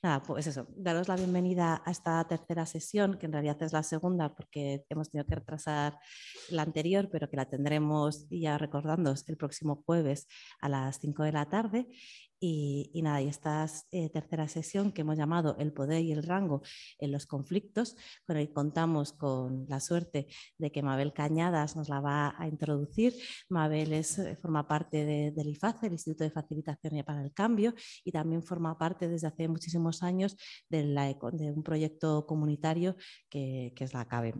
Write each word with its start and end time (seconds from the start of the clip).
Nada, 0.00 0.22
pues 0.22 0.46
eso, 0.46 0.68
daros 0.76 1.08
la 1.08 1.16
bienvenida 1.16 1.82
a 1.84 1.90
esta 1.90 2.22
tercera 2.28 2.66
sesión, 2.66 3.18
que 3.18 3.26
en 3.26 3.32
realidad 3.32 3.60
es 3.64 3.72
la 3.72 3.82
segunda 3.82 4.32
porque 4.32 4.84
hemos 4.88 5.10
tenido 5.10 5.26
que 5.26 5.34
retrasar 5.34 5.98
la 6.50 6.62
anterior, 6.62 7.08
pero 7.10 7.28
que 7.28 7.36
la 7.36 7.46
tendremos 7.46 8.28
ya 8.30 8.58
recordando 8.58 9.12
el 9.26 9.36
próximo 9.36 9.82
jueves 9.84 10.28
a 10.60 10.68
las 10.68 11.00
5 11.00 11.24
de 11.24 11.32
la 11.32 11.48
tarde. 11.48 11.88
Y, 12.40 13.00
nada, 13.02 13.20
y 13.20 13.28
esta 13.28 13.66
eh, 13.90 14.10
tercera 14.10 14.46
sesión 14.48 14.92
que 14.92 15.00
hemos 15.00 15.16
llamado 15.16 15.56
El 15.58 15.72
poder 15.72 16.02
y 16.02 16.12
el 16.12 16.22
rango 16.22 16.62
en 16.98 17.12
los 17.12 17.26
conflictos, 17.26 17.96
con 18.26 18.36
el 18.36 18.52
contamos 18.52 19.12
con 19.12 19.66
la 19.68 19.80
suerte 19.80 20.28
de 20.56 20.70
que 20.70 20.82
Mabel 20.82 21.12
Cañadas 21.12 21.76
nos 21.76 21.88
la 21.88 22.00
va 22.00 22.34
a 22.38 22.46
introducir. 22.46 23.14
Mabel 23.48 23.92
es, 23.92 24.18
eh, 24.18 24.36
forma 24.36 24.66
parte 24.68 25.32
del 25.32 25.48
IFACE, 25.48 25.86
el 25.86 25.92
Instituto 25.92 26.24
de 26.24 26.30
Facilitación 26.30 27.04
para 27.04 27.22
el 27.22 27.32
Cambio, 27.32 27.74
y 28.04 28.12
también 28.12 28.42
forma 28.42 28.78
parte 28.78 29.08
desde 29.08 29.26
hace 29.28 29.48
muchísimos 29.48 30.02
años 30.02 30.36
de, 30.68 30.88
un 31.54 31.62
proyecto 31.62 32.26
comunitario 32.26 32.96
que, 33.28 33.72
que 33.74 33.84
es 33.84 33.92
la 33.94 34.06
CABE. 34.06 34.34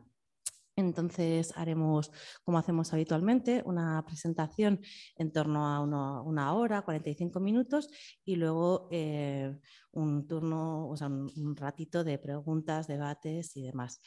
Entonces 0.79 1.53
haremos, 1.57 2.13
como 2.45 2.57
hacemos 2.57 2.93
habitualmente, 2.93 3.63
una 3.67 4.05
presentación 4.07 4.81
en 5.17 5.33
torno 5.33 5.67
a 5.67 5.81
una 6.23 6.55
hora, 6.55 6.83
45 6.83 7.41
minutos 7.41 7.91
y 8.25 8.37
luego 8.37 8.89
eh, 8.93 9.59
un 9.91 10.29
turno, 10.29 10.89
o 10.89 10.97
sea, 10.97 11.09
un, 11.09 11.57
ratito 11.57 12.05
de 12.05 12.17
preguntas, 12.19 12.87
debates 12.87 13.57
y 13.57 13.63
demás. 13.63 14.01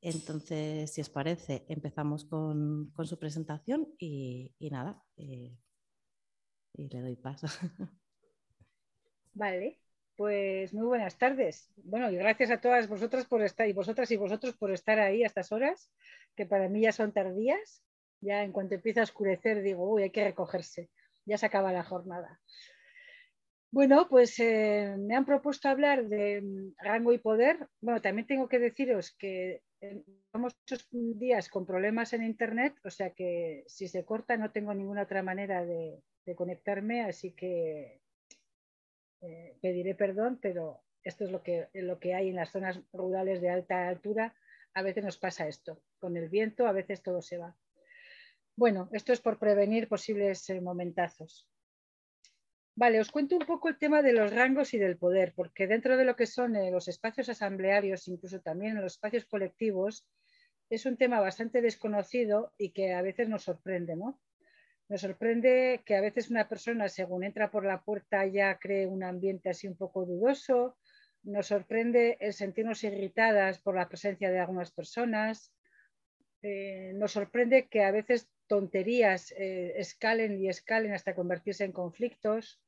Entonces, 0.00 0.92
si 0.92 1.00
os 1.00 1.08
parece, 1.08 1.64
empezamos 1.68 2.24
con, 2.24 2.92
su 3.04 3.16
presentación 3.16 3.86
y, 3.96 4.52
nada, 4.72 5.00
eh, 5.16 5.56
y 6.74 6.88
le 6.88 7.00
doy 7.00 7.14
paso. 7.14 7.46
Vale, 9.34 9.78
pues 10.18 10.74
muy 10.74 10.84
buenas 10.84 11.16
tardes. 11.16 11.70
Bueno, 11.76 12.10
y 12.10 12.16
gracias 12.16 12.50
a 12.50 12.60
todas 12.60 12.88
vosotras 12.88 13.24
por 13.24 13.40
estar 13.40 13.68
y 13.68 13.72
vosotras 13.72 14.10
y 14.10 14.16
vosotros 14.16 14.56
por 14.56 14.72
estar 14.72 14.98
ahí 14.98 15.22
a 15.22 15.28
estas 15.28 15.52
horas, 15.52 15.92
que 16.34 16.44
para 16.44 16.68
mí 16.68 16.80
ya 16.82 16.90
son 16.90 17.12
tardías. 17.12 17.84
Ya 18.20 18.42
en 18.42 18.50
cuanto 18.50 18.74
empieza 18.74 19.00
a 19.00 19.04
oscurecer 19.04 19.62
digo, 19.62 19.88
uy, 19.88 20.02
hay 20.02 20.10
que 20.10 20.24
recogerse. 20.24 20.90
Ya 21.24 21.38
se 21.38 21.46
acaba 21.46 21.72
la 21.72 21.84
jornada. 21.84 22.40
Bueno, 23.70 24.08
pues 24.10 24.40
eh, 24.40 24.96
me 24.98 25.14
han 25.14 25.24
propuesto 25.24 25.68
hablar 25.68 26.08
de 26.08 26.42
mm, 26.42 26.72
rango 26.82 27.12
y 27.12 27.18
poder. 27.18 27.68
Bueno, 27.80 28.02
también 28.02 28.26
tengo 28.26 28.48
que 28.48 28.58
deciros 28.58 29.14
que 29.16 29.62
estamos 29.80 30.52
eh, 30.52 30.56
muchos 30.64 30.88
días 30.90 31.48
con 31.48 31.64
problemas 31.64 32.12
en 32.12 32.24
Internet, 32.24 32.74
o 32.82 32.90
sea 32.90 33.10
que 33.10 33.62
si 33.68 33.86
se 33.86 34.04
corta 34.04 34.36
no 34.36 34.50
tengo 34.50 34.74
ninguna 34.74 35.02
otra 35.02 35.22
manera 35.22 35.64
de 35.64 36.02
conectarme, 36.34 37.02
así 37.02 37.32
que 37.32 38.00
eh, 39.20 39.56
pediré 39.60 39.94
perdón, 39.94 40.38
pero 40.40 40.82
esto 41.02 41.24
es 41.24 41.30
lo 41.30 41.42
que, 41.42 41.68
lo 41.74 41.98
que 41.98 42.14
hay 42.14 42.28
en 42.28 42.36
las 42.36 42.50
zonas 42.50 42.80
rurales 42.92 43.40
de 43.40 43.50
alta 43.50 43.88
altura. 43.88 44.34
A 44.74 44.82
veces 44.82 45.04
nos 45.04 45.18
pasa 45.18 45.48
esto. 45.48 45.82
Con 45.98 46.16
el 46.16 46.28
viento 46.28 46.66
a 46.66 46.72
veces 46.72 47.02
todo 47.02 47.22
se 47.22 47.38
va. 47.38 47.56
Bueno, 48.56 48.88
esto 48.92 49.12
es 49.12 49.20
por 49.20 49.38
prevenir 49.38 49.88
posibles 49.88 50.48
eh, 50.50 50.60
momentazos. 50.60 51.48
Vale, 52.74 53.00
os 53.00 53.10
cuento 53.10 53.36
un 53.36 53.44
poco 53.44 53.68
el 53.68 53.78
tema 53.78 54.02
de 54.02 54.12
los 54.12 54.32
rangos 54.32 54.72
y 54.72 54.78
del 54.78 54.96
poder, 54.96 55.32
porque 55.34 55.66
dentro 55.66 55.96
de 55.96 56.04
lo 56.04 56.14
que 56.14 56.26
son 56.26 56.54
eh, 56.54 56.70
los 56.70 56.86
espacios 56.86 57.28
asamblearios, 57.28 58.06
incluso 58.06 58.40
también 58.40 58.76
los 58.76 58.92
espacios 58.92 59.24
colectivos, 59.24 60.06
es 60.70 60.86
un 60.86 60.96
tema 60.96 61.18
bastante 61.20 61.60
desconocido 61.60 62.52
y 62.58 62.70
que 62.70 62.94
a 62.94 63.02
veces 63.02 63.28
nos 63.28 63.44
sorprende, 63.44 63.96
¿no? 63.96 64.20
Nos 64.88 65.02
sorprende 65.02 65.82
que 65.84 65.96
a 65.96 66.00
veces 66.00 66.30
una 66.30 66.48
persona, 66.48 66.88
según 66.88 67.22
entra 67.22 67.50
por 67.50 67.64
la 67.64 67.82
puerta, 67.82 68.24
ya 68.26 68.58
cree 68.58 68.86
un 68.86 69.02
ambiente 69.02 69.50
así 69.50 69.68
un 69.68 69.76
poco 69.76 70.06
dudoso. 70.06 70.78
Nos 71.22 71.48
sorprende 71.48 72.16
el 72.20 72.32
sentirnos 72.32 72.82
irritadas 72.84 73.58
por 73.58 73.76
la 73.76 73.88
presencia 73.88 74.30
de 74.30 74.38
algunas 74.38 74.70
personas. 74.72 75.52
Eh, 76.42 76.92
nos 76.94 77.12
sorprende 77.12 77.68
que 77.68 77.84
a 77.84 77.90
veces 77.90 78.30
tonterías 78.46 79.32
eh, 79.32 79.74
escalen 79.76 80.40
y 80.40 80.48
escalen 80.48 80.94
hasta 80.94 81.14
convertirse 81.14 81.64
en 81.64 81.72
conflictos. 81.72 82.62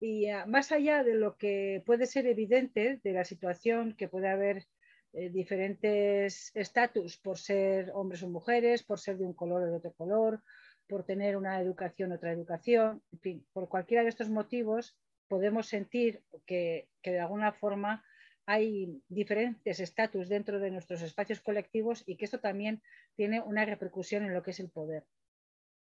Y 0.00 0.28
ah, 0.28 0.46
más 0.46 0.72
allá 0.72 1.04
de 1.04 1.14
lo 1.14 1.36
que 1.36 1.82
puede 1.84 2.06
ser 2.06 2.26
evidente 2.26 3.00
de 3.04 3.12
la 3.12 3.24
situación, 3.24 3.94
que 3.94 4.08
puede 4.08 4.28
haber 4.28 4.64
eh, 5.12 5.28
diferentes 5.28 6.50
estatus 6.54 7.18
por 7.18 7.38
ser 7.38 7.90
hombres 7.92 8.22
o 8.22 8.28
mujeres, 8.28 8.82
por 8.82 8.98
ser 8.98 9.18
de 9.18 9.24
un 9.24 9.34
color 9.34 9.62
o 9.62 9.66
de 9.66 9.76
otro 9.76 9.92
color, 9.92 10.42
por 10.88 11.04
tener 11.04 11.36
una 11.36 11.60
educación, 11.60 12.12
otra 12.12 12.32
educación, 12.32 13.02
en 13.12 13.18
fin, 13.20 13.46
por 13.52 13.68
cualquiera 13.68 14.02
de 14.02 14.08
estos 14.08 14.28
motivos 14.28 14.96
podemos 15.28 15.66
sentir 15.66 16.22
que, 16.46 16.88
de 17.02 17.20
alguna 17.20 17.52
forma 17.52 18.04
hay 18.46 19.02
diferentes 19.08 19.80
estatus 19.80 20.28
dentro 20.28 20.60
de 20.60 20.70
nuestros 20.70 21.02
espacios 21.02 21.40
colectivos 21.40 22.04
y 22.06 22.16
que 22.16 22.24
esto 22.24 22.38
también 22.38 22.80
tiene 23.16 23.40
una 23.40 23.64
repercusión 23.64 24.24
en 24.24 24.34
lo 24.34 24.42
que 24.44 24.52
es 24.52 24.60
el 24.60 24.70
poder. 24.70 25.04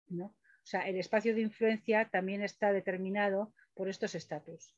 ¿no? 0.08 0.26
O 0.26 0.68
sea, 0.68 0.88
el 0.88 0.96
espacio 0.96 1.34
de 1.34 1.42
influencia 1.42 2.08
también 2.08 2.42
está 2.42 2.72
determinado 2.72 3.52
por 3.74 3.90
estos 3.90 4.14
estatus. 4.14 4.74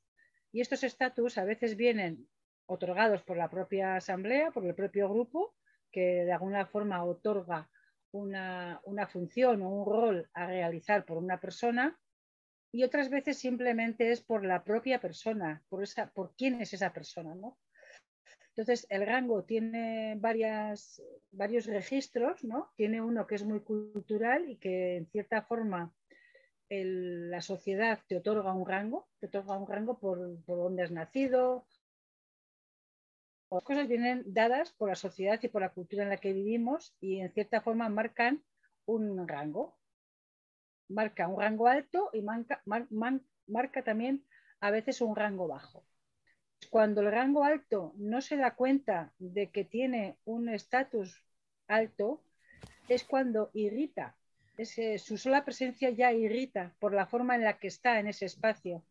Y 0.51 0.61
estos 0.61 0.83
estatus 0.83 1.39
a 1.39 1.45
veces 1.45 1.77
vienen 1.77 2.27
otorgados 2.67 3.23
por 3.23 3.37
la 3.37 3.49
propia 3.49 3.95
asamblea, 3.95 4.51
por 4.51 4.67
el 4.67 4.75
propio 4.75 5.09
grupo, 5.09 5.55
que 5.93 6.25
de 6.25 6.33
alguna 6.33 6.67
forma 6.67 7.05
otorga 7.05 7.71
una, 8.13 8.81
función 9.09 9.63
o 9.63 9.71
un 9.71 9.87
rol 9.87 10.31
a 10.35 10.47
realizar 10.47 11.05
por 11.05 11.19
una 11.19 11.41
persona 11.41 11.99
y 12.73 12.85
otras 12.85 13.09
veces 13.09 13.39
simplemente 13.39 14.13
es 14.13 14.23
por 14.23 14.45
la 14.45 14.63
propia 14.65 15.01
persona, 15.01 15.63
por, 15.69 15.83
esa, 15.83 16.11
por 16.11 16.35
quién 16.37 16.61
es 16.61 16.75
esa 16.75 16.93
persona. 16.93 17.35
¿no? 17.35 17.59
Entonces, 18.51 18.87
el 18.91 19.07
rango 19.07 19.45
tiene 19.45 20.17
varias, 20.19 21.03
varios 21.31 21.67
registros, 21.67 22.45
¿no? 22.45 22.73
Tiene 22.77 23.01
uno 23.01 23.27
que 23.27 23.37
es 23.37 23.45
muy 23.45 23.61
cultural 23.61 24.51
y 24.51 24.57
que 24.57 24.97
en 24.97 25.07
cierta 25.07 25.43
forma 25.43 25.95
la 26.69 27.41
sociedad 27.41 28.01
te 28.07 28.17
otorga 28.17 28.53
un 28.53 28.69
rango, 28.69 29.09
te 29.21 29.27
otorga 29.27 29.57
un 29.57 29.67
rango 29.67 29.99
por, 29.99 30.45
por 30.45 30.59
dónde 30.59 30.83
has 30.83 30.91
nacido, 30.91 31.67
las 33.51 33.65
cosas 33.65 33.89
vienen 33.89 34.23
dadas 34.27 34.73
por 34.73 34.89
la 34.91 34.95
sociedad 34.95 35.41
y 35.43 35.49
por 35.49 35.63
la 35.63 35.71
cultura 35.71 36.03
en 36.03 36.11
la 36.11 36.19
que 36.19 36.33
vivimos 36.33 36.95
y 37.01 37.21
en 37.21 37.33
cierta 37.33 37.61
forma 37.61 37.89
marcan 37.89 38.43
un 38.85 39.27
rango. 39.27 39.77
Marca 40.89 41.29
un 41.29 41.41
rango 41.41 41.67
alto 41.67 42.11
y 42.13 42.23
marca, 42.23 43.83
también 43.85 44.25
a 44.61 44.71
veces 44.71 45.01
un 45.01 45.17
rango 45.17 45.49
bajo. 45.49 45.85
Cuando 46.71 47.03
el 47.03 47.11
rango 47.11 47.45
alto 47.45 47.95
no 47.97 48.21
se 48.21 48.37
da 48.37 48.55
cuenta 48.55 49.13
de 49.19 49.51
que 49.51 49.65
tiene 49.65 50.19
un 50.25 50.49
estatus 50.49 51.23
alto, 51.69 52.23
es 52.89 53.05
cuando 53.05 53.51
irrita. 53.55 54.17
su 54.99 55.17
sola 55.17 55.45
presencia 55.45 55.91
ya 55.91 56.13
irrita 56.13 56.75
por 56.81 56.93
la 56.93 57.07
forma 57.07 57.37
en 57.37 57.45
la 57.45 57.59
que 57.59 57.69
está 57.69 58.01
en 58.01 58.09
ese 58.09 58.27
espacio 58.27 58.83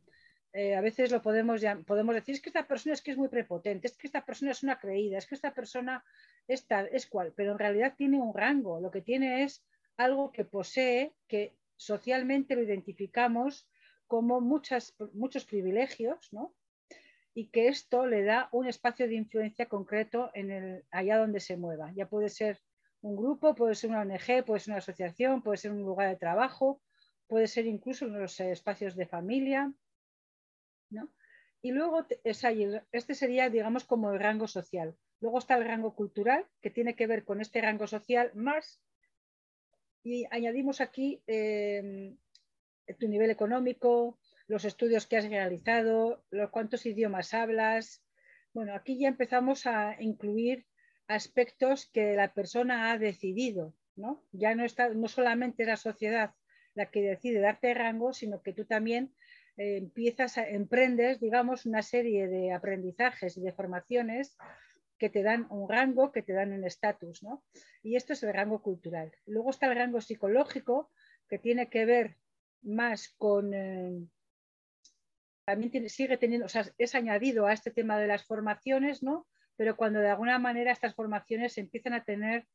eh, 0.54 0.76
a 0.76 0.82
veces 0.82 1.12
lo 1.12 1.22
podemos, 1.22 1.62
podemos 1.86 2.16
decir, 2.16 2.36
es 2.36 2.42
que 2.42 2.50
esta 2.50 2.68
persona 2.68 2.94
es 2.94 3.02
que 3.02 3.12
es 3.12 3.18
muy 3.18 3.28
prepotente, 3.28 3.88
es 3.88 3.98
que 3.98 4.08
esta 4.08 4.26
persona 4.26 4.52
es 4.52 4.64
una 4.64 4.80
creída, 4.80 5.18
es 5.18 5.28
que 5.28 5.36
esta 5.36 5.54
persona 5.54 6.04
es 6.48 6.66
tal, 6.68 6.90
es 6.92 7.06
cual, 7.08 7.34
pero 7.36 7.52
en 7.52 7.60
realidad 7.60 7.96
tiene 7.98 8.20
un 8.20 8.34
rango, 8.34 8.80
lo 8.80 8.92
que 8.92 9.02
tiene 9.02 9.44
es 9.44 9.64
algo 9.98 10.32
que 10.32 10.46
posee, 10.46 11.14
que 11.28 11.56
socialmente 11.76 12.56
lo 12.56 12.64
identificamos 12.64 13.68
como 14.08 14.42
muchas, 14.42 14.96
muchos 15.14 15.46
privilegios, 15.46 16.32
¿no? 16.32 16.56
y 17.38 17.50
que 17.50 17.68
esto 17.68 18.08
le 18.08 18.24
da 18.24 18.50
un 18.52 18.66
espacio 18.66 19.08
de 19.08 19.14
influencia 19.14 19.68
concreto 19.68 20.32
en 20.34 20.50
el, 20.50 20.86
allá 20.90 21.20
donde 21.20 21.40
se 21.40 21.56
mueva. 21.56 21.92
Ya 21.94 22.10
puede 22.10 22.30
ser 22.30 22.60
un 23.02 23.16
grupo, 23.16 23.54
puede 23.54 23.76
ser 23.76 23.92
una 23.92 24.02
ONG, 24.02 24.44
puede 24.44 24.60
ser 24.60 24.72
una 24.72 24.80
asociación, 24.80 25.44
puede 25.44 25.58
ser 25.58 25.72
un 25.72 25.84
lugar 25.84 26.10
de 26.10 26.16
trabajo, 26.16 26.82
puede 27.28 27.46
ser 27.46 27.68
incluso 27.68 28.06
en 28.06 28.20
los 28.20 28.40
espacios 28.40 28.96
de 28.96 29.06
familia, 29.06 29.72
y 31.62 31.72
luego, 31.72 32.06
este 32.24 33.16
sería, 33.16 33.50
digamos, 33.50 33.84
como 33.86 34.12
el 34.12 34.20
rango 34.20 34.48
social. 34.48 34.96
Luego 35.20 35.40
está 35.40 35.58
el 35.58 35.66
rango 35.66 35.96
cultural, 35.96 36.46
que 36.62 36.70
tiene 36.70 36.96
que 36.96 37.08
ver 37.08 37.24
con 37.24 37.42
este 37.42 37.62
rango 37.62 37.88
social 37.88 38.32
más, 38.36 38.82
y 40.04 40.26
añadimos 40.32 40.80
aquí 40.80 41.22
em, 41.28 42.18
tu 43.00 43.08
nivel 43.08 43.30
económico, 43.30 44.20
los 44.48 44.64
estudios 44.64 45.08
que 45.08 45.18
has 45.18 45.30
realizado, 45.30 46.24
los 46.30 46.50
cuántos 46.52 46.86
idiomas 46.86 47.34
hablas. 47.34 48.04
Bueno, 48.54 48.74
aquí 48.74 48.98
ya 48.98 49.10
empezamos 49.10 49.66
a 49.66 50.02
incluir 50.02 50.66
aspectos 51.08 51.88
que 51.88 52.16
la 52.16 52.34
persona 52.34 52.92
ha 52.92 52.98
decidido 52.98 53.74
¿no? 53.98 54.24
Ya 54.32 54.56
no, 54.56 54.64
está, 54.64 54.90
no 54.90 55.08
solamente 55.08 55.66
la 55.66 55.76
sociedad 55.76 56.34
la 56.76 56.92
que 56.92 57.02
decide 57.02 57.40
darte 57.40 57.74
rango, 57.74 58.14
sino 58.14 58.42
que 58.42 58.54
tú 58.54 58.66
también 58.66 59.12
empiezas 59.58 60.38
a, 60.38 60.48
emprendes, 60.48 61.20
digamos, 61.20 61.66
una 61.66 61.82
serie 61.82 62.28
de 62.28 62.54
aprendizajes 62.54 63.38
y 63.38 63.42
de 63.42 63.54
formaciones 63.54 64.38
que 64.98 65.10
te 65.10 65.24
dan 65.24 65.48
un 65.50 65.70
rango, 65.70 66.12
que 66.12 66.24
te 66.24 66.34
dan 66.34 66.54
un 66.54 66.64
estatus, 66.64 67.24
¿no? 67.24 67.44
Y 67.84 67.96
esto 67.96 68.14
es 68.14 68.24
el 68.24 68.34
rango 68.34 68.62
cultural. 68.62 69.12
Luego 69.26 69.50
está 69.50 69.68
el 69.68 69.76
rango 69.76 70.02
psicológico, 70.02 70.92
que 71.28 71.38
tiene 71.38 71.70
que 71.70 71.86
ver 71.86 72.18
más 72.62 73.10
con... 73.18 73.54
Eh, 73.54 74.08
también 75.46 75.90
sigue 75.90 76.18
teniendo, 76.18 76.46
o 76.46 76.50
sea, 76.50 76.66
es 76.78 76.94
añadido 76.96 77.48
a 77.48 77.54
este 77.54 77.72
tema 77.72 77.98
de 77.98 78.08
las 78.08 78.26
formaciones, 78.26 79.02
¿no? 79.02 79.28
Pero 79.56 79.78
cuando 79.78 80.00
de 80.00 80.10
alguna 80.10 80.40
manera 80.40 80.72
estas 80.72 80.94
formaciones 80.94 81.58
empiezan 81.58 81.94
a 81.94 82.04
tener 82.04 82.48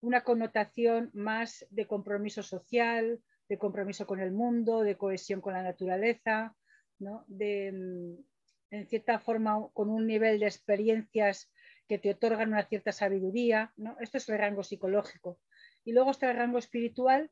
una 0.00 0.22
connotación 0.22 1.10
más 1.12 1.66
de 1.70 1.86
compromiso 1.86 2.42
social, 2.42 3.20
de 3.48 3.58
compromiso 3.58 4.06
con 4.06 4.20
el 4.20 4.32
mundo, 4.32 4.82
de 4.82 4.96
cohesión 4.96 5.40
con 5.40 5.54
la 5.54 5.62
naturaleza, 5.62 6.54
¿no? 6.98 7.24
de, 7.28 7.72
mm, 7.72 8.24
en 8.70 8.86
cierta 8.86 9.18
forma, 9.18 9.68
con 9.72 9.88
un 9.88 10.06
nivel 10.06 10.40
de 10.40 10.46
experiencias 10.46 11.50
que 11.88 11.98
te 11.98 12.10
otorgan 12.10 12.48
una 12.48 12.66
cierta 12.66 12.92
sabiduría. 12.92 13.72
¿no? 13.76 13.96
Esto 14.00 14.18
es 14.18 14.28
el 14.28 14.38
rango 14.38 14.62
psicológico. 14.62 15.40
Y 15.84 15.92
luego 15.92 16.10
está 16.10 16.30
el 16.30 16.36
rango 16.36 16.58
espiritual, 16.58 17.30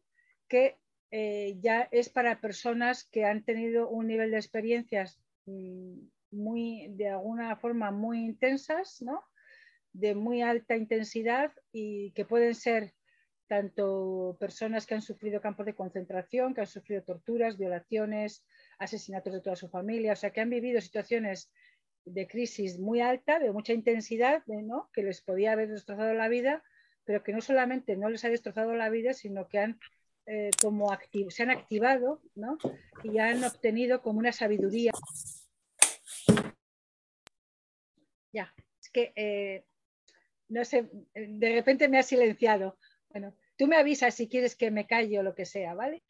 que 0.48 0.78
eh, 1.10 1.56
ya 1.60 1.88
es 1.92 2.08
para 2.08 2.40
personas 2.40 3.04
que 3.04 3.24
han 3.24 3.44
tenido 3.44 3.88
un 3.88 4.06
nivel 4.06 4.30
de 4.30 4.38
experiencias 4.38 5.20
mm, 5.44 5.98
muy, 6.30 6.88
de 6.90 7.10
alguna 7.10 7.56
forma, 7.56 7.90
muy 7.90 8.24
intensas, 8.24 9.02
¿no? 9.02 9.22
de 9.92 10.14
muy 10.14 10.42
alta 10.42 10.76
intensidad 10.76 11.52
y 11.72 12.10
que 12.12 12.26
pueden 12.26 12.54
ser 12.54 12.92
tanto 13.46 14.36
personas 14.40 14.86
que 14.86 14.94
han 14.94 15.02
sufrido 15.02 15.40
campos 15.40 15.66
de 15.66 15.74
concentración, 15.74 16.54
que 16.54 16.62
han 16.62 16.66
sufrido 16.66 17.02
torturas, 17.02 17.58
violaciones, 17.58 18.44
asesinatos 18.78 19.32
de 19.32 19.40
toda 19.40 19.56
su 19.56 19.68
familia, 19.68 20.12
o 20.12 20.16
sea, 20.16 20.30
que 20.30 20.40
han 20.40 20.50
vivido 20.50 20.80
situaciones 20.80 21.50
de 22.04 22.26
crisis 22.26 22.78
muy 22.78 23.00
alta, 23.00 23.38
de 23.38 23.52
mucha 23.52 23.72
intensidad, 23.72 24.42
¿no? 24.46 24.90
que 24.92 25.02
les 25.02 25.20
podía 25.20 25.52
haber 25.52 25.68
destrozado 25.68 26.14
la 26.14 26.28
vida, 26.28 26.62
pero 27.04 27.22
que 27.22 27.32
no 27.32 27.40
solamente 27.40 27.96
no 27.96 28.08
les 28.08 28.24
ha 28.24 28.30
destrozado 28.30 28.74
la 28.74 28.90
vida, 28.90 29.12
sino 29.12 29.48
que 29.48 29.58
han, 29.58 29.80
eh, 30.26 30.50
como 30.60 30.96
se 31.28 31.42
han 31.42 31.50
activado 31.50 32.20
¿no? 32.34 32.58
y 33.02 33.18
han 33.18 33.42
obtenido 33.44 34.02
como 34.02 34.18
una 34.18 34.32
sabiduría. 34.32 34.92
Ya, 38.32 38.52
es 38.80 38.90
que 38.90 39.12
eh, 39.16 39.64
no 40.48 40.64
sé, 40.64 40.88
de 41.14 41.54
repente 41.54 41.88
me 41.88 41.98
ha 41.98 42.02
silenciado. 42.02 42.78
Bueno, 43.10 43.34
tú 43.56 43.66
me 43.66 43.76
avisas 43.76 44.14
si 44.14 44.28
quieres 44.28 44.56
que 44.56 44.70
me 44.70 44.86
calle 44.86 45.18
o 45.18 45.22
lo 45.22 45.34
que 45.34 45.46
sea, 45.46 45.74
¿vale? 45.74 46.02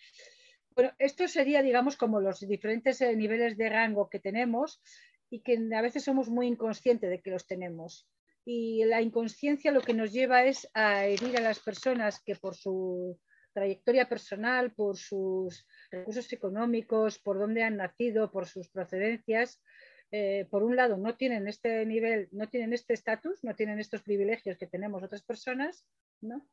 Bueno, 0.71 0.93
esto 0.99 1.27
sería, 1.29 1.63
digamos, 1.63 1.97
como 1.97 2.21
los 2.21 2.41
diferentes 2.41 3.01
eh, 3.01 3.17
niveles 3.17 3.57
de 3.57 3.69
rango 3.69 4.11
que 4.11 4.21
tenemos 4.21 4.83
y 5.31 5.43
que 5.43 5.59
a 5.75 5.83
veces 5.83 6.05
somos 6.05 6.29
muy 6.29 6.47
inconscientes 6.47 7.09
de 7.11 7.21
que 7.21 7.31
los 7.31 7.47
tenemos. 7.47 8.09
Y 8.45 8.85
la 8.85 9.03
inconsciencia 9.03 9.73
lo 9.73 9.81
que 9.81 9.95
nos 9.95 10.13
lleva 10.13 10.45
es 10.45 10.69
a 10.75 11.07
herir 11.07 11.37
a 11.37 11.41
las 11.41 11.59
personas 11.61 12.21
que 12.23 12.37
por 12.37 12.55
su 12.55 13.19
trayectoria 13.53 14.07
personal, 14.07 14.73
por 14.75 14.99
sus 14.99 15.67
recursos 15.91 16.31
económicos, 16.33 17.19
por 17.19 17.39
dónde 17.39 17.63
han 17.63 17.79
nacido, 17.79 18.31
por 18.31 18.47
sus 18.47 18.69
procedencias, 18.69 19.63
eh, 20.13 20.47
por 20.51 20.63
un 20.63 20.77
lado 20.77 20.97
no 20.99 21.17
tienen 21.17 21.49
este 21.49 21.85
nivel, 21.87 22.29
no 22.33 22.49
tienen 22.49 22.73
este 22.73 22.95
estatus, 22.95 23.43
no 23.43 23.55
tienen 23.55 23.81
estos 23.81 24.03
privilegios 24.03 24.59
que 24.59 24.67
tenemos 24.67 25.03
otras 25.03 25.23
personas, 25.23 25.85
¿no? 26.21 26.47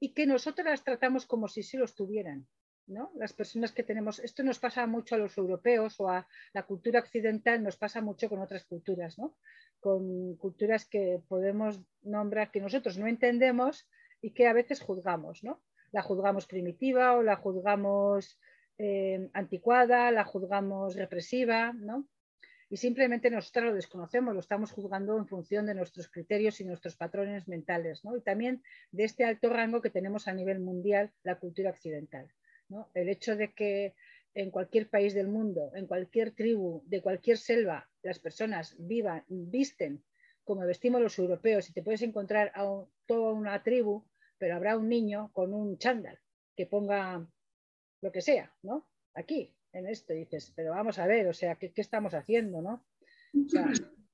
Y 0.00 0.14
que 0.14 0.26
nosotros 0.26 0.66
las 0.66 0.84
tratamos 0.84 1.26
como 1.26 1.48
si 1.48 1.62
sí 1.62 1.76
los 1.76 1.94
tuvieran. 1.94 2.46
¿no? 2.86 3.12
Las 3.16 3.32
personas 3.32 3.72
que 3.72 3.82
tenemos, 3.82 4.18
esto 4.18 4.42
nos 4.42 4.58
pasa 4.58 4.86
mucho 4.86 5.14
a 5.14 5.18
los 5.18 5.36
europeos 5.36 6.00
o 6.00 6.08
a 6.08 6.26
la 6.54 6.64
cultura 6.64 7.00
occidental, 7.00 7.62
nos 7.62 7.76
pasa 7.76 8.00
mucho 8.00 8.28
con 8.28 8.40
otras 8.40 8.64
culturas, 8.64 9.18
¿no? 9.18 9.36
con 9.80 10.36
culturas 10.36 10.86
que 10.86 11.20
podemos 11.28 11.80
nombrar 12.02 12.50
que 12.50 12.60
nosotros 12.60 12.98
no 12.98 13.06
entendemos 13.06 13.86
y 14.22 14.32
que 14.32 14.46
a 14.46 14.52
veces 14.52 14.80
juzgamos. 14.80 15.44
¿no? 15.44 15.62
La 15.92 16.02
juzgamos 16.02 16.46
primitiva 16.46 17.14
o 17.14 17.22
la 17.22 17.36
juzgamos 17.36 18.40
eh, 18.78 19.28
anticuada, 19.34 20.10
la 20.10 20.24
juzgamos 20.24 20.96
represiva. 20.96 21.72
¿no? 21.74 22.08
Y 22.70 22.76
simplemente 22.76 23.30
nosotros 23.30 23.66
lo 23.66 23.74
desconocemos, 23.74 24.34
lo 24.34 24.40
estamos 24.40 24.72
juzgando 24.72 25.16
en 25.16 25.26
función 25.26 25.66
de 25.66 25.74
nuestros 25.74 26.08
criterios 26.08 26.60
y 26.60 26.64
nuestros 26.64 26.96
patrones 26.96 27.48
mentales, 27.48 28.04
¿no? 28.04 28.16
y 28.16 28.20
también 28.20 28.62
de 28.92 29.04
este 29.04 29.24
alto 29.24 29.50
rango 29.50 29.80
que 29.80 29.90
tenemos 29.90 30.28
a 30.28 30.34
nivel 30.34 30.60
mundial, 30.60 31.12
la 31.22 31.38
cultura 31.38 31.70
occidental. 31.70 32.30
El 32.92 33.08
hecho 33.08 33.36
de 33.36 33.54
que 33.54 33.94
en 34.34 34.50
cualquier 34.50 34.90
país 34.90 35.14
del 35.14 35.28
mundo, 35.28 35.72
en 35.74 35.86
cualquier 35.86 36.32
tribu, 36.32 36.82
de 36.86 37.00
cualquier 37.00 37.38
selva, 37.38 37.88
las 38.02 38.18
personas 38.18 38.76
vivan, 38.78 39.24
visten 39.28 40.04
como 40.44 40.66
vestimos 40.66 41.00
los 41.00 41.18
europeos 41.18 41.68
y 41.68 41.72
te 41.72 41.82
puedes 41.82 42.02
encontrar 42.02 42.52
a 42.54 42.64
toda 43.06 43.32
una 43.32 43.62
tribu, 43.62 44.04
pero 44.38 44.56
habrá 44.56 44.76
un 44.76 44.88
niño 44.88 45.30
con 45.32 45.54
un 45.54 45.78
chándal 45.78 46.18
que 46.56 46.66
ponga 46.66 47.26
lo 48.00 48.12
que 48.12 48.20
sea, 48.20 48.54
¿no? 48.62 48.88
Aquí, 49.14 49.54
en 49.72 49.86
esto. 49.86 50.12
Y 50.12 50.20
dices, 50.20 50.52
pero 50.54 50.70
vamos 50.70 50.98
a 50.98 51.06
ver, 51.06 51.26
o 51.28 51.32
sea, 51.32 51.56
¿qué, 51.56 51.72
estamos 51.76 52.14
haciendo? 52.14 52.62
¿no? 52.62 52.84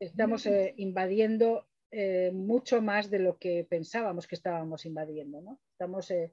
estamos 0.00 0.46
eh, 0.46 0.74
invadiendo 0.76 1.66
eh, 1.90 2.30
mucho 2.32 2.82
más 2.82 3.10
de 3.10 3.20
lo 3.20 3.38
que 3.38 3.66
pensábamos 3.68 4.26
que 4.26 4.34
estábamos 4.34 4.84
invadiendo. 4.86 5.40
¿no? 5.40 5.60
Estamos 5.72 6.10
eh, 6.10 6.32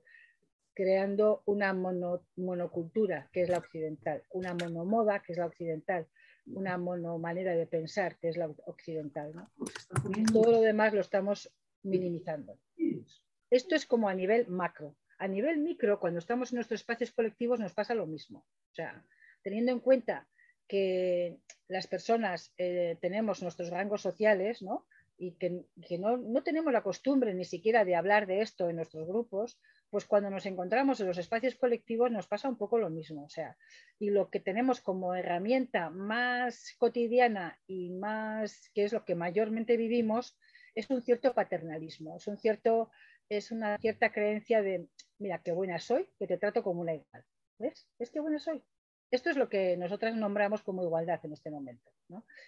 creando 0.73 1.43
una 1.45 1.73
monocultura, 1.73 3.29
que 3.31 3.41
es 3.43 3.49
la 3.49 3.59
occidental, 3.59 4.23
una 4.31 4.53
monomoda, 4.53 5.21
que 5.21 5.33
es 5.33 5.37
la 5.37 5.45
occidental, 5.45 6.07
una 6.47 6.77
monomanera 6.77 7.55
de 7.55 7.67
pensar, 7.67 8.17
que 8.17 8.29
es 8.29 8.37
la 8.37 8.47
occidental. 8.65 9.33
¿no? 9.35 9.51
Todo 10.33 10.51
lo 10.51 10.61
demás 10.61 10.93
lo 10.93 11.01
estamos 11.01 11.53
minimizando. 11.83 12.57
Esto 13.49 13.75
es 13.75 13.85
como 13.85 14.07
a 14.07 14.15
nivel 14.15 14.47
macro. 14.47 14.95
A 15.21 15.27
nivel 15.27 15.57
micro, 15.59 15.99
cuando 15.99 16.19
estamos 16.19 16.51
en 16.51 16.57
nuestros 16.57 16.81
espacios 16.81 17.11
colectivos, 17.11 17.59
nos 17.59 17.73
pasa 17.73 17.93
lo 17.93 18.07
mismo. 18.07 18.39
O 18.39 18.73
sea, 18.73 19.05
teniendo 19.43 19.71
en 19.71 19.79
cuenta 19.79 20.27
que 20.67 21.37
las 21.67 21.85
personas 21.87 22.53
eh, 22.57 22.97
tenemos 23.01 23.43
nuestros 23.43 23.69
rangos 23.69 24.01
sociales, 24.01 24.61
¿no? 24.61 24.87
y 25.21 25.33
que, 25.33 25.99
no, 25.99 26.41
tenemos 26.43 26.73
la 26.73 26.81
costumbre 26.81 27.35
ni 27.35 27.45
siquiera 27.45 27.85
de 27.85 27.95
hablar 27.95 28.25
de 28.25 28.41
esto 28.41 28.67
en 28.67 28.77
nuestros 28.77 29.07
grupos, 29.07 29.59
pues 29.91 30.05
cuando 30.05 30.31
nos 30.31 30.47
encontramos 30.47 30.99
en 30.99 31.07
los 31.07 31.19
espacios 31.19 31.53
colectivos 31.55 32.09
nos 32.09 32.25
pasa 32.25 32.49
un 32.49 32.57
poco 32.57 32.79
lo 32.79 32.89
mismo. 32.89 33.25
O 33.25 33.29
sea, 33.29 33.55
y 33.99 34.09
lo 34.09 34.31
que 34.31 34.39
tenemos 34.39 34.81
como 34.81 35.13
herramienta 35.13 35.91
más 35.91 36.73
cotidiana 36.79 37.59
y 37.67 37.91
más, 37.91 38.71
que 38.73 38.83
es 38.83 38.93
lo 38.93 39.05
que 39.05 39.13
mayormente 39.13 39.77
vivimos, 39.77 40.39
es 40.73 40.89
un 40.89 41.03
cierto 41.03 41.35
paternalismo, 41.35 42.17
es, 42.17 42.27
un 42.27 42.37
cierto, 42.39 42.89
es 43.31 43.49
una 43.49 43.77
cierta 43.77 44.11
creencia 44.11 44.61
de, 44.61 44.87
mira, 45.17 45.41
qué 45.41 45.53
buena 45.53 45.79
soy, 45.79 46.09
que 46.19 46.27
te 46.27 46.37
trato 46.37 46.63
como 46.63 46.81
una 46.81 46.93
igual. 46.93 47.23
¿Ves? 47.59 47.87
Es 47.97 48.09
que 48.09 48.19
buena 48.19 48.39
soy. 48.39 48.61
Esto 49.09 49.29
es 49.29 49.37
lo 49.37 49.47
que 49.47 49.77
nosotras 49.77 50.15
nombramos 50.15 50.63
como 50.63 50.83
igualdad 50.83 51.21
en 51.23 51.31
este 51.31 51.49
momento. 51.49 51.89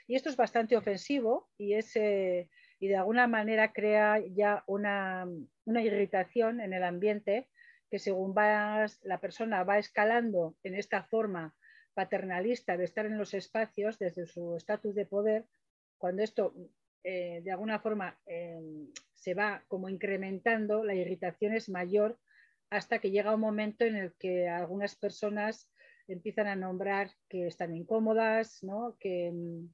Y 0.07 0.15
esto 0.15 0.29
es 0.29 0.35
bastante 0.35 0.75
ofensivo 0.75 1.47
y, 1.57 1.75
es, 1.75 1.95
eh, 1.95 2.49
y 2.79 2.89
de 2.89 2.97
alguna 2.97 3.27
manera 3.27 3.71
crea 3.71 4.19
ya 4.33 4.65
una, 4.67 5.25
irritación 5.65 6.59
en 6.59 6.73
el 6.73 6.83
ambiente 6.83 7.47
que 7.89 7.99
según 7.99 8.35
la 8.35 9.19
persona 9.21 9.63
va 9.63 9.77
escalando 9.77 10.57
en 10.63 10.75
esta 10.75 11.03
forma 11.03 11.55
paternalista 11.93 12.75
de 12.75 12.83
estar 12.83 13.05
en 13.05 13.17
los 13.17 13.33
espacios 13.33 13.99
desde 13.99 14.25
su 14.25 14.57
estatus 14.57 14.95
de 14.95 15.05
poder, 15.05 15.45
cuando 15.97 16.23
esto 16.23 16.53
eh, 17.03 17.41
de 17.41 17.51
alguna 17.51 17.79
forma 17.79 18.17
eh, 18.25 18.59
se 19.24 19.34
va 19.34 19.63
como 19.70 19.88
incrementando, 19.88 20.84
la 20.84 20.96
irritación 20.96 21.53
es 21.53 21.70
mayor 21.70 22.20
hasta 22.70 23.00
que 23.00 23.10
llega 23.10 23.34
un 23.34 23.39
momento 23.39 23.86
en 23.86 23.96
el 23.96 24.13
que 24.20 24.50
algunas 24.50 24.96
personas 24.98 25.72
empiezan 26.10 26.48
a 26.48 26.58
nombrar 26.58 27.12
que 27.30 27.48
están 27.48 27.74
incómodas, 27.74 28.62
¿no? 28.63 28.98
Que, 29.00 29.32
mm, 29.32 29.70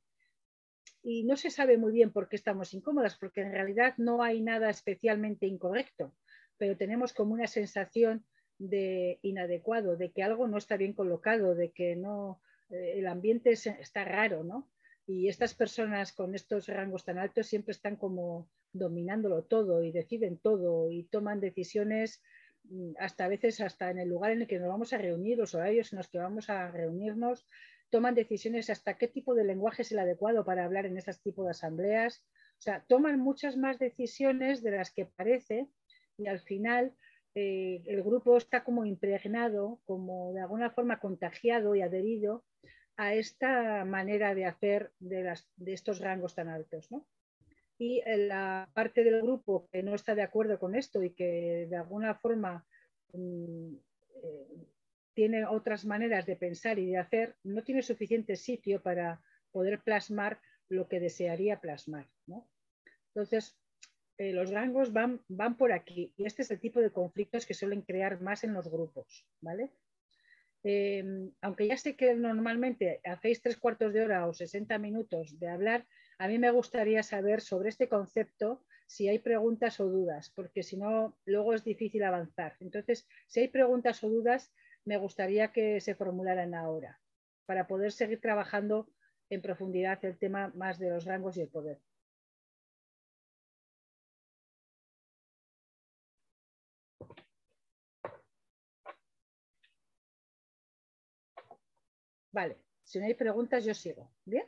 y 1.02 1.24
no 1.24 1.36
se 1.36 1.50
sabe 1.50 1.80
muy 1.80 1.92
bien 1.92 2.12
por 2.12 2.30
qué 2.30 2.36
estamos 2.36 2.76
incómodas, 2.76 3.18
porque 3.18 3.42
en 3.42 3.52
realidad 3.52 3.96
no 3.98 4.22
hay 4.22 4.40
nada 4.42 4.70
especialmente 4.70 5.48
incorrecto, 5.48 6.14
pero 6.60 6.78
tenemos 6.78 7.14
como 7.14 7.34
una 7.34 7.48
sensación 7.48 8.26
de 8.60 9.18
inadecuado, 9.24 9.96
de 9.98 10.12
que 10.12 10.22
algo 10.22 10.48
no 10.48 10.58
está 10.58 10.78
bien 10.78 10.94
colocado, 10.94 11.56
de 11.56 11.72
que 11.72 11.96
no, 11.96 12.40
eh, 12.70 13.00
el 13.00 13.08
ambiente 13.08 13.52
está 13.54 14.06
raro, 14.06 14.44
¿no? 14.44 14.70
Y 15.10 15.28
estas 15.28 15.56
personas 15.56 16.14
con 16.14 16.36
estos 16.36 16.68
rangos 16.68 17.04
tan 17.04 17.18
altos 17.18 17.48
siempre 17.48 17.72
están 17.72 17.96
como 17.96 18.48
dominándolo 18.74 19.44
todo 19.44 19.82
y 19.82 19.92
deciden 19.92 20.38
todo 20.38 20.92
y 20.92 21.04
toman 21.06 21.40
decisiones 21.40 22.22
Mm, 22.70 22.92
hasta 23.00 23.26
a 23.26 23.28
veces 23.28 23.62
hasta 23.62 23.90
en 23.90 24.00
el 24.00 24.10
lugar 24.10 24.32
en 24.32 24.42
el 24.42 24.48
que 24.48 24.60
nos 24.60 24.70
vamos 24.70 24.94
a 24.94 24.98
reunir, 24.98 25.38
los 25.38 25.56
horarios 25.56 25.92
en 25.92 25.98
los 25.98 26.08
que 26.08 26.20
vamos 26.20 26.50
a 26.50 26.70
reunirnos, 26.72 27.48
toman 27.90 28.16
decisiones 28.16 28.70
hasta 28.70 28.98
qué 28.98 29.08
tipo 29.08 29.34
de 29.34 29.44
lenguaje 29.44 29.82
es 29.82 29.92
el 29.92 30.00
adecuado 30.00 30.46
para 30.46 30.66
hablar 30.66 30.86
en 30.86 30.98
este 30.98 31.14
tipo 31.24 31.44
de 31.44 31.52
asambleas. 31.52 32.24
O 32.60 32.62
sea, 32.62 32.86
toman 32.88 33.20
muchas 33.20 33.58
más 33.58 33.80
decisiones 33.80 34.62
de 34.62 34.72
las 34.72 34.92
que 34.92 35.06
parece 35.06 35.68
y 36.18 36.28
al 36.28 36.42
final 36.42 36.94
eh, 37.36 37.82
el 37.86 38.04
grupo 38.04 38.38
está 38.38 38.64
como 38.64 38.86
impregnado, 38.86 39.80
como 39.86 40.34
de 40.34 40.42
alguna 40.42 40.70
forma 40.72 41.00
contagiado 41.00 41.76
y 41.76 41.82
adherido 41.82 42.44
a 43.00 43.14
esta 43.14 43.86
manera 43.86 44.36
de 44.36 44.46
hacer 44.46 44.92
de, 45.00 45.34
estos 45.68 46.00
rangos 46.00 46.36
tan 46.36 46.50
altos. 46.50 46.90
Y 47.78 48.04
la 48.06 48.70
parte 48.74 49.06
del 49.06 49.22
grupo 49.22 49.70
que 49.72 49.82
no 49.84 49.96
está 49.96 50.16
de 50.16 50.22
acuerdo 50.22 50.60
con 50.60 50.76
esto 50.76 51.02
y 51.02 51.12
que 51.12 51.68
de 51.70 51.78
alguna 51.78 52.16
forma 52.16 52.66
mm, 53.14 53.74
eh, 54.22 54.68
tiene 55.14 55.46
otras 55.46 55.86
maneras 55.86 56.26
de 56.26 56.36
pensar 56.36 56.78
y 56.78 56.88
de 56.88 56.98
hacer, 56.98 57.38
no 57.44 57.64
tiene 57.64 57.84
suficiente 57.84 58.36
sitio 58.36 58.82
para 58.82 59.22
poder 59.54 59.80
plasmar 59.80 60.42
lo 60.68 60.90
que 60.90 61.00
desearía 61.00 61.62
plasmar. 61.62 62.06
Entonces, 63.16 63.58
eh, 64.18 64.34
los 64.34 64.52
rangos 64.52 64.92
van, 64.92 65.22
van 65.30 65.56
por 65.56 65.72
aquí 65.72 66.12
y 66.18 66.26
este 66.26 66.42
es 66.42 66.52
el 66.52 66.60
tipo 66.60 66.82
de 66.82 66.92
conflictos 66.92 67.46
que 67.46 67.54
suelen 67.54 67.82
crear 67.82 68.20
más 68.20 68.44
en 68.44 68.54
los 68.54 68.70
grupos, 68.70 69.26
¿vale? 69.40 69.72
Eh, 70.64 71.04
aunque 71.42 71.68
ya 71.68 71.78
sé 71.78 71.96
que 71.96 72.14
normalmente 72.16 73.00
hacéis 73.06 73.42
tres 73.42 73.58
cuartos 73.58 73.94
de 73.94 74.02
hora 74.02 74.28
o 74.28 74.34
60 74.34 74.78
minutos 74.78 75.40
de 75.40 75.48
hablar, 75.48 75.88
a 76.18 76.28
mí 76.28 76.38
me 76.38 76.52
gustaría 76.52 77.02
saber 77.04 77.42
sobre 77.42 77.70
este 77.70 77.88
concepto 77.88 78.66
si 78.86 79.08
hay 79.08 79.20
preguntas 79.20 79.80
o 79.80 79.86
dudas, 79.86 80.32
porque 80.36 80.64
si 80.64 80.76
no, 80.76 81.18
luego 81.26 81.54
es 81.54 81.64
difícil 81.64 82.04
avanzar. 82.04 82.58
Entonces, 82.60 83.08
si 83.28 83.40
hay 83.42 83.48
preguntas 83.48 84.04
o 84.04 84.10
dudas, 84.10 84.52
me 84.84 84.98
gustaría 84.98 85.52
que 85.52 85.80
se 85.80 85.96
formularan 85.96 86.56
ahora 86.56 87.00
para 87.46 87.68
poder 87.68 87.92
seguir 87.92 88.20
trabajando 88.20 88.90
en 89.30 89.42
profundidad 89.42 90.04
el 90.04 90.18
tema 90.18 90.52
más 90.56 90.80
de 90.80 90.90
los 90.90 91.06
rangos 91.06 91.38
y 91.38 91.42
el 91.42 91.50
poder. 91.50 91.80
Vale, 102.32 102.58
si 102.84 103.00
no 103.00 103.06
hay 103.06 103.14
preguntas, 103.14 103.66
yo 103.66 103.74
sigo. 103.74 104.12
Bien. 104.26 104.48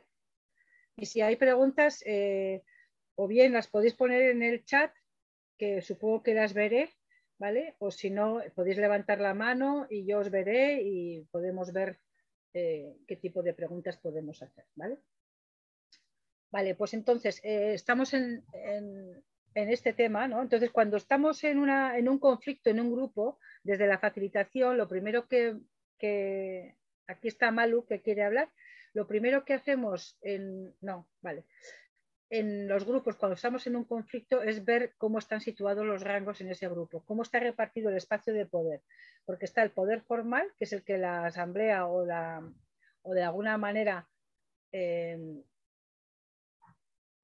Y 0.96 1.06
si 1.06 1.20
hay 1.20 1.36
preguntas, 1.36 2.02
eh, 2.06 2.62
o 3.14 3.26
bien 3.26 3.52
las 3.52 3.68
podéis 3.68 3.94
poner 3.94 4.22
en 4.22 4.42
el 4.42 4.64
chat, 4.64 4.92
que 5.58 5.80
supongo 5.80 6.22
que 6.22 6.34
las 6.34 6.54
veré, 6.54 6.90
¿vale? 7.38 7.76
O 7.78 7.90
si 7.90 8.10
no, 8.10 8.40
podéis 8.54 8.78
levantar 8.78 9.20
la 9.20 9.34
mano 9.34 9.86
y 9.88 10.04
yo 10.04 10.18
os 10.18 10.30
veré 10.30 10.82
y 10.82 11.24
podemos 11.30 11.72
ver 11.72 11.98
eh, 12.52 12.96
qué 13.06 13.16
tipo 13.16 13.42
de 13.42 13.54
preguntas 13.54 13.96
podemos 13.96 14.42
hacer, 14.42 14.66
¿vale? 14.74 14.98
Vale, 16.50 16.74
pues 16.74 16.92
entonces 16.92 17.40
eh, 17.44 17.72
estamos 17.72 18.12
en, 18.12 18.44
este 19.54 19.92
tema, 19.92 20.28
¿no? 20.28 20.42
Entonces, 20.42 20.70
cuando 20.70 20.96
estamos 20.96 21.44
en, 21.44 21.68
en, 21.68 22.08
un 22.08 22.18
conflicto, 22.18 22.70
en 22.70 22.80
un 22.80 22.92
grupo, 22.92 23.38
desde 23.62 23.86
la 23.86 23.98
facilitación, 23.98 24.76
lo 24.76 24.88
primero 24.88 25.28
que, 25.28 25.58
que 25.98 26.76
aquí 27.06 27.28
está 27.28 27.50
Malu 27.50 27.84
que 27.86 28.00
quiere 28.00 28.22
hablar. 28.22 28.50
Lo 28.94 29.06
primero 29.06 29.44
que 29.44 29.54
hacemos 29.54 30.18
en, 30.22 30.74
no, 30.80 31.08
vale, 31.20 31.44
en 32.30 32.68
los 32.68 32.84
grupos 32.84 33.16
cuando 33.16 33.34
estamos 33.34 33.66
en 33.66 33.76
un 33.76 33.84
conflicto 33.84 34.42
es 34.42 34.64
ver 34.64 34.94
cómo 34.98 35.18
están 35.18 35.40
situados 35.40 35.84
los 35.86 36.02
rangos 36.02 36.40
en 36.40 36.50
ese 36.50 36.68
grupo, 36.68 37.04
cómo 37.04 37.22
está 37.22 37.40
repartido 37.40 37.90
el 37.90 37.96
espacio 37.96 38.34
de 38.34 38.46
poder, 38.46 38.82
porque 39.24 39.44
está 39.44 39.62
el 39.62 39.70
poder 39.70 40.02
formal, 40.02 40.52
que 40.58 40.64
es 40.64 40.72
el 40.72 40.82
que 40.82 40.98
la 40.98 41.26
asamblea 41.26 41.86
o, 41.86 42.04
la, 42.04 42.42
o 43.02 43.14
de 43.14 43.22
alguna 43.22 43.58
manera 43.58 44.08
eh, 44.72 45.42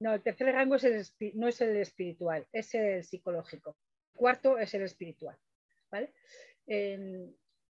no, 0.00 0.14
el 0.14 0.22
tercer 0.22 0.54
rango 0.54 0.76
es 0.76 1.16
no 1.34 1.48
es 1.48 1.60
el 1.60 1.76
espiritual, 1.76 2.46
es 2.52 2.74
el 2.74 3.04
psicológico. 3.04 3.76
El 4.14 4.18
cuarto 4.18 4.58
es 4.58 4.72
el 4.74 4.82
espiritual. 4.82 5.36
¿vale? 5.90 6.12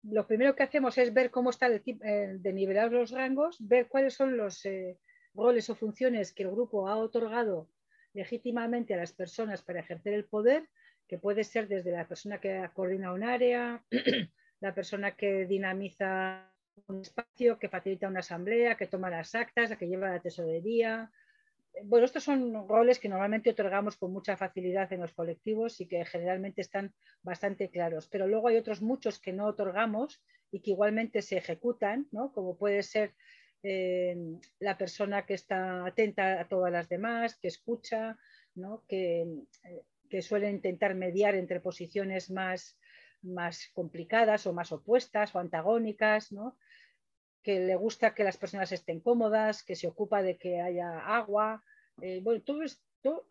Lo 0.02 0.26
primero 0.26 0.54
que 0.54 0.62
hacemos 0.62 0.96
es 0.98 1.12
ver 1.12 1.30
cómo 1.30 1.50
está 1.50 1.68
de 1.68 2.52
nivelar 2.52 2.90
los 2.90 3.10
rangos, 3.10 3.56
ver 3.60 3.88
cuáles 3.88 4.14
son 4.14 4.36
los 4.36 4.64
eh, 4.64 4.98
roles 5.34 5.68
o 5.70 5.74
funciones 5.74 6.32
que 6.32 6.44
el 6.44 6.50
grupo 6.50 6.88
ha 6.88 6.96
otorgado 6.96 7.68
legítimamente 8.12 8.94
a 8.94 8.96
las 8.96 9.12
personas 9.12 9.62
para 9.62 9.80
ejercer 9.80 10.14
el 10.14 10.24
poder, 10.24 10.68
que 11.06 11.18
puede 11.18 11.44
ser 11.44 11.68
desde 11.68 11.92
la 11.92 12.08
persona 12.08 12.40
que 12.40 12.68
coordina 12.74 13.12
un 13.12 13.22
área, 13.22 13.84
la 14.60 14.74
persona 14.74 15.12
que 15.16 15.46
dinamiza 15.46 16.50
un 16.86 17.00
espacio, 17.00 17.58
que 17.58 17.68
facilita 17.68 18.08
una 18.08 18.20
asamblea, 18.20 18.76
que 18.76 18.86
toma 18.86 19.10
las 19.10 19.34
actas, 19.34 19.70
la 19.70 19.76
que 19.76 19.88
lleva 19.88 20.10
la 20.10 20.20
tesorería, 20.20 21.10
bueno, 21.84 22.06
estos 22.06 22.24
son 22.24 22.68
roles 22.68 22.98
que 22.98 23.08
normalmente 23.08 23.50
otorgamos 23.50 23.96
con 23.96 24.12
mucha 24.12 24.36
facilidad 24.36 24.92
en 24.92 25.00
los 25.00 25.12
colectivos 25.12 25.80
y 25.80 25.86
que 25.86 26.04
generalmente 26.04 26.60
están 26.60 26.94
bastante 27.22 27.70
claros, 27.70 28.08
pero 28.08 28.26
luego 28.26 28.48
hay 28.48 28.56
otros 28.56 28.82
muchos 28.82 29.18
que 29.18 29.32
no 29.32 29.46
otorgamos 29.46 30.22
y 30.50 30.60
que 30.60 30.70
igualmente 30.70 31.22
se 31.22 31.38
ejecutan, 31.38 32.08
¿no? 32.12 32.32
como 32.32 32.56
puede 32.56 32.82
ser 32.82 33.14
eh, 33.62 34.16
la 34.58 34.78
persona 34.78 35.26
que 35.26 35.34
está 35.34 35.84
atenta 35.86 36.40
a 36.40 36.48
todas 36.48 36.72
las 36.72 36.88
demás, 36.88 37.36
que 37.36 37.48
escucha, 37.48 38.18
¿no? 38.54 38.84
que, 38.88 39.22
eh, 39.64 39.82
que, 40.08 40.22
suele 40.22 40.50
intentar 40.50 40.94
mediar 40.94 41.34
entre 41.34 41.60
posiciones 41.60 42.30
más, 42.30 42.78
más 43.22 43.68
complicadas 43.74 44.46
o 44.46 44.52
más 44.52 44.72
opuestas 44.72 45.34
o 45.34 45.38
antagónicas, 45.38 46.32
¿no? 46.32 46.56
Que 47.42 47.60
le 47.60 47.76
gusta 47.76 48.14
que 48.14 48.24
las 48.24 48.36
personas 48.36 48.72
estén 48.72 49.00
cómodas, 49.00 49.62
que 49.62 49.76
se 49.76 49.88
ocupa 49.88 50.22
de 50.22 50.36
que 50.36 50.60
haya 50.60 51.00
agua. 51.00 51.62
Eh, 52.02 52.20
bueno, 52.22 52.42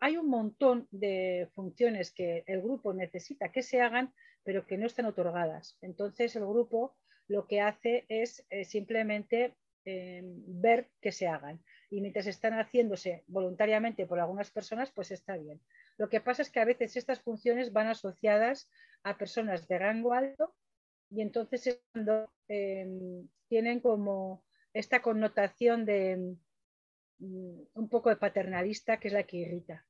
hay 0.00 0.16
un 0.16 0.28
montón 0.28 0.88
de 0.90 1.48
funciones 1.54 2.10
que 2.10 2.44
el 2.46 2.60
grupo 2.62 2.92
necesita 2.92 3.52
que 3.52 3.62
se 3.62 3.80
hagan, 3.80 4.12
pero 4.42 4.66
que 4.66 4.78
no 4.78 4.86
están 4.86 5.06
otorgadas. 5.06 5.76
Entonces 5.80 6.34
el 6.36 6.46
grupo 6.46 6.96
lo 7.28 7.46
que 7.46 7.60
hace 7.60 8.06
es 8.08 8.44
eh, 8.50 8.64
simplemente 8.64 9.54
eh, 9.84 10.22
ver 10.24 10.90
que 11.00 11.12
se 11.12 11.28
hagan. 11.28 11.62
Y 11.88 12.00
mientras 12.00 12.26
están 12.26 12.54
haciéndose 12.54 13.24
voluntariamente 13.28 14.06
por 14.06 14.18
algunas 14.18 14.50
personas, 14.50 14.90
pues 14.92 15.10
está 15.10 15.36
bien. 15.36 15.60
Lo 15.96 16.08
que 16.08 16.20
pasa 16.20 16.42
es 16.42 16.50
que 16.50 16.60
a 16.60 16.64
veces 16.64 16.96
estas 16.96 17.20
funciones 17.20 17.72
van 17.72 17.86
asociadas 17.86 18.68
a 19.02 19.16
personas 19.18 19.68
de 19.68 19.78
rango 19.78 20.12
alto 20.12 20.54
y 21.10 21.20
entonces 21.22 21.66
es 21.66 21.80
cuando 21.92 22.30
em, 22.48 23.28
tienen 23.48 23.80
como 23.80 24.44
esta 24.72 25.02
connotación 25.02 25.84
de 25.84 26.36
mm, 27.18 27.60
un 27.74 27.88
poco 27.88 28.08
de 28.08 28.16
paternalista 28.16 28.98
que 28.98 29.08
es 29.08 29.14
la 29.14 29.24
que 29.24 29.38
irrita. 29.38 29.84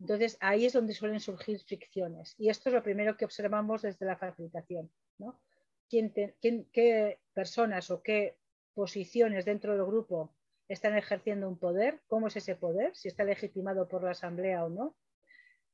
Entonces 0.00 0.36
ahí 0.40 0.66
es 0.66 0.72
donde 0.72 0.94
suelen 0.94 1.20
surgir 1.20 1.60
fricciones 1.60 2.34
y 2.38 2.48
esto 2.48 2.68
es 2.68 2.74
lo 2.74 2.82
primero 2.82 3.16
que 3.16 3.24
observamos 3.24 3.82
desde 3.82 4.04
la 4.04 4.16
facilitación. 4.16 4.90
¿no? 5.18 5.40
¿Qué 5.88 7.18
personas 7.32 7.90
o 7.90 8.02
qué 8.02 8.36
posiciones 8.74 9.44
dentro 9.44 9.74
del 9.74 9.86
grupo 9.86 10.34
están 10.68 10.96
ejerciendo 10.96 11.48
un 11.48 11.58
poder? 11.58 12.00
¿Cómo 12.08 12.26
es 12.26 12.36
ese 12.36 12.56
poder? 12.56 12.96
Si 12.96 13.08
está 13.08 13.24
legitimado 13.24 13.86
por 13.86 14.02
la 14.02 14.10
asamblea 14.10 14.64
o 14.64 14.70
no. 14.70 14.96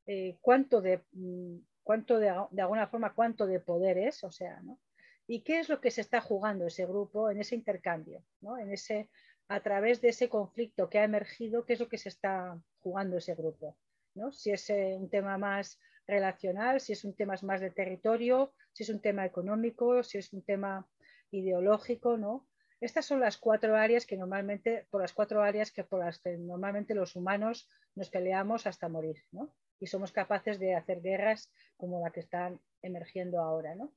Eh, 0.06 0.38
¿Cuánto 0.40 0.80
de 0.80 1.04
mm, 1.12 1.58
cuánto 1.88 2.18
de, 2.18 2.28
alguna 2.28 2.86
forma 2.86 3.14
cuánto 3.14 3.46
de 3.46 3.60
poder 3.60 3.96
es, 3.96 4.22
o 4.22 4.30
sea, 4.30 4.60
¿no? 4.60 4.78
¿Y 5.26 5.40
qué 5.40 5.58
es 5.58 5.70
lo 5.70 5.80
que 5.80 5.90
se 5.90 6.02
está 6.02 6.20
jugando 6.20 6.66
ese 6.66 6.84
grupo 6.84 7.30
en 7.30 7.40
ese 7.40 7.54
intercambio, 7.54 8.22
¿no? 8.42 8.58
en 8.58 8.70
ese, 8.70 9.08
a 9.48 9.62
través 9.62 10.02
de 10.02 10.10
ese 10.10 10.28
conflicto 10.28 10.90
que 10.90 10.98
ha 10.98 11.04
emergido, 11.04 11.64
qué 11.64 11.72
es 11.72 11.80
lo 11.80 11.88
que 11.88 11.96
se 11.96 12.10
está 12.10 12.60
jugando 12.80 13.16
ese 13.16 13.34
grupo? 13.34 13.78
¿no? 14.14 14.32
Si 14.32 14.50
es 14.50 14.68
eh, 14.68 14.96
un 15.00 15.08
tema 15.08 15.38
más 15.38 15.80
relacional, 16.06 16.78
si 16.82 16.92
es 16.92 17.04
un 17.04 17.14
tema 17.16 17.36
más 17.40 17.62
de 17.62 17.70
territorio, 17.70 18.52
si 18.74 18.82
es 18.82 18.90
un 18.90 19.00
tema 19.00 19.24
económico, 19.24 20.02
si 20.02 20.18
es 20.18 20.30
un 20.34 20.42
tema 20.42 20.86
ideológico, 21.30 22.18
¿no? 22.18 22.46
Estas 22.82 23.06
son 23.06 23.20
las 23.20 23.38
cuatro 23.38 23.76
áreas 23.76 24.04
que 24.04 24.18
normalmente, 24.18 24.86
por 24.90 25.00
las 25.00 25.14
cuatro 25.14 25.42
áreas 25.42 25.72
que 25.72 25.84
por 25.84 26.00
las 26.00 26.18
que 26.18 26.36
normalmente 26.36 26.94
los 26.94 27.16
humanos 27.16 27.66
nos 27.94 28.10
peleamos 28.10 28.66
hasta 28.66 28.90
morir, 28.90 29.24
¿no? 29.32 29.54
Y 29.80 29.86
somos 29.86 30.12
capaces 30.12 30.58
de 30.58 30.74
hacer 30.74 31.00
guerras 31.00 31.52
como 31.76 32.00
la 32.00 32.10
que 32.10 32.20
están 32.20 32.60
emergiendo 32.82 33.40
ahora. 33.40 33.74
¿no? 33.74 33.92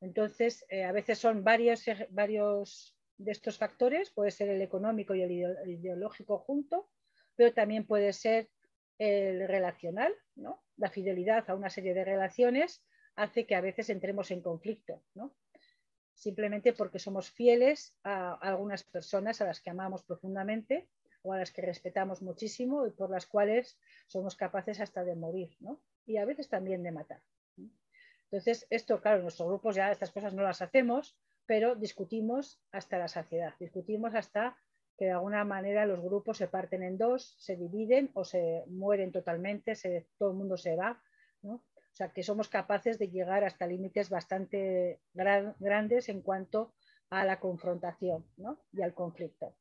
Entonces, 0.00 0.64
eh, 0.68 0.84
a 0.84 0.92
veces 0.92 1.18
son 1.18 1.44
varios, 1.44 1.84
varios 2.10 2.96
de 3.18 3.32
estos 3.32 3.58
factores, 3.58 4.10
puede 4.10 4.30
ser 4.30 4.48
el 4.48 4.62
económico 4.62 5.14
y 5.14 5.22
el 5.22 5.68
ideológico 5.68 6.38
junto, 6.38 6.88
pero 7.36 7.52
también 7.52 7.86
puede 7.86 8.12
ser 8.12 8.48
el 8.98 9.46
relacional, 9.46 10.14
¿no? 10.34 10.62
la 10.76 10.90
fidelidad 10.90 11.48
a 11.48 11.54
una 11.54 11.70
serie 11.70 11.94
de 11.94 12.04
relaciones 12.04 12.82
hace 13.16 13.46
que 13.46 13.54
a 13.54 13.60
veces 13.60 13.90
entremos 13.90 14.30
en 14.30 14.40
conflicto, 14.40 15.02
¿no? 15.14 15.34
simplemente 16.14 16.74
porque 16.74 16.98
somos 16.98 17.30
fieles 17.30 17.96
a 18.02 18.34
algunas 18.34 18.84
personas 18.84 19.40
a 19.40 19.46
las 19.46 19.60
que 19.60 19.70
amamos 19.70 20.02
profundamente 20.04 20.88
o 21.22 21.32
a 21.32 21.38
las 21.38 21.52
que 21.52 21.62
respetamos 21.62 22.22
muchísimo 22.22 22.86
y 22.86 22.90
por 22.90 23.10
las 23.10 23.26
cuales 23.26 23.78
somos 24.06 24.36
capaces 24.36 24.80
hasta 24.80 25.04
de 25.04 25.16
morir, 25.16 25.56
¿no? 25.60 25.80
Y 26.06 26.16
a 26.16 26.24
veces 26.24 26.48
también 26.48 26.82
de 26.82 26.92
matar. 26.92 27.22
Entonces, 28.24 28.66
esto, 28.70 29.00
claro, 29.00 29.18
en 29.18 29.22
nuestros 29.24 29.48
grupos 29.48 29.74
ya 29.74 29.90
estas 29.90 30.12
cosas 30.12 30.34
no 30.34 30.42
las 30.42 30.62
hacemos, 30.62 31.16
pero 31.46 31.74
discutimos 31.74 32.60
hasta 32.70 32.96
la 32.96 33.08
saciedad, 33.08 33.54
discutimos 33.58 34.14
hasta 34.14 34.56
que 34.96 35.06
de 35.06 35.12
alguna 35.12 35.44
manera 35.44 35.86
los 35.86 36.00
grupos 36.00 36.36
se 36.36 36.46
parten 36.46 36.82
en 36.82 36.96
dos, 36.96 37.34
se 37.38 37.56
dividen 37.56 38.10
o 38.14 38.24
se 38.24 38.64
mueren 38.68 39.10
totalmente, 39.10 39.74
se, 39.74 40.06
todo 40.18 40.30
el 40.30 40.36
mundo 40.36 40.56
se 40.56 40.76
va, 40.76 41.02
¿no? 41.42 41.54
O 41.54 41.94
sea, 41.94 42.12
que 42.12 42.22
somos 42.22 42.48
capaces 42.48 42.98
de 42.98 43.08
llegar 43.08 43.42
hasta 43.42 43.66
límites 43.66 44.10
bastante 44.10 45.00
grandes 45.12 46.08
en 46.08 46.22
cuanto 46.22 46.72
a 47.10 47.24
la 47.24 47.40
confrontación 47.40 48.24
y 48.72 48.82
al 48.82 48.94
conflicto. 48.94 49.56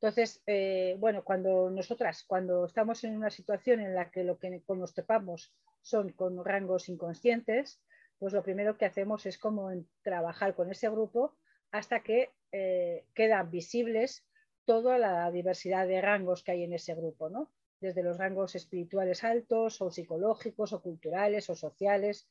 Entonces, 0.00 0.42
eh, 0.46 0.96
bueno, 0.98 1.24
cuando 1.24 1.70
nosotras, 1.70 2.24
cuando 2.24 2.66
estamos 2.66 3.04
en 3.04 3.16
una 3.16 3.30
situación 3.30 3.80
en 3.80 3.94
la 3.94 4.10
que 4.10 4.24
lo 4.24 4.38
que 4.38 4.62
nos 4.68 4.94
topamos 4.94 5.54
son 5.82 6.12
con 6.12 6.44
rangos 6.44 6.88
inconscientes, 6.88 7.80
pues 8.18 8.32
lo 8.32 8.42
primero 8.42 8.76
que 8.76 8.84
hacemos 8.84 9.26
es 9.26 9.38
como 9.38 9.70
trabajar 10.02 10.54
con 10.54 10.70
ese 10.70 10.88
grupo 10.90 11.36
hasta 11.70 12.02
que 12.02 12.30
eh, 12.52 13.06
quedan 13.14 13.50
visibles 13.50 14.26
toda 14.64 14.98
la 14.98 15.30
diversidad 15.30 15.86
de 15.86 16.00
rangos 16.00 16.42
que 16.42 16.52
hay 16.52 16.64
en 16.64 16.72
ese 16.72 16.94
grupo, 16.94 17.28
¿no? 17.28 17.50
desde 17.80 18.02
los 18.02 18.16
rangos 18.16 18.54
espirituales 18.54 19.24
altos 19.24 19.82
o 19.82 19.90
psicológicos 19.90 20.72
o 20.72 20.80
culturales 20.80 21.50
o 21.50 21.54
sociales, 21.54 22.26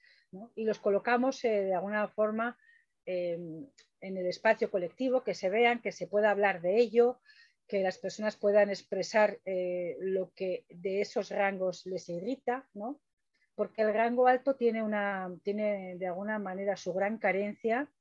y 0.55 0.65
los 0.65 0.79
colocamos 0.79 1.43
eh, 1.45 1.65
de 1.65 1.75
alguna 1.75 2.07
forma 2.07 2.57
en 4.03 4.17
el 4.17 4.25
espacio 4.25 4.71
colectivo, 4.71 5.23
que 5.23 5.33
se 5.33 5.49
vean, 5.49 5.81
que 5.81 5.91
se 5.91 6.07
pueda 6.07 6.31
hablar 6.31 6.61
de 6.61 6.77
ello, 6.77 7.19
que 7.67 7.81
las 7.81 7.97
personas 7.97 8.35
puedan 8.35 8.69
expresar 8.69 9.39
eh, 9.45 9.97
lo 9.99 10.31
que 10.33 10.65
de 10.69 11.01
esos 11.01 11.29
rangos 11.29 11.85
les 11.85 12.09
irrita, 12.09 12.67
¿no? 12.73 13.01
Porque 13.55 13.83
el 13.83 13.93
rango 13.93 14.27
alto 14.27 14.55
tiene, 14.55 14.83
una, 14.83 15.31
tiene 15.43 15.95
de 15.97 16.07
alguna 16.07 16.39
manera 16.39 16.75
su 16.75 16.93
gran 16.93 17.17
carencia, 17.17 17.91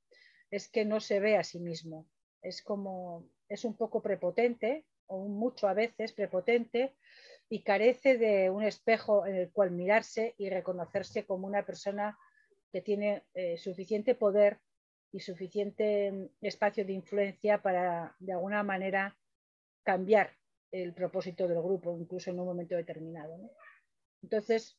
es 0.51 0.67
que 0.67 0.85
no 0.85 0.99
se 0.99 1.19
ve 1.19 1.37
a 1.37 1.43
sí 1.43 1.59
mismo. 1.59 2.07
Es 2.41 2.61
como, 2.61 3.29
es 3.49 3.63
un 3.65 3.75
poco 3.75 4.01
prepotente, 4.01 4.85
o 5.07 5.27
mucho 5.27 5.67
a 5.67 5.73
veces 5.73 6.11
prepotente, 6.13 6.95
y 7.49 7.63
carece 7.63 8.17
de 8.17 8.49
un 8.49 8.63
espejo 8.63 9.25
en 9.27 9.35
el 9.35 9.51
cual 9.51 9.71
mirarse 9.71 10.33
y 10.37 10.49
reconocerse 10.49 11.25
como 11.25 11.47
una 11.47 11.65
persona 11.65 12.17
que 12.71 12.81
tiene 12.81 13.23
eh, 13.35 13.57
suficiente 13.57 14.15
poder 14.15 14.59
y 15.11 15.19
suficiente 15.19 16.11
mm, 16.11 16.29
espacio 16.41 16.83
de 16.83 16.93
influencia 16.93 17.61
para, 17.61 18.15
de 18.19 18.33
alguna 18.33 18.63
manera, 18.63 19.15
cambiar 19.83 20.31
el 20.71 20.93
propósito 20.93 21.47
del 21.47 21.61
grupo, 21.61 21.97
incluso 21.99 22.31
en 22.31 22.39
un 22.39 22.47
momento 22.47 22.75
determinado. 22.75 23.37
Entonces, 24.23 24.77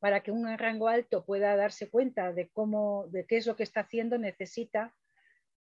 para 0.00 0.22
que 0.22 0.30
un 0.30 0.46
rango 0.58 0.88
alto 0.88 1.24
pueda 1.24 1.56
darse 1.56 1.88
cuenta 1.88 2.32
de 2.32 2.48
cómo, 2.48 3.06
de 3.08 3.26
qué 3.26 3.36
es 3.36 3.46
lo 3.46 3.56
que 3.56 3.62
está 3.62 3.80
haciendo, 3.80 4.18
necesita 4.18 4.94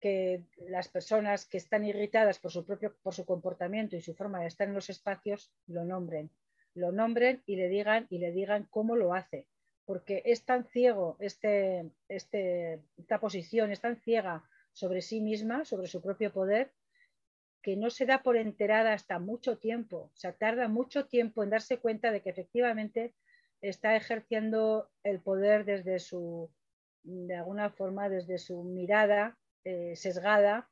que 0.00 0.44
las 0.68 0.88
personas 0.88 1.46
que 1.46 1.56
están 1.56 1.84
irritadas 1.84 2.38
por 2.38 2.52
su 2.52 2.64
propio, 2.64 2.94
por 3.02 3.14
su 3.14 3.24
comportamiento 3.24 3.96
y 3.96 4.02
su 4.02 4.14
forma 4.14 4.40
de 4.40 4.48
estar 4.48 4.68
en 4.68 4.74
los 4.74 4.90
espacios, 4.90 5.50
lo 5.66 5.84
nombren, 5.84 6.30
lo 6.74 6.92
nombren 6.92 7.42
y 7.46 7.56
le 7.56 7.68
digan 7.68 8.06
y 8.10 8.18
le 8.18 8.32
digan 8.32 8.66
cómo 8.70 8.96
lo 8.96 9.14
hace, 9.14 9.46
porque 9.86 10.22
es 10.26 10.44
tan 10.44 10.66
ciego 10.66 11.16
este, 11.20 11.90
este, 12.08 12.82
esta 12.98 13.18
posición, 13.18 13.70
es 13.70 13.80
tan 13.80 13.96
ciega 13.96 14.44
sobre 14.72 15.00
sí 15.00 15.20
misma, 15.20 15.64
sobre 15.64 15.86
su 15.86 16.02
propio 16.02 16.32
poder, 16.32 16.72
que 17.64 17.76
no 17.78 17.88
se 17.88 18.04
da 18.04 18.22
por 18.22 18.36
enterada 18.36 18.92
hasta 18.92 19.18
mucho 19.18 19.56
tiempo, 19.56 20.10
o 20.12 20.16
sea, 20.16 20.34
tarda 20.34 20.68
mucho 20.68 21.06
tiempo 21.06 21.42
en 21.42 21.48
darse 21.48 21.78
cuenta 21.78 22.12
de 22.12 22.20
que 22.20 22.28
efectivamente 22.28 23.14
está 23.62 23.96
ejerciendo 23.96 24.90
el 25.02 25.22
poder 25.22 25.64
desde 25.64 25.98
su, 25.98 26.50
de 27.02 27.34
alguna 27.34 27.70
forma, 27.70 28.10
desde 28.10 28.36
su 28.36 28.62
mirada 28.64 29.38
eh, 29.64 29.96
sesgada 29.96 30.68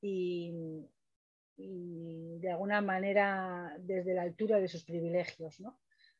y, 0.00 0.54
de 1.58 2.50
alguna 2.50 2.80
manera 2.80 3.76
desde 3.78 4.14
la 4.14 4.22
altura 4.22 4.60
de 4.60 4.68
sus 4.68 4.82
privilegios. 4.82 5.62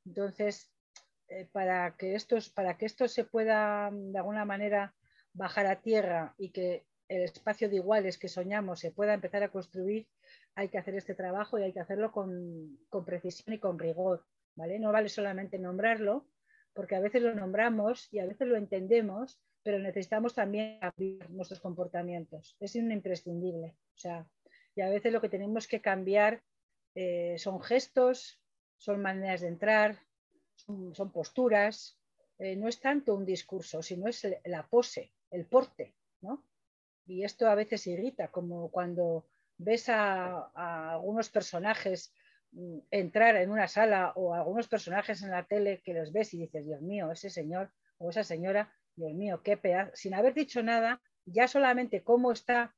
Entonces, 0.05 0.71
eh, 1.29 1.49
para, 1.51 1.97
que 1.97 2.15
estos, 2.15 2.51
para 2.51 2.77
que 2.77 2.85
esto 2.85 3.09
se 3.09 3.25
pueda 3.25 3.91
de 3.91 4.19
alguna 4.19 4.45
manera 4.45 4.95
bajar 5.33 5.65
a 5.65 5.81
tierra 5.81 6.35
y 6.37 6.51
que 6.51 6.85
el 7.11 7.23
espacio 7.23 7.69
de 7.69 7.77
iguales 7.77 8.19
que 8.19 8.29
soñamos 8.29 8.79
se 8.79 8.93
pueda 8.93 9.15
empezar 9.15 9.43
a 9.43 9.51
construir, 9.51 10.07
hay 10.55 10.69
que 10.69 10.79
hacer 10.79 10.95
este 10.95 11.17
trabajo 11.17 11.59
y 11.59 11.65
hay 11.65 11.73
que 11.73 11.81
hacerlo 11.81 12.13
con, 12.13 12.79
precisión 13.05 13.53
y 13.53 13.59
con 13.59 13.81
rigor. 13.81 14.25
¿vale? 14.55 14.79
No 14.79 14.93
vale 14.93 15.09
solamente 15.09 15.59
nombrarlo, 15.59 16.29
porque 16.73 16.95
a 16.95 17.01
veces 17.01 17.23
lo 17.23 17.35
nombramos 17.35 18.09
y 18.13 18.21
a 18.21 18.27
veces 18.27 18.47
lo 18.47 18.57
entendemos, 18.57 19.41
pero 19.65 19.81
necesitamos 19.81 20.35
también 20.35 20.79
abrir 20.81 21.29
nuestros 21.31 21.59
comportamientos. 21.59 22.57
Es 22.61 22.77
un 22.77 22.93
imprescindible. 22.93 23.75
O 23.97 23.99
sea, 23.99 24.29
y 24.77 24.81
a 24.81 24.89
veces 24.89 25.13
lo 25.13 25.21
que 25.21 25.29
tenemos 25.29 25.67
que 25.67 25.81
cambiar 25.81 26.45
eh, 26.95 27.35
son 27.39 27.61
gestos, 27.61 28.41
son 28.77 29.03
maneras 29.03 29.41
de 29.41 29.49
entrar, 29.49 29.99
son, 30.55 31.11
posturas. 31.11 31.99
Eh, 32.39 32.55
no 32.55 32.69
es 32.69 32.79
tanto 32.79 33.17
un 33.17 33.27
discurso, 33.27 33.83
sino 33.83 34.07
es 34.07 34.25
la 34.45 34.65
pose, 34.69 35.13
el 35.33 35.45
porte. 35.47 35.97
¿no? 36.21 36.45
Y 37.11 37.25
esto 37.25 37.49
a 37.49 37.57
veces 37.57 37.87
irrita, 37.89 38.29
como 38.29 38.71
cuando 38.71 39.27
ves 39.59 39.89
a, 39.89 40.93
algunos 40.93 41.29
personajes 41.29 42.15
mm, 42.53 42.79
entrar 42.93 43.35
en 43.37 43.51
una 43.51 43.67
sala 43.67 44.13
o 44.15 44.33
algunos 44.33 44.69
personajes 44.69 45.23
en 45.23 45.33
la 45.33 45.45
tele 45.45 45.83
que 45.85 45.93
los 45.93 46.13
ves 46.13 46.33
y 46.35 46.39
dices, 46.39 46.65
Dios 46.65 46.81
mío, 46.83 47.11
ese 47.11 47.29
señor 47.29 47.73
o 47.99 48.11
esa 48.11 48.23
señora, 48.23 48.73
Dios 48.95 49.13
mío, 49.13 49.43
qué 49.43 49.57
pedazo, 49.57 49.91
sin 49.95 50.15
haber 50.15 50.35
dicho 50.35 50.63
nada, 50.63 51.03
ya 51.27 51.49
solamente 51.49 52.05
cómo 52.05 52.31
está, 52.31 52.77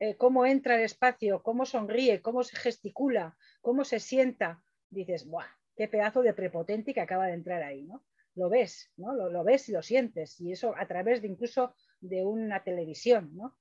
eh, 0.00 0.16
cómo 0.16 0.46
entra 0.46 0.74
el 0.74 0.82
espacio, 0.82 1.42
cómo 1.42 1.64
sonríe, 1.64 2.20
cómo 2.22 2.42
se 2.42 2.56
gesticula, 2.56 3.36
cómo 3.60 3.84
se 3.84 4.00
sienta, 4.00 4.62
dices, 4.90 5.26
¡buah! 5.26 5.46
Qué 5.76 5.86
pedazo 5.86 6.22
de 6.22 6.34
prepotente 6.34 6.92
que 6.92 7.00
acaba 7.00 7.28
de 7.28 7.34
entrar 7.34 7.62
ahí, 7.62 7.84
¿no? 7.84 8.04
Lo 8.34 8.50
ves, 8.50 8.90
¿no? 8.96 9.14
Lo, 9.14 9.30
lo 9.30 9.44
ves 9.44 9.68
y 9.68 9.72
lo 9.72 9.82
sientes, 9.82 10.40
y 10.40 10.52
eso 10.52 10.74
a 10.76 10.86
través 10.86 11.22
de 11.22 11.28
incluso 11.28 11.74
de 12.00 12.24
una 12.24 12.64
televisión, 12.64 13.30
¿no? 13.34 13.56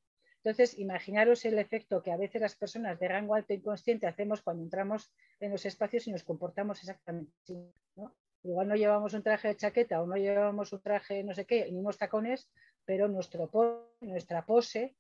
Entonces, 0.50 0.80
imaginaros 0.80 1.46
el 1.46 1.60
efecto 1.60 2.02
que 2.02 2.12
a 2.12 2.18
veces 2.18 2.42
las 2.42 2.56
personas 2.56 3.00
de 3.00 3.08
rango 3.08 3.36
alto 3.36 3.54
inconsciente 3.54 4.08
hacemos 4.08 4.42
cuando 4.42 4.64
entramos 4.64 5.14
en 5.40 5.52
los 5.52 5.64
espacios 5.64 6.08
y 6.08 6.12
nos 6.12 6.24
comportamos 6.24 6.80
exactamente 6.80 7.32
así. 7.44 7.72
Igual 8.42 8.68
no 8.68 8.76
llevamos 8.76 9.14
un 9.14 9.22
traje 9.22 9.50
de 9.50 9.58
chaqueta 9.58 10.02
o 10.02 10.08
no 10.08 10.16
llevamos 10.16 10.74
un 10.74 10.82
traje 10.82 11.24
no 11.24 11.36
sé 11.36 11.46
qué, 11.46 11.72
ni 11.72 11.78
unos 11.78 12.00
tacones, 12.00 12.50
pero 12.84 13.08
nuestra 13.08 13.46
pose 14.48 14.96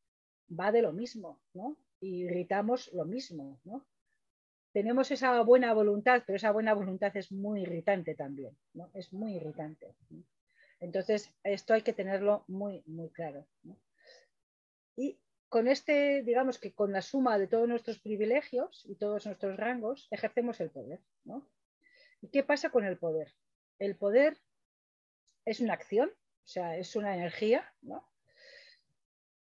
va 0.47 0.71
de 0.71 0.83
lo 0.83 0.93
mismo, 0.93 1.41
¿no? 1.55 1.77
Y 1.99 2.25
gritamos 2.25 2.93
lo 2.93 3.05
mismo, 3.05 3.59
¿no? 3.63 3.87
Tenemos 4.71 5.09
esa 5.09 5.41
buena 5.41 5.73
voluntad, 5.73 6.21
pero 6.27 6.35
esa 6.37 6.51
buena 6.51 6.75
voluntad 6.75 7.17
es 7.17 7.31
muy 7.31 7.63
irritante 7.63 8.13
también, 8.13 8.55
¿no? 8.75 8.91
Es 8.93 9.13
muy 9.13 9.37
irritante. 9.37 9.95
Entonces, 10.79 11.33
esto 11.41 11.73
hay 11.73 11.81
que 11.81 11.93
tenerlo 11.93 12.43
muy, 12.47 12.83
muy 12.85 13.09
claro. 13.09 13.47
Y 14.95 15.17
con 15.49 15.67
este, 15.67 16.21
digamos 16.23 16.59
que 16.59 16.73
con 16.73 16.91
la 16.91 17.01
suma 17.01 17.37
de 17.39 17.47
todos 17.47 17.67
nuestros 17.67 17.99
privilegios 17.99 18.85
y 18.87 18.95
todos 18.95 19.25
nuestros 19.25 19.57
rangos, 19.57 20.07
ejercemos 20.11 20.59
el 20.61 20.69
poder. 20.69 21.01
¿Y 22.21 22.29
qué 22.29 22.43
pasa 22.43 22.69
con 22.69 22.85
el 22.85 22.97
poder? 22.97 23.33
El 23.79 23.95
poder 23.95 24.37
es 25.45 25.59
una 25.59 25.73
acción, 25.73 26.09
o 26.09 26.47
sea, 26.47 26.77
es 26.77 26.95
una 26.95 27.15
energía, 27.15 27.73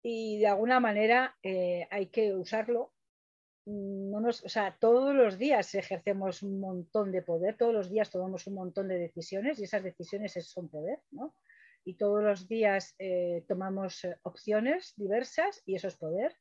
Y 0.04 0.40
de 0.40 0.48
alguna 0.48 0.80
manera 0.80 1.38
eh, 1.44 1.88
hay 1.92 2.08
que 2.08 2.34
usarlo. 2.34 2.92
No 3.66 4.20
nos, 4.20 4.44
o 4.44 4.50
sea, 4.50 4.76
todos 4.80 5.14
los 5.14 5.38
días 5.38 5.76
ejercemos 5.76 6.42
un 6.42 6.60
montón 6.60 7.12
de 7.12 7.22
poder, 7.22 7.56
todos 7.58 7.74
los 7.74 7.92
días 7.92 8.10
tomamos 8.10 8.48
un 8.48 8.56
montón 8.56 8.88
de 8.88 8.98
decisiones 8.98 9.60
y 9.60 9.66
esas 9.66 9.84
decisiones 9.84 10.34
son 10.34 10.68
poder, 10.68 11.00
¿no? 11.12 11.36
Y 11.84 11.96
todos 11.96 12.24
los 12.24 12.48
días 12.48 12.96
eh, 13.00 13.44
tomamos 13.48 14.04
eh, 14.04 14.18
opciones 14.24 14.94
diversas 14.96 15.62
y 15.66 15.76
eso 15.76 15.88
es 15.88 15.98
poder. 15.98 16.36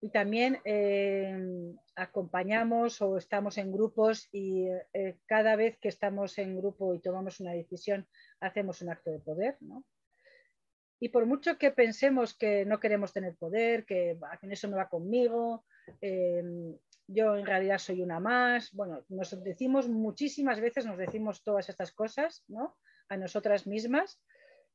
Y 0.00 0.10
también 0.10 0.60
eh, 0.64 1.74
acompañamos 1.96 3.00
o 3.02 3.16
estamos 3.16 3.58
en 3.58 3.72
grupos 3.72 4.28
y 4.30 4.68
cada 5.24 5.56
vez 5.56 5.78
que 5.78 5.88
estamos 5.88 6.38
en 6.38 6.56
grupo 6.56 6.94
y 6.94 7.00
tomamos 7.00 7.40
una 7.40 7.52
decisión 7.52 8.06
hacemos 8.40 8.82
un 8.82 8.90
acto 8.90 9.10
de 9.10 9.18
poder. 9.18 9.56
Y 11.00 11.08
por 11.08 11.26
mucho 11.26 11.58
que 11.58 11.70
pensemos 11.72 12.36
que 12.36 12.64
no 12.66 12.78
queremos 12.78 13.12
tener 13.12 13.36
poder, 13.36 13.84
que, 13.84 14.18
eso 14.42 14.68
no 14.68 14.76
va 14.76 14.88
conmigo, 14.88 15.64
yo 17.08 17.36
en 17.36 17.46
realidad 17.46 17.78
soy 17.78 18.02
una 18.02 18.20
más, 18.20 18.72
bueno, 18.72 19.04
nos 19.08 19.42
decimos 19.42 19.88
muchísimas 19.88 20.60
veces, 20.60 20.86
nos 20.86 20.98
decimos 20.98 21.42
todas 21.42 21.68
estas 21.68 21.92
cosas, 21.92 22.44
¿no? 22.48 22.76
A 23.08 23.16
nosotras 23.16 23.66
mismas, 23.66 24.20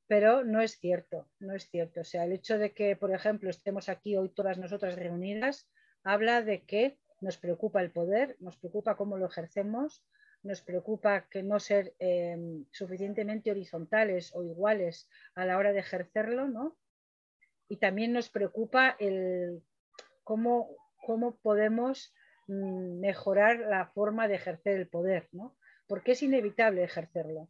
pero 0.07 0.43
no 0.43 0.61
es 0.61 0.77
cierto, 0.79 1.29
no 1.39 1.55
es 1.55 1.69
cierto. 1.69 2.01
O 2.01 2.03
sea, 2.03 2.25
el 2.25 2.33
hecho 2.33 2.57
de 2.57 2.73
que, 2.73 2.95
por 2.95 3.13
ejemplo, 3.13 3.49
estemos 3.49 3.89
aquí 3.89 4.17
hoy 4.17 4.29
todas 4.29 4.57
nosotras 4.57 4.95
reunidas, 4.95 5.69
habla 6.03 6.41
de 6.41 6.65
que 6.65 6.97
nos 7.21 7.37
preocupa 7.37 7.81
el 7.81 7.91
poder, 7.91 8.35
nos 8.39 8.57
preocupa 8.57 8.95
cómo 8.95 9.17
lo 9.17 9.27
ejercemos, 9.27 10.03
nos 10.43 10.61
preocupa 10.61 11.27
que 11.29 11.43
no 11.43 11.59
ser 11.59 11.93
em, 11.99 12.65
suficientemente 12.71 13.51
horizontales 13.51 14.35
o 14.35 14.43
iguales 14.43 15.07
a 15.35 15.45
la 15.45 15.57
hora 15.57 15.71
de 15.71 15.79
ejercerlo, 15.79 16.47
¿no? 16.47 16.75
Y 17.69 17.77
también 17.77 18.11
nos 18.11 18.29
preocupa 18.29 18.95
el 18.99 19.61
cómo, 20.23 20.75
cómo 21.05 21.37
podemos 21.37 22.13
mm, 22.47 22.99
mejorar 22.99 23.59
la 23.59 23.85
forma 23.85 24.27
de 24.27 24.35
ejercer 24.35 24.77
el 24.77 24.87
poder, 24.87 25.29
¿no? 25.31 25.55
porque 25.91 26.13
es 26.13 26.23
inevitable 26.23 26.85
ejercerlo. 26.85 27.49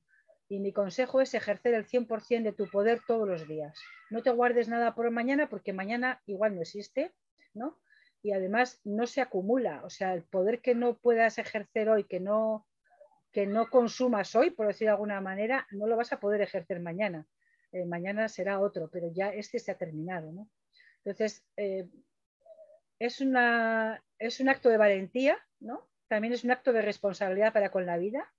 Y 0.51 0.59
mi 0.59 0.73
consejo 0.73 1.21
es 1.21 1.33
ejercer 1.33 1.75
el 1.75 1.87
100% 1.87 2.43
de 2.43 2.51
tu 2.51 2.69
poder 2.69 2.99
todos 3.07 3.25
los 3.25 3.47
días. 3.47 3.73
No 4.09 4.21
te 4.21 4.31
guardes 4.31 4.67
nada 4.67 4.93
por 4.93 5.09
mañana 5.09 5.47
porque 5.47 5.71
mañana 5.71 6.21
igual 6.25 6.55
no 6.55 6.61
existe, 6.61 7.13
¿no? 7.53 7.79
Y 8.21 8.33
además 8.33 8.81
no 8.83 9.07
se 9.07 9.21
acumula, 9.21 9.81
o 9.85 9.89
sea, 9.89 10.13
el 10.13 10.23
poder 10.23 10.59
que 10.59 10.75
no 10.75 10.97
puedas 10.97 11.37
ejercer 11.37 11.87
hoy, 11.87 12.03
que 12.03 12.19
no, 12.19 12.67
que 13.31 13.47
no 13.47 13.69
consumas 13.69 14.35
hoy, 14.35 14.49
por 14.49 14.67
decir 14.67 14.87
de 14.87 14.91
alguna 14.91 15.21
manera, 15.21 15.65
no 15.71 15.87
lo 15.87 15.95
vas 15.95 16.11
a 16.11 16.19
poder 16.19 16.41
ejercer 16.41 16.81
mañana. 16.81 17.25
Eh, 17.71 17.85
mañana 17.85 18.27
será 18.27 18.59
otro, 18.59 18.89
pero 18.91 19.09
ya 19.09 19.29
este 19.29 19.57
se 19.57 19.71
ha 19.71 19.77
terminado, 19.77 20.33
¿no? 20.33 20.49
Entonces, 21.05 21.45
eh, 21.55 21.87
es, 22.99 23.21
una, 23.21 24.03
es 24.19 24.41
un 24.41 24.49
acto 24.49 24.67
de 24.67 24.75
valentía, 24.75 25.37
¿no? 25.61 25.87
También 26.09 26.33
es 26.33 26.43
un 26.43 26.51
acto 26.51 26.73
de 26.73 26.81
responsabilidad 26.81 27.53
para 27.53 27.71
con 27.71 27.85
la 27.85 27.97
vida, 27.97 28.29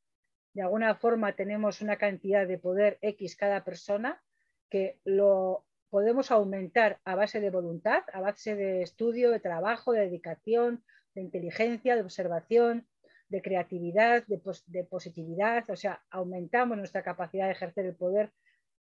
de 0.54 0.62
alguna 0.62 0.94
forma 0.94 1.34
tenemos 1.34 1.80
una 1.80 1.96
cantidad 1.96 2.46
de 2.46 2.58
poder 2.58 2.98
X 3.00 3.36
cada 3.36 3.64
persona 3.64 4.22
que 4.68 4.98
lo 5.04 5.64
podemos 5.90 6.30
aumentar 6.30 7.00
a 7.04 7.14
base 7.14 7.40
de 7.40 7.50
voluntad, 7.50 8.02
a 8.12 8.20
base 8.20 8.56
de 8.56 8.82
estudio, 8.82 9.30
de 9.30 9.40
trabajo, 9.40 9.92
de 9.92 10.00
dedicación, 10.00 10.82
de 11.14 11.20
inteligencia, 11.20 11.94
de 11.94 12.02
observación, 12.02 12.86
de 13.28 13.42
creatividad, 13.42 14.24
de, 14.26 14.84
positividad. 14.84 15.68
O 15.68 15.76
sea, 15.76 16.02
aumentamos 16.10 16.78
nuestra 16.78 17.02
capacidad 17.02 17.46
de 17.46 17.52
ejercer 17.52 17.86
el 17.86 17.94
poder 17.94 18.32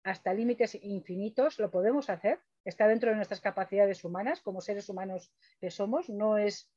hasta 0.03 0.35
límites 0.35 0.75
infinitos. 0.83 1.59
Lo 1.59 1.71
podemos 1.71 2.11
hacer. 2.11 2.41
Está 2.65 2.89
dentro 2.89 3.11
de 3.11 3.17
nuestras 3.17 3.41
capacidades 3.41 4.05
humanas 4.05 4.41
como 4.41 4.61
seres 4.61 4.89
humanos 4.89 5.33
que 5.61 5.71
somos. 5.71 6.09
No 6.09 6.39
es 6.39 6.71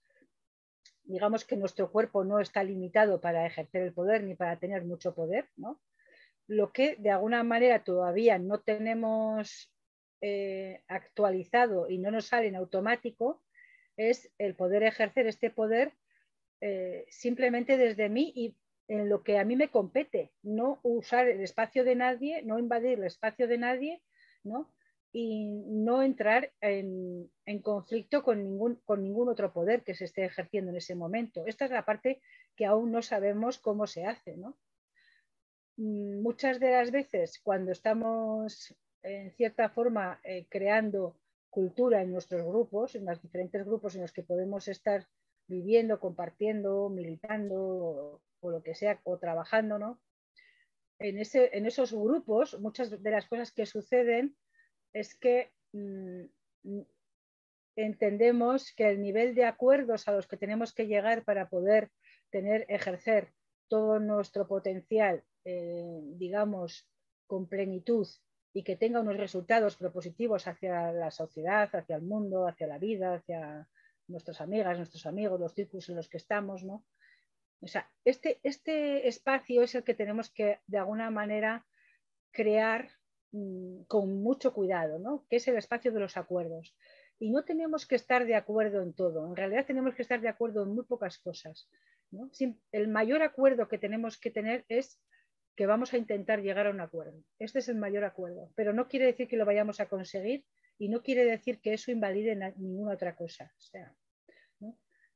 digamos 1.03 1.45
que 1.45 1.55
nuestro 1.55 1.91
cuerpo 1.91 2.23
no 2.23 2.39
está 2.39 2.63
limitado 2.63 3.19
para 3.19 3.45
ejercer 3.45 3.83
el 3.83 3.93
poder 3.93 4.23
ni 4.23 4.35
para 4.35 4.57
tener 4.57 4.83
mucho 4.85 5.13
poder, 5.13 5.49
¿no? 5.55 5.81
Lo 6.47 6.71
que 6.71 6.95
de 6.97 7.11
alguna 7.11 7.43
manera 7.43 7.83
todavía 7.83 8.37
no 8.37 8.59
tenemos 8.59 9.71
eh, 10.21 10.81
actualizado 10.87 11.89
y 11.89 11.97
no 11.97 12.11
nos 12.11 12.27
sale 12.27 12.47
en 12.47 12.55
automático 12.55 13.43
es 13.97 14.31
el 14.37 14.55
poder 14.55 14.83
ejercer 14.83 15.27
este 15.27 15.49
poder 15.49 15.93
eh, 16.61 17.05
simplemente 17.09 17.77
desde 17.77 18.09
mí 18.09 18.31
y 18.35 18.55
en 18.87 19.09
lo 19.09 19.23
que 19.23 19.37
a 19.37 19.45
mí 19.45 19.55
me 19.55 19.69
compete, 19.69 20.31
no 20.41 20.79
usar 20.83 21.27
el 21.27 21.41
espacio 21.41 21.83
de 21.83 21.95
nadie, 21.95 22.41
no 22.43 22.59
invadir 22.59 22.99
el 22.99 23.05
espacio 23.05 23.47
de 23.47 23.57
nadie, 23.57 24.01
¿no? 24.43 24.73
Y 25.15 25.45
no 25.45 26.01
entrar 26.01 26.51
en, 26.59 27.29
conflicto 27.61 28.23
con 28.23 28.43
ningún, 28.43 28.81
con 28.83 29.03
ningún 29.03 29.29
otro 29.29 29.53
poder 29.53 29.83
que 29.83 29.93
se 29.93 30.05
esté 30.05 30.25
ejerciendo 30.25 30.71
en 30.71 30.77
ese 30.77 30.95
momento. 30.95 31.45
Esta 31.45 31.65
es 31.65 31.71
la 31.71 31.85
parte 31.85 32.19
que 32.55 32.65
aún 32.65 32.91
no 32.91 33.03
sabemos 33.03 33.59
cómo 33.59 33.85
se 33.85 34.05
hace. 34.05 34.35
Mm, 35.77 36.21
muchas 36.21 36.59
de 36.59 36.71
las 36.71 36.89
veces 36.89 37.39
cuando 37.43 37.71
estamos 37.71 38.75
en 39.03 39.31
cierta 39.33 39.69
forma 39.69 40.19
eh, 40.23 40.47
creando 40.49 41.15
cultura 41.51 42.01
en 42.01 42.11
nuestros 42.11 42.43
grupos, 42.43 42.95
en 42.95 43.05
los 43.05 43.21
diferentes 43.21 43.63
grupos 43.63 43.93
en 43.93 44.01
los 44.01 44.11
que 44.11 44.23
podemos 44.23 44.67
estar 44.67 45.07
viviendo, 45.47 45.99
compartiendo, 45.99 46.89
militando 46.89 48.19
o, 48.39 48.49
lo 48.49 48.63
que 48.63 48.73
sea, 48.73 48.99
o 49.03 49.19
trabajando, 49.19 49.77
¿no? 49.77 50.01
En, 50.97 51.19
ese, 51.19 51.55
en 51.55 51.67
esos 51.67 51.93
grupos, 51.93 52.59
muchas 52.59 52.89
de 52.89 53.11
las 53.11 53.27
cosas 53.27 53.51
que 53.51 53.67
suceden 53.67 54.35
es 54.93 55.15
que 55.15 55.51
mm, 55.73 56.23
entendemos 57.75 58.73
que 58.73 58.89
el 58.89 59.01
nivel 59.01 59.35
de 59.35 59.45
acuerdos 59.45 60.07
a 60.07 60.11
los 60.11 60.27
que 60.27 60.37
tenemos 60.37 60.73
que 60.73 60.87
llegar 60.87 61.23
para 61.23 61.49
poder 61.49 61.89
tener, 62.29 62.65
ejercer 62.69 63.33
todo 63.67 63.99
nuestro 63.99 64.47
potencial, 64.47 65.23
eh, 65.45 66.01
digamos, 66.15 66.87
con 67.27 67.47
plenitud 67.47 68.07
y 68.53 68.63
que 68.63 68.75
tenga 68.75 68.99
unos 68.99 69.17
resultados 69.17 69.77
propositivos 69.77 70.47
hacia 70.47 70.91
la 70.91 71.09
sociedad, 71.09 71.75
hacia 71.75 71.95
el 71.95 72.03
mundo, 72.03 72.47
hacia 72.47 72.67
la 72.67 72.77
vida, 72.77 73.15
hacia 73.15 73.67
nuestras 74.07 74.41
amigas, 74.41 74.77
nuestros 74.77 75.05
amigos, 75.07 75.39
los 75.39 75.53
círculos 75.53 75.89
en 75.89 75.95
los 75.95 76.07
que 76.07 76.17
estamos, 76.17 76.63
¿no? 76.63 76.85
O 77.61 77.67
sea, 77.67 77.89
este, 78.05 78.39
este 78.43 79.07
espacio 79.07 79.63
es 79.63 79.73
el 79.73 79.83
que 79.83 79.95
tenemos 79.95 80.29
que, 80.29 80.59
de 80.67 80.77
alguna 80.77 81.09
manera, 81.09 81.65
crear 82.31 82.91
con 83.87 84.21
mucho 84.21 84.53
cuidado, 84.53 84.99
¿no? 84.99 85.25
que 85.29 85.37
es 85.37 85.47
el 85.47 85.57
espacio 85.57 85.91
de 85.91 85.99
los 85.99 86.17
acuerdos. 86.17 86.75
Y 87.19 87.31
no 87.31 87.43
tenemos 87.43 87.87
que 87.87 87.95
estar 87.95 88.25
de 88.25 88.35
acuerdo 88.35 88.81
en 88.81 88.93
todo, 88.93 89.27
en 89.27 89.35
realidad 89.35 89.65
tenemos 89.65 89.95
que 89.95 90.03
estar 90.03 90.21
de 90.21 90.29
acuerdo 90.29 90.63
en 90.63 90.75
muy 90.75 90.85
pocas 90.85 91.17
cosas. 91.17 91.69
El 92.71 92.87
mayor 92.89 93.23
acuerdo 93.23 93.67
que 93.67 93.79
tenemos 93.79 94.19
que 94.19 94.29
tener 94.29 94.65
es 94.69 94.99
que 95.55 95.65
vamos 95.65 95.93
a 95.93 95.97
intentar 95.97 96.41
llegar 96.41 96.67
a 96.67 96.71
un 96.71 96.81
acuerdo. 96.81 97.23
Este 97.39 97.59
es 97.59 97.69
el 97.69 97.75
mayor 97.75 98.03
acuerdo, 98.03 98.51
pero 98.55 98.73
no 98.73 98.87
quiere 98.87 99.07
decir 99.07 99.27
que 99.27 99.37
lo 99.37 99.45
vayamos 99.45 99.79
a 99.79 99.87
conseguir 99.87 100.45
y 100.77 100.89
no 100.89 101.01
quiere 101.01 101.25
decir 101.25 101.59
que 101.59 101.73
eso 101.73 101.91
invalide 101.91 102.35
ninguna 102.57 102.93
otra 102.93 103.15
cosa. 103.15 103.51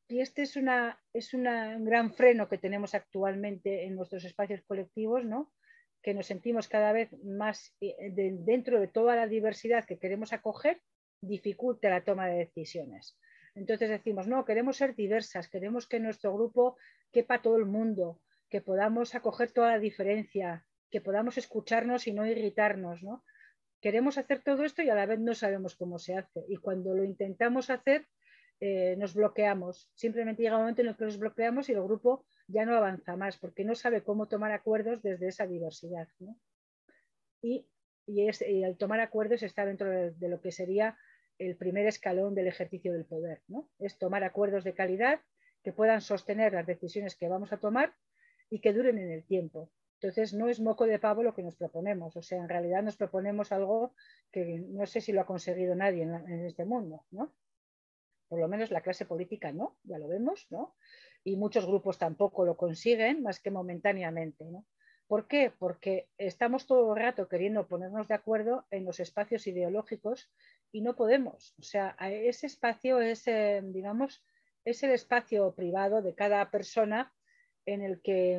Y 0.10 0.22
este 0.22 0.44
es, 0.44 0.56
una, 0.56 1.00
es 1.14 1.34
un 1.34 1.44
gran 1.84 2.14
freno 2.14 2.48
que 2.48 2.58
tenemos 2.58 2.96
actualmente 2.96 3.86
en 3.86 3.96
nuestros 3.96 4.24
espacios 4.24 4.62
colectivos, 4.66 5.26
¿no? 5.26 5.52
Que 6.02 6.14
nos 6.14 6.28
sentimos 6.28 6.68
cada 6.68 6.92
vez 6.92 7.10
más 7.24 7.76
eh, 7.82 7.96
dentro 8.12 8.80
de 8.80 8.88
toda 8.88 9.16
la 9.16 9.28
diversidad 9.28 9.86
que 9.86 10.00
queremos 10.00 10.34
acoger, 10.34 10.82
dificulta 11.22 11.90
la 11.90 12.04
toma 12.04 12.28
de 12.28 12.38
decisiones. 12.38 13.18
Entonces 13.56 13.90
decimos, 13.90 14.28
no, 14.28 14.46
queremos 14.46 14.78
ser 14.78 14.96
diversas, 14.96 15.50
queremos 15.50 15.88
que 15.88 16.00
nuestro 16.00 16.34
grupo 16.34 16.78
quepa 17.12 17.42
todo 17.42 17.58
el 17.58 17.66
mundo, 17.66 18.22
que 18.50 18.62
podamos 18.62 19.16
acoger 19.16 19.52
toda 19.52 19.72
la 19.72 19.80
diferencia, 19.80 20.66
que 20.92 21.02
podamos 21.02 21.38
escucharnos 21.38 22.08
y 22.08 22.14
no 22.14 22.26
irritarnos, 22.26 23.04
¿no? 23.04 23.24
Queremos 23.82 24.18
hacer 24.18 24.42
todo 24.44 24.64
esto 24.64 24.82
y 24.82 24.90
a 24.90 24.96
la 24.96 25.06
vez 25.06 25.20
no 25.20 25.34
sabemos 25.34 25.76
cómo 25.76 26.00
se 26.00 26.16
hace. 26.16 26.46
Y 26.48 26.58
cuando 26.58 26.96
lo 26.96 27.04
intentamos 27.04 27.70
hacer, 27.70 28.08
eh, 28.60 28.96
nos 28.98 29.14
bloqueamos. 29.14 29.92
Simplemente 29.94 30.42
llega 30.42 30.56
un 30.56 30.64
momento 30.64 30.82
en 30.82 30.90
el 30.90 30.96
que 30.96 31.06
nos 31.06 31.20
bloqueamos 31.20 31.70
y 31.70 31.74
el 31.74 31.84
grupo 31.84 32.26
ya 32.48 32.66
no 32.66 32.76
avanza 32.76 33.16
más 33.16 33.38
porque 33.38 33.64
no 33.64 33.76
sabe 33.76 34.04
cómo 34.04 34.28
tomar 34.28 34.52
acuerdos 34.52 35.02
desde 35.02 35.28
esa 35.28 35.46
diversidad. 35.46 36.08
Y, 37.42 37.68
el 38.08 38.78
tomar 38.78 39.02
acuerdos 39.02 39.44
está 39.44 39.66
dentro 39.66 39.90
de, 39.90 40.30
lo 40.30 40.40
que 40.40 40.54
sería 40.54 40.98
el 41.38 41.58
primer 41.58 41.86
escalón 41.88 42.36
del 42.36 42.48
ejercicio 42.48 42.94
del 42.94 43.06
poder. 43.06 43.42
¿no? 43.48 43.70
Es 43.80 43.98
tomar 43.98 44.24
acuerdos 44.24 44.64
de 44.64 44.74
calidad 44.74 45.20
que 45.62 45.74
puedan 45.74 46.00
sostener 46.00 46.54
las 46.54 46.66
decisiones 46.66 47.18
que 47.18 47.28
vamos 47.28 47.52
a 47.52 47.58
tomar 47.58 47.94
y 48.50 48.62
que 48.62 48.72
duren 48.72 48.98
en 48.98 49.12
el 49.12 49.26
tiempo. 49.26 49.70
Entonces, 50.00 50.34
no 50.34 50.48
es 50.48 50.62
moco 50.62 50.86
de 50.86 51.00
pavo 51.00 51.22
lo 51.24 51.36
que 51.36 51.44
nos 51.44 51.56
proponemos. 51.56 52.16
O 52.16 52.22
sea, 52.22 52.38
en 52.38 52.48
realidad 52.48 52.82
nos 52.82 52.96
proponemos 52.96 53.52
algo 53.52 53.94
que 54.32 54.60
no 54.70 54.86
sé 54.86 55.02
si 55.02 55.12
lo 55.12 55.22
ha 55.22 55.26
conseguido 55.26 55.76
nadie 55.76 56.04
en, 56.04 56.14
en 56.14 56.46
este 56.46 56.64
mundo, 56.64 57.04
¿no? 57.12 57.34
Por 58.30 58.40
lo 58.40 58.48
menos 58.48 58.72
la 58.72 58.82
clase 58.82 59.06
política 59.06 59.52
no, 59.52 59.78
ya 59.84 59.98
lo 59.98 60.08
vemos, 60.08 60.48
¿no? 60.50 60.76
Y 61.28 61.36
muchos 61.36 61.66
grupos 61.66 61.98
tampoco 61.98 62.46
lo 62.46 62.56
consiguen 62.56 63.22
más 63.22 63.42
que 63.42 63.52
momentáneamente. 63.52 64.46
¿no? 64.46 64.66
¿Por 65.08 65.28
qué? 65.28 65.52
Porque 65.60 66.08
estamos 66.18 66.66
todo 66.66 66.94
el 66.94 67.02
rato 67.02 67.28
queriendo 67.28 67.68
ponernos 67.68 68.08
de 68.08 68.14
acuerdo 68.14 68.66
en 68.72 68.86
los 68.86 69.02
espacios 69.02 69.46
ideológicos 69.46 70.32
y 70.72 70.80
no 70.80 70.96
podemos. 70.96 71.54
O 71.60 71.64
sea, 71.64 71.98
ese 72.00 72.48
espacio 72.48 73.02
es, 73.02 73.28
eh, 73.28 73.62
digamos, 73.62 74.24
es 74.64 74.82
el 74.84 74.92
espacio 74.92 75.54
privado 75.54 76.02
de 76.02 76.16
cada 76.16 76.50
persona 76.50 77.14
en 77.66 77.82
el 77.82 78.02
que, 78.02 78.36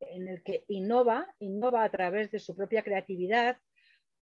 en 0.00 0.28
el 0.28 0.42
que 0.42 0.64
innova, 0.66 1.32
innova 1.38 1.84
a 1.84 1.90
través 1.92 2.32
de 2.32 2.40
su 2.40 2.56
propia 2.56 2.82
creatividad, 2.82 3.58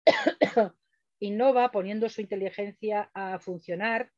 innova 1.19 1.71
poniendo 1.71 2.09
su 2.09 2.19
inteligencia 2.19 3.09
a 3.13 3.39
funcionar 3.39 4.11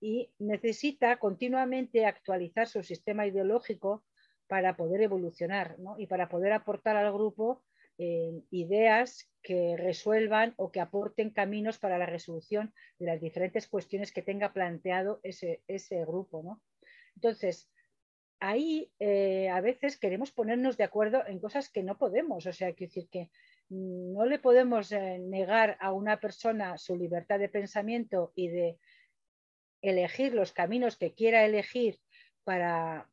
y 0.00 0.30
necesita 0.38 1.18
continuamente 1.18 2.06
actualizar 2.06 2.66
su 2.66 2.82
sistema 2.82 3.26
ideológico 3.26 4.04
para 4.46 4.76
poder 4.76 5.02
evolucionar 5.02 5.76
y 5.98 6.06
para 6.06 6.28
poder 6.28 6.52
aportar 6.52 6.96
al 6.96 7.12
grupo 7.12 7.62
eh, 7.98 8.42
ideas 8.50 9.28
que 9.42 9.76
resuelvan 9.76 10.54
o 10.56 10.72
que 10.72 10.80
aporten 10.80 11.30
caminos 11.30 11.78
para 11.78 11.98
la 11.98 12.06
resolución 12.06 12.72
de 12.98 13.06
las 13.06 13.20
diferentes 13.20 13.68
cuestiones 13.68 14.12
que 14.12 14.22
tenga 14.22 14.52
planteado 14.52 15.20
ese, 15.22 15.60
grupo. 16.06 16.60
Entonces, 17.14 17.70
ahí 18.40 18.90
eh, 18.98 19.50
a 19.50 19.60
veces 19.60 19.98
queremos 19.98 20.32
ponernos 20.32 20.78
de 20.78 20.84
acuerdo 20.84 21.26
en 21.26 21.38
cosas 21.38 21.68
que 21.68 21.82
no 21.82 21.98
podemos, 21.98 22.46
o 22.46 22.52
sea, 22.52 22.72
quiero 22.72 22.90
decir 22.90 23.08
que 23.10 23.30
no 23.68 24.24
le 24.24 24.38
podemos 24.38 24.90
eh, 24.90 25.18
negar 25.18 25.76
a 25.80 25.92
una 25.92 26.18
persona 26.18 26.78
su 26.78 26.96
libertad 26.96 27.38
de 27.38 27.48
pensamiento 27.48 28.32
y 28.34 28.48
de 28.48 28.78
elegir 29.82 30.34
los 30.34 30.52
caminos 30.52 30.96
que 30.96 31.14
quiera 31.14 31.44
elegir 31.44 31.98
para, 32.44 33.08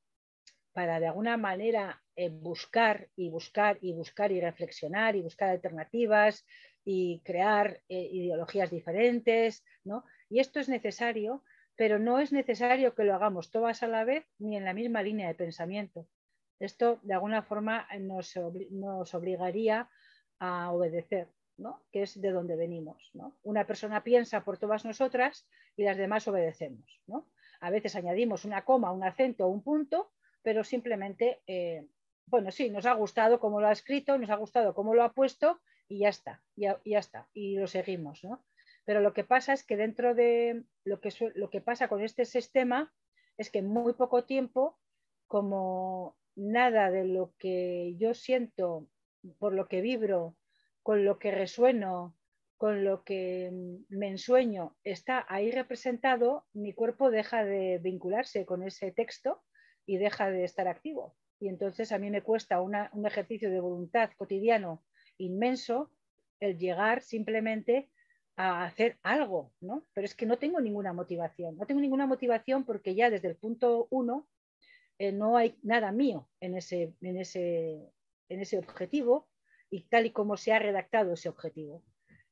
para 0.73 0.99
de 0.99 1.07
alguna 1.07 1.37
manera 1.37 2.01
eh, 2.15 2.29
buscar 2.29 3.09
y 3.15 3.29
buscar 3.29 3.77
y 3.81 3.93
buscar 3.93 4.31
y 4.31 4.41
reflexionar 4.41 5.15
y 5.15 5.21
buscar 5.21 5.49
alternativas 5.49 6.45
y 6.83 7.21
crear 7.25 7.81
eh, 7.89 8.09
ideologías 8.11 8.71
diferentes, 8.71 9.63
¿no? 9.83 10.05
Y 10.29 10.39
esto 10.39 10.59
es 10.59 10.69
necesario, 10.69 11.43
pero 11.75 11.99
no 11.99 12.19
es 12.19 12.31
necesario 12.31 12.95
que 12.95 13.03
lo 13.03 13.13
hagamos 13.13 13.51
todas 13.51 13.83
a 13.83 13.87
la 13.87 14.03
vez 14.03 14.25
ni 14.39 14.57
en 14.57 14.65
la 14.65 14.73
misma 14.73 15.03
línea 15.03 15.27
de 15.27 15.35
pensamiento. 15.35 16.07
Esto 16.59 16.99
de 17.03 17.13
alguna 17.13 17.43
forma 17.43 17.87
nos, 17.99 18.33
nos 18.71 19.13
obligaría 19.13 19.89
a 20.39 20.71
obedecer, 20.71 21.29
¿no? 21.57 21.83
que 21.91 22.03
es 22.03 22.19
de 22.19 22.31
donde 22.31 22.55
venimos. 22.55 23.11
¿no? 23.13 23.37
Una 23.43 23.67
persona 23.67 24.03
piensa 24.03 24.43
por 24.43 24.57
todas 24.57 24.85
nosotras 24.85 25.47
y 25.77 25.83
las 25.83 25.95
demás 25.95 26.27
obedecemos. 26.27 26.99
¿no? 27.07 27.29
A 27.61 27.69
veces 27.69 27.95
añadimos 27.95 28.43
una 28.43 28.65
coma, 28.65 28.91
un 28.91 29.03
acento 29.03 29.47
un 29.47 29.63
punto, 29.63 30.11
pero 30.41 30.63
simplemente, 30.63 31.41
eh, 31.47 31.87
bueno, 32.25 32.51
sí, 32.51 32.69
nos 32.69 32.85
ha 32.85 32.93
gustado 32.93 33.39
cómo 33.39 33.61
lo 33.61 33.67
ha 33.67 33.71
escrito, 33.71 34.17
nos 34.17 34.29
ha 34.29 34.35
gustado 34.35 34.73
cómo 34.73 34.93
lo 34.93 35.03
ha 35.03 35.13
puesto 35.13 35.61
y 35.87 35.99
ya 35.99 36.09
está, 36.09 36.43
ya, 36.55 36.81
ya 36.83 36.99
está, 36.99 37.29
y 37.33 37.57
lo 37.57 37.67
seguimos. 37.67 38.23
¿no? 38.23 38.43
Pero 38.85 39.01
lo 39.01 39.13
que 39.13 39.23
pasa 39.23 39.53
es 39.53 39.63
que 39.63 39.77
dentro 39.77 40.15
de 40.15 40.63
lo 40.83 40.99
que, 40.99 41.13
lo 41.35 41.49
que 41.49 41.61
pasa 41.61 41.87
con 41.87 42.01
este 42.01 42.25
sistema 42.25 42.93
es 43.37 43.51
que 43.51 43.59
en 43.59 43.67
muy 43.67 43.93
poco 43.93 44.23
tiempo, 44.25 44.79
como 45.27 46.17
nada 46.35 46.89
de 46.89 47.05
lo 47.05 47.33
que 47.37 47.95
yo 47.97 48.13
siento, 48.13 48.87
por 49.39 49.53
lo 49.53 49.67
que 49.67 49.81
vibro, 49.81 50.35
con 50.83 51.05
lo 51.05 51.19
que 51.19 51.31
resueno, 51.31 52.16
con 52.57 52.83
lo 52.83 53.03
que 53.03 53.51
me 53.89 54.09
ensueño, 54.09 54.75
está 54.83 55.25
ahí 55.29 55.51
representado, 55.51 56.45
mi 56.53 56.73
cuerpo 56.73 57.11
deja 57.11 57.45
de 57.45 57.77
vincularse 57.77 58.45
con 58.45 58.63
ese 58.63 58.91
texto 58.91 59.43
y 59.85 59.97
deja 59.97 60.31
de 60.31 60.43
estar 60.43 60.67
activo. 60.67 61.15
Y 61.39 61.49
entonces 61.49 61.91
a 61.91 61.99
mí 61.99 62.09
me 62.09 62.23
cuesta 62.23 62.59
un 62.61 63.05
ejercicio 63.05 63.51
de 63.51 63.59
voluntad 63.59 64.09
cotidiano 64.17 64.83
inmenso 65.19 65.91
el 66.39 66.57
llegar 66.57 67.01
simplemente 67.01 67.89
a 68.35 68.65
hacer 68.65 68.97
algo, 69.01 69.51
¿no? 69.61 69.85
Pero 69.93 70.05
es 70.05 70.15
que 70.15 70.25
no 70.25 70.37
tengo 70.37 70.59
ninguna 70.59 70.93
motivación. 70.93 71.57
No 71.57 71.65
tengo 71.65 71.81
ninguna 71.81 72.05
motivación 72.05 72.65
porque 72.65 72.95
ya 72.95 73.09
desde 73.09 73.27
el 73.27 73.35
punto 73.35 73.87
uno 73.89 74.27
eh, 74.99 75.11
no 75.11 75.37
hay 75.37 75.57
nada 75.63 75.91
mío 75.91 76.29
en 76.39 76.55
ese, 76.55 76.93
en, 77.01 77.17
ese, 77.17 77.91
en 78.29 78.39
ese 78.41 78.57
objetivo 78.57 79.27
y 79.69 79.87
tal 79.89 80.05
y 80.05 80.11
como 80.11 80.37
se 80.37 80.53
ha 80.53 80.59
redactado 80.59 81.13
ese 81.13 81.29
objetivo. 81.29 81.83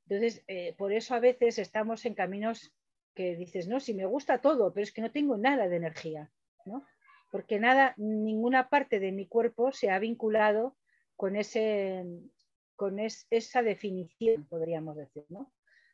Entonces, 0.07 0.43
eh, 0.47 0.75
por 0.77 0.93
eso 0.93 1.15
a 1.15 1.19
veces 1.19 1.57
estamos 1.57 2.05
en 2.05 2.13
caminos 2.13 2.73
que 3.15 3.35
dices, 3.35 3.67
no, 3.67 3.79
si 3.79 3.93
me 3.93 4.05
gusta 4.05 4.39
todo, 4.39 4.73
pero 4.73 4.83
es 4.83 4.91
que 4.91 5.01
no 5.01 5.11
tengo 5.11 5.37
nada 5.37 5.67
de 5.67 5.77
energía, 5.77 6.31
¿no? 6.65 6.85
Porque 7.31 7.59
nada, 7.59 7.93
ninguna 7.97 8.69
parte 8.69 8.99
de 8.99 9.11
mi 9.11 9.27
cuerpo 9.27 9.71
se 9.71 9.89
ha 9.89 9.99
vinculado 9.99 10.77
con, 11.15 11.35
ese, 11.35 12.05
con 12.75 12.99
esa 12.99 13.63
definición, 13.63 14.45
podríamos 14.45 14.95
decir, 14.97 15.25
¿no? 15.29 15.51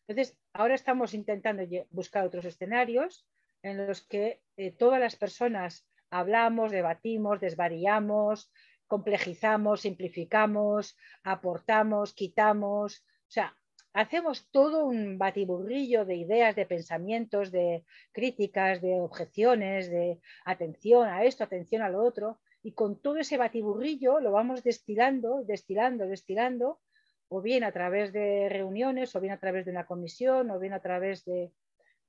Entonces, 0.07 0.37
ahora 0.51 0.75
estamos 0.75 1.13
intentando 1.13 1.63
buscar 1.91 2.25
otros 2.25 2.43
escenarios 2.43 3.25
en 3.63 3.87
los 3.87 4.05
que 4.05 4.41
eh, 4.57 4.71
todas 4.71 4.99
las 4.99 5.15
personas 5.15 5.87
hablamos, 6.09 6.71
debatimos, 6.71 7.39
desvariamos, 7.39 8.51
complejizamos, 8.87 9.81
simplificamos, 9.81 10.97
aportamos, 11.23 12.13
quitamos, 12.13 12.97
o 12.99 13.31
sea, 13.31 13.55
hacemos 13.93 14.49
todo 14.51 14.85
un 14.85 15.17
batiburrillo 15.17 16.05
de 16.05 16.15
ideas, 16.15 16.55
de 16.55 16.65
pensamientos, 16.65 17.51
de 17.51 17.83
críticas, 18.11 18.81
de 18.81 18.99
objeciones, 18.99 19.89
de 19.89 20.19
atención 20.45 21.07
a 21.07 21.23
esto, 21.23 21.43
atención 21.43 21.81
a 21.81 21.89
lo 21.89 22.03
otro, 22.03 22.39
y 22.63 22.73
con 22.73 23.01
todo 23.01 23.17
ese 23.17 23.37
batiburrillo 23.37 24.19
lo 24.19 24.31
vamos 24.31 24.63
destilando, 24.63 25.43
destilando, 25.43 26.07
destilando, 26.07 26.79
o 27.27 27.41
bien 27.41 27.63
a 27.63 27.71
través 27.71 28.13
de 28.13 28.49
reuniones, 28.49 29.15
o 29.15 29.19
bien 29.19 29.33
a 29.33 29.39
través 29.39 29.65
de 29.65 29.71
una 29.71 29.85
comisión, 29.85 30.51
o 30.51 30.59
bien 30.59 30.73
a 30.73 30.81
través 30.81 31.25
de, 31.25 31.51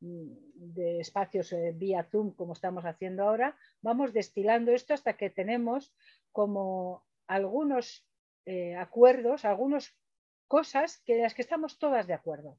mm, 0.00 0.78
espacios 1.00 1.52
eh, 1.52 1.72
vía 1.74 2.04
Zoom, 2.04 2.32
como 2.34 2.52
estamos 2.52 2.84
haciendo 2.84 3.24
ahora, 3.24 3.56
vamos 3.80 4.12
destilando 4.12 4.72
esto 4.72 4.94
hasta 4.94 5.16
que 5.16 5.30
tenemos 5.30 5.94
como 6.32 7.04
algunos 7.26 8.06
eh, 8.44 8.74
acuerdos, 8.74 9.44
algunas 9.44 9.94
cosas 10.52 11.00
que 11.06 11.16
las 11.16 11.32
que 11.32 11.40
estamos 11.40 11.78
todas 11.78 12.06
de 12.06 12.12
acuerdo. 12.12 12.58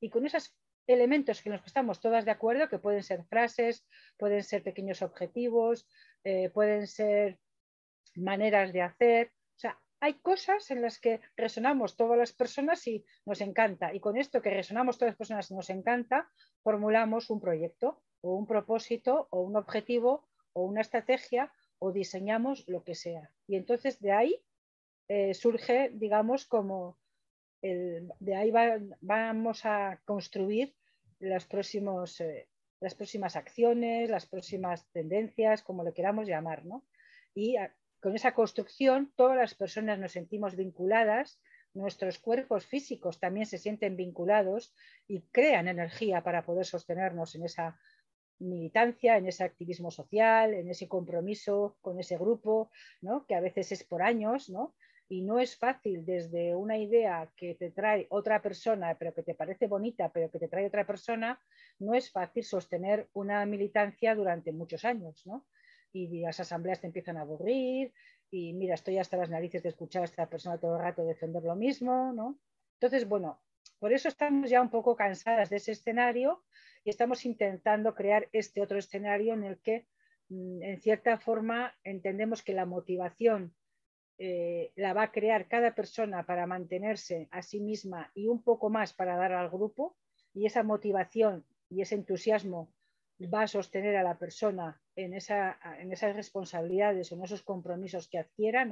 Y 0.00 0.08
con 0.08 0.24
esos 0.24 0.56
elementos 0.86 1.44
en 1.44 1.52
los 1.52 1.60
que 1.60 1.66
estamos 1.66 2.00
todas 2.00 2.24
de 2.24 2.30
acuerdo, 2.30 2.70
que 2.70 2.78
pueden 2.78 3.02
ser 3.02 3.22
frases, 3.24 3.86
pueden 4.16 4.42
ser 4.42 4.62
pequeños 4.62 5.02
objetivos, 5.02 5.86
eh, 6.24 6.48
pueden 6.48 6.86
ser 6.86 7.38
maneras 8.16 8.72
de 8.72 8.80
hacer, 8.80 9.30
hay 10.00 10.14
cosas 10.14 10.70
en 10.70 10.80
las 10.80 10.98
que 10.98 11.20
resonamos 11.36 11.96
todas 11.96 12.18
las 12.18 12.32
personas 12.32 12.84
y 12.88 13.04
nos 13.26 13.42
encanta. 13.42 13.94
Y 13.94 14.00
con 14.00 14.16
esto 14.16 14.40
que 14.40 14.50
resonamos 14.50 14.96
todas 14.96 15.12
las 15.12 15.18
personas 15.18 15.50
y 15.50 15.54
nos 15.54 15.68
encanta, 15.68 16.30
formulamos 16.64 17.28
un 17.28 17.40
proyecto 17.40 18.02
o 18.22 18.34
un 18.34 18.46
propósito 18.46 19.28
o 19.30 19.42
un 19.42 19.54
objetivo 19.54 20.26
o 20.54 20.64
una 20.64 20.80
estrategia 20.80 21.52
o 21.78 21.92
diseñamos 21.92 22.66
lo 22.68 22.82
que 22.82 22.94
sea. 22.94 23.30
Y 23.46 23.54
entonces 23.56 24.00
de 24.00 24.12
ahí 24.12 24.42
eh, 25.08 25.34
surge, 25.34 25.90
digamos, 25.92 26.46
como 26.46 26.96
de 27.62 28.34
ahí 28.34 28.52
vamos 29.00 29.64
a 29.64 30.00
construir 30.04 30.74
las, 31.20 31.46
próximos, 31.46 32.20
eh, 32.20 32.48
las 32.80 32.94
próximas 32.94 33.36
acciones, 33.36 34.10
las 34.10 34.26
próximas 34.26 34.90
tendencias, 34.90 35.62
como 35.62 35.84
le 35.84 35.94
queramos 35.94 36.26
llamar. 36.26 36.64
¿no? 36.64 36.84
Y 37.34 37.56
con 38.00 38.16
esa 38.16 38.34
construcción 38.34 39.12
todas 39.14 39.36
las 39.36 39.54
personas 39.54 39.98
nos 39.98 40.12
sentimos 40.12 40.56
vinculadas, 40.56 41.40
nuestros 41.74 42.18
cuerpos 42.18 42.66
físicos 42.66 43.18
también 43.18 43.46
se 43.46 43.58
sienten 43.58 43.96
vinculados 43.96 44.74
y 45.06 45.22
crean 45.30 45.68
energía 45.68 46.22
para 46.22 46.44
poder 46.44 46.66
sostenernos 46.66 47.34
en 47.34 47.44
esa 47.44 47.78
militancia, 48.40 49.16
en 49.16 49.26
ese 49.26 49.44
activismo 49.44 49.90
social, 49.90 50.52
en 50.52 50.68
ese 50.68 50.88
compromiso 50.88 51.78
con 51.80 51.98
ese 51.98 52.18
grupo, 52.18 52.70
¿no? 53.00 53.24
que 53.26 53.34
a 53.34 53.40
veces 53.40 53.72
es 53.72 53.84
por 53.84 54.02
años, 54.02 54.50
¿no? 54.50 54.74
Y 55.12 55.20
no 55.20 55.38
es 55.40 55.58
fácil 55.58 56.06
desde 56.06 56.54
una 56.54 56.78
idea 56.78 57.30
que 57.36 57.54
te 57.54 57.70
trae 57.70 58.06
otra 58.08 58.40
persona, 58.40 58.96
pero 58.98 59.12
que 59.12 59.22
te 59.22 59.34
parece 59.34 59.66
bonita, 59.66 60.08
pero 60.08 60.30
que 60.30 60.38
te 60.38 60.48
trae 60.48 60.66
otra 60.66 60.86
persona, 60.86 61.38
no 61.78 61.92
es 61.92 62.10
fácil 62.10 62.42
sostener 62.42 63.10
una 63.12 63.44
militancia 63.44 64.14
durante 64.14 64.52
muchos 64.52 64.86
años. 64.86 65.26
¿no? 65.26 65.44
y 65.92 66.20
las 66.20 66.40
asambleas 66.40 66.80
te 66.80 66.86
empiezan 66.86 67.18
a 67.18 67.20
aburrir 67.20 67.92
y 68.30 68.54
mira, 68.54 68.74
estoy 68.74 68.96
hasta 68.96 69.18
las 69.18 69.28
narices 69.28 69.62
de 69.62 69.68
escuchar 69.68 70.00
a 70.00 70.06
esta 70.06 70.30
persona 70.30 70.56
todo 70.56 70.76
el 70.76 70.82
rato 70.82 71.04
defender 71.04 71.42
lo 71.42 71.54
mismo, 71.54 72.14
¿no? 72.14 72.38
Entonces, 72.76 73.06
bueno, 73.06 73.42
por 73.78 73.92
eso 73.92 74.08
estamos 74.08 74.48
ya 74.48 74.62
un 74.62 74.70
poco 74.70 74.96
cansadas 74.96 75.50
de 75.50 75.56
ese 75.56 75.72
escenario 75.72 76.42
y 76.84 76.88
estamos 76.88 77.26
intentando 77.26 77.94
crear 77.94 78.30
este 78.32 78.62
otro 78.62 78.78
escenario 78.78 79.34
en 79.34 79.44
el 79.44 79.58
que, 79.58 79.86
mm, 80.30 80.62
en 80.62 80.80
cierta 80.80 81.18
forma, 81.18 81.74
entendemos 81.84 82.42
que 82.42 82.54
la 82.54 82.64
motivación 82.64 83.54
eh, 84.24 84.70
la 84.76 84.92
va 84.92 85.02
a 85.02 85.10
crear 85.10 85.48
cada 85.48 85.74
persona 85.74 86.24
para 86.24 86.46
mantenerse 86.46 87.26
a 87.32 87.42
sí 87.42 87.58
misma 87.58 88.12
y 88.14 88.28
un 88.28 88.40
poco 88.40 88.70
más 88.70 88.92
para 88.92 89.16
dar 89.16 89.32
al 89.32 89.50
grupo 89.50 89.96
y 90.32 90.46
esa 90.46 90.62
motivación 90.62 91.44
y 91.68 91.82
ese 91.82 91.96
entusiasmo 91.96 92.72
va 93.34 93.42
a 93.42 93.48
sostener 93.48 93.96
a 93.96 94.04
la 94.04 94.18
persona 94.18 94.80
en, 94.94 95.12
esas 95.14 96.14
responsabilidades 96.14 97.10
o 97.10 97.16
en 97.16 97.24
esos 97.24 97.42
compromisos 97.42 98.06
que 98.06 98.18
adquiera, 98.18 98.64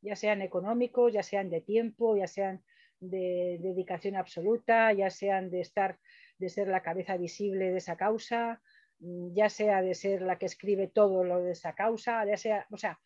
ya 0.00 0.16
sean 0.16 0.40
económicos, 0.40 1.12
ya 1.12 1.22
sean 1.22 1.50
de 1.50 1.60
tiempo, 1.60 2.16
ya 2.16 2.26
sean 2.26 2.64
de, 2.98 3.58
dedicación 3.60 4.16
absoluta, 4.16 4.94
ya 4.94 5.10
sean 5.10 5.50
de 5.50 5.60
estar, 5.60 5.98
de 6.38 6.48
ser 6.48 6.66
la 6.68 6.80
cabeza 6.80 7.18
visible 7.18 7.72
de 7.72 7.76
esa 7.76 7.98
causa, 7.98 8.62
ya 9.00 9.48
sea 9.48 9.82
de 9.82 9.94
ser 9.94 10.22
la 10.22 10.38
que 10.38 10.46
escribe 10.46 10.88
todo 10.88 11.24
lo 11.24 11.40
de 11.40 11.52
esa 11.52 11.74
causa, 11.74 12.24
ya 12.26 12.36
sea, 12.36 12.66
o 12.70 12.76
sea, 12.76 13.00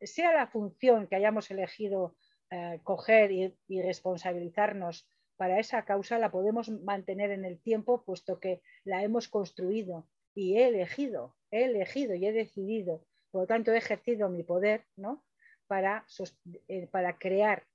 sea 0.00 0.32
la 0.32 0.46
función 0.46 1.06
que 1.06 1.16
hayamos 1.16 1.50
elegido 1.50 2.16
eh, 2.50 2.80
coger 2.82 3.30
y 3.32 3.82
responsabilizarnos 3.82 5.06
para 5.38 5.60
esa 5.60 5.84
causa 5.84 6.18
la 6.18 6.30
podemos 6.30 6.68
mantener 6.68 7.30
en 7.30 7.44
el 7.44 7.60
tiempo, 7.60 8.02
puesto 8.04 8.40
que 8.40 8.60
la 8.84 9.04
hemos 9.04 9.28
construido 9.28 10.08
y 10.34 10.56
he 10.56 10.66
elegido, 10.66 11.36
he 11.52 11.64
elegido 11.64 12.14
y 12.16 12.26
he 12.26 12.32
decidido, 12.32 13.04
por 13.30 13.42
lo 13.42 13.46
tanto 13.46 13.72
he 13.72 13.78
ejercido 13.78 14.28
mi 14.28 14.42
poder 14.42 14.84
¿no? 14.96 15.24
para, 15.68 16.04
eh, 16.66 16.88
para 16.88 17.18
crear, 17.18 17.66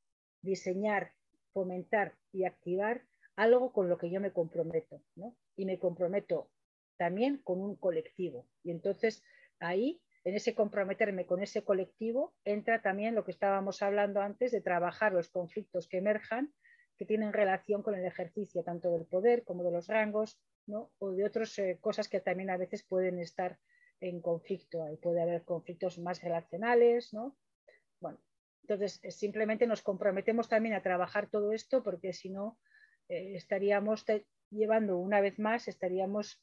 diseñar, 0.42 1.13
fomentar 1.54 2.16
y 2.34 2.44
activar 2.44 3.06
algo 3.38 3.72
con 3.72 3.88
lo 3.88 3.98
que 3.98 4.10
yo 4.10 4.20
me 4.20 4.34
comprometo. 4.34 5.02
¿no? 5.16 5.34
Y 5.56 5.66
me 5.66 5.80
comprometo 5.80 6.50
también 6.98 7.38
con 7.44 7.60
un 7.60 7.76
colectivo. 7.76 8.48
Y 8.64 8.72
entonces 8.72 9.24
ahí, 9.60 10.02
en 10.24 10.36
ese 10.36 10.56
comprometerme 10.56 11.26
con 11.26 11.42
ese 11.42 11.64
colectivo, 11.64 12.34
entra 12.46 12.82
también 12.82 13.16
lo 13.16 13.24
que 13.26 13.32
estábamos 13.32 13.82
hablando 13.82 14.22
antes 14.22 14.52
de 14.52 14.62
trabajar 14.62 15.14
los 15.14 15.30
conflictos 15.30 15.88
que 15.88 15.98
emerjan 15.98 16.54
que 16.98 17.06
tienen 17.06 17.34
relación 17.34 17.82
con 17.82 17.96
el 17.96 18.06
ejercicio 18.06 18.64
tanto 18.64 18.92
del 18.92 19.06
poder 19.06 19.44
como 19.44 19.64
de 19.64 19.72
los 19.72 19.88
rangos 19.88 20.40
o 21.00 21.12
de 21.12 21.26
otras 21.26 21.58
eh, 21.60 21.78
cosas 21.82 22.08
que 22.08 22.22
también 22.22 22.50
a 22.50 22.58
veces 22.58 22.84
pueden 22.84 23.20
estar 23.20 23.60
en 24.00 24.22
conflicto. 24.22 24.84
Ahí 24.84 24.98
puede 24.98 25.22
haber 25.22 25.44
conflictos 25.44 25.98
más 25.98 26.22
relacionales. 26.22 27.14
¿no? 27.14 27.36
Bueno, 28.00 28.20
entonces 28.62 29.02
simplemente 29.10 29.68
nos 29.68 29.82
comprometemos 29.82 30.48
también 30.48 30.76
a 30.76 30.84
trabajar 30.84 31.30
todo 31.30 31.52
esto 31.52 31.84
porque 31.84 32.14
si 32.14 32.30
no 32.30 32.60
eh, 33.10 33.34
estaríamos 33.36 34.06
llevando 34.50 34.98
una 34.98 35.20
vez 35.20 35.40
más, 35.40 35.68
estaríamos 35.68 36.42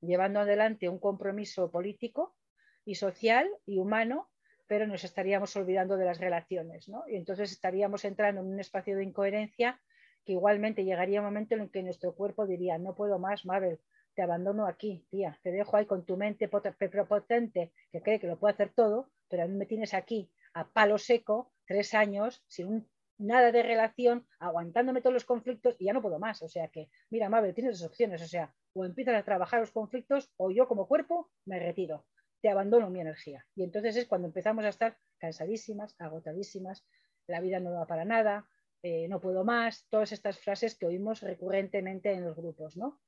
llevando 0.00 0.40
adelante 0.40 0.88
un 0.88 0.98
compromiso 0.98 1.70
político 1.70 2.36
y 2.84 2.94
social 2.94 3.48
y 3.66 3.78
humano 3.78 4.30
pero 4.68 4.86
nos 4.86 5.02
estaríamos 5.02 5.56
olvidando 5.56 5.96
de 5.96 6.04
las 6.04 6.20
relaciones, 6.20 6.88
¿no? 6.88 7.02
Y 7.08 7.16
entonces 7.16 7.50
estaríamos 7.50 8.04
entrando 8.04 8.42
en 8.42 8.48
un 8.48 8.60
espacio 8.60 8.96
de 8.96 9.02
incoherencia 9.02 9.80
que 10.24 10.32
igualmente 10.32 10.84
llegaría 10.84 11.20
un 11.20 11.26
momento 11.26 11.54
en 11.54 11.62
el 11.62 11.70
que 11.70 11.82
nuestro 11.82 12.14
cuerpo 12.14 12.46
diría, 12.46 12.78
no 12.78 12.94
puedo 12.94 13.18
más, 13.18 13.46
Mabel, 13.46 13.80
te 14.14 14.22
abandono 14.22 14.66
aquí, 14.66 15.06
tía, 15.10 15.38
te 15.42 15.50
dejo 15.50 15.76
ahí 15.76 15.86
con 15.86 16.04
tu 16.04 16.18
mente 16.18 16.48
potente 16.48 17.72
que 17.90 18.02
cree 18.02 18.20
que 18.20 18.26
lo 18.26 18.38
puede 18.38 18.54
hacer 18.54 18.72
todo, 18.74 19.10
pero 19.28 19.44
a 19.44 19.46
mí 19.46 19.56
me 19.56 19.64
tienes 19.64 19.94
aquí 19.94 20.30
a 20.52 20.68
palo 20.68 20.98
seco, 20.98 21.50
tres 21.66 21.94
años, 21.94 22.44
sin 22.46 22.86
nada 23.18 23.52
de 23.52 23.62
relación, 23.62 24.26
aguantándome 24.38 25.00
todos 25.00 25.14
los 25.14 25.24
conflictos 25.24 25.76
y 25.78 25.86
ya 25.86 25.92
no 25.92 26.02
puedo 26.02 26.18
más. 26.18 26.42
O 26.42 26.48
sea 26.48 26.68
que, 26.68 26.88
mira, 27.10 27.28
Mabel, 27.28 27.54
tienes 27.54 27.78
dos 27.78 27.88
opciones, 27.88 28.22
o 28.22 28.26
sea, 28.26 28.54
o 28.72 28.84
empiezas 28.84 29.16
a 29.16 29.24
trabajar 29.24 29.60
los 29.60 29.72
conflictos 29.72 30.32
o 30.36 30.50
yo 30.50 30.68
como 30.68 30.86
cuerpo 30.86 31.30
me 31.44 31.58
retiro, 31.58 32.06
te 32.40 32.48
abandono 32.48 32.90
mi 32.90 33.00
energía. 33.00 33.44
Y 33.54 33.64
entonces 33.64 33.96
es 33.96 34.06
cuando 34.06 34.28
empezamos 34.28 34.64
a 34.64 34.68
estar 34.68 34.96
cansadísimas, 35.18 35.94
agotadísimas, 35.98 36.86
la 37.26 37.40
vida 37.40 37.60
no 37.60 37.72
va 37.72 37.86
para 37.86 38.04
nada, 38.04 38.48
eh, 38.82 39.08
no 39.08 39.20
puedo 39.20 39.44
más, 39.44 39.86
todas 39.90 40.12
estas 40.12 40.38
frases 40.38 40.76
que 40.76 40.86
oímos 40.86 41.20
recurrentemente 41.20 42.12
en 42.12 42.24
los 42.24 42.36
grupos, 42.36 42.76
¿no? 42.76 43.00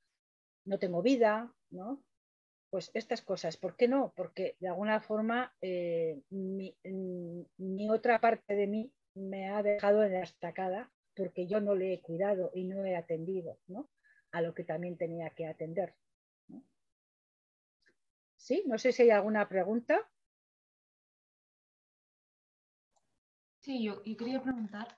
No 0.65 0.79
tengo 0.79 1.01
vida, 1.01 1.55
¿no? 1.71 2.03
Pues 2.71 2.91
estas 2.95 3.23
cosas, 3.23 3.57
¿por 3.57 3.77
qué 3.77 3.89
no? 3.89 4.13
Porque 4.17 4.57
de 4.59 4.69
alguna 4.69 5.01
forma 5.01 5.55
eh, 5.61 6.21
mi, 6.31 6.77
otra 7.89 8.21
parte 8.21 8.55
de 8.55 8.67
mí 8.67 8.93
me 9.15 9.49
ha 9.49 9.63
dejado 9.63 10.03
en 10.05 10.15
la 10.15 10.23
estacada 10.23 10.91
porque 11.15 11.47
yo 11.47 11.61
no 11.61 11.75
le 11.75 11.95
he 11.95 12.01
cuidado 12.01 12.51
y 12.55 12.65
no 12.65 12.85
he 12.85 12.97
atendido, 12.97 13.59
¿no? 13.67 13.91
A 14.33 14.41
lo 14.41 14.55
que 14.55 14.65
también 14.65 14.97
tenía 14.97 15.31
que 15.31 15.47
atender. 15.47 15.95
¿Sí? 18.37 18.65
No 18.67 18.79
sé 18.79 18.93
si 18.93 19.03
hay 19.03 19.11
alguna 19.11 19.49
pregunta. 19.49 20.09
Sí, 23.61 23.83
yo, 23.83 24.03
quería 24.03 24.43
preguntar 24.43 24.89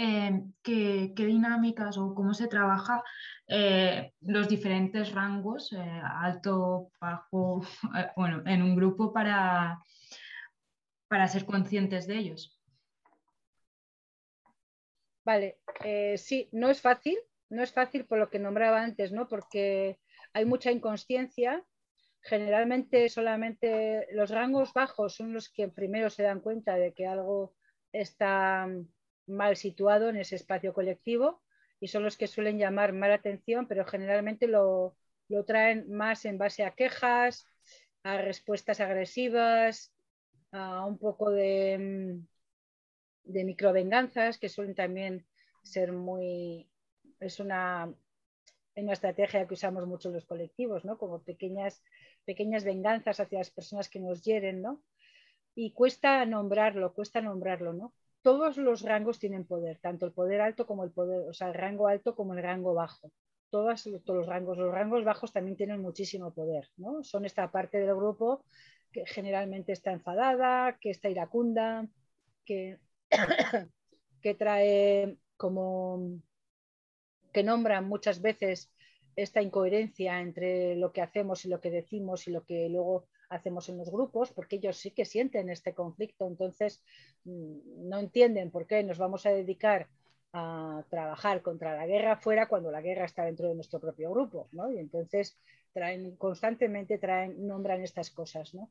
Em, 0.00 0.52
qué, 0.62 1.12
dinámicas 1.16 1.98
o 1.98 2.14
cómo 2.14 2.32
se 2.32 2.46
trabaja 2.46 3.02
eh, 3.48 4.12
los 4.20 4.48
diferentes 4.48 5.12
rangos, 5.12 5.72
eh, 5.72 6.02
alto, 6.20 6.92
bajo, 7.00 7.62
eh, 7.98 8.08
bueno, 8.14 8.42
en 8.46 8.62
un 8.62 8.76
grupo 8.76 9.12
para, 9.12 9.82
para 11.08 11.26
ser 11.26 11.44
conscientes 11.44 12.06
de 12.06 12.16
ellos. 12.16 12.57
Vale, 15.28 15.58
sí, 16.16 16.48
no 16.52 16.70
es 16.70 16.80
fácil, 16.80 17.18
no 17.50 17.62
es 17.62 17.70
fácil 17.70 18.06
por 18.06 18.16
lo 18.16 18.30
que 18.30 18.38
nombraba 18.38 18.82
antes, 18.82 19.12
¿no? 19.12 19.28
Porque 19.28 19.98
hay 20.32 20.46
mucha 20.46 20.70
inconsciencia. 20.70 21.62
Generalmente 22.22 23.10
solamente 23.10 24.06
los 24.12 24.30
rangos 24.30 24.72
bajos 24.72 25.16
son 25.16 25.34
los 25.34 25.50
que 25.50 25.68
primero 25.68 26.08
se 26.08 26.22
dan 26.22 26.40
cuenta 26.40 26.76
de 26.76 26.94
que 26.94 27.06
algo 27.06 27.54
está 27.92 28.68
mal 29.26 29.56
situado 29.56 30.08
en 30.08 30.16
ese 30.16 30.36
espacio 30.36 30.72
colectivo 30.72 31.42
y 31.78 31.88
son 31.88 32.04
los 32.04 32.16
que 32.16 32.26
suelen 32.26 32.56
llamar 32.56 32.94
mala 32.94 33.16
atención, 33.16 33.68
pero 33.68 33.84
generalmente 33.84 34.46
lo, 34.46 34.96
traen 35.46 35.92
más 35.92 36.24
en 36.24 36.38
base 36.38 36.64
a 36.64 36.70
quejas, 36.70 37.46
a 38.02 38.16
respuestas 38.16 38.80
agresivas, 38.80 39.92
a 40.52 40.86
un 40.86 40.96
poco 40.96 41.30
de, 41.30 42.18
de 43.28 43.44
microvenganzas 43.44 44.38
que 44.38 44.48
suelen 44.48 44.74
también 44.74 45.24
ser 45.62 45.92
muy... 45.92 46.68
Es 47.20 47.40
una, 47.40 47.92
una 48.76 48.92
estrategia 48.92 49.46
que 49.46 49.54
usamos 49.54 49.86
mucho 49.86 50.10
los 50.10 50.24
colectivos, 50.24 50.84
¿no? 50.84 50.98
Como 50.98 51.22
pequeñas, 51.22 51.82
pequeñas 52.24 52.64
venganzas 52.64 53.20
hacia 53.20 53.38
las 53.38 53.50
personas 53.50 53.88
que 53.88 54.00
nos 54.00 54.22
hieren, 54.22 54.62
¿no? 54.62 54.82
Y 55.54 55.72
cuesta 55.72 56.24
nombrarlo, 56.24 56.94
cuesta 56.94 57.20
nombrarlo, 57.20 57.72
¿no? 57.72 57.92
todos 58.22 58.56
los 58.56 58.82
rangos 58.82 59.18
tienen 59.18 59.46
poder, 59.46 59.78
tanto 59.78 60.06
el 60.06 60.12
poder 60.12 60.40
alto 60.40 60.66
como 60.66 60.84
el 60.84 60.90
poder, 60.90 61.28
o 61.28 61.32
sea, 61.32 61.48
el 61.48 61.54
rango 61.54 61.88
alto 61.88 62.14
como 62.14 62.34
el 62.34 62.42
rango 62.42 62.74
bajo. 62.74 63.10
Todos, 63.50 63.84
todos 64.04 64.18
los 64.18 64.26
rangos, 64.26 64.58
los 64.58 64.70
rangos 64.70 65.04
bajos 65.04 65.32
también 65.32 65.56
tienen 65.56 65.80
muchísimo 65.80 66.34
poder, 66.34 66.68
¿no? 66.76 67.02
Son 67.02 67.24
esta 67.24 67.50
parte 67.50 67.78
del 67.78 67.94
grupo 67.94 68.44
que 68.92 69.06
generalmente 69.06 69.72
está 69.72 69.92
enfadada, 69.92 70.76
que 70.78 70.90
está 70.90 71.08
iracunda, 71.08 71.86
que, 72.44 72.78
que 74.22 74.34
trae 74.34 75.16
como 75.36 76.20
que 77.32 77.42
nombran 77.42 77.88
muchas 77.88 78.20
veces 78.20 78.72
esta 79.16 79.42
incoherencia 79.42 80.20
entre 80.20 80.76
lo 80.76 80.92
que 80.92 81.02
hacemos 81.02 81.44
y 81.44 81.48
lo 81.48 81.60
que 81.60 81.70
decimos 81.70 82.26
y 82.28 82.30
lo 82.30 82.44
que 82.44 82.68
luego 82.68 83.06
hacemos 83.30 83.68
en 83.68 83.76
los 83.78 83.90
grupos, 83.90 84.32
porque 84.32 84.56
ellos 84.56 84.76
sí 84.76 84.90
que 84.92 85.04
sienten 85.04 85.50
este 85.50 85.74
conflicto, 85.74 86.26
entonces 86.26 86.82
mm, 87.24 87.88
no 87.88 87.98
entienden 87.98 88.50
por 88.50 88.66
qué 88.66 88.82
nos 88.82 88.98
vamos 88.98 89.26
a 89.26 89.30
dedicar 89.30 89.88
a 90.32 90.84
trabajar 90.90 91.42
contra 91.42 91.76
la 91.76 91.86
guerra 91.86 92.16
fuera 92.16 92.48
cuando 92.48 92.70
la 92.70 92.82
guerra 92.82 93.06
está 93.06 93.24
dentro 93.24 93.48
de 93.48 93.54
nuestro 93.54 93.80
propio 93.80 94.10
grupo, 94.10 94.48
¿no? 94.52 94.70
Y 94.70 94.78
entonces 94.78 95.38
traen, 95.72 96.16
constantemente 96.16 96.98
traen, 96.98 97.46
nombran 97.46 97.82
estas 97.82 98.10
cosas, 98.10 98.54
¿no? 98.54 98.70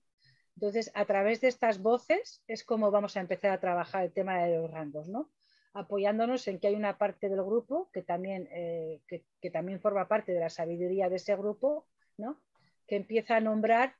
Entonces, 0.58 0.92
a 0.96 1.06
través 1.06 1.40
de 1.40 1.50
estas 1.50 1.80
voces 1.84 2.42
es 2.48 2.64
como 2.64 2.90
vamos 2.90 3.16
a 3.16 3.20
empezar 3.22 3.52
a 3.52 3.60
trabajar 3.60 4.04
el 4.04 4.12
tema 4.12 4.44
de 4.44 4.58
los 4.58 4.72
rangos, 4.72 5.08
¿no? 5.08 5.30
apoyándonos 5.78 6.48
en 6.48 6.60
que 6.60 6.68
hay 6.68 6.76
una 6.76 6.98
parte 6.98 7.30
del 7.30 7.44
grupo 7.44 7.92
que 7.94 8.02
también, 8.02 8.50
eh, 8.52 9.02
que, 9.08 9.52
también 9.52 9.80
forma 9.80 10.08
parte 10.08 10.32
de 10.32 10.40
la 10.40 10.50
sabiduría 10.50 11.10
de 11.10 11.18
ese 11.18 11.36
grupo, 11.36 11.86
¿no? 12.18 12.42
que 12.88 12.96
empieza 12.96 13.36
a 13.36 13.42
nombrar 13.42 13.96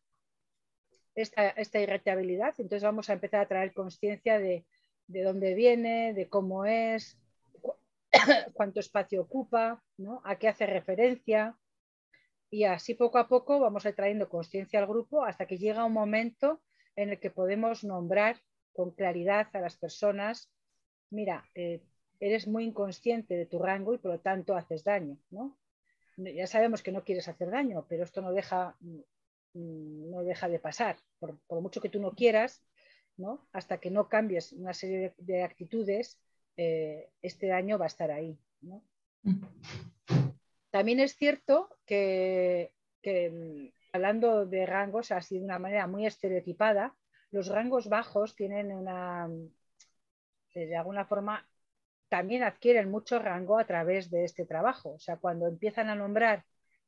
esta, 1.14 1.50
esta 1.50 1.80
irritabilidad. 1.80 2.56
Entonces 2.58 2.82
vamos 2.82 3.10
a 3.10 3.14
empezar 3.14 3.42
a 3.42 3.48
traer 3.48 3.74
conciencia 3.74 4.40
de, 4.40 4.66
de, 5.06 5.22
dónde 5.22 5.54
viene, 5.54 6.16
de 6.16 6.28
cómo 6.28 6.66
es, 6.66 7.20
cuánto 8.54 8.80
espacio 8.80 9.22
ocupa, 9.22 9.84
¿no? 9.98 10.22
a 10.26 10.38
qué 10.38 10.48
hace 10.48 10.66
referencia. 10.66 11.56
Y 12.50 12.64
así 12.64 12.94
poco 12.94 13.18
a 13.18 13.28
poco 13.28 13.60
vamos 13.60 13.86
a 13.86 13.90
ir 13.90 13.96
trayendo 13.96 14.30
conciencia 14.30 14.80
al 14.80 14.88
grupo 14.88 15.24
hasta 15.24 15.46
que 15.46 15.58
llega 15.58 15.86
un 15.86 15.94
momento 15.94 16.62
en 16.96 17.10
el 17.10 17.20
que 17.20 17.30
podemos 17.30 17.84
nombrar 17.84 18.42
con 18.74 18.92
claridad 18.92 19.48
a 19.54 19.60
las 19.60 19.76
personas, 19.78 20.50
mira, 21.10 21.44
eh, 21.56 21.82
eres 22.20 22.48
muy 22.48 22.64
inconsciente 22.64 23.36
de 23.36 23.46
tu 23.46 23.60
rango 23.60 23.94
y 23.94 23.98
por 23.98 24.12
lo 24.12 24.20
tanto 24.20 24.56
haces 24.56 24.84
daño. 24.84 25.18
¿no? 25.30 25.58
Ya 26.18 26.48
sabemos 26.48 26.82
que 26.82 26.92
no 26.92 27.04
quieres 27.04 27.28
hacer 27.28 27.52
daño, 27.52 27.86
pero 27.88 28.04
esto 28.04 28.22
no 28.22 28.32
deja 28.32 28.76
Mm, 29.58 30.12
no 30.12 30.24
deja 30.24 30.48
de 30.50 30.60
pasar, 30.60 30.98
por, 31.20 31.62
mucho 31.62 31.82
que 31.82 31.90
tú 31.90 32.00
no 32.00 32.12
quieras, 32.12 32.62
¿no? 33.18 33.48
hasta 33.54 33.80
que 33.80 33.90
no 33.90 34.08
cambies 34.08 34.54
una 34.54 34.74
serie 34.74 35.14
de, 35.18 35.44
actitudes, 35.44 36.20
eh, 36.58 37.10
este 37.22 37.48
daño 37.48 37.80
va 37.80 37.86
a 37.86 37.88
estar 37.88 38.12
ahí. 38.12 38.38
También 40.78 41.00
es 41.00 41.16
cierto 41.16 41.76
que, 41.88 42.72
mm, 43.04 43.66
hablando 43.94 44.46
de 44.46 44.64
rangos 44.68 45.12
así 45.12 45.40
de 45.40 45.44
una 45.44 45.58
manera 45.58 45.88
muy 45.88 46.06
estereotipada, 46.06 46.96
los 47.32 47.48
rangos 47.48 47.90
bajos 47.90 48.36
tienen 48.36 48.72
una, 48.72 49.28
de 50.54 50.76
alguna 50.76 51.04
forma, 51.06 51.50
también 52.10 52.44
adquieren 52.44 52.92
mucho 52.92 53.18
rango 53.18 53.58
a 53.58 53.66
través 53.66 54.12
de 54.12 54.24
este 54.24 54.46
trabajo. 54.46 54.92
O 54.92 55.00
sea, 55.00 55.18
cuando 55.18 55.48
empiezan 55.48 55.90
a 55.90 55.96
nombrar 55.96 56.46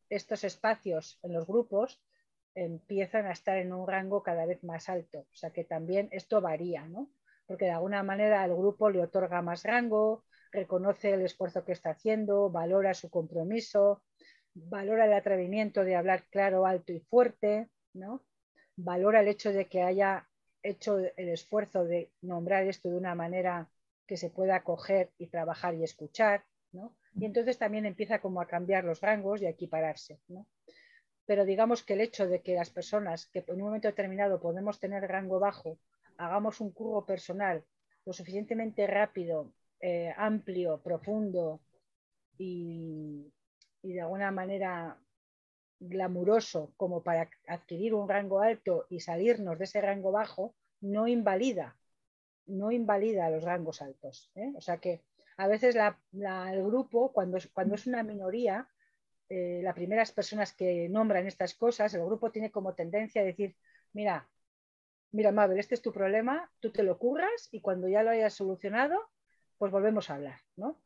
estos 0.08 0.44
espacios 0.44 1.18
en 1.24 1.34
los 1.34 1.48
grupos, 1.48 2.00
empiezan 2.54 3.26
a 3.26 3.32
estar 3.32 3.58
en 3.58 3.74
un 3.74 3.88
rango 3.88 4.22
cada 4.22 4.46
vez 4.46 4.64
más 4.64 4.88
alto. 4.88 5.22
O 5.22 5.36
sea 5.36 5.50
que 5.50 5.64
también 5.64 6.10
esto 6.12 6.42
varía, 6.42 6.88
¿no? 6.88 7.10
Porque 7.48 7.66
de 7.66 7.72
alguna 7.72 8.04
manera 8.04 8.46
el 8.46 8.54
grupo 8.54 8.92
le 8.92 9.02
otorga 9.02 9.42
más 9.42 9.64
rango, 9.64 10.26
reconoce 10.52 11.14
el 11.14 11.22
esfuerzo 11.22 11.64
que 11.64 11.72
está 11.72 11.92
haciendo, 11.92 12.50
valora 12.50 12.94
su 12.94 13.10
compromiso, 13.10 14.04
valora 14.54 15.06
el 15.06 15.14
atrevimiento 15.14 15.84
de 15.84 15.96
hablar 15.96 16.26
claro, 16.30 16.66
alto 16.66 16.94
y 16.94 17.00
fuerte, 17.00 17.70
¿no? 17.94 18.24
Valora 18.76 19.22
el 19.22 19.28
hecho 19.28 19.52
de 19.52 19.68
que 19.68 19.82
haya 19.82 20.28
hecho 20.64 20.98
el 20.98 21.30
esfuerzo 21.30 21.86
de 21.86 22.12
nombrar 22.22 22.66
esto 22.66 22.90
de 22.90 22.98
una 22.98 23.16
manera 23.16 23.70
que 24.06 24.18
se 24.18 24.30
pueda 24.30 24.56
acoger 24.56 25.12
y 25.18 25.28
trabajar 25.28 25.76
y 25.76 25.84
escuchar, 25.84 26.44
¿no? 26.72 26.96
Y 27.16 27.26
entonces 27.26 27.58
también 27.58 27.86
empieza 27.86 28.20
como 28.20 28.42
a 28.42 28.48
cambiar 28.48 28.84
los 28.84 29.02
rangos 29.02 29.42
y 29.42 29.46
a 29.46 29.50
equipararse, 29.50 30.20
¿no? 30.28 30.48
pero 31.30 31.46
digamos 31.46 31.84
que 31.84 31.94
el 31.94 32.02
hecho 32.02 32.26
de 32.28 32.42
que 32.42 32.56
las 32.56 32.72
personas 32.72 33.28
que 33.28 33.46
en 33.48 33.62
un 33.62 33.68
momento 33.68 33.88
determinado 33.88 34.40
podemos 34.40 34.80
tener 34.80 35.04
rango 35.04 35.40
bajo, 35.40 35.78
hagamos 36.18 36.60
un 36.60 36.72
curro 36.72 37.06
personal 37.06 37.64
lo 38.04 38.14
suficientemente 38.14 38.88
rápido, 38.88 39.54
eh, 39.82 40.14
amplio, 40.18 40.82
profundo 40.82 41.62
y, 42.38 43.32
de 43.82 44.02
alguna 44.02 44.32
manera 44.32 44.98
glamuroso 45.80 46.74
como 46.76 47.02
para 47.04 47.30
adquirir 47.48 47.94
un 47.94 48.10
rango 48.10 48.42
alto 48.42 48.86
y 48.90 49.00
salirnos 49.00 49.58
de 49.58 49.64
ese 49.66 49.82
rango 49.82 50.12
bajo, 50.12 50.54
no 50.82 51.08
invalida, 51.08 51.78
no 52.46 52.72
invalida 52.72 53.30
los 53.30 53.44
rangos 53.44 53.82
altos. 53.82 54.30
¿eh? 54.36 54.52
O 54.56 54.62
sea 54.62 54.78
que 54.78 55.02
a 55.38 55.48
veces 55.48 55.76
el 55.76 56.64
grupo, 56.64 57.14
cuando, 57.14 57.38
cuando 57.54 57.76
es 57.76 57.88
una 57.88 58.04
minoría, 58.04 58.68
eh, 59.30 59.62
las 59.64 59.76
primeras 59.76 60.12
personas 60.12 60.54
que 60.54 60.90
nombran 60.90 61.28
estas 61.28 61.54
cosas, 61.54 61.94
el 61.94 62.04
grupo 62.04 62.32
tiene 62.32 62.52
como 62.52 62.74
tendencia 62.74 63.22
a 63.22 63.26
decir, 63.26 63.56
mira, 63.94 64.28
mira, 65.12 65.32
Mabel, 65.32 65.60
este 65.60 65.76
es 65.76 65.82
tu 65.82 65.94
problema, 65.94 66.52
tú 66.60 66.72
te 66.72 66.84
lo 66.84 66.98
curras 66.98 67.48
y 67.52 67.62
cuando 67.62 67.88
ya 67.88 68.04
lo 68.04 68.10
hayas 68.10 68.34
solucionado, 68.34 69.00
pues 69.60 69.72
volvemos 69.72 70.10
a 70.10 70.16
hablar, 70.16 70.40
¿no? 70.56 70.82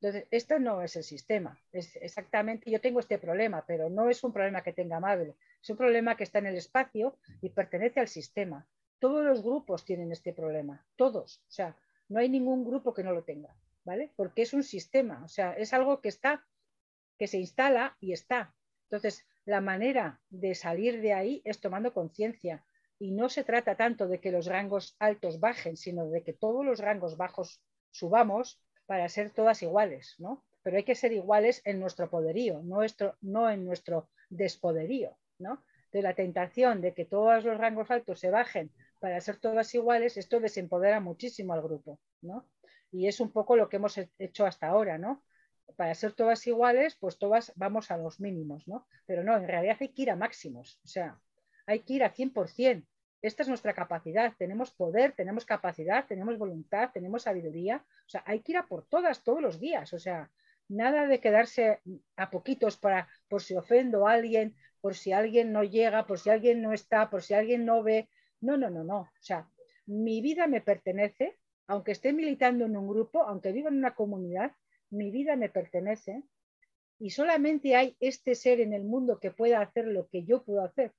Entonces, 0.00 0.26
esto 0.32 0.58
no 0.58 0.82
es 0.82 0.96
el 0.96 1.04
sistema, 1.04 1.56
es 1.70 1.94
exactamente, 1.96 2.70
yo 2.70 2.80
tengo 2.80 2.98
este 2.98 3.18
problema, 3.18 3.64
pero 3.66 3.88
no 3.88 4.10
es 4.10 4.24
un 4.24 4.32
problema 4.32 4.62
que 4.62 4.72
tenga 4.72 4.98
Mabel, 4.98 5.34
es 5.62 5.70
un 5.70 5.76
problema 5.76 6.16
que 6.16 6.24
está 6.24 6.40
en 6.40 6.46
el 6.46 6.56
espacio 6.56 7.16
y 7.40 7.50
pertenece 7.50 8.00
al 8.00 8.08
sistema. 8.08 8.66
Todos 8.98 9.24
los 9.24 9.42
grupos 9.42 9.84
tienen 9.84 10.10
este 10.10 10.32
problema, 10.32 10.84
todos, 10.96 11.38
o 11.48 11.52
sea, 11.52 11.76
no 12.08 12.18
hay 12.18 12.28
ningún 12.28 12.64
grupo 12.64 12.92
que 12.92 13.04
no 13.04 13.12
lo 13.12 13.22
tenga, 13.22 13.54
¿vale? 13.84 14.12
Porque 14.16 14.42
es 14.42 14.52
un 14.52 14.64
sistema, 14.64 15.22
o 15.24 15.28
sea, 15.28 15.52
es 15.52 15.72
algo 15.72 16.00
que 16.00 16.08
está, 16.08 16.44
que 17.18 17.28
se 17.28 17.38
instala 17.38 17.96
y 18.00 18.12
está. 18.12 18.54
Entonces, 18.84 19.24
la 19.44 19.60
manera 19.60 20.20
de 20.30 20.54
salir 20.54 21.00
de 21.00 21.12
ahí 21.12 21.42
es 21.44 21.60
tomando 21.60 21.92
conciencia. 21.92 22.64
Y 22.98 23.10
no 23.10 23.28
se 23.28 23.44
trata 23.44 23.76
tanto 23.76 24.06
de 24.06 24.20
que 24.20 24.32
los 24.32 24.46
rangos 24.46 24.96
altos 24.98 25.40
bajen, 25.40 25.76
sino 25.76 26.08
de 26.08 26.22
que 26.22 26.32
todos 26.32 26.64
los 26.64 26.78
rangos 26.78 27.16
bajos 27.16 27.60
subamos 27.94 28.60
para 28.86 29.08
ser 29.08 29.30
todas 29.30 29.62
iguales, 29.62 30.16
¿no? 30.18 30.44
Pero 30.62 30.76
hay 30.76 30.82
que 30.82 30.96
ser 30.96 31.12
iguales 31.12 31.62
en 31.64 31.78
nuestro 31.78 32.10
poderío, 32.10 32.60
no, 32.62 33.50
en 33.50 33.64
nuestro 33.64 34.08
despoderío, 34.28 35.16
¿no? 35.38 35.62
De 35.92 36.02
la 36.02 36.14
tentación 36.14 36.80
de 36.80 36.92
que 36.92 37.04
todos 37.04 37.44
los 37.44 37.56
rangos 37.56 37.90
altos 37.90 38.18
se 38.18 38.30
bajen 38.30 38.72
para 38.98 39.20
ser 39.20 39.36
todas 39.36 39.72
iguales, 39.74 40.16
esto 40.16 40.40
desempodera 40.40 40.98
muchísimo 41.00 41.52
al 41.52 41.62
grupo, 41.62 42.00
¿no? 42.20 42.48
Y 42.90 43.06
es 43.06 43.20
un 43.20 43.30
poco 43.30 43.56
lo 43.56 43.68
que 43.68 43.76
hemos 43.76 43.96
hecho 44.18 44.44
hasta 44.44 44.66
ahora, 44.66 44.98
¿no? 44.98 45.22
Para 45.76 45.94
ser 45.94 46.12
todas 46.12 46.44
iguales, 46.46 46.96
pues 46.96 47.18
todas 47.18 47.52
vamos 47.54 47.90
a 47.90 47.96
los 47.96 48.20
mínimos, 48.20 48.66
¿no? 48.66 48.86
Pero 49.06 49.22
no, 49.22 49.36
en 49.36 49.46
realidad 49.46 49.76
hay 49.80 49.90
que 49.90 50.02
ir 50.02 50.10
a 50.10 50.16
máximos, 50.16 50.80
o 50.84 50.88
sea, 50.88 51.20
hay 51.66 51.80
que 51.80 51.94
ir 51.94 52.04
a 52.04 52.12
100%. 52.12 52.84
Esta 53.24 53.42
es 53.42 53.48
nuestra 53.48 53.72
capacidad, 53.72 54.34
tenemos 54.36 54.70
poder, 54.70 55.12
tenemos 55.12 55.46
capacidad, 55.46 56.06
tenemos 56.06 56.36
voluntad, 56.36 56.90
tenemos 56.92 57.22
sabiduría, 57.22 57.82
o 58.06 58.08
sea, 58.08 58.22
hay 58.26 58.40
que 58.40 58.52
ir 58.52 58.58
a 58.58 58.66
por 58.66 58.84
todas 58.84 59.24
todos 59.24 59.40
los 59.40 59.58
días, 59.58 59.94
o 59.94 59.98
sea, 59.98 60.30
nada 60.68 61.06
de 61.06 61.20
quedarse 61.20 61.80
a 62.16 62.28
poquitos 62.28 62.76
para 62.76 63.08
por 63.26 63.40
si 63.40 63.56
ofendo 63.56 64.06
a 64.06 64.12
alguien, 64.12 64.54
por 64.82 64.94
si 64.94 65.12
alguien 65.12 65.52
no 65.52 65.64
llega, 65.64 66.06
por 66.06 66.18
si 66.18 66.28
alguien 66.28 66.60
no 66.60 66.74
está, 66.74 67.08
por 67.08 67.22
si 67.22 67.32
alguien 67.32 67.64
no 67.64 67.82
ve, 67.82 68.10
no, 68.42 68.58
no, 68.58 68.68
no, 68.68 68.84
no. 68.84 68.98
O 68.98 69.22
sea, 69.22 69.48
mi 69.86 70.20
vida 70.20 70.46
me 70.46 70.60
pertenece, 70.60 71.38
aunque 71.66 71.92
esté 71.92 72.12
militando 72.12 72.66
en 72.66 72.76
un 72.76 72.86
grupo, 72.86 73.22
aunque 73.22 73.52
viva 73.52 73.70
en 73.70 73.78
una 73.78 73.94
comunidad, 73.94 74.52
mi 74.90 75.10
vida 75.10 75.34
me 75.36 75.48
pertenece 75.48 76.24
y 76.98 77.08
solamente 77.08 77.74
hay 77.74 77.96
este 78.00 78.34
ser 78.34 78.60
en 78.60 78.74
el 78.74 78.84
mundo 78.84 79.18
que 79.18 79.30
pueda 79.30 79.62
hacer 79.62 79.86
lo 79.86 80.08
que 80.08 80.24
yo 80.24 80.44
puedo 80.44 80.62
hacer. 80.62 80.92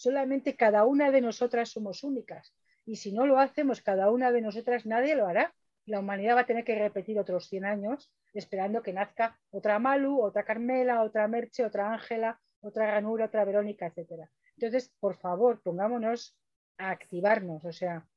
Solamente 0.00 0.56
cada 0.56 0.86
una 0.86 1.10
de 1.10 1.20
nosotras 1.20 1.68
somos 1.68 2.04
únicas 2.04 2.54
y 2.86 2.96
si 2.96 3.12
no 3.12 3.26
lo 3.26 3.38
hacemos 3.38 3.82
cada 3.82 4.10
una 4.10 4.32
de 4.32 4.40
nosotras, 4.40 4.86
nadie 4.86 5.14
lo 5.14 5.26
hará. 5.26 5.54
La 5.84 6.00
humanidad 6.00 6.36
va 6.36 6.40
a 6.40 6.46
tener 6.46 6.64
que 6.64 6.74
repetir 6.74 7.18
otros 7.18 7.50
100 7.50 7.66
años 7.66 8.10
esperando 8.32 8.82
que 8.82 8.94
nazca 8.94 9.38
otra 9.50 9.78
Malu, 9.78 10.22
otra 10.22 10.46
Carmela, 10.46 11.02
otra 11.02 11.28
Merche, 11.28 11.66
otra 11.66 11.92
Ángela, 11.92 12.40
otra 12.62 12.90
Ranura, 12.90 13.26
otra 13.26 13.44
Verónica, 13.44 13.92
etc. 13.94 14.26
Entonces, 14.56 14.90
por 15.00 15.16
favor, 15.16 15.60
pongámonos 15.60 16.34
a 16.78 16.92
activarnos, 16.92 17.66
o 17.66 17.72
sea, 17.72 18.08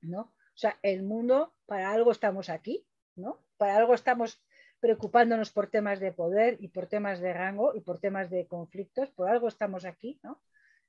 ¿no? 0.00 0.20
O 0.22 0.56
sea, 0.56 0.78
el 0.80 1.02
mundo, 1.02 1.52
para 1.66 1.92
algo 1.92 2.10
estamos 2.10 2.48
aquí, 2.48 2.86
¿no? 3.16 3.44
Para 3.58 3.76
algo 3.76 3.92
estamos 3.92 4.42
preocupándonos 4.80 5.52
por 5.52 5.66
temas 5.66 6.00
de 6.00 6.12
poder 6.12 6.56
y 6.58 6.68
por 6.68 6.86
temas 6.86 7.20
de 7.20 7.34
rango 7.34 7.74
y 7.74 7.82
por 7.82 8.00
temas 8.00 8.30
de 8.30 8.46
conflictos, 8.46 9.10
por 9.10 9.28
algo 9.28 9.48
estamos 9.48 9.84
aquí, 9.84 10.18
¿no? 10.22 10.40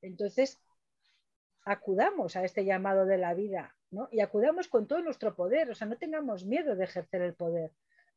Entonces, 0.03 0.61
acudamos 1.65 2.35
a 2.35 2.43
este 2.43 2.65
llamado 2.65 3.05
de 3.05 3.17
la 3.17 3.33
vida, 3.33 3.75
¿no? 3.89 4.09
Y 4.11 4.19
acudamos 4.19 4.67
con 4.67 4.85
todo 4.87 5.01
nuestro 5.01 5.35
poder, 5.35 5.71
o 5.71 5.75
sea, 5.75 5.87
no 5.87 5.97
tengamos 5.97 6.45
miedo 6.45 6.75
de 6.75 6.83
ejercer 6.83 7.21
el 7.21 7.33
poder, 7.33 7.71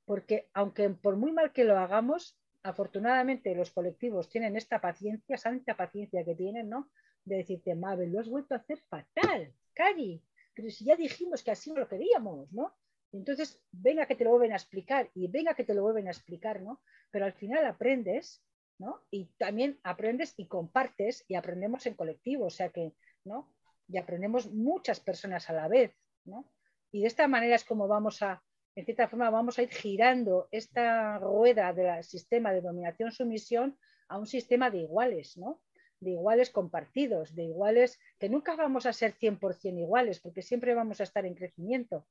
porque 0.05 0.49
aunque 0.53 0.91
por 0.91 1.17
muy 1.17 1.33
mal 1.33 1.53
que 1.53 1.65
lo 1.65 1.79
hagamos, 1.79 2.37
afortunadamente 2.63 3.55
los 3.55 3.71
colectivos 3.71 4.29
tienen 4.29 4.57
esta 4.57 4.81
paciencia, 4.81 5.39
santa 5.39 5.77
paciencia 5.77 6.25
que 6.25 6.35
tienen, 6.35 6.69
¿no? 6.69 6.91
de 7.27 7.37
decirte, 7.37 7.75
Mabel, 7.75 8.13
lo 8.13 8.21
has 8.21 8.29
vuelto 8.29 8.55
a 8.55 8.59
hacer 8.59 8.79
fatal, 8.89 9.53
Cari, 9.75 10.23
pero 10.55 10.71
si 10.71 10.85
ya 10.85 10.97
dijimos 10.97 11.43
que 11.43 11.51
así 11.51 11.71
no 11.71 11.81
lo 11.81 11.89
queríamos, 11.89 12.51
¿no? 12.53 12.75
Entonces, 13.13 13.61
venga 13.73 14.07
que 14.07 14.15
te 14.15 14.25
lo 14.25 14.31
vuelven 14.31 14.53
a 14.53 14.57
explicar 14.57 15.11
y 15.15 15.29
venga 15.29 15.55
que 15.55 15.65
te 15.65 15.75
lo 15.75 15.83
vuelven 15.83 16.07
a 16.09 16.13
explicar, 16.13 16.63
¿no? 16.63 16.81
Pero 17.11 17.25
al 17.25 17.33
final 17.33 17.67
aprendes, 17.67 18.43
¿no? 18.79 19.03
Y 19.11 19.27
también 19.39 19.79
aprendes 19.83 20.35
y 20.37 20.47
compartes 20.47 21.25
y 21.29 21.35
aprendemos 21.35 21.87
en 21.87 21.95
colectivo, 21.95 22.47
o 22.47 22.51
sea 22.51 22.71
que, 22.71 22.95
¿no? 23.25 23.53
Y 23.89 23.99
aprendemos 23.99 24.51
muchas 24.53 25.01
personas 25.01 25.49
a 25.51 25.53
la 25.53 25.69
vez, 25.69 25.95
¿no? 26.25 26.51
Y 26.93 27.03
de 27.03 27.07
esta 27.07 27.29
manera 27.29 27.57
es 27.57 27.65
como 27.65 27.89
vamos 27.89 28.23
a, 28.23 28.43
en 28.75 28.85
cierta 28.85 29.09
forma, 29.09 29.31
vamos 29.31 29.59
a 29.59 29.63
ir 29.63 29.71
girando 29.71 30.49
esta 30.51 31.19
rueda 31.19 31.73
del 31.73 32.05
sistema 32.05 32.53
de 32.53 32.61
dominación-sumisión 32.61 33.79
a 34.09 34.19
un 34.19 34.27
sistema 34.27 34.71
de 34.71 34.79
iguales, 34.79 35.37
¿no? 35.37 35.61
de 36.01 36.11
iguales 36.11 36.51
compartidos, 36.51 37.35
de 37.35 37.45
iguales 37.45 37.99
que 38.19 38.29
nunca 38.29 38.57
vamos 38.57 38.87
a 38.87 38.93
ser 38.93 39.15
100% 39.15 39.79
iguales, 39.79 40.21
porque 40.21 40.43
siempre 40.43 40.75
vamos 40.75 41.01
a 41.01 41.05
estar 41.05 41.25
en 41.25 41.35
crecimiento, 41.35 42.07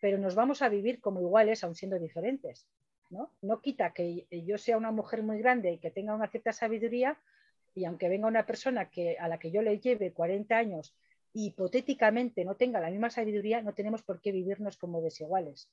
pero 0.00 0.18
nos 0.18 0.34
vamos 0.34 0.62
a 0.62 0.68
vivir 0.68 1.00
como 1.00 1.20
iguales 1.20 1.62
aun 1.64 1.74
siendo 1.74 1.98
diferentes. 1.98 2.68
¿No? 3.10 3.32
quita 3.62 3.92
que 3.92 4.26
yo 4.30 4.58
sea 4.58 4.76
una 4.76 4.90
mujer 4.90 5.22
muy 5.22 5.38
grande 5.38 5.72
y 5.72 5.78
que 5.78 5.90
tenga 5.90 6.14
una 6.14 6.28
cierta 6.28 6.52
sabiduría, 6.52 7.18
y 7.74 7.84
aunque 7.84 8.08
venga 8.08 8.26
una 8.26 8.46
persona 8.46 8.90
que, 8.90 9.16
a 9.18 9.28
la 9.28 9.38
que 9.38 9.50
yo 9.50 9.62
le 9.62 9.78
lleve 9.78 10.12
40 10.12 10.56
años 10.56 10.94
hipotéticamente 11.32 12.44
no 12.44 12.56
tenga 12.56 12.80
la 12.80 12.90
misma 12.90 13.10
sabiduría, 13.10 13.62
no 13.62 13.74
tenemos 13.74 14.02
por 14.02 14.20
qué 14.20 14.32
vivirnos 14.32 14.76
como 14.76 15.00
desiguales. 15.00 15.70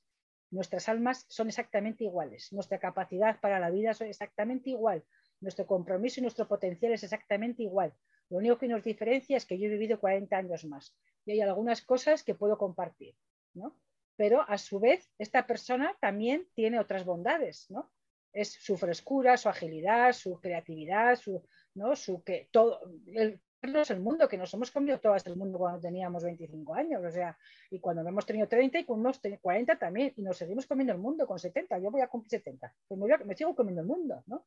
Nuestras 0.50 0.88
almas 0.88 1.24
son 1.28 1.48
exactamente 1.48 2.04
iguales, 2.04 2.52
nuestra 2.52 2.78
capacidad 2.78 3.40
para 3.40 3.58
la 3.58 3.70
vida 3.70 3.90
es 3.90 4.00
exactamente 4.02 4.70
igual, 4.70 5.02
nuestro 5.40 5.66
compromiso 5.66 6.20
y 6.20 6.22
nuestro 6.22 6.46
potencial 6.46 6.92
es 6.92 7.02
exactamente 7.02 7.62
igual. 7.62 7.92
Lo 8.28 8.38
único 8.38 8.58
que 8.58 8.68
nos 8.68 8.84
diferencia 8.84 9.36
es 9.36 9.46
que 9.46 9.58
yo 9.58 9.66
he 9.66 9.70
vivido 9.70 9.98
40 9.98 10.36
años 10.36 10.64
más 10.64 10.94
y 11.24 11.32
hay 11.32 11.40
algunas 11.40 11.82
cosas 11.82 12.22
que 12.22 12.34
puedo 12.34 12.58
compartir, 12.58 13.14
¿no? 13.54 13.76
Pero 14.16 14.42
a 14.48 14.58
su 14.58 14.80
vez, 14.80 15.10
esta 15.18 15.46
persona 15.46 15.96
también 16.00 16.46
tiene 16.54 16.78
otras 16.78 17.04
bondades, 17.04 17.66
¿no? 17.70 17.90
Es 18.32 18.52
su 18.52 18.76
frescura, 18.76 19.36
su 19.36 19.48
agilidad, 19.48 20.12
su 20.12 20.40
creatividad, 20.40 21.16
su, 21.16 21.42
¿no? 21.74 21.96
Su 21.96 22.22
que 22.22 22.48
todo, 22.50 22.80
el, 23.06 23.40
el 23.62 24.00
mundo, 24.00 24.28
que 24.28 24.38
nos 24.38 24.52
hemos 24.54 24.70
comido 24.70 25.00
todo 25.00 25.14
el 25.14 25.36
mundo 25.36 25.58
cuando 25.58 25.80
teníamos 25.80 26.22
25 26.24 26.74
años, 26.74 27.04
o 27.04 27.10
sea, 27.10 27.36
y 27.70 27.80
cuando 27.80 28.06
hemos 28.06 28.24
tenido 28.24 28.48
30 28.48 28.80
y 28.80 28.84
cuando 28.84 29.08
hemos 29.08 29.20
tenido 29.20 29.40
40 29.40 29.78
también, 29.78 30.12
y 30.16 30.22
nos 30.22 30.36
seguimos 30.36 30.66
comiendo 30.66 30.92
el 30.92 30.98
mundo 30.98 31.26
con 31.26 31.38
70, 31.38 31.78
yo 31.78 31.90
voy 31.90 32.00
a 32.00 32.08
cumplir 32.08 32.30
70, 32.30 32.74
pues 32.86 33.00
me, 33.00 33.24
me 33.24 33.34
sigo 33.34 33.54
comiendo 33.54 33.82
el 33.82 33.88
mundo, 33.88 34.22
¿no? 34.26 34.46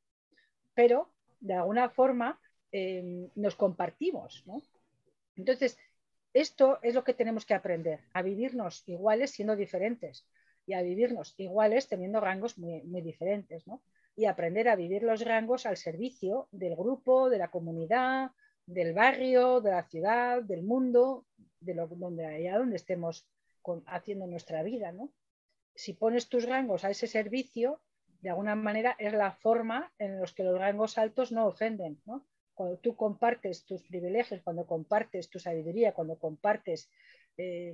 pero 0.80 1.12
de 1.42 1.56
alguna 1.56 1.90
forma 1.90 2.40
eh, 2.72 3.30
nos 3.36 3.56
compartimos. 3.56 4.46
Entonces, 5.36 5.78
esto 6.34 6.80
es 6.84 6.94
lo 6.94 7.04
que 7.04 7.14
tenemos 7.14 7.46
que 7.46 7.54
aprender, 7.54 8.02
a 8.14 8.22
vivirnos 8.22 8.84
iguales 8.88 9.32
siendo 9.32 9.56
diferentes 9.56 10.28
y 10.66 10.74
a 10.74 10.82
vivirnos 10.82 11.34
iguales 11.38 11.88
teniendo 11.88 12.20
rangos 12.20 12.58
muy, 12.58 12.82
diferentes. 13.02 13.66
Y 14.16 14.26
aprender 14.26 14.68
a 14.70 14.76
vivir 14.76 15.04
los 15.04 15.24
rangos 15.26 15.66
al 15.66 15.78
servicio 15.78 16.48
del 16.52 16.76
grupo, 16.76 17.30
de 17.30 17.38
la 17.38 17.50
comunidad, 17.50 18.32
del 18.66 18.94
barrio, 18.94 19.62
de 19.62 19.72
la 19.72 19.84
ciudad, 19.84 20.44
del 20.44 20.62
mundo, 20.62 21.26
de 21.60 21.74
lo, 21.74 21.88
donde 21.88 22.26
allá 22.26 22.60
donde 22.60 22.76
estemos 22.76 23.28
haciendo 23.88 24.28
nuestra 24.28 24.62
vida. 24.62 24.94
Si 25.74 25.94
pones 25.94 26.30
tus 26.30 26.46
rangos 26.46 26.84
a 26.84 26.92
ese 26.92 27.08
servicio, 27.08 27.82
de 28.22 28.30
alguna 28.30 28.56
manera 28.56 28.96
es 29.00 29.14
la 29.14 29.32
forma 29.32 29.92
en 29.98 30.20
la 30.20 30.28
que 30.28 30.44
los 30.44 30.60
rangos 30.60 30.98
altos 30.98 31.32
no 31.32 31.48
ofenden. 31.48 32.00
Cuando 32.60 32.78
tú 32.80 32.94
compartes 32.94 33.64
tus 33.64 33.84
privilegios, 33.84 34.42
cuando 34.44 34.68
compartes 34.68 35.30
tu 35.30 35.40
sabiduría, 35.40 35.94
cuando 35.94 36.20
compartes 36.20 36.92
eh, 37.38 37.74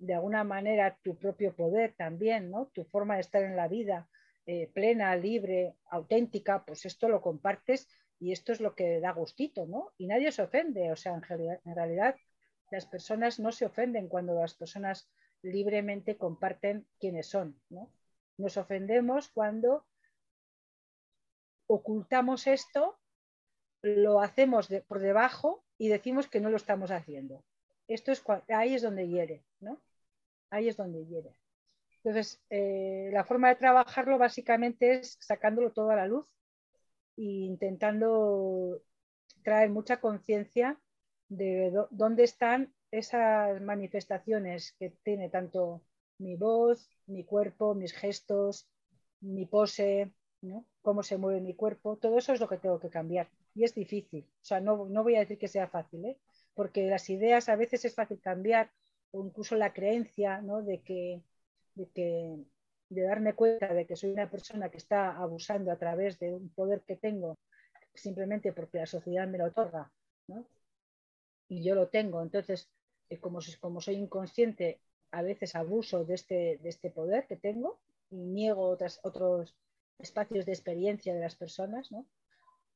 de 0.00 0.12
alguna 0.12 0.42
manera 0.42 0.98
tu 1.04 1.16
propio 1.16 1.54
poder 1.54 1.94
también, 1.96 2.50
¿no? 2.50 2.66
tu 2.74 2.82
forma 2.82 3.14
de 3.14 3.20
estar 3.20 3.44
en 3.44 3.54
la 3.54 3.68
vida 3.68 4.08
eh, 4.44 4.68
plena, 4.74 5.14
libre, 5.14 5.76
auténtica, 5.88 6.64
pues 6.64 6.84
esto 6.84 7.08
lo 7.08 7.22
compartes 7.22 7.86
y 8.18 8.32
esto 8.32 8.50
es 8.50 8.60
lo 8.60 8.74
que 8.74 8.98
da 8.98 9.12
gustito, 9.12 9.66
¿no? 9.66 9.92
Y 9.98 10.08
nadie 10.08 10.32
se 10.32 10.42
ofende, 10.42 10.90
o 10.90 10.96
sea, 10.96 11.14
en 11.14 11.22
realidad, 11.76 12.16
las 12.72 12.86
personas 12.86 13.38
no 13.38 13.52
se 13.52 13.66
ofenden 13.66 14.08
cuando 14.08 14.34
las 14.34 14.54
personas 14.54 15.08
libremente 15.42 16.16
comparten 16.16 16.88
quiénes 16.98 17.28
son, 17.28 17.56
¿no? 17.70 17.88
Nos 18.36 18.56
ofendemos 18.56 19.28
cuando 19.28 19.86
ocultamos 21.68 22.48
esto, 22.48 22.98
lo 23.84 24.20
hacemos 24.20 24.68
por 24.88 24.98
debajo 24.98 25.62
y 25.76 25.88
decimos 25.88 26.26
que 26.26 26.40
no 26.40 26.48
lo 26.48 26.56
estamos 26.56 26.90
haciendo. 26.90 27.44
Esto 27.86 28.12
es 28.12 28.22
ahí 28.48 28.74
es 28.74 28.82
donde 28.82 29.06
hiere, 29.06 29.44
¿no? 29.60 29.78
Ahí 30.48 30.68
es 30.68 30.76
donde 30.76 31.04
hiere. 31.04 31.36
Entonces, 32.02 32.42
eh, 32.48 33.10
la 33.12 33.24
forma 33.24 33.48
de 33.48 33.56
trabajarlo 33.56 34.16
básicamente 34.16 34.94
es 34.94 35.18
sacándolo 35.20 35.70
todo 35.72 35.90
a 35.90 35.96
la 35.96 36.06
luz 36.06 36.26
e 37.16 37.22
intentando 37.22 38.80
traer 39.42 39.68
mucha 39.68 40.00
conciencia 40.00 40.80
de 41.28 41.72
dónde 41.90 42.24
están 42.24 42.72
esas 42.90 43.60
manifestaciones 43.60 44.72
que 44.78 44.90
tiene 45.02 45.28
tanto 45.28 45.82
mi 46.18 46.36
voz, 46.36 46.88
mi 47.06 47.24
cuerpo, 47.24 47.74
mis 47.74 47.92
gestos, 47.92 48.66
mi 49.20 49.44
pose, 49.44 50.10
cómo 50.80 51.02
se 51.02 51.18
mueve 51.18 51.40
mi 51.40 51.54
cuerpo, 51.54 51.96
todo 51.96 52.18
eso 52.18 52.32
es 52.32 52.40
lo 52.40 52.48
que 52.48 52.58
tengo 52.58 52.78
que 52.80 52.90
cambiar. 52.90 53.28
Y 53.54 53.64
es 53.64 53.74
difícil. 53.74 54.26
O 54.42 54.44
sea, 54.44 54.60
no, 54.60 54.86
voy 54.86 55.16
a 55.16 55.20
decir 55.20 55.38
que 55.38 55.48
sea 55.48 55.68
fácil, 55.68 56.04
¿eh? 56.04 56.18
porque 56.54 56.86
las 56.88 57.08
ideas 57.10 57.48
a 57.48 57.56
veces 57.56 57.84
es 57.84 57.94
fácil 57.94 58.20
cambiar, 58.20 58.70
o 59.12 59.24
incluso 59.24 59.56
la 59.56 59.72
creencia 59.72 60.40
de, 60.42 60.82
que, 60.82 61.22
de, 61.74 61.88
que, 61.90 62.36
de 62.88 63.02
darme 63.02 63.34
cuenta 63.34 63.72
de 63.72 63.86
que 63.86 63.96
soy 63.96 64.10
una 64.10 64.30
persona 64.30 64.70
que 64.70 64.78
está 64.78 65.16
abusando 65.16 65.70
a 65.70 65.76
través 65.76 66.18
de 66.18 66.34
un 66.34 66.48
poder 66.50 66.82
que 66.82 66.96
tengo 66.96 67.36
simplemente 67.94 68.52
porque 68.52 68.78
la 68.78 68.86
sociedad 68.86 69.26
me 69.26 69.38
lo 69.38 69.46
otorga. 69.46 69.90
Y 71.48 71.62
yo 71.62 71.74
lo 71.74 71.88
tengo. 71.88 72.22
Entonces, 72.22 72.68
eh, 73.10 73.18
como, 73.18 73.38
como 73.60 73.80
soy 73.80 73.96
inconsciente, 73.96 74.80
a 75.10 75.22
veces 75.22 75.54
abuso 75.54 76.04
de 76.04 76.14
este, 76.14 76.58
de 76.62 76.68
este 76.68 76.90
poder 76.90 77.26
que 77.26 77.36
tengo 77.36 77.78
y 78.10 78.16
niego 78.16 78.68
otras, 78.68 79.00
otros 79.04 79.54
espacios 79.98 80.46
de 80.46 80.52
experiencia 80.52 81.14
de 81.14 81.20
las 81.20 81.36
personas. 81.36 81.92
¿no? 81.92 82.06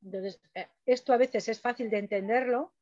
Entonces, 0.02 0.40
eh, 0.54 0.68
esto 0.86 1.12
a 1.12 1.16
veces 1.16 1.48
es 1.48 1.60
fácil 1.60 1.90
de 1.90 1.98
entenderlo, 1.98 2.72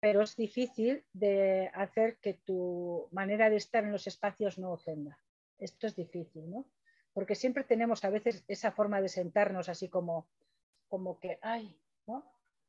pero 0.00 0.22
es 0.22 0.36
difícil 0.36 1.04
de 1.12 1.70
hacer 1.74 2.18
que 2.18 2.34
tu 2.34 3.08
manera 3.12 3.48
de 3.50 3.56
estar 3.56 3.84
en 3.84 3.92
los 3.92 4.06
espacios 4.06 4.58
no 4.58 4.72
ofenda. 4.72 5.18
Esto 5.58 5.86
es 5.86 5.94
difícil, 5.94 6.50
¿no? 6.50 6.66
Porque 7.12 7.34
siempre 7.34 7.62
tenemos 7.62 8.04
a 8.04 8.10
veces 8.10 8.44
esa 8.48 8.72
forma 8.72 9.00
de 9.00 9.08
sentarnos 9.08 9.68
así 9.68 9.88
como, 9.88 10.26
como 10.88 11.20
que, 11.20 11.38
ay, 11.40 11.78
¿no? 12.06 12.24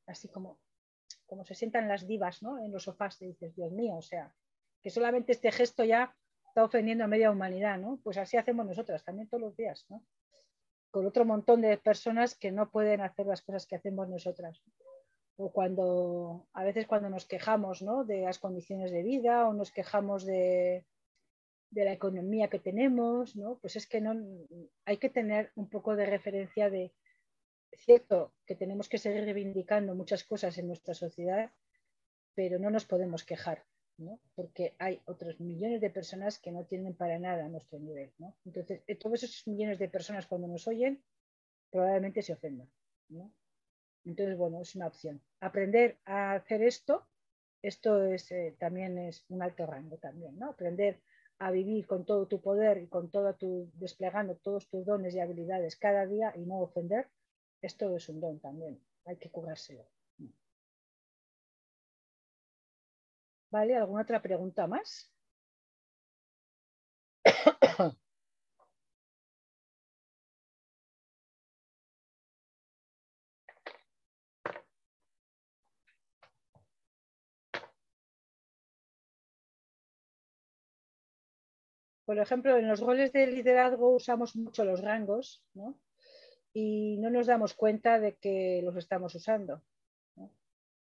Así 0.06 0.28
como, 0.28 0.60
como 1.26 1.44
se 1.44 1.56
sientan 1.56 1.88
las 1.88 2.06
divas, 2.06 2.44
¿no? 2.44 2.60
En 2.64 2.72
los 2.72 2.84
sofás 2.84 3.22
y 3.22 3.28
dices, 3.28 3.56
Dios 3.56 3.72
mío, 3.72 3.96
o 3.96 4.02
sea, 4.02 4.36
que 4.84 4.90
solamente 4.92 5.32
este 5.32 5.52
gesto 5.52 5.84
ya 5.84 6.16
está 6.46 6.64
ofendiendo 6.64 7.04
a 7.04 7.08
media 7.08 7.32
humanidad, 7.32 7.80
¿no? 7.80 8.00
Pues 8.04 8.18
así 8.18 8.38
hacemos 8.38 8.66
nosotras 8.66 9.04
también 9.04 9.28
todos 9.28 9.42
los 9.42 9.58
días, 9.58 9.88
¿no? 9.90 10.04
Con 10.94 11.08
otro 11.08 11.26
montón 11.26 11.62
de 11.62 11.78
personas 11.78 12.36
que 12.36 12.52
no 12.52 12.70
pueden 12.70 13.02
hacer 13.02 13.26
las 13.26 13.42
cosas 13.42 13.66
que 13.66 13.76
hacemos 13.76 14.08
nosotras. 14.08 14.62
O 15.38 15.52
cuando, 15.52 16.48
a 16.54 16.64
veces 16.64 16.86
cuando 16.86 17.10
nos 17.10 17.26
quejamos, 17.26 17.82
¿no? 17.82 18.06
De 18.06 18.22
las 18.22 18.38
condiciones 18.38 18.92
de 18.92 19.02
vida 19.02 19.48
o 19.48 19.54
nos 19.54 19.72
quejamos 19.72 20.24
de, 20.24 20.86
de 21.72 21.86
la 21.86 21.94
economía 21.94 22.48
que 22.48 22.60
tenemos, 22.60 23.36
¿no? 23.36 23.58
Pues 23.60 23.76
es 23.76 23.88
que 23.88 24.02
no, 24.02 24.14
hay 24.86 24.98
que 24.98 25.10
tener 25.10 25.52
un 25.56 25.68
poco 25.68 25.96
de 25.96 26.06
referencia 26.06 26.70
de, 26.70 26.94
cierto 27.78 28.34
que 28.46 28.56
tenemos 28.56 28.88
que 28.88 29.00
seguir 29.00 29.24
reivindicando 29.24 29.96
muchas 29.96 30.24
cosas 30.24 30.58
en 30.60 30.68
nuestra 30.68 30.94
sociedad, 30.94 31.52
pero 32.36 32.60
no 32.60 32.70
nos 32.70 32.86
podemos 32.86 33.24
quejar, 33.24 33.66
porque 34.36 34.76
hay 34.80 35.02
otros 35.06 35.40
millones 35.40 35.82
de 35.82 35.90
personas 35.90 36.40
que 36.40 36.52
no 36.52 36.66
tienen 36.66 36.96
para 36.96 37.20
nada 37.20 37.48
nuestro 37.48 37.80
nivel. 37.80 38.12
Entonces, 38.46 38.82
eh, 38.88 38.96
todos 38.96 39.24
esos 39.24 39.48
millones 39.48 39.80
de 39.80 39.90
personas 39.90 40.28
cuando 40.28 40.48
nos 40.48 40.68
oyen, 40.68 41.04
probablemente 41.72 42.22
se 42.22 42.34
ofendan. 42.34 42.70
Entonces, 44.06 44.38
bueno, 44.38 44.62
es 44.62 44.76
una 44.76 44.88
opción. 44.88 45.22
Aprender 45.40 45.98
a 46.06 46.34
hacer 46.34 46.62
esto, 46.62 47.08
esto 47.62 48.04
es, 48.04 48.32
eh, 48.32 48.56
también 48.60 48.98
es 48.98 49.26
un 49.30 49.42
alto 49.42 49.66
rango 49.66 49.98
también, 49.98 50.38
¿no? 50.38 50.50
Aprender 50.50 51.02
a 51.40 51.52
vivir 51.52 51.88
con 51.88 52.06
todo 52.06 52.28
tu 52.28 52.42
poder 52.42 52.78
y 52.78 52.88
con 52.88 53.10
todo 53.10 53.34
tu, 53.36 53.72
desplegando 53.76 54.36
todos 54.36 54.70
tus 54.70 54.86
dones 54.86 55.16
y 55.16 55.20
habilidades 55.20 55.78
cada 55.78 56.06
día 56.06 56.34
y 56.36 56.46
no 56.46 56.60
ofender, 56.60 57.08
esto 57.62 57.96
es 57.96 58.10
un 58.10 58.20
don 58.20 58.40
también, 58.40 58.80
hay 59.06 59.18
que 59.18 59.30
curárselo. 59.30 59.86
¿Vale? 63.54 63.76
¿Alguna 63.76 64.02
otra 64.02 64.20
pregunta 64.20 64.66
más? 64.66 65.12
Por 82.06 82.18
ejemplo, 82.18 82.58
en 82.58 82.68
los 82.68 82.80
roles 82.80 83.14
de 83.14 83.28
liderazgo 83.28 83.90
usamos 83.96 84.36
mucho 84.36 84.66
los 84.66 84.82
rangos 84.82 85.44
¿no? 85.54 85.80
y 86.54 86.98
no 86.98 87.12
nos 87.12 87.28
damos 87.28 87.54
cuenta 87.54 88.00
de 88.00 88.16
que 88.16 88.62
los 88.64 88.76
estamos 88.78 89.14
usando. 89.14 89.62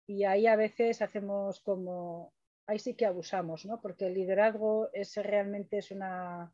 Y 0.08 0.26
ahí 0.26 0.46
a 0.48 0.58
veces 0.58 1.02
hacemos 1.02 1.62
como 1.62 2.34
ahí 2.70 2.78
sí 2.78 2.94
que 2.94 3.08
abusamos, 3.08 3.66
¿no? 3.66 3.82
porque 3.82 4.06
el 4.06 4.14
liderazgo 4.14 4.90
es, 4.94 5.16
realmente 5.16 5.80
es 5.80 5.90
una, 5.90 6.54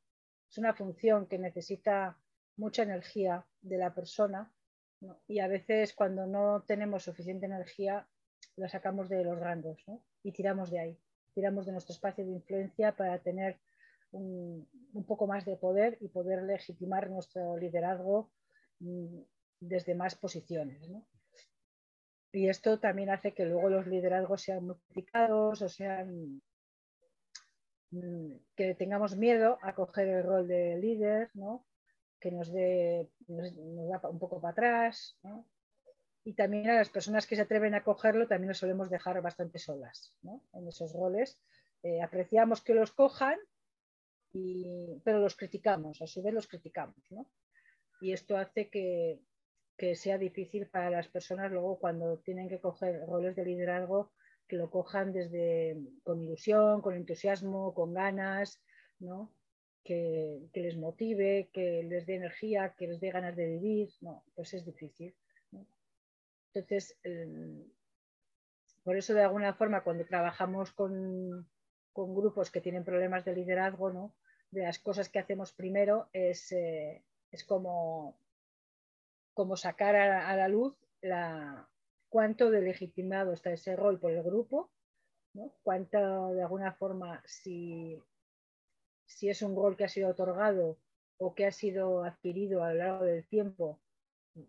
es 0.50 0.58
una 0.58 0.74
función 0.74 1.28
que 1.28 1.38
necesita 1.38 2.18
mucha 2.56 2.84
energía 2.84 3.46
de 3.62 3.78
la 3.78 3.94
persona 3.94 4.50
y 5.28 5.40
a 5.40 5.50
veces 5.50 5.94
cuando 5.94 6.26
no 6.26 6.64
tenemos 6.66 7.04
suficiente 7.04 7.48
energía 7.48 8.08
la 8.56 8.70
sacamos 8.70 9.10
de 9.10 9.26
los 9.26 9.38
rangos 9.38 9.84
y 10.24 10.32
tiramos 10.32 10.72
de 10.72 10.80
ahí, 10.80 11.00
tiramos 11.34 11.66
de 11.66 11.74
nuestro 11.74 11.94
espacio 11.94 12.26
de 12.26 12.32
influencia 12.32 12.96
para 12.96 13.20
tener 13.20 13.60
un, 14.12 14.66
un 14.94 15.04
poco 15.04 15.28
más 15.28 15.44
de 15.44 15.58
poder 15.58 15.98
y 16.00 16.08
poder 16.08 16.44
legitimar 16.44 17.10
nuestro 17.10 17.58
liderazgo 17.58 18.32
mm, 18.80 19.20
desde 19.60 19.96
más 19.96 20.16
posiciones. 20.16 20.88
¿no? 20.88 21.06
Y 22.36 22.50
esto 22.50 22.80
también 22.80 23.10
hace 23.10 23.34
que 23.34 23.46
luego 23.46 23.70
los 23.70 23.88
liderazgos 23.88 24.42
sean 24.42 24.66
multiplicados 24.66 25.62
o 25.62 25.70
sean 25.70 26.42
mm, 27.92 28.32
que 28.58 28.76
tengamos 28.76 29.16
miedo 29.16 29.58
a 29.62 29.74
coger 29.74 30.10
el 30.10 30.24
rol 30.24 30.46
de 30.46 30.78
líder, 30.78 31.32
¿no? 31.34 31.66
que 32.20 32.32
nos, 32.32 32.52
dé, 32.52 33.10
nos, 33.28 33.56
da 33.56 34.10
un 34.10 34.20
poco 34.20 34.42
para 34.42 34.52
atrás. 34.52 35.18
Y 36.26 36.34
también 36.34 36.70
a 36.70 36.76
las 36.76 36.90
personas 36.90 37.26
que 37.26 37.38
se 37.38 37.44
atreven 37.44 37.74
a 37.74 37.86
cogerlo 37.86 38.28
también 38.28 38.50
nos 38.50 38.58
solemos 38.58 38.90
dejar 38.90 39.22
bastante 39.22 39.58
solas 39.58 40.14
¿no? 40.22 40.44
en 40.54 40.68
esos 40.68 40.92
roles. 40.92 41.40
Eh, 41.84 42.02
apreciamos 42.02 42.62
que 42.62 42.74
los 42.74 42.92
cojan, 42.92 43.40
y, 44.34 45.00
pero 45.06 45.20
los 45.20 45.38
criticamos, 45.38 46.02
a 46.02 46.08
su 46.08 46.22
vez 46.22 46.34
los 46.34 46.48
criticamos. 46.48 46.98
Y 48.02 48.12
esto 48.12 48.38
hace 48.38 48.70
que, 48.70 49.22
que 49.78 49.96
sea 49.96 50.18
difícil 50.18 50.68
para 50.68 50.90
las 50.90 51.08
personas 51.08 51.52
luego 51.52 51.80
cuando 51.80 52.18
tienen 52.20 52.50
que 52.50 52.60
coger 52.60 53.06
roles 53.08 53.36
de 53.36 53.46
liderazgo, 53.46 54.12
que 54.48 54.56
lo 54.58 54.70
cojan 54.70 55.12
desde 55.12 55.78
con 56.04 56.22
ilusión, 56.22 56.82
con 56.82 56.96
entusiasmo, 56.96 57.74
con 57.74 57.94
ganas, 57.94 58.62
¿no? 59.00 59.32
que, 59.86 60.50
les 60.54 60.76
motive, 60.78 61.50
que 61.54 61.84
les 61.84 62.06
dé 62.06 62.16
energía, 62.16 62.74
que 62.76 62.88
les 62.88 63.00
dé 63.00 63.12
ganas 63.12 63.36
de 63.36 63.46
vivir, 63.46 63.90
no, 64.02 64.24
pues 64.34 64.54
es 64.54 64.66
difícil. 64.66 65.16
Entonces, 66.54 66.98
por 68.84 68.98
eso 68.98 69.14
de 69.14 69.22
alguna 69.22 69.54
forma 69.54 69.84
cuando 69.84 70.06
trabajamos 70.06 70.72
con, 70.72 71.48
grupos 71.94 72.52
que 72.52 72.62
tienen 72.62 72.84
problemas 72.84 73.24
de 73.24 73.36
liderazgo, 73.36 73.92
¿no? 73.92 74.16
de 74.52 74.64
las 74.64 74.80
cosas 74.80 75.10
que 75.10 75.20
hacemos 75.20 75.54
primero 75.54 76.10
es, 76.14 76.52
eh, 76.52 77.04
es 77.32 77.44
como 77.44 78.18
como 79.36 79.58
sacar 79.58 79.96
a, 79.96 80.36
la 80.36 80.48
luz 80.48 80.76
cuánto 82.10 82.50
de 82.50 82.62
legitimado 82.62 83.34
está 83.34 83.52
ese 83.52 83.76
rol 83.76 84.00
por 84.00 84.12
el 84.12 84.24
grupo, 84.24 84.72
¿no? 85.34 85.54
cuánto 85.62 86.34
de 86.34 86.42
alguna 86.42 86.74
forma, 86.74 87.22
si, 87.26 88.02
si 89.06 89.30
es 89.30 89.44
un 89.44 89.56
rol 89.56 89.76
que 89.78 89.84
ha 89.84 89.90
sido 89.90 90.10
otorgado 90.10 90.80
o 91.18 91.36
que 91.36 91.46
ha 91.46 91.52
sido 91.52 92.04
adquirido 92.04 92.64
a 92.64 92.74
lo 92.74 92.76
largo 92.76 93.06
del 93.06 93.28
tiempo 93.28 93.80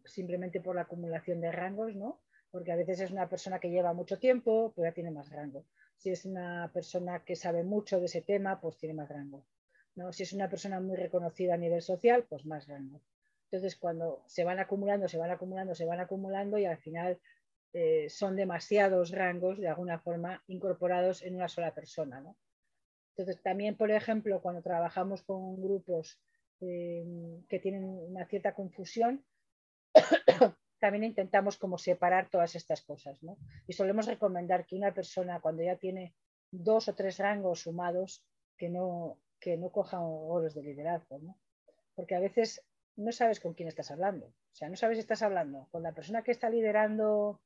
simplemente 0.05 0.61
por 0.61 0.77
la 0.77 0.83
acumulación 0.83 1.41
de 1.41 1.53
rangos, 1.53 1.95
¿no? 1.95 2.21
porque 2.51 2.73
a 2.73 2.77
veces 2.77 3.01
es 3.01 3.11
una 3.11 3.29
persona 3.29 3.59
que 3.59 3.71
lleva 3.71 3.93
mucho 3.93 4.19
tiempo, 4.19 4.73
pues 4.75 4.89
ya 4.89 4.95
tiene 4.95 5.11
más 5.11 5.31
rango. 5.31 5.67
Si 5.97 6.11
es 6.11 6.25
una 6.25 6.71
persona 6.73 7.25
que 7.25 7.37
sabe 7.37 7.65
mucho 7.65 7.99
de 7.99 8.07
ese 8.07 8.23
tema, 8.23 8.61
pues 8.61 8.79
tiene 8.79 8.95
más 8.95 9.09
rango. 9.09 9.45
¿no? 9.97 10.13
Si 10.13 10.23
es 10.23 10.33
una 10.33 10.49
persona 10.49 10.81
muy 10.81 10.97
reconocida 10.97 11.55
a 11.55 11.59
nivel 11.59 11.83
social, 11.83 12.25
pues 12.29 12.47
más 12.47 12.69
rango. 12.69 13.03
Entonces, 13.51 13.77
cuando 13.77 14.23
se 14.27 14.45
van 14.45 14.59
acumulando, 14.59 15.09
se 15.09 15.19
van 15.19 15.31
acumulando, 15.31 15.75
se 15.75 15.87
van 15.87 16.01
acumulando 16.01 16.59
y 16.59 16.65
al 16.65 16.79
final 16.79 17.21
eh, 17.73 18.09
son 18.09 18.37
demasiados 18.37 19.11
rangos 19.11 19.59
de 19.59 19.69
alguna 19.69 19.99
forma 19.99 20.43
incorporados 20.49 21.23
en 21.23 21.37
una 21.37 21.49
sola 21.49 21.75
persona. 21.75 22.23
Entonces, 23.17 23.43
también, 23.43 23.77
por 23.77 23.91
ejemplo, 23.91 24.41
cuando 24.43 24.63
trabajamos 24.63 25.23
con 25.23 25.61
grupos 25.61 26.21
eh, 26.61 27.05
que 27.49 27.59
tienen 27.59 27.85
una 27.85 28.27
cierta 28.27 28.55
confusión, 28.55 29.25
también 30.81 31.05
intentamos 31.05 31.57
como 31.57 31.79
separar 31.79 32.29
todas 32.31 32.55
estas 32.55 32.83
cosas. 32.83 33.19
Y 33.67 33.73
solemos 33.73 34.07
recomendar 34.07 34.67
que 34.67 34.77
una 34.77 34.93
persona 34.93 35.41
cuando 35.41 35.63
ya 35.63 35.77
tiene 35.77 36.15
dos 36.51 36.89
o 36.89 36.95
tres 36.95 37.19
rangos 37.19 37.61
sumados, 37.61 38.25
que 38.57 38.69
no, 38.69 39.19
que 39.39 39.57
no 39.57 39.71
coja 39.71 39.99
roles 39.99 40.55
de 40.55 40.63
liderazgo. 40.63 41.21
Porque 41.95 42.15
a 42.15 42.21
veces 42.21 42.63
no 42.97 43.13
sabes 43.13 43.41
con 43.41 43.55
quién 43.55 43.69
estás 43.69 43.91
hablando. 43.91 44.27
O 44.27 44.55
sea, 44.55 44.69
no 44.69 44.77
sabes 44.77 44.97
si 44.97 45.01
estás 45.01 45.23
hablando 45.23 45.69
con 45.71 45.83
la 45.83 45.93
persona 45.93 46.23
que 46.23 46.33
está 46.33 46.51
liderando 46.51 47.41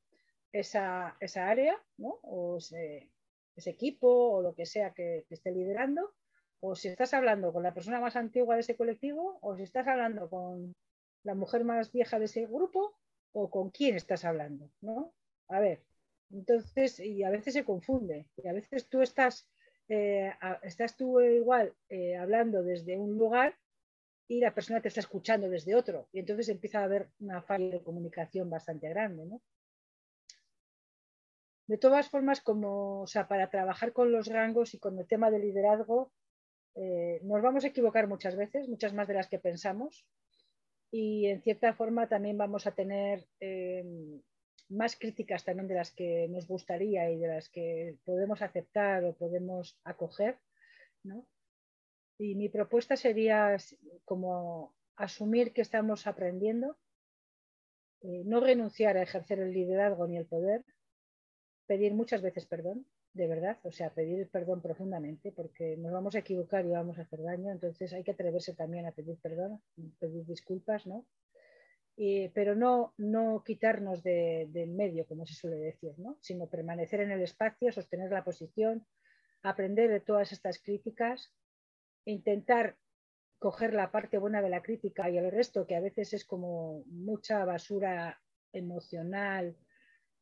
esa, 0.51 1.17
área, 1.35 1.77
¿no? 1.97 2.19
O, 2.23 2.57
ese 2.57 3.69
equipo 3.69 4.07
o 4.07 4.41
lo 4.41 4.55
que 4.55 4.65
sea 4.65 4.93
que, 4.93 5.25
esté 5.29 5.51
liderando, 5.51 6.13
o 6.59 6.75
si 6.75 6.87
estás 6.87 7.13
hablando 7.13 7.51
con 7.51 7.63
la 7.63 7.73
persona 7.73 7.99
más 7.99 8.15
antigua 8.15 8.55
de 8.55 8.61
ese 8.61 8.75
colectivo, 8.75 9.39
o 9.41 9.55
si 9.55 9.63
estás 9.63 9.87
hablando 9.87 10.29
con 10.29 10.75
la 11.23 11.35
mujer 11.35 11.63
más 11.63 11.91
vieja 11.91 12.19
de 12.19 12.25
ese 12.25 12.45
grupo, 12.45 12.97
o 13.33 13.49
con 13.49 13.69
quién 13.69 13.95
estás 13.95 14.25
hablando, 14.25 14.69
¿no? 14.81 15.13
A 15.47 15.59
ver, 15.59 15.83
entonces, 16.31 16.99
y 16.99 17.23
a 17.23 17.29
veces 17.29 17.53
se 17.53 17.65
confunde, 17.65 18.27
y 18.37 18.47
a 18.47 18.53
veces 18.53 18.87
tú 18.89 19.01
estás, 19.01 19.49
eh, 19.87 20.33
estás 20.63 20.95
tú 20.95 21.19
igual 21.19 21.73
eh, 21.89 22.15
hablando 22.15 22.63
desde 22.63 22.97
un 22.97 23.17
lugar 23.17 23.57
y 24.31 24.39
la 24.39 24.53
persona 24.53 24.81
te 24.81 24.87
está 24.87 25.01
escuchando 25.01 25.49
desde 25.49 25.75
otro, 25.75 26.07
y 26.13 26.19
entonces 26.19 26.47
empieza 26.47 26.79
a 26.79 26.85
haber 26.85 27.09
una 27.19 27.41
falla 27.41 27.69
de 27.69 27.83
comunicación 27.83 28.49
bastante 28.49 28.87
grande, 28.87 29.25
¿no? 29.25 29.41
De 31.67 31.77
todas 31.77 32.07
formas, 32.07 32.39
como, 32.39 33.05
sea, 33.07 33.27
para 33.27 33.49
trabajar 33.49 33.91
con 33.91 34.09
los 34.09 34.27
rangos 34.27 34.73
y 34.73 34.79
con 34.79 34.97
el 34.97 35.05
tema 35.05 35.31
del 35.31 35.41
liderazgo, 35.41 36.13
eh, 36.75 37.19
nos 37.23 37.41
vamos 37.41 37.65
a 37.65 37.67
equivocar 37.67 38.07
muchas 38.07 38.37
veces, 38.37 38.69
muchas 38.69 38.93
más 38.93 39.09
de 39.09 39.15
las 39.15 39.27
que 39.27 39.37
pensamos, 39.37 40.05
y 40.91 41.27
en 41.27 41.41
cierta 41.41 41.73
forma 41.73 42.07
también 42.07 42.37
vamos 42.37 42.67
a 42.67 42.71
tener 42.71 43.27
eh, 43.41 43.83
más 44.69 44.95
críticas 44.95 45.43
también 45.43 45.67
de 45.67 45.75
las 45.75 45.91
que 45.91 46.29
nos 46.29 46.47
gustaría 46.47 47.11
y 47.11 47.19
de 47.19 47.27
las 47.27 47.49
que 47.49 47.97
podemos 48.05 48.41
aceptar 48.41 49.03
o 49.03 49.13
podemos 49.13 49.77
acoger. 49.83 50.39
Y 52.21 52.35
mi 52.35 52.49
propuesta 52.49 52.95
sería 52.95 53.57
como 54.05 54.75
asumir 54.95 55.53
que 55.53 55.61
estamos 55.61 56.05
aprendiendo, 56.05 56.77
eh, 58.01 58.21
no 58.25 58.39
renunciar 58.39 58.95
a 58.95 59.01
ejercer 59.01 59.39
el 59.39 59.51
liderazgo 59.51 60.05
ni 60.05 60.17
el 60.17 60.27
poder, 60.27 60.63
pedir 61.65 61.95
muchas 61.95 62.21
veces 62.21 62.45
perdón, 62.45 62.85
de 63.13 63.27
verdad, 63.27 63.57
o 63.63 63.71
sea, 63.71 63.89
pedir 63.89 64.29
perdón 64.29 64.61
profundamente, 64.61 65.31
porque 65.31 65.75
nos 65.77 65.91
vamos 65.91 66.13
a 66.13 66.19
equivocar 66.19 66.63
y 66.63 66.69
vamos 66.69 66.99
a 66.99 67.01
hacer 67.01 67.23
daño, 67.23 67.51
entonces 67.51 67.91
hay 67.91 68.03
que 68.03 68.11
atreverse 68.11 68.53
también 68.53 68.85
a 68.85 68.91
pedir 68.91 69.17
perdón, 69.17 69.59
pedir 69.97 70.23
disculpas, 70.27 70.85
¿no? 70.85 71.07
pero 72.35 72.55
no, 72.55 72.93
no 72.97 73.43
quitarnos 73.43 74.03
de, 74.03 74.41
en 74.41 74.75
medio, 74.75 75.07
como 75.07 75.25
se 75.25 75.33
suele 75.33 75.57
decir, 75.57 75.97
¿no? 75.97 76.17
sino 76.21 76.47
permanecer 76.47 77.01
en 77.01 77.11
el 77.11 77.21
espacio, 77.21 77.71
sostener 77.71 78.11
la 78.11 78.23
posición, 78.23 78.85
aprender 79.41 79.89
de 79.89 79.99
todas 79.99 80.31
estas 80.31 80.59
críticas, 80.59 81.31
intentar 82.05 82.77
coger 83.39 83.73
la 83.73 83.91
parte 83.91 84.17
buena 84.17 84.41
de 84.41 84.49
la 84.49 84.61
crítica 84.61 85.09
y 85.09 85.17
el 85.17 85.31
resto, 85.31 85.65
que 85.65 85.75
a 85.75 85.81
veces 85.81 86.13
es 86.13 86.25
como 86.25 86.83
mucha 86.85 87.43
basura 87.45 88.21
emocional, 88.53 89.57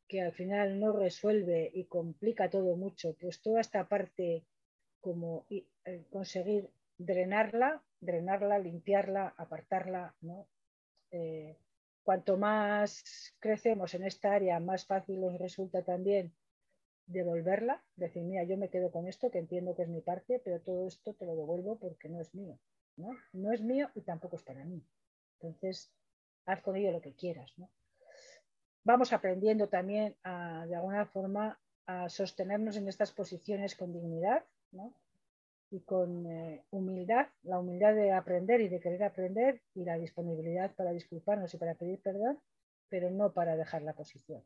que 0.08 0.22
al 0.22 0.32
final 0.32 0.80
no 0.80 0.92
resuelve 0.92 1.70
y 1.72 1.84
complica 1.84 2.50
todo 2.50 2.76
mucho, 2.76 3.14
pues 3.20 3.40
toda 3.42 3.60
esta 3.60 3.88
parte 3.88 4.44
como 5.00 5.46
eh, 5.50 6.06
conseguir 6.10 6.70
drenarla, 6.98 7.82
drenarla, 8.00 8.58
limpiarla, 8.58 9.34
apartarla, 9.36 10.14
¿no? 10.20 10.48
Eh, 11.10 11.56
cuanto 12.02 12.36
más 12.36 13.34
crecemos 13.38 13.94
en 13.94 14.04
esta 14.04 14.32
área, 14.32 14.60
más 14.60 14.86
fácil 14.86 15.20
nos 15.20 15.38
resulta 15.38 15.82
también 15.82 16.32
devolverla, 17.06 17.82
decir, 17.96 18.22
mira, 18.22 18.44
yo 18.44 18.56
me 18.56 18.70
quedo 18.70 18.90
con 18.90 19.06
esto, 19.06 19.30
que 19.30 19.38
entiendo 19.38 19.74
que 19.74 19.82
es 19.82 19.88
mi 19.88 20.00
parte, 20.00 20.40
pero 20.44 20.60
todo 20.60 20.86
esto 20.86 21.14
te 21.14 21.26
lo 21.26 21.34
devuelvo 21.34 21.78
porque 21.78 22.08
no 22.08 22.20
es 22.20 22.34
mío, 22.34 22.58
¿no? 22.96 23.10
No 23.32 23.52
es 23.52 23.62
mío 23.62 23.90
y 23.94 24.02
tampoco 24.02 24.36
es 24.36 24.42
para 24.42 24.64
mí. 24.64 24.84
Entonces, 25.40 25.90
haz 26.46 26.62
con 26.62 26.76
ello 26.76 26.92
lo 26.92 27.00
que 27.00 27.14
quieras, 27.14 27.52
¿no? 27.56 27.70
vamos 28.84 29.12
aprendiendo 29.12 29.68
también 29.68 30.16
de 30.24 30.74
alguna 30.74 31.06
forma 31.06 31.58
a 31.86 32.08
sostenernos 32.08 32.76
en 32.76 32.88
estas 32.88 33.12
posiciones 33.12 33.74
con 33.74 33.92
dignidad 33.92 34.44
y 35.70 35.80
con 35.80 36.26
eh, 36.26 36.64
humildad, 36.70 37.26
la 37.42 37.58
humildad 37.58 37.94
de 37.94 38.12
aprender 38.12 38.60
y 38.60 38.68
de 38.68 38.80
querer 38.80 39.04
aprender 39.04 39.62
y 39.74 39.84
la 39.84 39.96
disponibilidad 39.96 40.74
para 40.74 40.90
disculparnos 40.92 41.54
y 41.54 41.58
para 41.58 41.74
pedir 41.74 42.00
perdón, 42.00 42.40
pero 42.88 43.10
no 43.10 43.32
para 43.32 43.56
dejar 43.56 43.82
la 43.82 43.92
posición. 43.92 44.42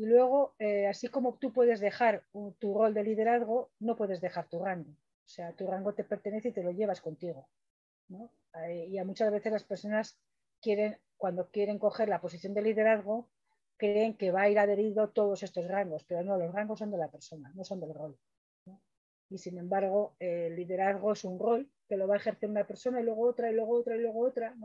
Y 0.00 0.06
luego, 0.06 0.54
eh, 0.58 0.86
así 0.86 1.08
como 1.08 1.34
tú 1.34 1.52
puedes 1.52 1.78
dejar 1.78 2.24
tu 2.58 2.72
rol 2.72 2.94
de 2.94 3.04
liderazgo, 3.04 3.70
no 3.80 3.96
puedes 3.96 4.22
dejar 4.22 4.48
tu 4.48 4.58
rango. 4.58 4.92
O 4.92 5.28
sea, 5.28 5.52
tu 5.52 5.66
rango 5.66 5.92
te 5.92 6.04
pertenece 6.04 6.48
y 6.48 6.52
te 6.52 6.62
lo 6.62 6.70
llevas 6.70 7.02
contigo. 7.02 7.46
Eh, 8.64 8.86
y 8.88 8.96
a 8.96 9.04
muchas 9.04 9.30
veces 9.30 9.52
las 9.52 9.64
personas 9.64 10.18
quieren 10.62 10.96
cuando 11.18 11.50
quieren 11.50 11.78
coger 11.78 12.08
la 12.08 12.22
posición 12.22 12.54
de 12.54 12.62
liderazgo, 12.62 13.28
creen 13.76 14.16
que 14.16 14.30
va 14.30 14.40
a 14.40 14.48
ir 14.48 14.58
adherido 14.58 15.10
todos 15.10 15.42
estos 15.42 15.68
rangos, 15.68 16.02
pero 16.04 16.22
no, 16.24 16.38
los 16.38 16.50
rangos 16.50 16.78
son 16.78 16.90
de 16.90 16.96
la 16.96 17.10
persona, 17.10 17.52
no 17.54 17.62
son 17.62 17.80
del 17.80 17.92
rol. 17.92 18.16
Y 19.28 19.36
sin 19.36 19.58
embargo, 19.58 20.14
el 20.18 20.56
liderazgo 20.56 21.12
es 21.12 21.24
un 21.24 21.38
rol 21.38 21.70
que 21.86 21.98
lo 21.98 22.08
va 22.08 22.14
a 22.14 22.16
ejercer 22.16 22.48
una 22.48 22.66
persona 22.66 23.02
y 23.02 23.04
luego 23.04 23.28
otra 23.28 23.50
y 23.50 23.54
luego 23.54 23.78
otra 23.78 23.96
y 23.96 24.00
luego 24.00 24.20
otra. 24.20 24.56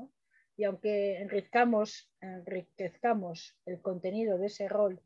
Y 0.56 0.64
aunque 0.64 1.18
enriquezcamos, 1.18 2.10
enriquezcamos 2.22 3.58
el 3.66 3.82
contenido 3.82 4.38
de 4.38 4.46
ese 4.46 4.70
rol 4.70 5.02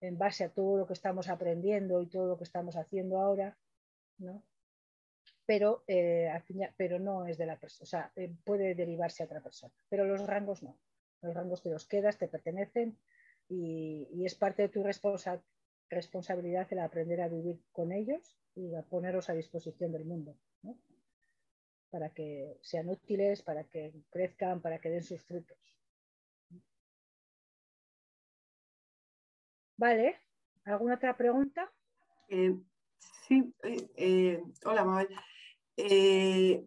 en 0.00 0.18
base 0.18 0.44
a 0.44 0.50
todo 0.50 0.78
lo 0.78 0.86
que 0.86 0.92
estamos 0.92 1.28
aprendiendo 1.28 2.02
y 2.02 2.06
todo 2.06 2.26
lo 2.28 2.38
que 2.38 2.44
estamos 2.44 2.76
haciendo 2.76 3.20
ahora, 3.20 3.56
¿no? 4.18 4.42
pero, 5.48 5.82
eh, 5.86 6.30
pero 6.76 6.98
no 6.98 7.26
es 7.26 7.38
de 7.38 7.46
la 7.46 7.58
persona, 7.58 7.84
o 7.84 7.86
sea, 7.86 8.12
eh, 8.16 8.30
puede 8.44 8.74
derivarse 8.74 9.22
a 9.22 9.26
otra 9.26 9.40
persona, 9.40 9.72
pero 9.88 10.04
los 10.04 10.26
rangos 10.26 10.62
no. 10.62 10.78
Los 11.22 11.32
rangos 11.34 11.62
te 11.62 11.70
los 11.70 11.86
quedas, 11.86 12.18
te 12.18 12.28
pertenecen 12.28 12.98
y, 13.48 14.26
es 14.26 14.34
parte 14.34 14.60
de 14.60 14.68
tu 14.68 14.84
responsabilidad 15.88 16.68
el 16.70 16.80
aprender 16.80 17.22
a 17.22 17.28
vivir 17.28 17.62
con 17.72 17.92
ellos 17.92 18.36
y 18.54 18.74
a 18.74 18.82
ponerlos 18.82 19.30
a 19.30 19.32
disposición 19.32 19.90
del 19.90 20.04
mundo, 20.04 20.36
para 21.88 22.10
que 22.10 22.58
sean 22.60 22.90
útiles, 22.90 23.40
para 23.40 23.64
que 23.64 23.94
crezcan, 24.10 24.60
para 24.60 24.78
que 24.78 24.90
den 24.90 25.02
sus 25.02 25.22
frutos. 25.22 25.77
Vale, 29.78 30.16
¿alguna 30.64 30.96
otra 30.96 31.16
pregunta? 31.16 31.72
Eh, 32.28 32.52
sí, 32.98 33.54
hola 34.64 34.84
Mabel. 34.84 35.08
Eh, 35.76 36.66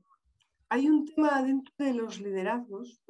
hay 0.70 0.88
un 0.88 1.06
tema 1.06 1.44
dentro 1.44 1.74
de 1.78 1.94
los 1.94 2.22
liderazgos. 2.22 3.04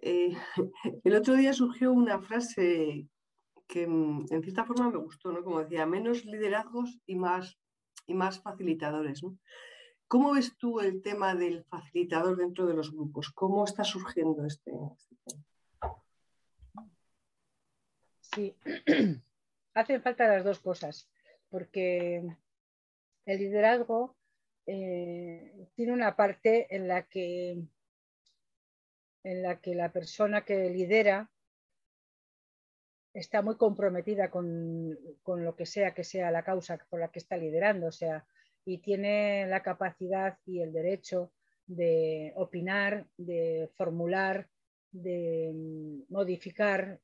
Eh, 0.00 0.34
el 1.04 1.14
otro 1.14 1.34
día 1.34 1.52
surgió 1.52 1.92
una 1.92 2.18
frase 2.18 3.06
que 3.66 3.86
mm, 3.86 4.24
en 4.30 4.42
cierta 4.42 4.64
forma 4.64 4.90
me 4.90 4.96
gustó, 4.96 5.32
¿no? 5.32 5.44
Como 5.44 5.62
decía, 5.62 5.84
menos 5.84 6.24
liderazgos 6.24 6.98
y 7.04 7.14
más, 7.16 7.58
y 8.06 8.14
más 8.14 8.40
facilitadores. 8.40 9.20
¿Cómo 10.06 10.32
ves 10.32 10.56
tú 10.56 10.80
el 10.80 11.02
tema 11.02 11.34
del 11.34 11.62
facilitador 11.64 12.38
dentro 12.38 12.64
de 12.64 12.72
los 12.72 12.90
grupos? 12.90 13.30
¿Cómo 13.32 13.66
está 13.66 13.84
surgiendo 13.84 14.46
este, 14.46 14.72
este 14.96 15.16
tema? 15.26 15.44
Sí, 18.34 18.54
hacen 19.74 20.02
falta 20.02 20.28
las 20.28 20.44
dos 20.44 20.60
cosas, 20.60 21.08
porque 21.50 22.22
el 23.26 23.38
liderazgo 23.38 24.16
eh, 24.66 25.68
tiene 25.74 25.92
una 25.92 26.14
parte 26.16 26.74
en 26.74 26.88
la 26.88 27.02
que 27.04 27.58
en 29.24 29.42
la 29.42 29.60
que 29.60 29.74
la 29.74 29.92
persona 29.92 30.44
que 30.44 30.70
lidera 30.70 31.30
está 33.14 33.42
muy 33.42 33.56
comprometida 33.56 34.30
con, 34.30 34.96
lo 35.24 35.56
que 35.56 35.66
sea 35.66 35.92
que 35.92 36.04
sea 36.04 36.30
la 36.30 36.44
causa 36.44 36.78
por 36.88 37.00
la 37.00 37.08
que 37.08 37.18
está 37.18 37.36
liderando, 37.36 37.88
o 37.88 37.92
sea, 37.92 38.26
y 38.64 38.78
tiene 38.78 39.46
la 39.46 39.62
capacidad 39.62 40.38
y 40.46 40.60
el 40.60 40.72
derecho 40.72 41.32
de 41.66 42.32
opinar, 42.36 43.06
de 43.16 43.70
formular, 43.74 44.48
de 44.92 45.52
modificar 46.08 47.00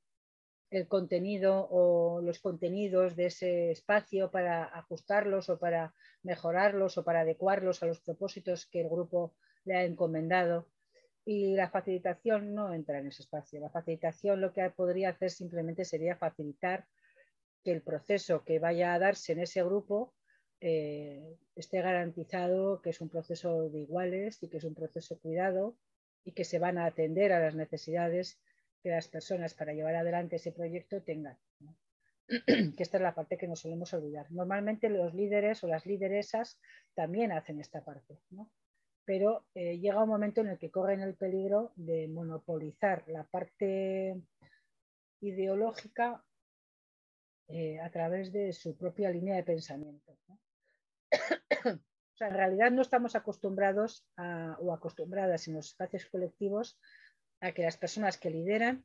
el 0.71 0.89
contenido 0.89 1.69
o 1.71 2.21
los 2.21 2.41
contenidos 2.41 3.17
de 3.17 3.27
ese 3.27 3.71
espacio 3.71 4.31
para 4.31 4.65
ajustarlos 4.65 5.49
o 5.49 5.59
para 5.59 5.95
mejorarlos 6.23 6.99
o 6.99 7.05
para 7.05 7.21
adecuarlos 7.21 7.83
a 7.83 7.87
los 7.87 8.01
propósitos 8.01 8.67
que 8.67 8.81
el 8.81 8.89
grupo 8.89 9.35
le 9.65 9.77
ha 9.77 9.85
encomendado. 9.85 10.69
Y 11.25 11.55
la 11.55 11.71
facilitación 11.71 12.55
no 12.55 12.75
entra 12.75 12.99
en 12.99 13.07
ese 13.07 13.23
espacio. 13.23 13.61
La 13.61 13.71
facilitación 13.71 14.41
lo 14.41 14.53
que 14.53 14.69
podría 14.71 15.11
hacer 15.11 15.31
simplemente 15.31 15.85
sería 15.85 16.17
facilitar 16.17 16.87
que 17.63 17.73
el 17.73 17.83
proceso 17.83 18.45
que 18.45 18.59
vaya 18.59 18.93
a 18.93 18.99
darse 18.99 19.33
en 19.33 19.41
ese 19.41 19.63
grupo 19.63 20.13
eh, 20.61 21.37
esté 21.57 21.81
garantizado 21.81 22.81
que 22.83 22.91
es 22.91 23.01
un 23.01 23.09
proceso 23.09 23.69
de 23.71 23.81
iguales 23.81 24.43
y 24.43 24.49
que 24.49 24.59
es 24.59 24.65
un 24.65 24.75
proceso 24.75 25.19
cuidado 25.19 25.77
y 26.25 26.33
que 26.33 26.45
se 26.45 26.59
van 26.59 26.79
a 26.79 26.87
atender 26.87 27.33
a 27.33 27.41
las 27.41 27.55
necesidades 27.55 28.41
que 28.85 28.91
las 28.91 29.09
personas 29.09 29.55
para 29.55 29.73
llevar 29.73 29.97
adelante 29.97 30.37
ese 30.37 30.53
proyecto 30.53 31.03
tengan. 31.03 31.39
que 32.29 32.83
esta 32.83 32.99
es 32.99 33.03
la 33.03 33.15
parte 33.15 33.39
que 33.39 33.49
nos 33.49 33.61
solemos 33.61 33.95
olvidar. 33.95 34.31
Normalmente 34.31 34.91
los 34.91 35.15
líderes 35.15 35.65
o 35.65 35.69
las 35.69 35.87
lideresas 35.87 36.61
también 36.95 37.33
hacen 37.33 37.61
esta 37.61 37.83
parte, 37.83 38.19
pero 39.07 39.47
eh, 39.55 39.79
llega 39.79 40.03
un 40.03 40.11
momento 40.11 40.43
en 40.43 40.49
el 40.49 40.59
que 40.59 40.71
corren 40.71 41.01
el 41.01 41.15
peligro 41.15 41.73
de 41.77 42.09
monopolizar 42.09 43.05
la 43.09 43.25
parte 43.25 44.21
ideológica 45.23 46.23
eh, 47.49 47.81
a 47.81 47.91
través 47.91 48.33
de 48.33 48.53
su 48.53 48.77
propia 48.77 49.09
línea 49.09 49.37
de 49.37 49.45
pensamiento. 49.45 50.15
o 51.65 52.17
sea, 52.17 52.29
en 52.29 52.35
realidad 52.35 52.71
no 52.71 52.83
estamos 52.83 53.17
acostumbrados 53.17 54.07
o 54.61 54.75
acostumbradas 54.75 55.49
en 55.49 55.55
los 55.55 55.69
espacios 55.69 56.05
colectivos 56.05 56.79
a 57.45 57.53
que 57.53 57.63
las 57.63 57.77
personas 57.77 58.17
que 58.17 58.31
lideran 58.31 58.85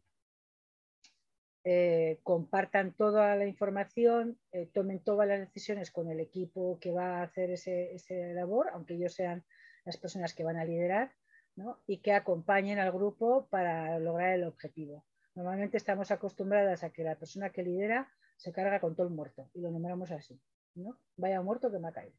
eh, 1.64 2.20
compartan 2.24 2.93
toda 2.93 3.36
la 3.36 3.45
información, 3.45 4.38
eh, 4.51 4.70
tomen 4.74 4.99
todas 4.99 5.28
las 5.28 5.39
decisiones 5.39 5.91
con 5.91 6.10
el 6.10 6.20
equipo 6.20 6.78
que 6.80 6.91
va 6.91 7.20
a 7.20 7.24
hacer 7.24 7.51
ese, 7.51 8.34
labor, 8.34 8.70
aunque 8.74 8.95
ellos 8.95 9.14
sean 9.14 9.45
las 9.86 9.97
personas 9.97 10.34
que 10.34 10.43
van 10.43 10.57
a 10.57 10.66
liderar, 10.66 11.14
y 11.88 11.97
que 11.97 12.14
acompañen 12.14 12.80
al 12.80 12.91
grupo 12.93 13.47
para 13.49 13.99
lograr 13.99 14.34
el 14.34 14.45
objetivo. 14.45 15.05
Normalmente 15.36 15.76
estamos 15.76 16.10
acostumbradas 16.10 16.84
a 16.84 16.89
que 16.91 17.03
la 17.03 17.16
persona 17.16 17.49
que 17.49 17.64
lidera 17.64 18.10
se 18.38 18.53
carga 18.53 18.80
con 18.80 18.95
todo 18.95 19.07
el 19.07 19.14
muerto 19.14 19.49
y 19.53 19.60
lo 19.60 19.70
nombramos 19.70 20.12
así, 20.12 20.41
¿no? 20.76 20.97
Vaya 21.18 21.41
muerto 21.41 21.70
que 21.70 21.80
me 21.80 21.89
ha 21.89 21.91
caído, 21.91 22.16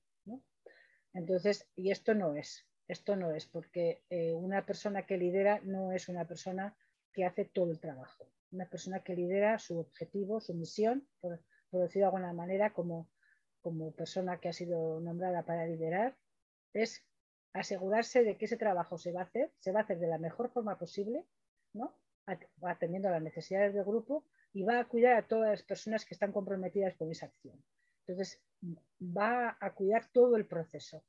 Entonces, 1.14 1.66
y 1.74 1.91
esto 1.91 2.14
no 2.14 2.34
es, 2.34 2.70
esto 2.91 3.16
no 3.16 3.30
es, 3.32 3.47
porque 3.47 4.03
eh, 4.11 4.32
una 4.32 4.66
persona 4.66 5.07
que 5.07 5.18
lidera 5.18 5.61
no 5.62 5.93
es 5.93 6.09
una 6.09 6.26
persona 6.26 6.76
que 7.12 7.24
hace 7.24 7.45
todo 7.45 7.70
el 7.70 7.80
trabajo 7.80 8.30
una 8.53 8.66
persona 8.66 9.01
que 9.01 9.14
lidera 9.14 9.59
su 9.59 9.78
objetivo, 9.78 10.41
su 10.41 10.55
misión, 10.55 11.07
por, 11.20 11.41
decirlo 11.72 11.88
de 11.93 12.05
alguna 12.05 12.32
manera, 12.32 12.72
como, 12.72 13.09
como 13.61 13.93
persona 13.93 14.41
que 14.41 14.49
ha 14.49 14.53
sido 14.53 15.01
nombrada 15.01 15.45
para 15.45 15.66
liderar, 15.66 16.16
es 16.72 17.05
asegurarse 17.53 18.24
de 18.24 18.36
que 18.36 18.47
ese 18.47 18.57
trabajo 18.57 18.99
se 18.99 19.12
va 19.12 19.20
a 19.20 19.24
hacer, 19.24 19.53
se 19.59 19.72
va 19.72 19.80
a 19.80 19.82
hacer 19.82 19.99
de 19.99 20.09
la 20.09 20.18
mejor 20.18 20.51
forma 20.51 20.78
posible, 20.78 21.26
¿no? 21.72 21.97
atendiendo 22.62 23.09
a 23.09 23.12
las 23.12 23.22
necesidades 23.22 23.74
del 23.74 23.84
grupo 23.84 24.24
y 24.53 24.62
va 24.62 24.78
a 24.78 24.84
cuidar 24.86 25.16
a 25.16 25.26
todas 25.26 25.51
las 25.51 25.62
personas 25.64 26.05
que 26.05 26.14
están 26.14 26.30
comprometidas 26.30 26.95
con 26.95 27.11
esa 27.11 27.26
acción. 27.26 27.61
Entonces, 28.07 28.41
va 29.01 29.57
a 29.59 29.74
cuidar 29.74 30.09
todo 30.12 30.36
el 30.36 30.47
proceso 30.47 31.03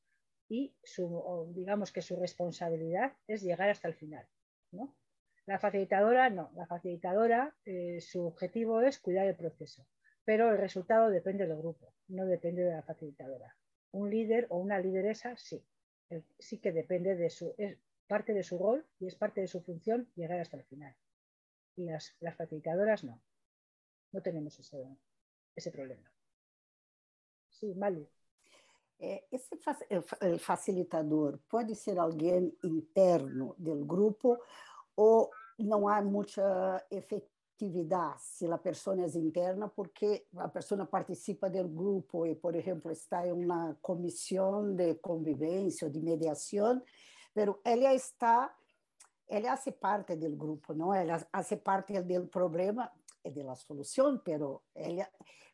y 0.51 0.75
su, 0.83 1.49
digamos 1.55 1.93
que 1.93 2.01
su 2.01 2.17
responsabilidad 2.17 3.13
es 3.25 3.41
llegar 3.41 3.69
hasta 3.69 3.87
el 3.87 3.93
final. 3.93 4.27
¿no? 4.71 4.93
La 5.45 5.59
facilitadora 5.59 6.29
no, 6.29 6.51
la 6.55 6.67
facilitadora 6.67 7.55
eh, 7.63 8.01
su 8.01 8.25
objetivo 8.25 8.81
es 8.81 8.99
cuidar 8.99 9.27
el 9.27 9.37
proceso, 9.37 9.87
pero 10.25 10.51
el 10.51 10.57
resultado 10.57 11.09
depende 11.09 11.47
del 11.47 11.55
grupo, 11.57 11.93
no 12.09 12.25
depende 12.25 12.63
de 12.63 12.73
la 12.73 12.83
facilitadora. 12.83 13.55
Un 13.91 14.09
líder 14.09 14.47
o 14.49 14.57
una 14.57 14.77
lideresa 14.77 15.37
sí, 15.37 15.63
sí 16.37 16.57
que 16.57 16.73
depende 16.73 17.15
de 17.15 17.29
su, 17.29 17.55
es 17.57 17.77
parte 18.07 18.33
de 18.33 18.43
su 18.43 18.57
rol 18.57 18.85
y 18.99 19.07
es 19.07 19.15
parte 19.15 19.39
de 19.39 19.47
su 19.47 19.61
función 19.61 20.11
llegar 20.17 20.41
hasta 20.41 20.57
el 20.57 20.65
final. 20.65 20.93
Y 21.77 21.85
las, 21.85 22.13
facilitadoras 22.35 23.05
no, 23.05 23.21
no 24.11 24.21
tenemos 24.21 24.59
ese, 24.59 24.85
ese 25.55 25.71
problema. 25.71 26.11
Sí, 27.51 27.73
Mali. 27.73 28.05
Eh, 29.03 29.23
esse 29.31 29.57
el 30.21 30.39
facilitador 30.39 31.39
pode 31.49 31.73
ser 31.73 31.97
alguém 31.97 32.55
interno 32.63 33.55
do 33.57 33.83
grupo 33.83 34.37
ou 34.95 35.31
não 35.57 35.87
há 35.87 36.03
muita 36.03 36.85
efetividade 36.91 38.21
se 38.21 38.45
a 38.45 38.59
pessoa 38.59 38.95
é 39.01 39.17
interna, 39.17 39.69
porque 39.69 40.27
a 40.37 40.47
pessoa 40.49 40.85
participa 40.85 41.49
do 41.49 41.67
grupo 41.67 42.27
e, 42.27 42.35
por 42.35 42.55
exemplo, 42.55 42.91
está 42.91 43.25
em 43.25 43.31
uma 43.31 43.75
comissão 43.81 44.75
de 44.75 44.93
convivência 44.95 45.87
ou 45.87 45.91
de 45.91 45.99
mediação, 45.99 46.79
mas 47.35 47.49
ela 47.63 47.95
está, 47.95 48.55
ela 49.27 49.57
faz 49.57 49.75
parte 49.79 50.15
do 50.15 50.29
grupo, 50.29 50.75
não? 50.75 50.93
Ela 50.93 51.17
faz 51.17 51.51
parte 51.63 51.99
do 52.01 52.27
problema 52.27 52.91
e 53.25 53.31
da 53.31 53.55
solução, 53.55 54.19
pero 54.19 54.61
ela 54.75 55.07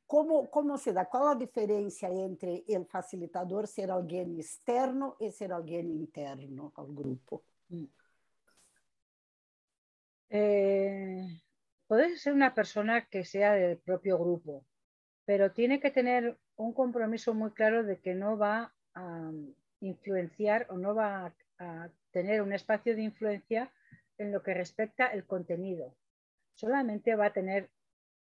como, 0.08 0.50
como 0.50 0.78
se 0.78 0.94
dá? 0.94 1.06
Qual 1.06 1.28
a 1.28 1.36
diferença 1.36 2.08
entre 2.08 2.64
o 2.68 2.86
facilitador 2.86 3.68
ser 3.68 3.92
alguém 3.92 4.40
externo 4.40 5.16
e 5.20 5.32
ser 5.32 5.52
alguém 5.52 5.86
interno 5.86 6.72
ao 6.76 6.88
grupo? 6.88 7.44
Hum. 7.70 7.88
Eh, 10.30 11.26
puede 11.88 12.18
ser 12.18 12.34
una 12.34 12.54
persona 12.54 13.06
que 13.06 13.24
sea 13.24 13.54
del 13.54 13.78
propio 13.78 14.18
grupo, 14.18 14.66
pero 15.26 15.52
tiene 15.52 15.80
que 15.80 15.92
tener 15.92 16.38
un 16.56 16.74
compromiso 16.74 17.34
muy 17.34 17.52
claro 17.52 17.84
de 17.84 18.00
que 18.00 18.14
no 18.16 18.38
va 18.38 18.74
a 18.94 19.32
influenciar 19.82 20.68
o 20.70 20.78
no 20.78 20.96
va 20.96 21.34
a, 21.60 21.90
tener 22.12 22.42
un 22.42 22.54
espacio 22.54 22.96
de 22.96 23.04
influencia 23.04 23.72
en 24.18 24.32
lo 24.32 24.42
que 24.42 24.54
respecta 24.54 25.08
el 25.08 25.26
contenido. 25.26 25.96
Solamente 26.56 27.16
va 27.16 27.28
a 27.28 27.34
tener 27.34 27.70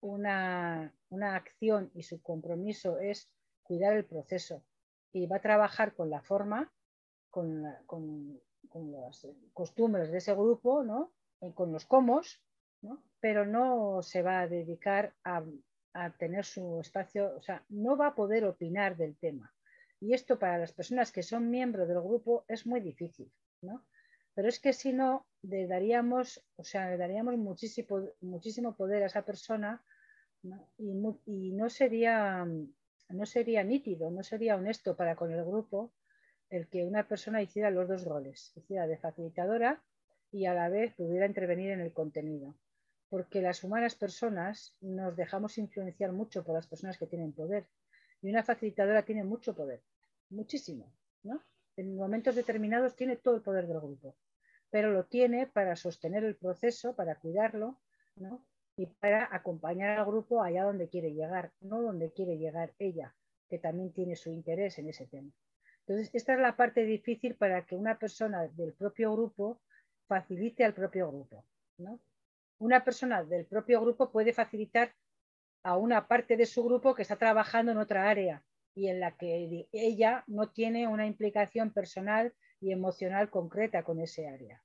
una, 0.01 0.93
acción 1.21 1.91
y 1.93 2.03
su 2.03 2.21
compromiso 2.21 2.99
es 2.99 3.29
cuidar 3.63 3.93
el 3.93 4.05
proceso 4.05 4.63
y 5.11 5.25
va 5.25 5.37
a 5.37 5.41
trabajar 5.41 5.93
con 5.93 6.09
la 6.09 6.21
forma, 6.21 6.71
con, 7.29 7.63
con 7.85 8.91
las 8.91 9.27
costumbres 9.53 10.11
de 10.11 10.17
ese 10.19 10.33
grupo, 10.33 10.83
¿no? 10.83 11.11
Eh, 11.41 11.53
con 11.53 11.71
los 11.71 11.85
comos, 11.85 12.41
pero 13.19 13.45
no 13.45 14.01
se 14.01 14.21
va 14.21 14.41
a 14.41 14.47
dedicar 14.47 15.13
a, 15.23 15.43
tener 16.19 16.45
su 16.45 16.79
espacio, 16.79 17.35
o 17.35 17.41
sea, 17.41 17.63
no 17.69 17.97
va 17.97 18.07
a 18.07 18.15
poder 18.15 18.45
opinar 18.45 18.97
del 18.97 19.17
tema. 19.17 19.51
Y 19.99 20.13
esto 20.13 20.37
para 20.37 20.59
las 20.59 20.71
personas 20.71 21.11
que 21.11 21.23
son 21.23 21.49
miembros 21.49 21.87
del 21.87 22.01
grupo 22.01 22.45
es 22.47 22.67
muy 22.67 22.81
difícil, 22.81 23.31
¿no? 23.61 23.83
Pero 24.35 24.47
es 24.47 24.59
que 24.59 24.73
si 24.73 24.93
no, 24.93 25.25
le 25.41 25.65
daríamos, 25.65 26.45
o 26.55 26.63
sea, 26.63 26.91
le 26.91 26.97
daríamos 26.97 27.35
muchísimo 28.21 28.75
poder 28.75 29.01
a 29.01 29.07
esa 29.07 29.25
persona 29.25 29.83
Y, 30.77 30.93
no, 30.93 31.69
sería, 31.69 32.45
no 33.09 33.25
sería 33.25 33.63
nítido, 33.63 34.11
no 34.11 34.23
sería 34.23 34.55
honesto 34.55 34.95
para 34.95 35.15
con 35.15 35.31
el 35.31 35.43
grupo 35.43 35.91
el 36.49 36.67
que 36.67 36.85
una 36.85 37.07
persona 37.07 37.41
hiciera 37.41 37.71
los 37.71 37.89
dos 37.89 38.05
roles, 38.05 38.53
hiciera 38.55 38.87
de 38.87 38.97
facilitadora 38.97 39.81
y 40.31 40.45
a 40.45 40.53
la 40.53 40.69
vez 40.69 40.93
pudiera 40.93 41.25
intervenir 41.25 41.71
en 41.71 41.81
el 41.81 41.91
contenido. 41.91 42.55
Porque 43.09 43.41
las 43.41 43.63
humanas 43.63 43.95
personas 43.95 44.75
nos 44.81 45.15
dejamos 45.15 45.57
influenciar 45.57 46.11
mucho 46.11 46.43
por 46.43 46.55
las 46.55 46.67
personas 46.67 46.97
que 46.97 47.07
tienen 47.07 47.33
poder. 47.33 47.65
Y 48.21 48.29
una 48.29 48.43
facilitadora 48.43 49.03
tiene 49.03 49.23
mucho 49.23 49.55
poder, 49.55 49.81
muchísimo. 50.29 50.91
¿no? 51.23 51.43
En 51.75 51.95
momentos 51.95 52.35
determinados 52.35 52.95
tiene 52.95 53.17
todo 53.17 53.35
el 53.35 53.41
poder 53.41 53.67
del 53.67 53.79
grupo, 53.79 54.15
pero 54.69 54.91
lo 54.91 55.05
tiene 55.05 55.47
para 55.47 55.75
sostener 55.75 56.23
el 56.23 56.35
proceso, 56.35 56.95
para 56.95 57.15
cuidarlo 57.15 57.77
¿no? 58.15 58.43
Y 58.77 58.85
para 58.85 59.27
acompañar 59.35 59.97
al 59.97 60.05
grupo 60.05 60.41
allá 60.41 60.63
donde 60.63 60.87
quiere 60.87 61.13
llegar, 61.13 61.51
no 61.61 61.81
donde 61.81 62.11
quiere 62.11 62.37
llegar 62.37 62.73
ella, 62.77 63.15
que 63.49 63.57
también 63.57 63.91
tiene 63.91 64.15
su 64.15 64.29
interés 64.29 64.77
en 64.77 64.87
ese 64.87 65.07
tema. 65.07 65.31
Entonces, 65.79 66.13
esta 66.13 66.33
es 66.33 66.39
la 66.39 66.55
parte 66.55 66.83
difícil 66.83 67.35
para 67.35 67.65
que 67.65 67.75
una 67.75 67.97
persona 67.97 68.47
del 68.47 68.73
propio 68.73 69.13
grupo 69.13 69.61
facilite 70.07 70.63
al 70.63 70.73
propio 70.73 71.09
grupo. 71.09 71.43
Una 72.59 72.83
persona 72.83 73.23
del 73.23 73.45
propio 73.45 73.81
grupo 73.81 74.11
puede 74.11 74.31
facilitar 74.31 74.93
a 75.63 75.75
una 75.75 76.07
parte 76.07 76.37
de 76.37 76.45
su 76.45 76.63
grupo 76.63 76.93
que 76.93 77.01
está 77.01 77.15
trabajando 77.15 77.71
en 77.71 77.77
otra 77.79 78.09
área 78.09 78.43
y 78.75 78.89
en 78.89 78.99
la 78.99 79.17
que 79.17 79.67
ella 79.71 80.23
no 80.27 80.49
tiene 80.49 80.87
una 80.87 81.07
implicación 81.07 81.71
personal 81.71 82.33
y 82.61 82.71
emocional 82.71 83.29
concreta 83.31 83.83
con 83.83 83.99
ese 83.99 84.27
área. 84.27 84.61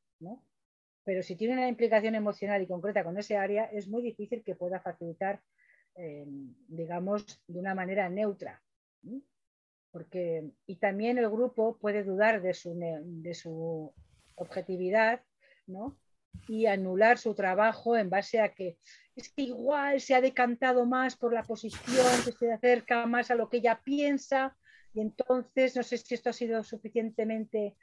Pero 1.05 1.22
si 1.22 1.36
tiene 1.36 1.55
una 1.55 1.68
implicación 1.68 2.14
emocional 2.14 2.62
y 2.62 2.66
concreta 2.66 3.05
con 3.05 3.18
ese 3.18 3.36
área, 3.36 3.64
es 3.66 3.88
muy 3.88 4.03
difícil 4.03 4.42
que 4.44 4.55
pueda 4.55 4.80
facilitar, 4.80 5.40
eh, 5.96 6.24
digamos, 6.68 7.42
de 7.46 7.59
una 7.59 7.74
manera 7.74 8.09
neutra. 8.09 8.62
Porque, 9.90 10.50
y 10.66 10.76
también 10.76 11.18
el 11.18 11.28
grupo 11.28 11.76
puede 11.78 12.05
dudar 12.05 12.40
de 12.40 12.55
su, 12.55 12.78
de 12.78 13.34
su 13.34 13.92
objetividad 14.36 15.22
y 16.48 16.66
anular 16.66 17.18
su 17.18 17.34
trabajo 17.34 17.96
en 17.96 18.09
base 18.09 18.40
a 18.40 18.55
que 18.55 18.78
es 19.14 19.30
que 19.32 19.42
igual 19.42 20.00
se 20.00 20.14
ha 20.14 20.20
decantado 20.20 20.86
más 20.86 21.16
por 21.16 21.34
la 21.34 21.42
posición, 21.42 22.07
que 22.24 22.32
se 22.32 22.53
acerca 22.53 23.07
más 23.07 23.30
a 23.30 23.34
lo 23.34 23.48
que 23.48 23.59
ella 23.59 23.80
piensa 23.84 24.57
y 24.94 25.00
entonces 25.00 25.76
no 25.76 25.82
sé 25.82 25.98
si 25.98 26.14
esto 26.14 26.30
ha 26.30 26.32
sido 26.32 26.62
suficientemente 26.62 27.76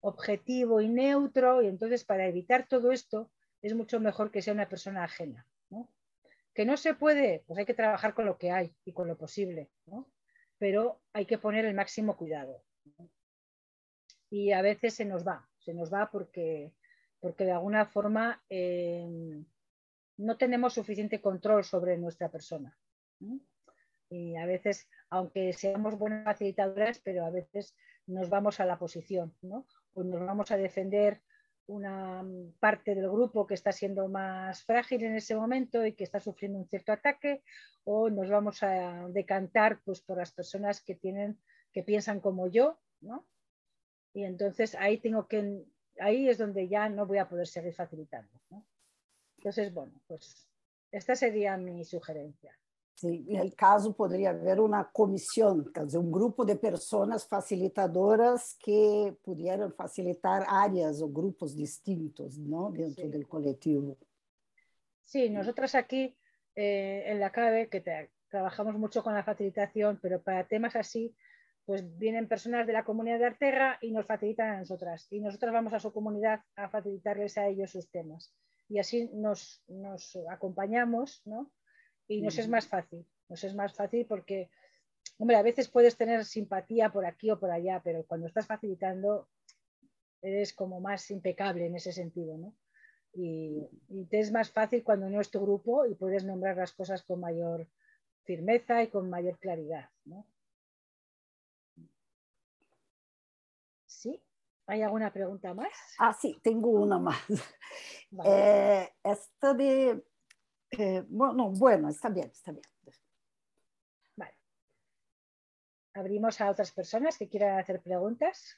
objetivo 0.00 0.80
y 0.80 0.88
neutro 0.88 1.62
y 1.62 1.66
entonces 1.66 2.04
para 2.04 2.26
evitar 2.26 2.68
todo 2.68 2.92
esto 2.92 3.30
es 3.62 3.74
mucho 3.74 4.00
mejor 4.00 4.30
que 4.30 4.42
sea 4.42 4.54
una 4.54 4.68
persona 4.68 5.04
ajena. 5.04 5.46
Que 6.54 6.64
no 6.64 6.76
se 6.78 6.94
puede, 6.94 7.44
pues 7.46 7.58
hay 7.58 7.66
que 7.66 7.74
trabajar 7.74 8.14
con 8.14 8.24
lo 8.24 8.38
que 8.38 8.50
hay 8.50 8.74
y 8.84 8.92
con 8.92 9.08
lo 9.08 9.18
posible, 9.18 9.68
pero 10.56 11.02
hay 11.12 11.26
que 11.26 11.36
poner 11.36 11.66
el 11.66 11.74
máximo 11.74 12.16
cuidado. 12.16 12.62
Y 14.30 14.52
a 14.52 14.62
veces 14.62 14.94
se 14.94 15.04
nos 15.04 15.26
va, 15.26 15.46
se 15.58 15.74
nos 15.74 15.92
va 15.92 16.10
porque 16.10 16.72
porque 17.20 17.44
de 17.44 17.52
alguna 17.52 17.86
forma 17.86 18.42
eh, 18.48 19.04
no 20.16 20.36
tenemos 20.36 20.74
suficiente 20.74 21.20
control 21.20 21.64
sobre 21.64 21.98
nuestra 21.98 22.30
persona. 22.30 22.78
Y 24.08 24.36
a 24.36 24.46
veces, 24.46 24.88
aunque 25.10 25.52
seamos 25.52 25.98
buenas 25.98 26.24
facilitadoras, 26.24 27.00
pero 27.00 27.24
a 27.24 27.30
veces 27.30 27.74
nos 28.06 28.28
vamos 28.28 28.60
a 28.60 28.66
la 28.66 28.78
posición, 28.78 29.34
¿no? 29.42 29.66
O 29.96 30.04
nos 30.04 30.20
vamos 30.20 30.50
a 30.50 30.56
defender 30.56 31.22
una 31.66 32.24
parte 32.60 32.94
del 32.94 33.10
grupo 33.10 33.46
que 33.46 33.54
está 33.54 33.72
siendo 33.72 34.08
más 34.08 34.62
frágil 34.62 35.02
en 35.02 35.16
ese 35.16 35.34
momento 35.34 35.84
y 35.84 35.94
que 35.94 36.04
está 36.04 36.20
sufriendo 36.20 36.58
un 36.58 36.68
cierto 36.68 36.92
ataque, 36.92 37.42
o 37.84 38.08
nos 38.10 38.28
vamos 38.28 38.62
a 38.62 39.08
decantar 39.08 39.80
pues, 39.84 40.00
por 40.00 40.18
las 40.18 40.32
personas 40.32 40.80
que, 40.82 40.94
tienen, 40.94 41.40
que 41.72 41.82
piensan 41.82 42.20
como 42.20 42.46
yo, 42.46 42.78
¿no? 43.00 43.26
Y 44.12 44.24
entonces 44.24 44.74
ahí 44.76 44.98
tengo 44.98 45.26
que, 45.26 45.64
ahí 45.98 46.28
es 46.28 46.38
donde 46.38 46.68
ya 46.68 46.88
no 46.88 47.06
voy 47.06 47.18
a 47.18 47.28
poder 47.28 47.46
seguir 47.46 47.74
facilitando. 47.74 48.30
Entonces, 49.38 49.72
bueno, 49.74 50.00
pues 50.06 50.48
esta 50.92 51.16
sería 51.16 51.56
mi 51.56 51.84
sugerencia. 51.84 52.56
Sí, 52.96 53.26
en 53.28 53.40
el 53.40 53.54
caso 53.54 53.94
podría 53.94 54.30
haber 54.30 54.58
una 54.58 54.90
comisión, 54.90 55.70
un 55.94 56.10
grupo 56.10 56.46
de 56.46 56.56
personas 56.56 57.28
facilitadoras 57.28 58.56
que 58.58 59.14
pudieran 59.22 59.70
facilitar 59.74 60.46
áreas 60.48 61.02
o 61.02 61.08
grupos 61.10 61.54
distintos 61.54 62.38
¿no? 62.38 62.70
dentro 62.70 63.06
del 63.10 63.28
colectivo. 63.28 63.98
Sí, 65.02 65.28
nosotras 65.28 65.74
aquí 65.74 66.16
eh, 66.54 67.02
en 67.04 67.20
la 67.20 67.30
CABE, 67.32 67.68
que 67.68 68.08
trabajamos 68.30 68.76
mucho 68.76 69.02
con 69.02 69.12
la 69.12 69.22
facilitación, 69.22 69.98
pero 70.00 70.22
para 70.22 70.48
temas 70.48 70.74
así, 70.74 71.14
pues 71.66 71.98
vienen 71.98 72.28
personas 72.28 72.66
de 72.66 72.72
la 72.72 72.84
comunidad 72.84 73.18
de 73.18 73.26
Arterra 73.26 73.76
y 73.82 73.90
nos 73.90 74.06
facilitan 74.06 74.48
a 74.48 74.58
nosotras. 74.60 75.06
Y 75.10 75.20
nosotras 75.20 75.52
vamos 75.52 75.74
a 75.74 75.80
su 75.80 75.92
comunidad 75.92 76.40
a 76.54 76.70
facilitarles 76.70 77.36
a 77.36 77.46
ellos 77.46 77.72
sus 77.72 77.90
temas. 77.90 78.32
Y 78.70 78.78
así 78.78 79.10
nos, 79.12 79.62
nos 79.68 80.16
acompañamos, 80.30 81.20
¿no? 81.26 81.52
Y 82.08 82.22
nos 82.22 82.38
es 82.38 82.48
más 82.48 82.66
fácil. 82.66 83.06
Nos 83.28 83.42
es 83.44 83.54
más 83.54 83.74
fácil 83.74 84.06
porque, 84.06 84.50
hombre, 85.18 85.36
a 85.36 85.42
veces 85.42 85.68
puedes 85.68 85.96
tener 85.96 86.24
simpatía 86.24 86.90
por 86.92 87.04
aquí 87.06 87.30
o 87.30 87.38
por 87.38 87.50
allá, 87.50 87.80
pero 87.82 88.04
cuando 88.04 88.26
estás 88.26 88.46
facilitando 88.46 89.28
eres 90.22 90.54
como 90.54 90.80
más 90.80 91.10
impecable 91.10 91.66
en 91.66 91.76
ese 91.76 91.92
sentido, 91.92 92.36
¿no? 92.38 92.54
Y, 93.12 93.66
te 94.10 94.18
es 94.18 94.30
más 94.30 94.50
fácil 94.50 94.84
cuando 94.84 95.08
no 95.08 95.20
es 95.20 95.30
tu 95.30 95.40
grupo 95.40 95.86
y 95.86 95.94
puedes 95.94 96.24
nombrar 96.24 96.56
las 96.56 96.72
cosas 96.72 97.02
con 97.02 97.20
mayor 97.20 97.66
firmeza 98.24 98.82
y 98.82 98.88
con 98.88 99.08
mayor 99.08 99.38
claridad, 99.38 99.88
¿no? 100.04 100.26
¿Sí? 103.86 104.22
¿Hay 104.66 104.82
alguna 104.82 105.12
pregunta 105.12 105.54
más? 105.54 105.72
Ah, 105.98 106.12
sí, 106.12 106.38
tengo 106.42 106.70
una 106.70 106.98
más. 106.98 107.18
Eh, 108.24 108.88
esta 109.02 109.52
de 109.52 110.02
eh, 110.70 111.04
bueno, 111.08 111.50
bueno, 111.50 111.88
está 111.88 112.08
bien, 112.08 112.30
está 112.30 112.52
bien. 112.52 112.64
Vale. 114.16 114.36
Abrimos 115.94 116.40
a 116.40 116.50
otras 116.50 116.72
personas 116.72 117.18
que 117.18 117.28
quieran 117.28 117.58
hacer 117.58 117.82
preguntas. 117.82 118.56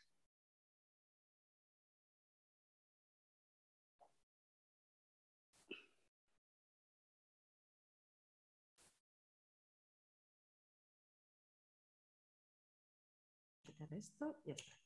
esto 13.93 14.37
y 14.45 14.51
está. 14.53 14.77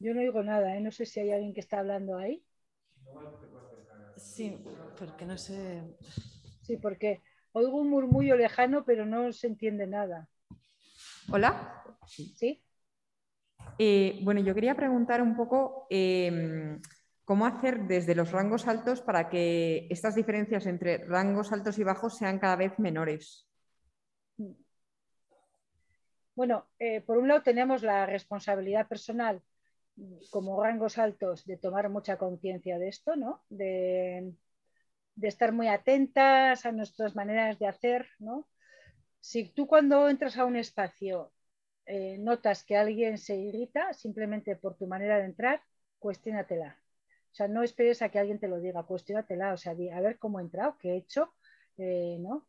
Yo 0.00 0.14
no 0.14 0.20
oigo 0.20 0.42
nada, 0.44 0.76
¿eh? 0.76 0.80
no 0.80 0.92
sé 0.92 1.06
si 1.06 1.18
hay 1.18 1.32
alguien 1.32 1.52
que 1.52 1.60
está 1.60 1.80
hablando 1.80 2.16
ahí. 2.16 2.44
Sí, 4.16 4.56
porque 4.96 5.26
no 5.26 5.36
sé. 5.36 5.82
Sí, 6.62 6.76
porque 6.76 7.20
oigo 7.52 7.80
un 7.80 7.90
murmullo 7.90 8.36
lejano, 8.36 8.84
pero 8.84 9.06
no 9.06 9.32
se 9.32 9.48
entiende 9.48 9.86
nada. 9.86 10.28
Hola. 11.30 11.82
Sí. 12.06 12.62
Eh, 13.78 14.20
bueno, 14.22 14.40
yo 14.40 14.54
quería 14.54 14.74
preguntar 14.74 15.20
un 15.20 15.36
poco 15.36 15.86
em, 15.90 16.80
cómo 17.24 17.46
hacer 17.46 17.82
desde 17.86 18.14
los 18.14 18.30
rangos 18.30 18.66
altos 18.68 19.02
para 19.02 19.28
que 19.28 19.88
estas 19.90 20.14
diferencias 20.14 20.66
entre 20.66 20.98
rangos 21.06 21.52
altos 21.52 21.78
y 21.78 21.84
bajos 21.84 22.16
sean 22.16 22.38
cada 22.38 22.56
vez 22.56 22.78
menores. 22.78 23.48
Bueno, 26.36 26.68
eh, 26.78 27.00
por 27.00 27.18
un 27.18 27.26
lado 27.26 27.42
tenemos 27.42 27.82
la 27.82 28.06
responsabilidad 28.06 28.86
personal 28.86 29.42
como 30.30 30.62
rangos 30.62 30.98
altos 30.98 31.44
de 31.46 31.56
tomar 31.56 31.88
mucha 31.88 32.16
conciencia 32.16 32.78
de 32.78 32.88
esto, 32.88 33.16
¿no? 33.16 33.42
De, 33.48 34.34
estar 35.22 35.52
muy 35.52 35.68
atentas 35.68 36.64
a 36.64 36.72
nuestras 36.72 37.16
maneras 37.16 37.58
de 37.58 37.66
hacer, 37.66 38.08
¿no? 38.18 38.48
Si 39.20 39.48
tú 39.48 39.66
cuando 39.66 40.08
entras 40.08 40.38
a 40.38 40.44
un 40.44 40.56
espacio 40.56 41.32
eh, 41.86 42.18
notas 42.18 42.64
que 42.64 42.76
alguien 42.76 43.18
se 43.18 43.36
irrita 43.36 43.92
simplemente 43.94 44.56
por 44.56 44.76
tu 44.76 44.86
manera 44.86 45.18
de 45.18 45.24
entrar, 45.24 45.62
cuestiónatela. 45.98 46.78
O 47.32 47.34
sea, 47.34 47.48
no 47.48 47.62
esperes 47.62 48.02
a 48.02 48.10
que 48.10 48.18
alguien 48.18 48.38
te 48.38 48.48
lo 48.48 48.60
diga, 48.60 48.84
cuestiónatela, 48.84 49.52
o 49.52 49.56
sea, 49.56 49.72
a 49.72 50.00
ver 50.00 50.18
cómo 50.18 50.38
he 50.38 50.42
entrado, 50.42 50.76
qué 50.78 50.90
he 50.90 50.96
hecho, 50.96 51.34
eh, 51.78 52.18
¿no? 52.20 52.46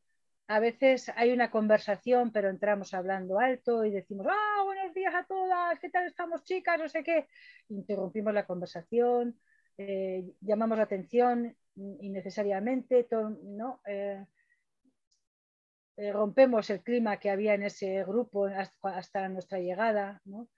A 0.49 0.59
veces 0.59 1.11
hay 1.15 1.31
una 1.31 1.51
conversación, 1.51 2.31
pero 2.31 2.49
entramos 2.49 2.95
hablando 2.95 3.39
alto 3.39 3.85
y 3.85 3.91
decimos, 3.91 4.25
ah, 4.27 4.63
buenos 4.65 4.95
días 4.95 5.13
a 5.13 5.23
todas, 5.23 5.79
¿qué 5.79 5.91
tal 5.91 6.07
estamos 6.07 6.43
chicas? 6.43 6.79
No 6.79 6.89
sé 6.89 7.03
qué. 7.03 7.27
Interrumpimos 7.69 8.33
la 8.33 8.47
conversación, 8.47 9.39
eh, 9.77 10.25
llamamos 10.41 10.79
la 10.79 10.85
atención 10.85 11.55
innecesariamente. 11.75 13.07
Eh, 13.85 14.25
eh, 15.97 16.11
rompemos 16.13 16.67
el 16.71 16.81
clima 16.81 17.17
que 17.17 17.29
había 17.29 17.53
en 17.53 17.61
ese 17.61 18.03
grupo 18.03 18.47
hasta, 18.47 19.29
nuestra 19.29 19.59
llegada, 19.59 20.19
¿no? 20.25 20.39
O 20.39 20.49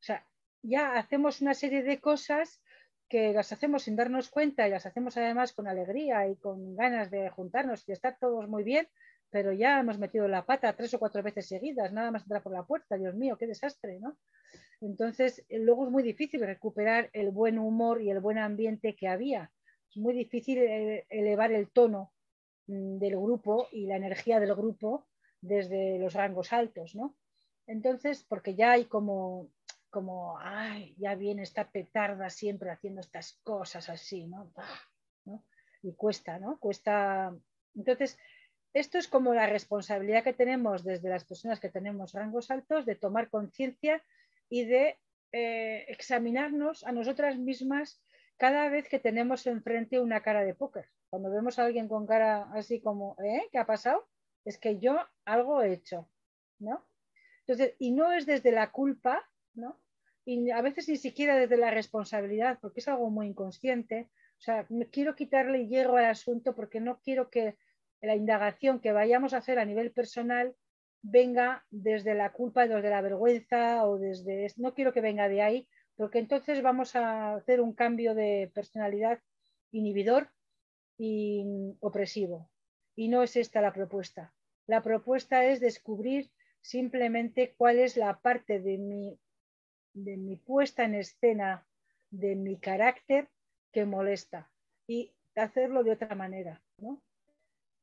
sea, 0.00 0.26
ya 0.62 0.96
hacemos 0.96 1.40
una 1.40 1.54
serie 1.54 1.84
de 1.84 2.00
cosas 2.00 2.60
que 3.08 3.32
las 3.32 3.52
hacemos 3.52 3.84
sin 3.84 3.94
darnos 3.94 4.28
cuenta 4.28 4.66
y 4.66 4.72
las 4.72 4.86
hacemos 4.86 5.16
además 5.16 5.52
con 5.52 5.68
alegría 5.68 6.26
y 6.26 6.34
con 6.34 6.74
ganas 6.74 7.12
de 7.12 7.30
juntarnos 7.30 7.88
y 7.88 7.92
estar 7.92 8.18
todos 8.18 8.48
muy 8.48 8.64
bien, 8.64 8.88
pero 9.30 9.52
ya 9.52 9.80
hemos 9.80 9.98
metido 9.98 10.28
la 10.28 10.44
pata 10.44 10.74
tres 10.74 10.94
o 10.94 10.98
cuatro 10.98 11.22
veces 11.22 11.46
seguidas, 11.46 11.92
nada 11.92 12.10
más 12.10 12.22
entrar 12.22 12.42
por 12.42 12.52
la 12.52 12.64
puerta, 12.64 12.96
Dios 12.96 13.14
mío, 13.14 13.36
qué 13.36 13.46
desastre, 13.46 13.98
¿no? 13.98 14.16
Entonces, 14.80 15.44
luego 15.50 15.86
es 15.86 15.90
muy 15.90 16.02
difícil 16.02 16.40
recuperar 16.40 17.10
el 17.12 17.30
buen 17.30 17.58
humor 17.58 18.02
y 18.02 18.10
el 18.10 18.20
buen 18.20 18.38
ambiente 18.38 18.94
que 18.94 19.08
había. 19.08 19.50
Es 19.90 19.96
muy 19.96 20.14
difícil 20.14 20.58
eh, 20.58 21.06
elevar 21.08 21.52
el 21.52 21.70
tono 21.70 22.12
mm, 22.66 22.98
del 22.98 23.16
grupo 23.16 23.68
y 23.72 23.86
la 23.86 23.96
energía 23.96 24.38
del 24.40 24.54
grupo 24.54 25.06
desde 25.40 25.98
los 25.98 26.14
rangos 26.14 26.52
altos, 26.52 26.94
¿no? 26.94 27.16
Entonces, 27.66 28.24
porque 28.28 28.54
ya 28.54 28.72
hay 28.72 28.84
como, 28.84 29.48
como, 29.90 30.38
ay, 30.38 30.94
ya 30.98 31.14
viene 31.14 31.42
esta 31.42 31.70
petarda 31.70 32.30
siempre 32.30 32.70
haciendo 32.70 33.00
estas 33.00 33.32
cosas 33.42 33.88
así, 33.88 34.26
¿no? 34.26 34.52
¿no? 35.24 35.42
Y 35.82 35.92
cuesta, 35.94 36.38
¿no? 36.38 36.58
Cuesta. 36.58 37.34
Entonces, 37.74 38.18
esto 38.78 38.98
es 38.98 39.08
como 39.08 39.32
la 39.32 39.46
responsabilidad 39.46 40.22
que 40.22 40.34
tenemos 40.34 40.84
desde 40.84 41.08
las 41.08 41.24
personas 41.24 41.60
que 41.60 41.70
tenemos 41.70 42.12
rangos 42.12 42.50
altos 42.50 42.84
de 42.84 42.94
tomar 42.94 43.30
conciencia 43.30 44.02
y 44.50 44.66
de 44.66 44.98
eh, 45.32 45.86
examinarnos 45.88 46.84
a 46.84 46.92
nosotras 46.92 47.38
mismas 47.38 48.02
cada 48.36 48.68
vez 48.68 48.86
que 48.86 48.98
tenemos 48.98 49.46
enfrente 49.46 49.98
una 49.98 50.20
cara 50.20 50.44
de 50.44 50.54
póker. 50.54 50.90
Cuando 51.08 51.30
vemos 51.30 51.58
a 51.58 51.64
alguien 51.64 51.88
con 51.88 52.06
cara 52.06 52.50
así 52.52 52.80
como, 52.80 53.16
¿eh? 53.24 53.48
¿Qué 53.50 53.58
ha 53.58 53.64
pasado? 53.64 54.06
Es 54.44 54.58
que 54.58 54.78
yo 54.78 54.98
algo 55.24 55.62
he 55.62 55.72
hecho, 55.72 56.10
¿no? 56.58 56.84
Entonces, 57.46 57.76
y 57.78 57.92
no 57.92 58.12
es 58.12 58.26
desde 58.26 58.52
la 58.52 58.72
culpa, 58.72 59.26
¿no? 59.54 59.80
Y 60.26 60.50
a 60.50 60.60
veces 60.60 60.86
ni 60.86 60.98
siquiera 60.98 61.34
desde 61.36 61.56
la 61.56 61.70
responsabilidad, 61.70 62.58
porque 62.60 62.80
es 62.80 62.88
algo 62.88 63.08
muy 63.08 63.28
inconsciente. 63.28 64.10
O 64.38 64.42
sea, 64.42 64.66
quiero 64.92 65.16
quitarle 65.16 65.66
hierro 65.66 65.96
al 65.96 66.04
asunto 66.04 66.54
porque 66.54 66.78
no 66.78 67.00
quiero 67.00 67.30
que 67.30 67.56
la 68.00 68.14
indagación 68.14 68.80
que 68.80 68.92
vayamos 68.92 69.32
a 69.32 69.38
hacer 69.38 69.58
a 69.58 69.64
nivel 69.64 69.92
personal 69.92 70.54
venga 71.02 71.64
desde 71.70 72.14
la 72.14 72.32
culpa, 72.32 72.66
desde 72.66 72.90
la 72.90 73.00
vergüenza 73.00 73.84
o 73.86 73.98
desde... 73.98 74.46
No 74.56 74.74
quiero 74.74 74.92
que 74.92 75.00
venga 75.00 75.28
de 75.28 75.42
ahí, 75.42 75.68
porque 75.96 76.18
entonces 76.18 76.62
vamos 76.62 76.96
a 76.96 77.34
hacer 77.34 77.60
un 77.60 77.72
cambio 77.74 78.14
de 78.14 78.50
personalidad 78.54 79.20
inhibidor 79.70 80.30
y 80.98 81.44
opresivo. 81.80 82.50
Y 82.94 83.08
no 83.08 83.22
es 83.22 83.36
esta 83.36 83.60
la 83.60 83.72
propuesta. 83.72 84.34
La 84.66 84.82
propuesta 84.82 85.44
es 85.44 85.60
descubrir 85.60 86.30
simplemente 86.60 87.54
cuál 87.56 87.78
es 87.78 87.96
la 87.96 88.18
parte 88.20 88.60
de 88.60 88.78
mi, 88.78 89.18
de 89.92 90.16
mi 90.16 90.36
puesta 90.36 90.84
en 90.84 90.96
escena, 90.96 91.66
de 92.10 92.34
mi 92.34 92.58
carácter 92.58 93.28
que 93.72 93.84
molesta 93.84 94.50
y 94.86 95.14
hacerlo 95.36 95.84
de 95.84 95.92
otra 95.92 96.14
manera. 96.14 96.62
¿no? 96.78 97.00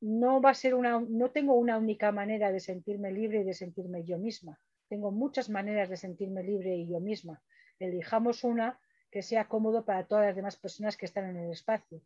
No 0.04 0.42
va 0.42 0.50
a 0.50 0.54
ser 0.54 0.74
una, 0.74 1.00
no 1.00 1.30
tengo 1.30 1.54
una 1.54 1.78
única 1.78 2.12
manera 2.12 2.52
de 2.52 2.60
sentirme 2.60 3.10
libre 3.10 3.40
y 3.40 3.44
de 3.44 3.54
sentirme 3.54 4.04
yo 4.04 4.18
misma. 4.18 4.60
Tengo 4.86 5.10
muchas 5.10 5.48
maneras 5.48 5.88
de 5.88 5.96
sentirme 5.96 6.42
libre 6.42 6.76
y 6.76 6.86
yo 6.86 7.00
misma. 7.00 7.42
elijamos 7.78 8.44
una 8.44 8.78
que 9.10 9.22
sea 9.22 9.48
cómodo 9.48 9.86
para 9.86 10.06
todas 10.06 10.26
las 10.26 10.36
demás 10.36 10.56
personas 10.56 10.98
que 10.98 11.06
están 11.06 11.30
en 11.30 11.38
el 11.38 11.50
espacio. 11.50 12.02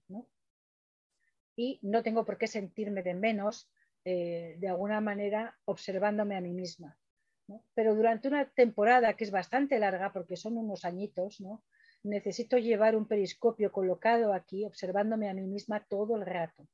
Y 1.57 1.81
no 1.83 2.05
tengo 2.05 2.25
por 2.25 2.39
qué 2.39 2.47
sentirme 2.47 3.03
de 3.03 3.15
menos, 3.15 3.69
eh, 4.05 4.57
de 4.61 4.69
alguna 4.69 5.01
manera, 5.01 5.59
observándome 5.65 6.37
a 6.37 6.41
mí 6.41 6.53
misma. 6.53 6.97
Pero 7.75 7.97
durante 7.97 8.29
una 8.29 8.49
temporada 8.49 9.15
que 9.15 9.25
es 9.25 9.33
bastante 9.33 9.77
larga, 9.81 10.13
porque 10.13 10.37
son 10.37 10.57
unos 10.57 10.85
añitos, 10.85 11.41
¿no? 11.41 11.65
necesito 12.05 12.59
llevar 12.59 12.95
un 12.95 13.09
periscopio 13.09 13.73
colocado 13.73 14.33
aquí, 14.33 14.65
observándome 14.65 15.29
a 15.29 15.35
mí 15.35 15.47
misma 15.49 15.85
todo 15.89 16.15
el 16.15 16.25
rato, 16.25 16.69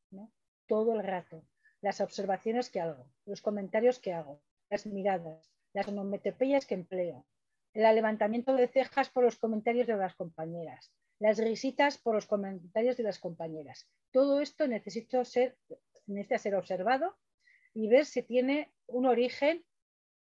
todo 0.66 0.94
el 0.94 1.04
rato. 1.04 1.44
Las 1.80 2.00
observaciones 2.00 2.70
que 2.70 2.80
hago, 2.80 3.06
los 3.26 3.42
comentarios 3.42 3.98
que 3.98 4.12
hago, 4.12 4.40
las 4.70 4.86
miradas, 4.86 5.50
las 5.72 5.88
onomatopeyas 5.88 6.66
que 6.66 6.74
empleo, 6.74 7.26
el 7.72 7.82
levantamiento 7.94 8.54
de 8.54 8.68
cejas 8.68 9.10
por 9.10 9.24
los 9.24 9.36
comentarios 9.36 9.86
de 9.86 9.96
las 9.96 10.14
compañeras, 10.14 10.92
las 11.18 11.38
risitas 11.38 11.98
por 11.98 12.14
los 12.14 12.26
comentarios 12.26 12.96
de 12.96 13.02
las 13.02 13.18
compañeras. 13.18 13.88
Todo 14.12 14.40
esto 14.40 14.66
necesito 14.66 15.24
ser, 15.24 15.56
necesita 16.06 16.38
ser 16.38 16.54
observado 16.54 17.16
y 17.74 17.88
ver 17.88 18.06
si 18.06 18.22
tiene 18.22 18.72
un 18.86 19.06
origen 19.06 19.64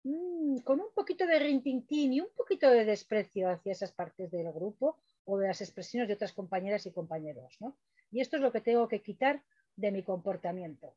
Mm, 0.09 0.59
con 0.59 0.80
un 0.80 0.93
poquito 0.95 1.26
de 1.26 1.41
rintintín 1.41 2.12
y 2.12 2.20
un 2.20 2.28
poquito 2.37 2.70
de 2.70 2.84
desprecio 2.84 3.51
hacia 3.51 3.72
esas 3.72 3.91
partes 3.91 4.30
del 4.30 4.53
grupo 4.53 5.01
o 5.24 5.37
de 5.37 5.49
las 5.49 5.61
expresiones 5.61 6.07
de 6.07 6.14
otras 6.14 6.32
compañeras 6.32 6.87
y 6.87 6.93
compañeros. 6.93 7.59
Y 8.12 8.20
esto 8.20 8.37
es 8.37 8.43
lo 8.43 8.53
que 8.53 8.61
tengo 8.61 8.87
que 8.87 9.03
quitar 9.03 9.43
de 9.77 9.93
mi 9.93 10.03
comportamiento. 10.03 10.97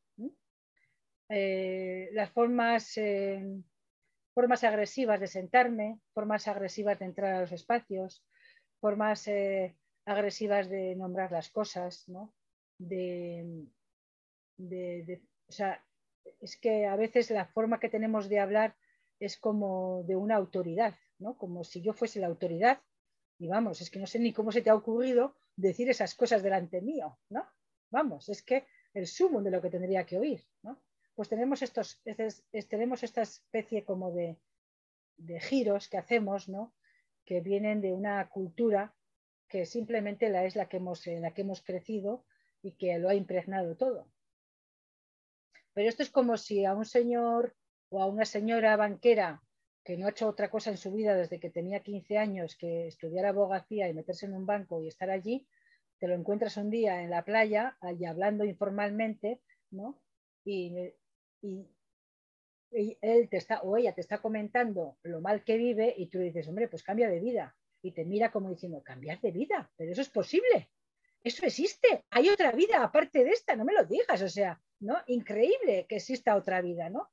Eh, 1.28 2.08
las 2.12 2.30
formas, 2.30 2.96
eh, 2.96 3.62
formas 4.34 4.64
agresivas 4.64 5.20
de 5.20 5.28
sentarme, 5.28 6.00
formas 6.12 6.48
agresivas 6.48 6.98
de 6.98 7.04
entrar 7.04 7.34
a 7.34 7.40
los 7.42 7.52
espacios, 7.52 8.24
formas 8.80 9.28
eh, 9.28 9.76
agresivas 10.06 10.68
de 10.68 10.96
nombrar 10.96 11.30
las 11.30 11.50
cosas, 11.50 12.04
de, 12.78 13.68
es 16.40 16.56
que 16.60 16.86
a 16.86 16.96
veces 16.96 17.30
la 17.30 17.46
forma 17.46 17.78
que 17.78 17.88
tenemos 17.88 18.28
de 18.28 18.40
hablar 18.40 18.76
es 19.20 19.36
como 19.36 20.02
de 20.04 20.16
una 20.16 20.36
autoridad, 20.36 20.94
¿no? 21.18 21.36
Como 21.36 21.62
si 21.64 21.82
yo 21.82 21.92
fuese 21.92 22.20
la 22.20 22.26
autoridad. 22.26 22.80
Y 23.38 23.48
vamos, 23.48 23.80
es 23.80 23.90
que 23.90 23.98
no 23.98 24.06
sé 24.06 24.18
ni 24.18 24.32
cómo 24.32 24.50
se 24.52 24.62
te 24.62 24.70
ha 24.70 24.74
ocurrido 24.74 25.36
decir 25.56 25.88
esas 25.88 26.14
cosas 26.14 26.42
delante 26.42 26.80
mío, 26.80 27.18
¿no? 27.28 27.46
Vamos, 27.90 28.28
es 28.28 28.42
que 28.42 28.66
el 28.94 29.06
sumo 29.06 29.42
de 29.42 29.50
lo 29.50 29.60
que 29.60 29.70
tendría 29.70 30.06
que 30.06 30.18
oír, 30.18 30.44
¿no? 30.62 30.80
Pues 31.14 31.28
tenemos, 31.28 31.60
estos, 31.62 32.00
tenemos 32.68 33.02
esta 33.02 33.22
especie 33.22 33.84
como 33.84 34.12
de, 34.12 34.38
giros 35.40 35.88
que 35.88 35.98
hacemos, 35.98 36.48
¿no? 36.48 36.72
Que 37.24 37.40
vienen 37.40 37.80
de 37.80 37.92
una 37.92 38.28
cultura 38.28 38.94
que 39.48 39.66
simplemente 39.66 40.30
la 40.30 40.44
es 40.44 40.56
la 40.56 40.68
que 40.68 40.78
hemos, 40.78 41.06
en 41.06 41.22
la 41.22 41.34
que 41.34 41.42
hemos 41.42 41.62
crecido 41.62 42.24
y 42.62 42.72
que 42.72 42.98
lo 42.98 43.08
ha 43.08 43.14
impregnado 43.14 43.76
todo. 43.76 44.10
Pero 45.74 45.88
esto 45.88 46.02
es 46.02 46.10
como 46.10 46.36
si 46.36 46.64
a 46.64 46.74
un 46.74 46.84
señor 46.84 47.54
o 47.90 48.00
a 48.00 48.06
una 48.06 48.24
señora 48.24 48.76
banquera 48.76 49.42
que 49.84 49.96
no 49.96 50.06
ha 50.06 50.10
hecho 50.10 50.28
otra 50.28 50.50
cosa 50.50 50.70
en 50.70 50.76
su 50.76 50.92
vida 50.92 51.14
desde 51.14 51.40
que 51.40 51.50
tenía 51.50 51.80
15 51.80 52.18
años 52.18 52.56
que 52.56 52.86
estudiar 52.86 53.26
abogacía 53.26 53.88
y 53.88 53.94
meterse 53.94 54.26
en 54.26 54.34
un 54.34 54.46
banco 54.46 54.82
y 54.82 54.88
estar 54.88 55.10
allí, 55.10 55.46
te 56.00 56.08
lo 56.08 56.14
encuentras 56.14 56.56
un 56.56 56.70
día 56.70 57.02
en 57.02 57.10
la 57.10 57.24
playa, 57.24 57.76
allí 57.80 58.04
hablando 58.06 58.44
informalmente, 58.44 59.40
¿no? 59.70 60.02
Y, 60.44 60.92
él 62.72 63.28
te 63.28 63.36
está, 63.36 63.62
o 63.62 63.76
ella 63.76 63.92
te 63.92 64.00
está 64.00 64.18
comentando 64.18 64.96
lo 65.02 65.20
mal 65.20 65.44
que 65.44 65.56
vive 65.56 65.92
y 65.96 66.06
tú 66.06 66.18
dices, 66.18 66.48
hombre, 66.48 66.68
pues 66.68 66.82
cambia 66.82 67.08
de 67.08 67.20
vida. 67.20 67.56
Y 67.82 67.92
te 67.92 68.04
mira 68.04 68.30
como 68.30 68.50
diciendo, 68.50 68.82
cambiar 68.82 69.20
de 69.20 69.32
vida, 69.32 69.70
pero 69.76 69.92
eso 69.92 70.02
es 70.02 70.10
posible. 70.10 70.70
Eso 71.22 71.44
existe. 71.44 72.04
Hay 72.10 72.28
otra 72.28 72.52
vida 72.52 72.82
aparte 72.82 73.24
de 73.24 73.30
esta, 73.30 73.56
no 73.56 73.64
me 73.64 73.72
lo 73.72 73.84
digas. 73.84 74.22
O 74.22 74.28
sea, 74.28 74.60
¿no? 74.80 74.96
Increíble 75.06 75.86
que 75.88 75.96
exista 75.96 76.36
otra 76.36 76.60
vida, 76.60 76.88
¿no? 76.90 77.10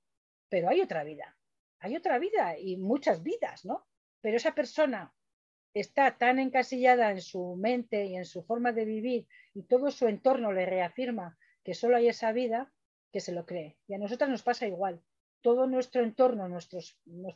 pero 0.50 0.70
hay 0.70 0.82
otra 0.82 1.04
vida, 1.04 1.38
hay 1.80 1.96
otra 1.96 2.20
vida 2.20 2.58
y 2.58 2.78
muchas 2.78 3.24
vidas, 3.24 3.66
¿no? 3.66 3.88
Pero 4.22 4.38
esa 4.38 4.54
persona 4.54 5.14
está 5.80 6.18
tan 6.18 6.40
encasillada 6.40 7.12
en 7.12 7.22
su 7.22 7.56
mente 7.56 8.06
y 8.06 8.16
en 8.16 8.26
su 8.26 8.44
forma 8.44 8.72
de 8.72 8.86
vivir 8.86 9.28
y 9.54 9.64
todo 9.64 9.92
su 9.92 10.08
entorno 10.08 10.52
le 10.52 10.66
reafirma 10.66 11.38
que 11.64 11.74
solo 11.74 11.98
hay 11.98 12.08
esa 12.08 12.32
vida, 12.32 12.72
que 13.12 13.20
se 13.20 13.32
lo 13.32 13.46
cree. 13.46 13.78
Y 13.88 13.94
a 13.94 13.98
nosotras 13.98 14.30
nos 14.30 14.44
pasa 14.44 14.68
igual. 14.68 15.02
Todo 15.42 15.68
nuestro 15.68 16.04
entorno, 16.04 16.48
nuestro 16.48 16.80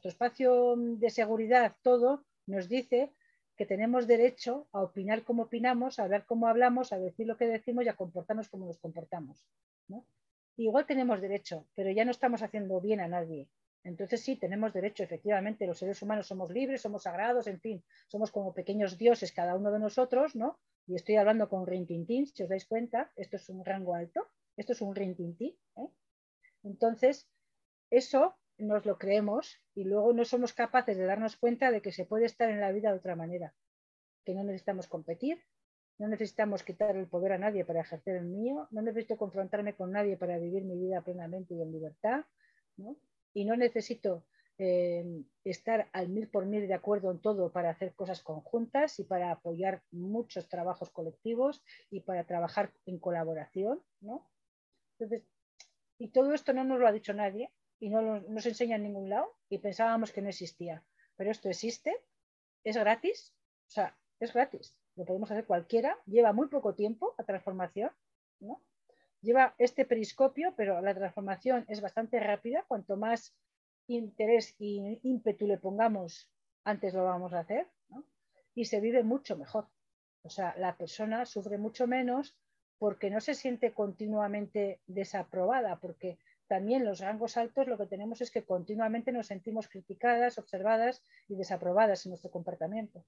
espacio 0.09 0.75
de 0.77 1.09
seguridad, 1.09 1.75
todo 1.81 2.25
nos 2.45 2.67
dice 2.67 3.13
que 3.57 3.65
tenemos 3.65 4.07
derecho 4.07 4.67
a 4.71 4.81
opinar 4.81 5.23
como 5.23 5.43
opinamos, 5.43 5.99
a 5.99 6.03
hablar 6.03 6.25
como 6.25 6.47
hablamos, 6.47 6.93
a 6.93 6.99
decir 6.99 7.27
lo 7.27 7.37
que 7.37 7.45
decimos 7.45 7.85
y 7.85 7.89
a 7.89 7.95
comportarnos 7.95 8.49
como 8.49 8.65
nos 8.65 8.79
comportamos. 8.79 9.45
igual 10.57 10.85
tenemos 10.85 11.21
derecho, 11.21 11.67
pero 11.75 11.91
ya 11.91 12.05
no 12.05 12.11
estamos 12.11 12.41
haciendo 12.41 12.81
bien 12.81 13.01
a 13.01 13.07
nadie. 13.07 13.49
Entonces 13.83 14.21
sí, 14.21 14.35
tenemos 14.35 14.73
derecho, 14.73 15.03
efectivamente, 15.03 15.65
los 15.65 15.79
seres 15.79 16.01
humanos 16.01 16.27
somos 16.27 16.51
libres, 16.51 16.81
somos 16.81 17.03
sagrados, 17.03 17.47
en 17.47 17.59
fin, 17.59 17.83
somos 18.07 18.31
como 18.31 18.53
pequeños 18.53 18.97
dioses 18.97 19.31
cada 19.31 19.55
uno 19.55 19.71
de 19.71 19.79
nosotros, 19.79 20.35
¿no? 20.35 20.59
Y 20.85 20.95
estoy 20.95 21.15
hablando 21.15 21.49
con 21.49 21.65
rintintín, 21.65 22.27
si 22.27 22.43
os 22.43 22.49
dais 22.49 22.65
cuenta, 22.65 23.11
esto 23.15 23.37
es 23.37 23.49
un 23.49 23.65
rango 23.65 23.95
alto, 23.95 24.27
esto 24.57 24.73
es 24.73 24.81
un 24.81 24.95
rintintín. 24.95 25.55
¿eh? 25.77 25.87
Entonces, 26.63 27.27
eso 27.89 28.35
nos 28.57 28.85
lo 28.85 28.97
creemos 28.97 29.59
y 29.73 29.85
luego 29.85 30.13
no 30.13 30.25
somos 30.25 30.53
capaces 30.53 30.97
de 30.97 31.05
darnos 31.05 31.35
cuenta 31.37 31.71
de 31.71 31.81
que 31.81 31.91
se 31.91 32.05
puede 32.05 32.25
estar 32.25 32.49
en 32.49 32.59
la 32.59 32.71
vida 32.71 32.91
de 32.91 32.97
otra 32.97 33.15
manera, 33.15 33.55
que 34.23 34.35
no 34.35 34.43
necesitamos 34.43 34.87
competir, 34.87 35.43
no 35.97 36.07
necesitamos 36.07 36.63
quitar 36.63 36.95
el 36.95 37.07
poder 37.07 37.33
a 37.33 37.37
nadie 37.37 37.65
para 37.65 37.81
ejercer 37.81 38.15
el 38.15 38.25
mío, 38.25 38.67
no 38.71 38.81
necesito 38.81 39.17
confrontarme 39.17 39.75
con 39.75 39.91
nadie 39.91 40.17
para 40.17 40.37
vivir 40.37 40.63
mi 40.63 40.77
vida 40.77 41.01
plenamente 41.01 41.55
y 41.55 41.61
en 41.61 41.71
libertad, 41.71 42.25
y 43.33 43.45
no 43.45 43.55
necesito 43.55 44.25
eh, 44.57 45.23
estar 45.43 45.89
al 45.93 46.09
mil 46.09 46.27
por 46.27 46.45
mil 46.45 46.67
de 46.67 46.73
acuerdo 46.73 47.11
en 47.11 47.19
todo 47.19 47.51
para 47.51 47.69
hacer 47.71 47.93
cosas 47.93 48.21
conjuntas 48.21 48.99
y 48.99 49.03
para 49.03 49.31
apoyar 49.31 49.83
muchos 49.91 50.47
trabajos 50.47 50.89
colectivos 50.91 51.63
y 51.89 52.01
para 52.01 52.25
trabajar 52.25 52.73
en 52.85 52.99
colaboración. 52.99 53.81
Entonces, 54.99 55.27
y 55.97 56.09
todo 56.09 56.33
esto 56.33 56.53
no 56.53 56.63
nos 56.63 56.79
lo 56.79 56.87
ha 56.87 56.91
dicho 56.91 57.13
nadie 57.13 57.51
y 57.79 57.89
no 57.89 58.21
nos 58.21 58.45
enseña 58.45 58.75
en 58.75 58.83
ningún 58.83 59.09
lado 59.09 59.35
y 59.49 59.57
pensábamos 59.57 60.11
que 60.11 60.21
no 60.21 60.29
existía. 60.29 60.83
Pero 61.15 61.31
esto 61.31 61.49
existe, 61.49 61.95
es 62.63 62.77
gratis, 62.77 63.33
o 63.67 63.71
sea, 63.71 63.97
es 64.19 64.33
gratis 64.33 64.75
lo 64.95 65.05
podemos 65.05 65.31
hacer 65.31 65.45
cualquiera, 65.45 65.97
lleva 66.05 66.33
muy 66.33 66.47
poco 66.47 66.75
tiempo 66.75 67.15
la 67.17 67.25
transformación, 67.25 67.91
¿no? 68.39 68.61
Lleva 69.21 69.53
este 69.57 69.85
periscopio, 69.85 70.53
pero 70.55 70.81
la 70.81 70.95
transformación 70.95 71.65
es 71.67 71.81
bastante 71.81 72.19
rápida, 72.19 72.65
cuanto 72.67 72.97
más 72.97 73.35
interés 73.87 74.55
y 74.57 74.99
ímpetu 75.03 75.47
le 75.47 75.57
pongamos, 75.57 76.29
antes 76.63 76.93
lo 76.93 77.03
vamos 77.03 77.33
a 77.33 77.39
hacer. 77.39 77.67
Y 78.55 78.65
se 78.65 78.79
vive 78.79 79.03
mucho 79.03 79.37
mejor. 79.37 79.67
O 80.23 80.29
sea, 80.29 80.55
la 80.57 80.75
persona 80.75 81.25
sufre 81.25 81.57
mucho 81.57 81.87
menos 81.87 82.37
porque 82.77 83.09
no 83.09 83.21
se 83.21 83.35
siente 83.35 83.73
continuamente 83.73 84.81
desaprobada, 84.87 85.79
porque 85.79 86.17
también 86.47 86.83
los 86.83 86.99
rangos 86.99 87.37
altos 87.37 87.67
lo 87.67 87.77
que 87.77 87.85
tenemos 87.85 88.21
es 88.21 88.31
que 88.31 88.43
continuamente 88.43 89.11
nos 89.11 89.27
sentimos 89.27 89.67
criticadas, 89.67 90.37
observadas 90.37 91.03
y 91.27 91.35
desaprobadas 91.35 92.05
en 92.05 92.09
nuestro 92.09 92.31
comportamiento 92.31 93.05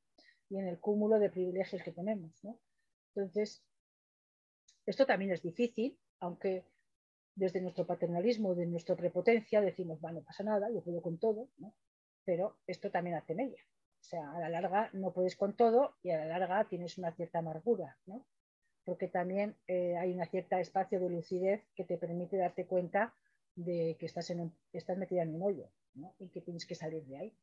y 0.50 0.60
en 0.60 0.68
el 0.68 0.80
cúmulo 0.80 1.20
de 1.20 1.30
privilegios 1.30 1.82
que 1.84 1.92
tenemos. 1.92 2.32
Entonces, 3.16 3.64
esto 4.86 5.06
también 5.06 5.32
es 5.32 5.42
difícil, 5.42 5.98
aunque 6.24 6.66
desde 7.36 7.62
nuestro 7.62 7.86
paternalismo, 7.86 8.56
de 8.56 8.66
nuestra 8.66 8.96
prepotencia, 8.96 9.62
decimos, 9.62 10.00
bueno, 10.00 10.20
no 10.20 10.26
pasa 10.26 10.44
nada, 10.44 10.70
yo 10.70 10.82
puedo 10.82 11.02
con 11.02 11.18
todo, 11.18 11.50
pero 12.24 12.58
esto 12.68 12.90
también 12.92 13.18
hace 13.18 13.36
media. 13.36 13.62
O 14.02 14.06
sea, 14.06 14.32
a 14.32 14.40
la 14.40 14.50
larga 14.50 14.90
no 14.94 15.12
puedes 15.12 15.36
con 15.36 15.56
todo 15.56 15.96
y 16.02 16.12
a 16.12 16.18
la 16.18 16.38
larga 16.38 16.66
tienes 16.66 16.98
una 16.98 17.12
cierta 17.12 17.40
amargura, 17.40 17.98
¿no? 18.06 18.26
porque 18.86 19.08
también 19.08 19.56
eh, 19.68 19.96
hay 19.98 20.12
un 20.14 20.26
cierto 20.26 20.58
espacio 20.58 21.00
de 21.00 21.10
lucidez 21.10 21.64
que 21.76 21.86
te 21.86 21.98
permite 21.98 22.38
darte 22.38 22.66
cuenta 22.66 23.14
de 23.56 23.96
que 24.00 24.06
estás, 24.06 24.30
en 24.30 24.54
estás 24.74 24.98
metida 24.98 25.24
en 25.24 25.36
un 25.36 25.44
hoyo 25.44 25.70
y 26.20 26.28
que 26.30 26.42
tienes 26.42 26.66
que 26.66 26.76
salir 26.76 27.04
de 27.06 27.18
ahí. 27.18 27.38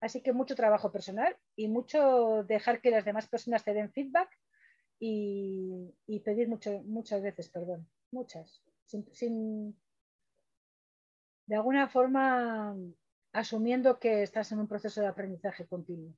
Así 0.00 0.20
que 0.20 0.32
mucho 0.32 0.56
trabajo 0.56 0.90
personal 0.90 1.36
y 1.54 1.68
mucho 1.68 2.42
dejar 2.44 2.80
que 2.80 2.90
las 2.90 3.04
demás 3.04 3.28
personas 3.28 3.64
te 3.64 3.72
den 3.72 3.92
feedback 3.92 4.28
y, 5.04 6.20
pedir 6.20 6.48
mucho, 6.48 6.80
muchas 6.84 7.22
veces 7.22 7.48
perdón, 7.48 7.88
muchas, 8.12 8.62
sin, 8.86 9.76
de 11.46 11.56
alguna 11.56 11.88
forma 11.88 12.76
asumiendo 13.32 13.98
que 13.98 14.22
estás 14.22 14.52
en 14.52 14.60
un 14.60 14.68
proceso 14.68 15.00
de 15.00 15.08
aprendizaje 15.08 15.66
continuo. 15.66 16.14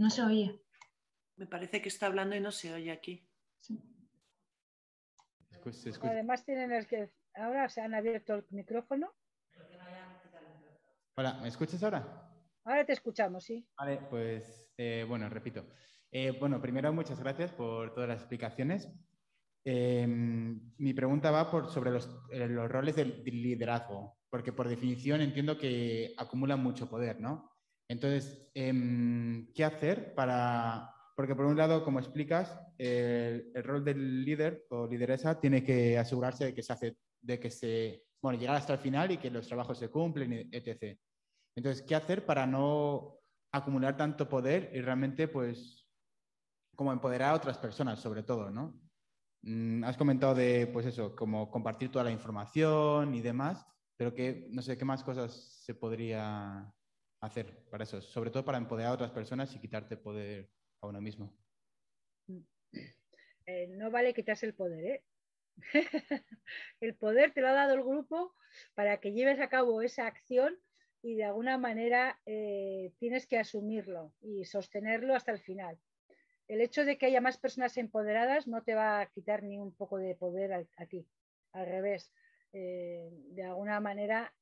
No 0.00 0.08
se 0.08 0.22
oye. 0.22 0.58
Me 1.36 1.46
parece 1.46 1.82
que 1.82 1.90
está 1.90 2.06
hablando 2.06 2.34
y 2.34 2.40
no 2.40 2.50
se 2.52 2.72
oye 2.72 2.90
aquí. 2.90 3.28
Además 6.00 6.42
tienen 6.42 6.72
el 6.72 6.86
que 6.86 7.12
ahora 7.34 7.68
se 7.68 7.82
han 7.82 7.92
abierto 7.92 8.36
el 8.36 8.46
micrófono. 8.48 9.12
Hola, 11.16 11.34
¿me 11.42 11.48
escuchas 11.48 11.82
ahora? 11.82 12.32
Ahora 12.64 12.86
te 12.86 12.94
escuchamos, 12.94 13.44
sí. 13.44 13.68
Vale, 13.76 13.98
pues 14.08 14.72
eh, 14.78 15.04
bueno, 15.06 15.28
repito. 15.28 15.66
Eh, 16.10 16.30
bueno, 16.30 16.62
primero 16.62 16.90
muchas 16.94 17.20
gracias 17.20 17.52
por 17.52 17.92
todas 17.92 18.08
las 18.08 18.20
explicaciones. 18.20 18.88
Em, 19.64 20.72
mi 20.78 20.94
pregunta 20.94 21.30
va 21.30 21.50
por, 21.50 21.70
sobre 21.70 21.90
los, 21.90 22.08
eh, 22.30 22.48
los 22.48 22.70
roles 22.70 22.96
del, 22.96 23.22
liderazgo, 23.22 24.16
porque 24.30 24.54
por 24.54 24.66
definición 24.66 25.20
entiendo 25.20 25.58
que 25.58 26.14
acumulan 26.16 26.62
mucho 26.62 26.88
poder, 26.88 27.20
¿no? 27.20 27.49
Entonces, 27.90 28.48
em, 28.54 29.52
¿qué 29.52 29.64
hacer 29.64 30.14
para...? 30.14 30.94
Porque 31.16 31.34
por 31.34 31.44
un 31.44 31.56
lado, 31.56 31.82
como 31.82 31.98
explicas, 31.98 32.56
el, 32.78 33.50
el, 33.52 33.64
rol 33.64 33.84
del 33.84 34.24
líder 34.24 34.64
o 34.70 34.86
lideresa 34.86 35.40
tiene 35.40 35.64
que 35.64 35.98
asegurarse 35.98 36.44
de 36.44 36.54
que 36.54 36.62
se 36.62 36.72
hace, 36.72 36.96
de 37.20 37.40
que 37.40 37.50
se, 37.50 38.04
bueno, 38.22 38.38
llegar 38.38 38.54
hasta 38.54 38.74
el 38.74 38.78
final 38.78 39.10
y 39.10 39.18
que 39.18 39.28
los 39.28 39.48
trabajos 39.48 39.76
se 39.76 39.88
cumplen, 39.88 40.48
etc. 40.52 40.96
Entonces, 41.56 41.82
¿qué 41.82 41.96
hacer 41.96 42.24
para 42.24 42.46
no 42.46 43.18
acumular 43.52 43.96
tanto 43.96 44.28
poder 44.28 44.70
y 44.72 44.80
realmente, 44.82 45.26
pues, 45.26 45.84
como 46.76 46.92
empoderar 46.92 47.30
a 47.30 47.36
otras 47.36 47.58
personas, 47.58 47.98
sobre 47.98 48.22
todo, 48.22 48.50
¿no? 48.50 48.80
Mm, 49.42 49.82
has 49.82 49.96
comentado 49.96 50.36
de, 50.36 50.68
pues 50.68 50.86
eso, 50.86 51.16
como 51.16 51.50
compartir 51.50 51.90
toda 51.90 52.04
la 52.04 52.12
información 52.12 53.16
y 53.16 53.20
demás, 53.20 53.66
pero 53.96 54.14
que, 54.14 54.46
no 54.52 54.62
sé, 54.62 54.78
¿qué 54.78 54.84
más 54.84 55.02
cosas 55.02 55.60
se 55.64 55.74
podría 55.74 56.72
hacer 57.20 57.64
para 57.70 57.84
eso? 57.84 58.00
Sobre 58.00 58.30
todo 58.30 58.44
para 58.44 58.58
empoderar 58.58 58.92
a 58.92 58.94
otras 58.94 59.10
personas 59.10 59.54
y 59.54 59.60
quitarte 59.60 59.96
poder 59.96 60.50
a 60.80 60.86
uno 60.86 61.00
mismo. 61.00 61.36
Eh, 63.46 63.66
no 63.68 63.90
vale 63.90 64.14
quitarse 64.14 64.46
el 64.46 64.54
poder, 64.54 64.84
¿eh? 64.84 65.04
el 66.80 66.94
poder 66.94 67.32
te 67.32 67.40
lo 67.40 67.48
ha 67.48 67.52
dado 67.52 67.74
el 67.74 67.82
grupo 67.82 68.34
para 68.74 68.98
que 68.98 69.12
lleves 69.12 69.40
a 69.40 69.48
cabo 69.48 69.82
esa 69.82 70.06
acción 70.06 70.56
y 71.02 71.16
de 71.16 71.24
alguna 71.24 71.58
manera 71.58 72.20
eh, 72.26 72.92
tienes 72.98 73.26
que 73.26 73.38
asumirlo 73.38 74.12
y 74.20 74.44
sostenerlo 74.44 75.14
hasta 75.14 75.32
el 75.32 75.40
final. 75.40 75.78
El 76.48 76.60
hecho 76.60 76.84
de 76.84 76.98
que 76.98 77.06
haya 77.06 77.20
más 77.20 77.38
personas 77.38 77.76
empoderadas 77.76 78.46
no 78.46 78.62
te 78.62 78.74
va 78.74 79.00
a 79.00 79.06
quitar 79.06 79.42
ni 79.42 79.58
un 79.58 79.72
poco 79.72 79.98
de 79.98 80.14
poder 80.14 80.52
a, 80.52 80.86
ti, 80.86 81.06
al 81.52 81.66
revés. 81.66 82.12
Eh, 82.52 83.08
de 83.30 83.44
alguna 83.44 83.78
manera, 83.80 84.34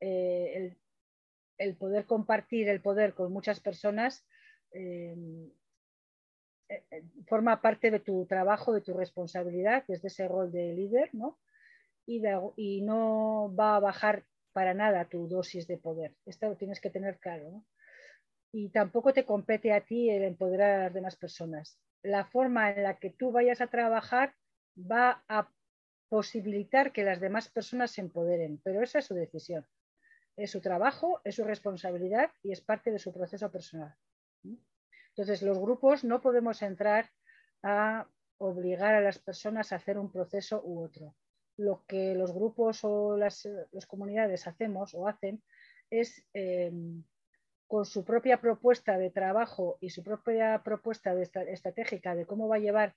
el, 0.00 0.76
poder 1.76 2.06
compartir 2.06 2.68
el 2.68 2.80
poder 2.80 3.14
con 3.14 3.32
muchas 3.32 3.60
personas 3.60 4.26
forma 7.26 7.60
parte 7.60 7.90
de 7.90 8.00
tu 8.00 8.26
trabajo, 8.26 8.72
de 8.72 8.80
tu 8.80 8.94
responsabilidad, 8.94 9.84
desde 9.88 10.08
ese 10.08 10.28
rol 10.28 10.52
de 10.52 10.74
líder, 10.74 11.10
¿no? 11.14 11.38
Y, 12.06 12.22
y 12.56 12.82
no 12.82 13.54
va 13.58 13.76
a 13.76 13.80
bajar 13.80 14.24
para 14.52 14.74
nada 14.74 15.08
tu 15.08 15.28
dosis 15.28 15.66
de 15.66 15.78
poder. 15.78 16.14
Esto 16.26 16.48
lo 16.48 16.56
tienes 16.56 16.80
que 16.80 16.90
tener 16.90 17.18
claro. 17.18 17.64
Y 18.52 18.70
tampoco 18.70 19.12
te 19.12 19.24
compete 19.24 19.72
a 19.72 19.84
ti 19.84 20.10
el 20.10 20.22
empoderar 20.22 20.80
a 20.80 20.84
las 20.84 20.94
demás 20.94 21.16
personas. 21.16 21.78
La 22.02 22.24
forma 22.24 22.70
en 22.70 22.82
la 22.82 22.98
que 22.98 23.10
tú 23.10 23.30
vayas 23.30 23.60
a 23.60 23.66
trabajar 23.66 24.34
va 24.78 25.22
a 25.28 25.50
posibilitar 26.08 26.92
que 26.92 27.04
las 27.04 27.20
demás 27.20 27.48
personas 27.50 27.90
se 27.90 28.00
empoderen, 28.00 28.60
pero 28.64 28.82
esa 28.82 29.00
es 29.00 29.06
su 29.06 29.14
decisión. 29.14 29.66
Es 30.38 30.52
su 30.52 30.60
trabajo, 30.60 31.20
es 31.24 31.34
su 31.34 31.44
responsabilidad 31.44 32.30
y 32.42 32.52
es 32.52 32.60
parte 32.60 32.90
de 32.90 32.98
su 32.98 33.12
proceso 33.12 33.50
personal. 33.50 33.94
Entonces, 35.10 35.42
los 35.42 35.58
grupos 35.58 36.04
no 36.04 36.22
podemos 36.22 36.62
entrar 36.62 37.10
a 37.62 38.06
obligar 38.38 38.94
a 38.94 39.00
las 39.00 39.18
personas 39.18 39.72
a 39.72 39.76
hacer 39.76 39.98
un 39.98 40.10
proceso 40.10 40.62
u 40.64 40.82
otro 40.82 41.14
lo 41.58 41.84
que 41.86 42.14
los 42.14 42.32
grupos 42.32 42.80
o 42.84 43.16
las, 43.16 43.46
comunidades 43.86 44.46
hacemos 44.46 44.94
o 44.94 45.06
hacen 45.06 45.42
es 45.90 46.24
eh, 46.32 46.72
con 47.66 47.84
su 47.84 48.04
propia 48.04 48.40
propuesta 48.40 48.96
de 48.96 49.10
trabajo 49.10 49.76
y 49.80 49.90
su 49.90 50.02
propia 50.02 50.62
propuesta 50.64 51.12
estratégica 51.20 52.14
de 52.14 52.26
cómo 52.26 52.48
va 52.48 52.56
a 52.56 52.60
llevar 52.60 52.94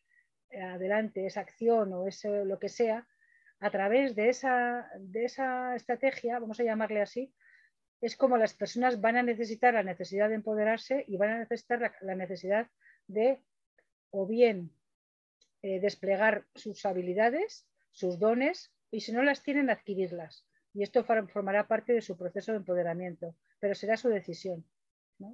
adelante 0.52 1.26
esa 1.26 1.42
acción 1.42 1.92
o 1.94 2.08
ese, 2.08 2.46
lo 2.46 2.60
que 2.60 2.70
sea, 2.70 3.08
a 3.62 3.70
través 3.70 4.16
de 4.16 4.30
esa, 4.30 4.90
de 5.00 5.26
esa 5.26 5.76
estrategia, 5.76 6.40
vamos 6.40 6.60
a 6.60 6.64
llamarle 6.64 7.02
así, 7.02 7.34
es 8.02 8.18
como 8.18 8.38
las 8.38 8.54
personas 8.54 9.00
van 9.00 9.16
a 9.16 9.24
necesitar 9.24 9.74
la 9.74 9.84
necesidad 9.84 10.28
de 10.28 10.36
empoderarse 10.36 11.06
y 11.08 11.18
van 11.18 11.30
a 11.30 11.40
necesitar 11.40 11.94
la, 12.02 12.16
necesidad 12.16 12.68
de 13.08 13.40
o 14.10 14.26
bien 14.26 14.72
eh, 15.62 15.80
desplegar 15.80 16.46
sus 16.56 16.86
habilidades 16.86 17.68
sus 17.92 18.20
dones 18.20 18.74
y 18.90 19.02
si 19.02 19.12
no 19.12 19.24
las 19.24 19.44
tienen, 19.44 19.70
adquirirlas. 19.70 20.46
Y 20.74 20.84
esto 20.84 21.04
formará 21.04 21.68
parte 21.68 21.94
de 21.94 22.02
su 22.02 22.18
proceso 22.18 22.52
de 22.52 22.60
empoderamiento, 22.60 23.36
pero 23.60 23.76
será 23.76 23.98
su 23.98 24.10
decisión. 24.10 24.66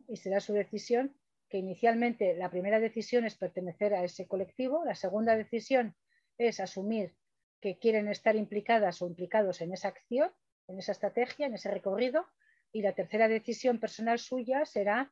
Y 0.08 0.18
será 0.18 0.40
su 0.40 0.54
decisión 0.54 1.16
que 1.50 1.60
inicialmente 1.60 2.36
la 2.36 2.50
primera 2.50 2.80
decisión 2.80 3.26
es 3.26 3.38
pertenecer 3.38 3.94
a 3.94 4.04
ese 4.04 4.28
colectivo, 4.28 4.84
la 4.84 4.96
segunda 4.96 5.38
decisión 5.38 5.96
es 6.38 6.60
asumir 6.60 7.16
que 7.62 7.78
quieren 7.78 8.08
estar 8.08 8.36
implicadas 8.36 9.02
o 9.02 9.08
implicados 9.08 9.62
en 9.62 9.74
esa 9.74 9.90
acción, 9.90 10.32
en 10.68 10.80
esa 10.80 10.92
estrategia, 10.92 11.48
en 11.48 11.56
ese 11.56 11.72
recorrido, 11.72 12.26
y 12.72 12.82
la 12.82 12.94
tercera 12.94 13.28
decisión 13.28 13.80
personal 13.80 14.20
suya 14.20 14.66
será, 14.66 15.12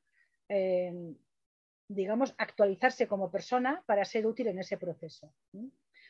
eh, 0.50 0.94
digamos, 1.88 2.36
actualizarse 2.38 3.08
como 3.08 3.32
persona 3.32 3.84
para 3.86 4.06
ser 4.06 4.28
útil 4.28 4.48
en 4.48 4.60
ese 4.60 4.78
proceso. 4.78 5.34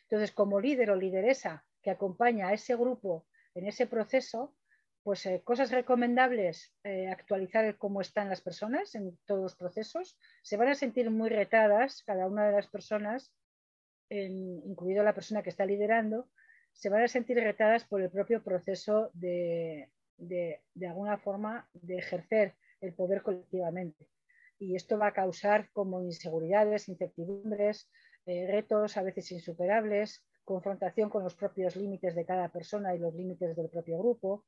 Entonces, 0.03 0.31
como 0.31 0.59
líder 0.59 0.91
o 0.91 0.95
lideresa 0.95 1.65
que 1.81 1.91
acompaña 1.91 2.47
a 2.47 2.53
ese 2.53 2.75
grupo 2.75 3.25
en 3.53 3.67
ese 3.67 3.88
proceso, 3.88 4.55
pues 5.03 5.25
eh, 5.27 5.41
cosas 5.43 5.69
recomendables, 5.71 6.73
eh, 6.83 7.07
actualizar 7.07 7.77
cómo 7.77 8.01
están 8.01 8.27
las 8.27 8.41
personas 8.41 8.95
en 8.95 9.17
todos 9.25 9.43
los 9.43 9.55
procesos. 9.55 10.17
Se 10.41 10.57
van 10.57 10.70
a 10.70 10.75
sentir 10.75 11.12
muy 11.12 11.29
retadas 11.29 12.01
cada 12.03 12.28
una 12.28 12.47
de 12.47 12.53
las 12.53 12.67
personas, 12.67 13.32
incluido 14.09 15.03
la 15.03 15.13
persona 15.13 15.43
que 15.43 15.49
está 15.49 15.65
liderando, 15.65 16.29
se 16.73 16.89
van 16.89 17.03
a 17.03 17.07
sentir 17.07 17.37
retadas 17.37 17.86
por 17.86 18.01
el 18.01 18.09
propio 18.09 18.43
proceso 18.43 19.09
de, 19.13 19.89
de, 20.17 20.61
de 20.73 20.87
alguna 20.87 21.17
forma, 21.17 21.69
de 21.73 21.97
ejercer 21.97 22.55
el 22.82 22.93
poder 22.93 23.21
colectivamente. 23.21 24.07
Y 24.59 24.75
esto 24.75 24.97
va 24.97 25.07
a 25.07 25.13
causar 25.13 25.69
como 25.71 26.01
inseguridades, 26.01 26.87
incertidumbres, 26.87 27.89
eh, 28.25 28.47
retos 28.47 28.97
a 28.97 29.03
veces 29.03 29.32
insuperables, 29.32 30.23
confrontación 30.43 31.09
con 31.09 31.23
los 31.23 31.36
propios 31.36 31.75
límites 31.75 32.15
de 32.15 32.25
cada 32.25 32.49
persona 32.49 32.95
y 32.95 32.99
los 32.99 33.13
límites 33.13 33.55
del 33.55 33.69
propio 33.69 33.99
grupo. 33.99 34.45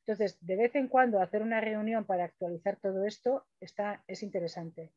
Entonces, 0.00 0.38
de 0.40 0.56
vez 0.56 0.74
en 0.76 0.88
cuando 0.88 1.20
hacer 1.20 1.42
una 1.42 1.60
reunión 1.60 2.04
para 2.04 2.24
actualizar 2.24 2.78
todo 2.80 3.04
esto 3.04 3.46
está, 3.60 4.02
es 4.06 4.22
interesante. 4.22 4.92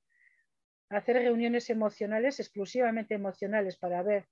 Hacer 0.92 1.16
reuniones 1.16 1.70
emocionales, 1.70 2.40
exclusivamente 2.40 3.16
emocionales, 3.16 3.78
para 3.78 4.04
ver 4.04 4.28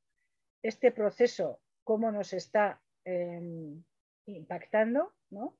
este 0.61 0.91
proceso, 0.91 1.61
cómo 1.83 2.11
nos 2.11 2.33
está 2.33 2.81
em, 3.05 3.83
impactando, 4.25 5.13
¿no? 5.29 5.57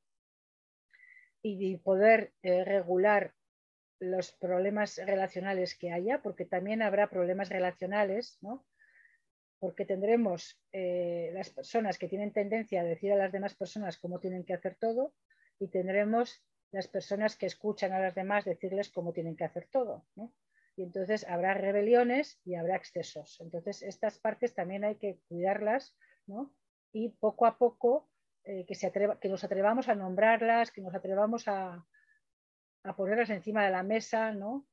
y 1.42 1.78
poder 1.78 2.34
eh, 2.44 2.66
regular 2.66 3.34
los 4.00 4.32
problemas 4.34 4.98
relacionales 4.98 5.78
que 5.78 5.92
haya, 5.92 6.22
porque 6.22 6.46
también 6.46 6.82
habrá 6.82 7.10
problemas 7.10 7.50
relacionales, 7.50 8.38
¿no? 8.42 8.66
porque 9.60 9.86
tendremos 9.86 10.60
eh, 10.72 11.32
las 11.34 11.50
personas 11.50 11.98
que 11.98 12.08
tienen 12.08 12.32
tendencia 12.32 12.82
a 12.82 12.86
decir 12.86 13.12
a 13.12 13.18
las 13.18 13.32
demás 13.32 13.56
personas 13.56 13.98
cómo 13.98 14.20
tienen 14.20 14.46
que 14.46 14.54
hacer 14.54 14.76
todo 14.76 15.14
y 15.60 15.68
tendremos 15.68 16.42
las 16.72 16.88
personas 16.88 17.36
que 17.36 17.46
escuchan 17.46 17.92
a 17.92 18.00
las 18.00 18.16
demás 18.16 18.46
decirles 18.46 18.90
cómo 18.90 19.12
tienen 19.12 19.36
que 19.36 19.44
hacer 19.44 19.68
todo. 19.70 20.06
¿no? 20.16 20.34
Y 20.80 20.84
entonces 20.84 21.28
habrá 21.28 21.56
rebeliones 21.56 22.40
y 22.46 22.56
habrá 22.56 22.78
excesos. 22.78 23.42
Entonces 23.42 23.82
estas 23.82 24.18
partes 24.18 24.54
también 24.54 24.86
hay 24.86 24.96
que 24.96 25.20
cuidarlas 25.28 25.98
¿no? 26.26 26.54
y 26.94 27.10
poco 27.10 27.46
a 27.46 27.58
poco 27.58 28.10
eh, 28.46 28.66
que, 28.66 29.28
nos 29.28 29.44
atrevamos 29.44 29.90
a 29.90 29.96
nombrarlas, 29.96 30.72
que 30.72 30.80
nos 30.80 30.96
atrevamos 30.96 31.50
a, 31.50 31.86
a 32.84 32.96
ponerlas 32.96 33.30
encima 33.30 33.66
de 33.66 33.72
la 33.72 33.84
mesa, 33.84 34.32
¿no? 34.32 34.66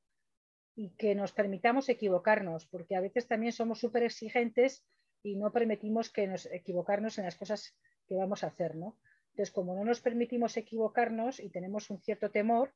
Y 0.77 0.91
que 0.91 1.13
nos 1.13 1.33
permitamos 1.33 1.89
equivocarnos, 1.89 2.65
porque 2.67 2.95
a 2.95 3.01
veces 3.01 3.27
también 3.27 3.51
somos 3.51 3.79
súper 3.79 4.03
exigentes 4.03 4.85
y 5.23 5.35
no 5.35 5.51
permitimos 5.51 6.09
que 6.09 6.25
nos 6.25 6.45
equivocarnos 6.45 7.17
en 7.17 7.25
las 7.25 7.35
cosas 7.35 7.75
que 8.07 8.15
vamos 8.15 8.45
a 8.45 8.47
hacer, 8.47 8.77
¿no? 8.77 8.97
Entonces, 9.31 9.51
como 9.53 9.75
no 9.75 9.83
nos 9.83 9.99
permitimos 9.99 10.55
equivocarnos 10.55 11.41
y 11.41 11.49
tenemos 11.49 11.89
un 11.89 11.99
cierto 11.99 12.31
temor, 12.31 12.73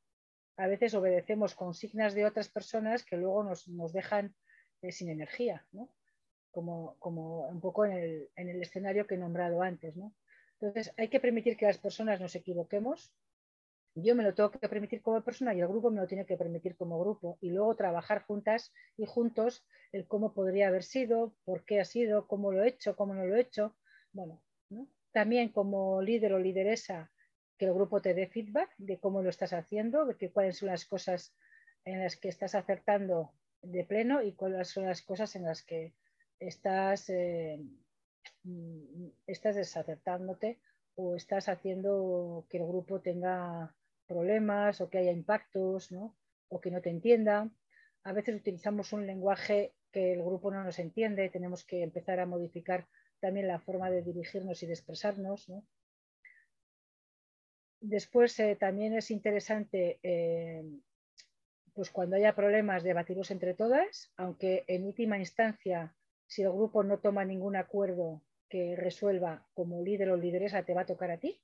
a 0.56 0.66
veces 0.66 0.94
obedecemos 0.94 1.54
consignas 1.54 2.14
de 2.14 2.26
otras 2.26 2.48
personas 2.48 3.04
que 3.04 3.16
luego 3.16 3.42
nos, 3.44 3.92
dejan 3.92 4.34
eh, 4.82 4.92
sin 4.92 5.08
energía, 5.08 5.66
¿no? 5.72 5.88
Como, 6.50 6.96
como, 6.98 7.48
un 7.48 7.60
poco 7.60 7.86
en 7.86 7.92
el, 7.92 8.28
en 8.36 8.48
el, 8.50 8.60
escenario 8.60 9.06
que 9.06 9.14
he 9.14 9.18
nombrado 9.18 9.62
antes, 9.62 9.96
¿no? 9.96 10.14
Entonces, 10.60 10.92
hay 10.96 11.08
que 11.08 11.20
permitir 11.20 11.56
que 11.56 11.66
las 11.66 11.78
personas 11.78 12.20
nos 12.20 12.34
equivoquemos, 12.34 13.12
yo 13.94 14.14
me 14.14 14.22
lo 14.22 14.34
tengo 14.34 14.50
que 14.50 14.68
permitir 14.68 15.02
como 15.02 15.22
persona 15.22 15.54
y 15.54 15.60
el 15.60 15.68
grupo 15.68 15.90
me 15.90 16.00
lo 16.00 16.06
tiene 16.06 16.24
que 16.24 16.36
permitir 16.36 16.76
como 16.76 16.98
grupo. 16.98 17.38
Y 17.40 17.50
luego 17.50 17.76
trabajar 17.76 18.22
juntas 18.22 18.72
y 18.96 19.04
juntos 19.04 19.66
el 19.92 20.06
cómo 20.06 20.32
podría 20.32 20.68
haber 20.68 20.82
sido, 20.82 21.34
por 21.44 21.64
qué 21.64 21.80
ha 21.80 21.84
sido, 21.84 22.26
cómo 22.26 22.52
lo 22.52 22.62
he 22.62 22.68
hecho, 22.68 22.96
cómo 22.96 23.14
no 23.14 23.26
lo 23.26 23.36
he 23.36 23.40
hecho. 23.40 23.76
Bueno, 24.12 24.42
también 25.12 25.50
como 25.50 26.00
líder 26.00 26.32
o 26.32 26.38
lideresa, 26.38 27.10
que 27.58 27.66
el 27.66 27.74
grupo 27.74 28.00
te 28.00 28.14
dé 28.14 28.26
feedback 28.26 28.70
de 28.78 28.98
cómo 28.98 29.22
lo 29.22 29.30
estás 29.30 29.52
haciendo, 29.52 30.04
de 30.04 30.30
cuáles 30.30 30.58
son 30.58 30.68
las 30.68 30.84
cosas 30.84 31.34
en 31.84 32.00
las 32.00 32.16
que 32.16 32.28
estás 32.28 32.54
acertando 32.54 33.32
de 33.62 33.84
pleno 33.84 34.22
y 34.22 34.32
cuáles 34.32 34.68
son 34.68 34.86
las 34.86 35.02
cosas 35.02 35.36
en 35.36 35.44
las 35.44 35.62
que 35.62 35.94
estás, 36.38 37.08
eh, 37.10 37.60
desacertándote 39.26 40.60
o 40.94 41.16
estás 41.16 41.48
haciendo 41.48 42.46
que 42.48 42.58
el 42.58 42.66
grupo 42.66 43.00
tenga 43.00 43.74
problemas 44.06 44.80
o 44.80 44.90
que 44.90 44.98
haya 44.98 45.12
impactos, 45.12 45.90
o 46.48 46.60
que 46.60 46.70
no 46.70 46.80
te 46.80 46.90
entienda. 46.90 47.50
A 48.04 48.12
veces 48.12 48.36
utilizamos 48.36 48.92
un 48.92 49.06
lenguaje 49.06 49.72
que 49.90 50.12
el 50.12 50.22
grupo 50.22 50.50
no 50.50 50.64
nos 50.64 50.78
entiende, 50.78 51.30
tenemos 51.30 51.64
que 51.64 51.82
empezar 51.82 52.18
a 52.20 52.26
modificar 52.26 52.86
también 53.20 53.46
la 53.46 53.60
forma 53.60 53.90
de 53.90 54.02
dirigirnos 54.02 54.62
y 54.62 54.66
de 54.66 54.72
expresarnos. 54.72 55.50
Después 57.82 58.38
eh, 58.40 58.56
también 58.58 58.94
es 58.94 59.10
interesante, 59.10 59.98
eh, 60.02 60.62
pues 61.74 61.90
cuando 61.90 62.16
haya 62.16 62.34
problemas, 62.34 62.82
debatirlos 62.82 63.30
entre 63.30 63.54
todas, 63.54 64.12
aunque 64.16 64.64
en 64.68 64.86
última 64.86 65.18
instancia, 65.18 65.94
si 66.26 66.42
el 66.42 66.52
grupo 66.52 66.82
no 66.82 66.98
toma 66.98 67.24
ningún 67.24 67.56
acuerdo 67.56 68.22
que 68.48 68.76
resuelva 68.76 69.46
como 69.54 69.82
líder 69.82 70.10
o 70.10 70.16
lideresa, 70.16 70.64
te 70.64 70.74
va 70.74 70.82
a 70.82 70.86
tocar 70.86 71.10
a 71.10 71.18
ti 71.18 71.40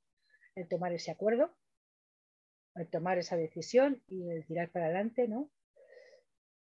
el 0.55 0.69
tomar 0.69 0.93
ese 0.93 1.11
acuerdo 1.11 1.55
tomar 2.87 3.19
esa 3.19 3.37
decisión 3.37 4.03
y 4.09 4.29
el 4.31 4.45
tirar 4.47 4.71
para 4.71 4.87
adelante, 4.87 5.29
¿no? 5.29 5.51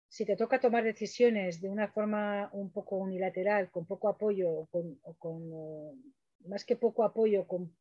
Si 0.10 0.26
te 0.26 0.36
toca 0.36 0.60
tomar 0.60 0.84
decisiones 0.84 1.62
de 1.62 1.70
una 1.70 1.90
forma 1.90 2.50
un 2.54 2.72
poco 2.72 2.98
unilateral, 2.98 3.70
con 3.70 3.86
poco 3.86 4.08
apoyo, 4.08 4.50
o 4.50 5.14
con, 5.18 6.02
más 6.46 6.64
que 6.64 6.78
poco 6.78 7.04
apoyo, 7.04 7.46
con 7.46 7.76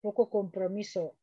poco 0.00 0.28
compromiso 0.28 1.16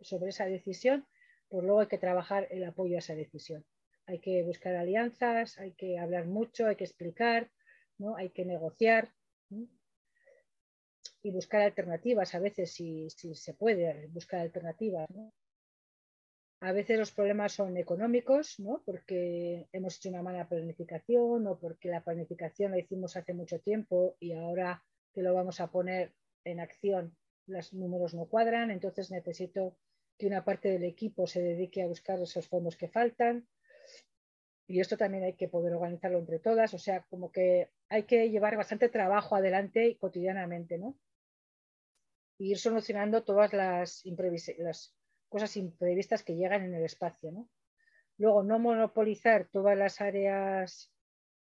sobre 0.00 0.30
esa 0.30 0.46
decisión, 0.46 1.06
pues 1.48 1.64
luego 1.64 1.80
hay 1.80 1.86
que 1.86 1.98
trabajar 1.98 2.46
el 2.50 2.64
apoyo 2.64 2.96
a 2.96 2.98
esa 2.98 3.14
decisión. 3.14 3.64
Hay 4.06 4.20
que 4.20 4.42
buscar 4.42 4.74
alianzas, 4.74 5.58
hay 5.58 5.72
que 5.72 5.98
hablar 5.98 6.26
mucho, 6.26 6.66
hay 6.66 6.76
que 6.76 6.84
explicar, 6.84 7.50
¿no? 7.98 8.16
hay 8.16 8.30
que 8.30 8.44
negociar 8.44 9.12
y 11.22 11.30
buscar 11.30 11.62
alternativas 11.62 12.34
a 12.34 12.38
veces 12.38 12.72
si, 12.72 13.10
si 13.10 13.34
se 13.34 13.54
puede 13.54 14.06
buscar 14.08 14.40
alternativas. 14.40 15.08
A 16.60 16.72
veces 16.72 16.98
los 16.98 17.12
problemas 17.12 17.52
son 17.52 17.76
económicos, 17.76 18.58
¿no? 18.58 18.82
porque 18.84 19.68
hemos 19.72 19.96
hecho 19.96 20.08
una 20.08 20.22
mala 20.22 20.48
planificación 20.48 21.46
o 21.46 21.58
porque 21.58 21.88
la 21.88 22.02
planificación 22.02 22.72
la 22.72 22.78
hicimos 22.78 23.16
hace 23.16 23.32
mucho 23.32 23.60
tiempo 23.60 24.16
y 24.18 24.32
ahora 24.32 24.82
que 25.12 25.22
lo 25.22 25.34
vamos 25.34 25.60
a 25.60 25.70
poner 25.70 26.14
en 26.44 26.60
acción, 26.60 27.16
los 27.46 27.72
números 27.72 28.14
no 28.14 28.26
cuadran, 28.26 28.70
entonces 28.70 29.10
necesito 29.10 29.76
que 30.18 30.26
una 30.26 30.44
parte 30.44 30.68
del 30.68 30.84
equipo 30.84 31.26
se 31.26 31.40
dedique 31.40 31.82
a 31.82 31.86
buscar 31.86 32.20
esos 32.20 32.48
fondos 32.48 32.76
que 32.76 32.88
faltan. 32.88 33.46
Y 34.66 34.80
esto 34.80 34.96
también 34.96 35.24
hay 35.24 35.34
que 35.34 35.48
poder 35.48 35.72
organizarlo 35.74 36.18
entre 36.18 36.40
todas, 36.40 36.74
o 36.74 36.78
sea, 36.78 37.02
como 37.08 37.32
que 37.32 37.70
hay 37.88 38.02
que 38.02 38.28
llevar 38.28 38.56
bastante 38.56 38.90
trabajo 38.90 39.34
adelante 39.34 39.96
cotidianamente, 39.98 40.76
¿no? 40.76 40.98
Y 42.36 42.50
ir 42.50 42.58
solucionando 42.58 43.24
todas 43.24 43.52
las, 43.54 44.04
las 44.58 44.94
cosas 45.28 45.56
imprevistas 45.56 46.22
que 46.22 46.36
llegan 46.36 46.64
en 46.64 46.74
el 46.74 46.84
espacio. 46.84 47.32
¿no? 47.32 47.48
Luego, 48.18 48.42
no 48.42 48.58
monopolizar 48.58 49.48
todas 49.48 49.76
las 49.76 50.00
áreas, 50.00 50.92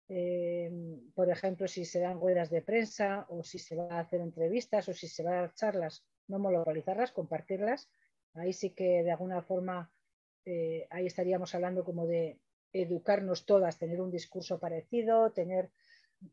eh, 0.09 0.71
por 1.15 1.31
ejemplo, 1.31 1.69
si 1.69 1.85
se 1.85 2.01
dan 2.01 2.21
ruedas 2.21 2.51
de 2.51 2.63
prensa 2.63 3.27
o 3.29 3.43
si 3.43 3.59
se 3.59 3.77
va 3.77 3.89
a 3.93 4.01
hacer 4.01 4.21
entrevistas 4.21 4.89
o 4.89 4.95
si 4.95 5.09
se 5.09 5.23
van 5.23 5.35
a 5.35 5.41
dar 5.43 5.55
charlas, 5.55 6.05
no 6.29 6.39
monopolizarlas, 6.39 7.13
compartirlas. 7.13 7.91
Ahí 8.35 8.53
sí 8.53 8.71
que 8.71 9.03
de 9.03 9.11
alguna 9.11 9.43
forma, 9.43 9.91
eh, 10.45 10.87
ahí 10.91 11.07
estaríamos 11.07 11.55
hablando 11.55 11.85
como 11.85 12.07
de 12.07 12.39
educarnos 12.73 13.47
todas, 13.47 13.79
tener 13.79 14.01
un 14.01 14.11
discurso 14.11 14.59
parecido, 14.59 15.33
tener 15.33 15.71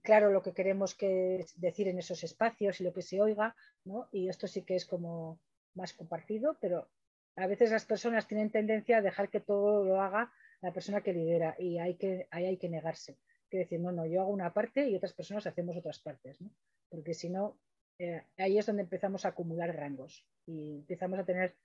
claro 0.02 0.32
lo 0.32 0.44
que 0.44 0.53
queremos 0.53 0.95
que 0.95 1.45
decir 1.56 1.88
en 1.88 1.99
esos 1.99 2.24
espacios 2.24 2.80
y 2.80 2.84
lo 2.84 2.94
que 2.94 3.02
se 3.02 3.22
oiga, 3.22 3.56
¿no? 3.86 4.07
Y 4.11 4.30
esto 4.30 4.48
sí 4.48 4.64
que 4.64 4.76
es 4.76 4.86
como 4.86 5.40
más 5.74 5.94
compartido, 5.94 6.57
pero 6.60 6.90
a 7.36 7.48
veces 7.48 7.72
las 7.72 7.86
personas 7.86 8.28
tienen 8.28 8.52
tendencia 8.52 8.98
a 8.98 9.02
dejar 9.02 9.30
que 9.30 9.40
todo 9.40 9.84
lo 9.84 10.02
haga 10.02 10.32
la 10.61 10.74
persona 10.74 11.02
que 11.02 11.14
lidera 11.14 11.56
y 11.57 11.78
hay 11.78 11.95
que, 11.95 12.28
ahí 12.32 12.45
hay 12.45 12.57
que 12.57 12.69
negarse. 12.69 13.18
Que 13.49 13.60
decir, 13.60 13.80
no, 13.80 13.91
no, 13.91 14.06
yo 14.06 14.22
hago 14.22 14.32
una 14.32 14.53
parte 14.53 14.90
y 14.90 14.95
otras 14.95 15.14
personas 15.14 15.48
hacemos 15.48 15.78
otras 15.78 15.99
partes, 15.99 16.41
¿no? 16.41 16.49
porque 16.90 17.14
si 17.14 17.30
no, 17.30 17.57
eh, 17.99 18.24
ahí 18.38 18.57
es 18.57 18.65
donde 18.65 18.84
empezamos 18.84 19.26
a 19.26 19.30
acumular 19.30 19.76
rangos 19.76 20.26
y 20.45 20.76
empezamos 20.78 21.19
a 21.19 21.26
tener 21.26 21.56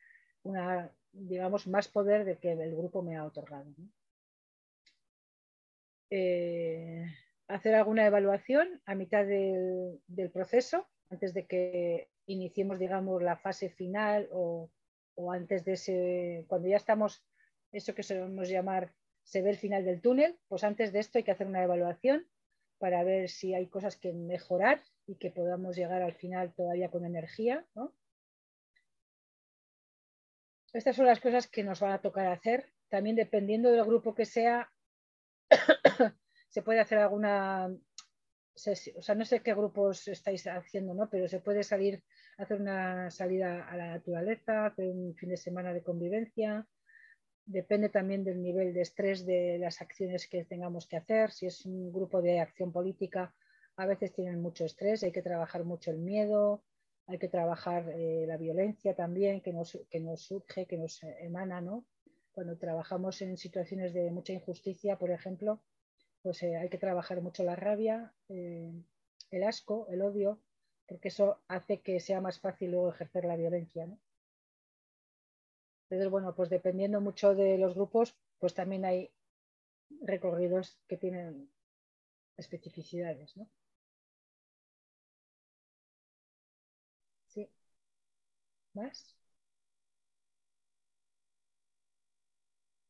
una, 0.42 0.90
digamos, 1.12 1.66
más 1.66 1.88
poder 1.88 2.24
de 2.24 2.38
que 2.38 2.52
el 2.52 2.76
grupo 2.76 3.02
me 3.02 3.16
ha 3.16 3.24
otorgado. 3.24 3.70
Eh, 6.10 7.06
hacer 7.48 7.74
alguna 7.74 8.06
evaluación 8.06 8.80
a 8.86 8.94
mitad 8.94 9.24
del, 9.26 10.30
proceso, 10.32 10.86
antes 11.10 11.34
de 11.34 11.46
que 11.46 12.08
iniciemos, 12.26 12.78
digamos, 12.78 13.22
la 13.22 13.36
fase 13.36 13.70
final 13.70 14.28
o 14.32 14.70
o 15.14 15.32
antes 15.32 15.64
de 15.64 15.72
ese, 15.72 16.44
cuando 16.48 16.68
ya 16.68 16.76
estamos, 16.76 17.24
eso 17.72 17.94
que 17.94 18.02
solemos 18.02 18.48
llamar, 18.48 18.94
se 19.24 19.42
ve 19.42 19.50
el 19.50 19.56
final 19.56 19.84
del 19.84 20.00
túnel, 20.00 20.38
pues 20.48 20.64
antes 20.64 20.92
de 20.92 21.00
esto 21.00 21.18
hay 21.18 21.24
que 21.24 21.30
hacer 21.30 21.46
una 21.46 21.62
evaluación 21.62 22.26
para 22.78 23.04
ver 23.04 23.28
si 23.28 23.54
hay 23.54 23.68
cosas 23.68 23.96
que 23.96 24.12
mejorar 24.12 24.82
y 25.06 25.16
que 25.16 25.30
podamos 25.30 25.76
llegar 25.76 26.02
al 26.02 26.14
final 26.14 26.52
todavía 26.54 26.90
con 26.90 27.04
energía. 27.04 27.64
Estas 30.72 30.96
son 30.96 31.06
las 31.06 31.20
cosas 31.20 31.48
que 31.48 31.64
nos 31.64 31.80
van 31.80 31.92
a 31.92 32.00
tocar 32.00 32.26
hacer. 32.26 32.72
También 32.88 33.16
dependiendo 33.16 33.70
del 33.70 33.84
grupo 33.84 34.14
que 34.14 34.24
sea, 34.24 34.70
se 36.48 36.62
puede 36.62 36.80
hacer 36.80 36.98
alguna 36.98 37.70
o 38.54 39.02
sea, 39.02 39.14
no 39.14 39.24
sé 39.24 39.40
qué 39.40 39.54
grupos 39.54 40.08
estáis 40.08 40.46
haciendo, 40.46 40.94
¿no? 40.94 41.08
Pero 41.08 41.26
se 41.26 41.40
puede 41.40 41.62
salir, 41.62 42.02
hacer 42.36 42.60
una 42.60 43.10
salida 43.10 43.66
a 43.66 43.76
la 43.76 43.88
naturaleza, 43.88 44.66
hacer 44.66 44.88
un 44.88 45.14
fin 45.14 45.30
de 45.30 45.36
semana 45.36 45.72
de 45.72 45.82
convivencia. 45.82 46.66
Depende 47.46 47.88
también 47.88 48.24
del 48.24 48.42
nivel 48.42 48.74
de 48.74 48.82
estrés 48.82 49.24
de 49.26 49.58
las 49.58 49.80
acciones 49.80 50.28
que 50.28 50.44
tengamos 50.44 50.86
que 50.86 50.96
hacer. 50.96 51.32
Si 51.32 51.46
es 51.46 51.64
un 51.64 51.92
grupo 51.92 52.20
de 52.20 52.40
acción 52.40 52.72
política, 52.72 53.34
a 53.76 53.86
veces 53.86 54.12
tienen 54.12 54.40
mucho 54.42 54.64
estrés, 54.64 55.02
hay 55.02 55.12
que 55.12 55.22
trabajar 55.22 55.64
mucho 55.64 55.90
el 55.90 55.98
miedo, 55.98 56.62
hay 57.06 57.18
que 57.18 57.28
trabajar 57.28 57.88
eh, 57.90 58.24
la 58.26 58.36
violencia 58.36 58.94
también 58.94 59.40
que 59.40 59.52
nos, 59.52 59.78
que 59.90 60.00
nos 60.00 60.22
surge, 60.22 60.66
que 60.66 60.78
nos 60.78 61.02
emana, 61.02 61.60
¿no? 61.60 61.84
Cuando 62.32 62.56
trabajamos 62.58 63.20
en 63.22 63.36
situaciones 63.36 63.92
de 63.92 64.10
mucha 64.10 64.32
injusticia, 64.32 64.98
por 64.98 65.10
ejemplo, 65.10 65.60
pues 66.22 66.42
eh, 66.42 66.56
hay 66.56 66.68
que 66.70 66.78
trabajar 66.78 67.20
mucho 67.22 67.44
la 67.44 67.56
rabia, 67.56 68.12
eh, 68.28 68.72
el 69.30 69.42
asco, 69.44 69.86
el 69.90 70.02
odio, 70.02 70.40
porque 70.86 71.08
eso 71.08 71.40
hace 71.48 71.80
que 71.80 72.00
sea 72.00 72.20
más 72.20 72.40
fácil 72.40 72.72
luego 72.72 72.90
ejercer 72.90 73.24
la 73.24 73.36
violencia. 73.36 73.88
Entonces, 75.88 76.10
bueno, 76.10 76.34
pues 76.34 76.50
dependiendo 76.50 77.00
mucho 77.00 77.34
de 77.36 77.56
los 77.56 77.74
grupos, 77.74 78.16
pues 78.40 78.52
también 78.54 78.84
hay 78.84 79.12
recorridos 80.02 80.78
que 80.88 80.96
tienen 80.98 81.50
especificidades. 82.36 83.36
¿no? 83.36 83.48
Sí. 87.26 87.48
¿Más? 88.74 89.16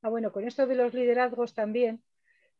Ah, 0.02 0.08
bueno, 0.10 0.32
con 0.32 0.44
esto 0.44 0.66
de 0.66 0.74
los 0.76 0.92
liderazgos 0.94 1.54
también, 1.54 2.02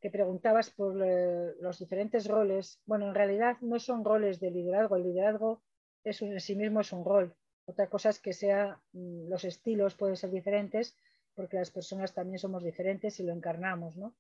que 0.01 0.11
preguntabas 0.11 0.71
por 0.71 0.93
eh, 1.05 1.55
los 1.61 1.79
diferentes 1.81 2.27
roles, 2.29 2.81
bueno, 2.87 3.09
en 3.09 3.15
realidad 3.17 3.57
no 3.63 3.79
son 3.81 4.05
roles 4.05 4.41
de 4.41 4.51
liderazgo, 4.51 4.97
el 4.97 5.05
liderazgo 5.05 5.63
es 6.05 6.23
en 6.23 6.41
sí 6.41 6.57
mismo 6.57 6.81
es 6.81 6.93
un 6.93 7.05
rol. 7.05 7.35
Otra 7.67 7.89
cosa 7.89 8.11
es 8.11 8.21
que 8.21 8.33
sea, 8.33 8.81
mm, 8.93 9.29
los 9.31 9.45
estilos 9.45 9.95
pueden 9.97 10.17
ser 10.17 10.31
diferentes 10.31 10.97
porque 11.35 11.57
las 11.59 11.71
personas 11.73 12.15
también 12.15 12.39
somos 12.41 12.65
diferentes 12.65 13.21
y 13.21 13.25
lo 13.25 13.33
encarnamos, 13.33 13.97
¿no? 13.97 14.15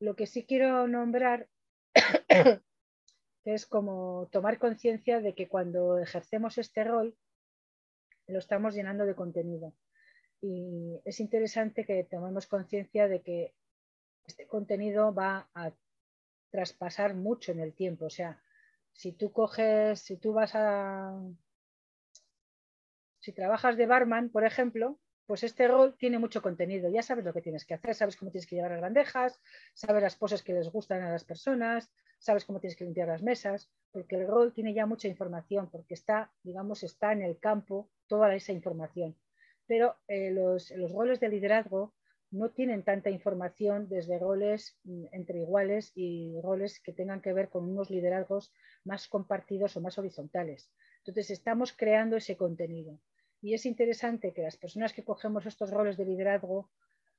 Lo 0.00 0.16
que 0.16 0.26
sí 0.26 0.44
quiero 0.44 0.86
nombrar 0.86 1.48
es 3.44 3.66
como 3.66 4.28
tomar 4.32 4.58
conciencia 4.58 5.20
de 5.20 5.34
que 5.34 5.48
cuando 5.48 5.98
ejercemos 5.98 6.58
este 6.58 6.84
rol 6.84 7.16
lo 8.32 8.38
estamos 8.38 8.74
llenando 8.74 9.04
de 9.06 9.14
contenido. 9.14 9.72
Y 10.40 11.00
es 11.04 11.20
interesante 11.20 11.84
que 11.84 12.04
tomemos 12.04 12.46
conciencia 12.46 13.06
de 13.06 13.22
que 13.22 13.54
este 14.26 14.46
contenido 14.46 15.14
va 15.14 15.48
a 15.54 15.72
traspasar 16.50 17.14
mucho 17.14 17.52
en 17.52 17.60
el 17.60 17.72
tiempo. 17.74 18.06
O 18.06 18.10
sea, 18.10 18.42
si 18.92 19.12
tú 19.12 19.32
coges, 19.32 20.00
si 20.00 20.16
tú 20.16 20.32
vas 20.32 20.52
a, 20.54 21.14
si 23.20 23.32
trabajas 23.32 23.76
de 23.76 23.86
barman, 23.86 24.30
por 24.30 24.44
ejemplo, 24.44 24.98
pues 25.32 25.44
este 25.44 25.66
rol 25.66 25.96
tiene 25.96 26.18
mucho 26.18 26.42
contenido. 26.42 26.90
Ya 26.90 27.02
sabes 27.02 27.24
lo 27.24 27.32
que 27.32 27.40
tienes 27.40 27.64
que 27.64 27.72
hacer, 27.72 27.94
sabes 27.94 28.18
cómo 28.18 28.30
tienes 28.30 28.46
que 28.46 28.54
llevar 28.54 28.72
las 28.72 28.82
bandejas, 28.82 29.40
sabes 29.72 30.02
las 30.02 30.14
poses 30.14 30.42
que 30.42 30.52
les 30.52 30.68
gustan 30.70 31.00
a 31.00 31.10
las 31.10 31.24
personas, 31.24 31.90
sabes 32.18 32.44
cómo 32.44 32.60
tienes 32.60 32.76
que 32.76 32.84
limpiar 32.84 33.08
las 33.08 33.22
mesas, 33.22 33.70
porque 33.92 34.16
el 34.16 34.26
rol 34.26 34.52
tiene 34.52 34.74
ya 34.74 34.84
mucha 34.84 35.08
información, 35.08 35.70
porque 35.70 35.94
está, 35.94 36.30
digamos, 36.42 36.82
está 36.82 37.12
en 37.12 37.22
el 37.22 37.38
campo 37.38 37.88
toda 38.08 38.34
esa 38.34 38.52
información. 38.52 39.16
Pero 39.66 39.96
eh, 40.06 40.32
los, 40.32 40.70
los 40.72 40.92
roles 40.92 41.18
de 41.18 41.30
liderazgo 41.30 41.94
no 42.30 42.50
tienen 42.50 42.82
tanta 42.82 43.08
información 43.08 43.88
desde 43.88 44.18
roles 44.18 44.76
mm, 44.84 45.06
entre 45.12 45.38
iguales 45.38 45.92
y 45.94 46.38
roles 46.42 46.78
que 46.78 46.92
tengan 46.92 47.22
que 47.22 47.32
ver 47.32 47.48
con 47.48 47.64
unos 47.70 47.88
liderazgos 47.88 48.52
más 48.84 49.08
compartidos 49.08 49.78
o 49.78 49.80
más 49.80 49.96
horizontales. 49.96 50.70
Entonces, 50.98 51.30
estamos 51.30 51.72
creando 51.72 52.18
ese 52.18 52.36
contenido. 52.36 53.00
Y 53.42 53.54
es 53.54 53.66
interesante 53.66 54.32
que 54.32 54.42
las 54.42 54.56
personas 54.56 54.92
que 54.92 55.04
cogemos 55.04 55.44
estos 55.46 55.70
roles 55.70 55.96
de 55.96 56.06
liderazgo 56.06 56.70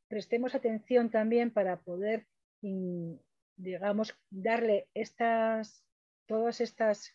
prestemos 0.08 0.56
atención 0.56 1.12
también 1.12 1.52
para 1.52 1.82
poder, 1.82 2.26
mm, 2.62 3.16
digamos, 3.58 4.16
darle 4.30 4.88
estas, 4.94 5.84
todas 6.26 6.62
estas 6.62 7.14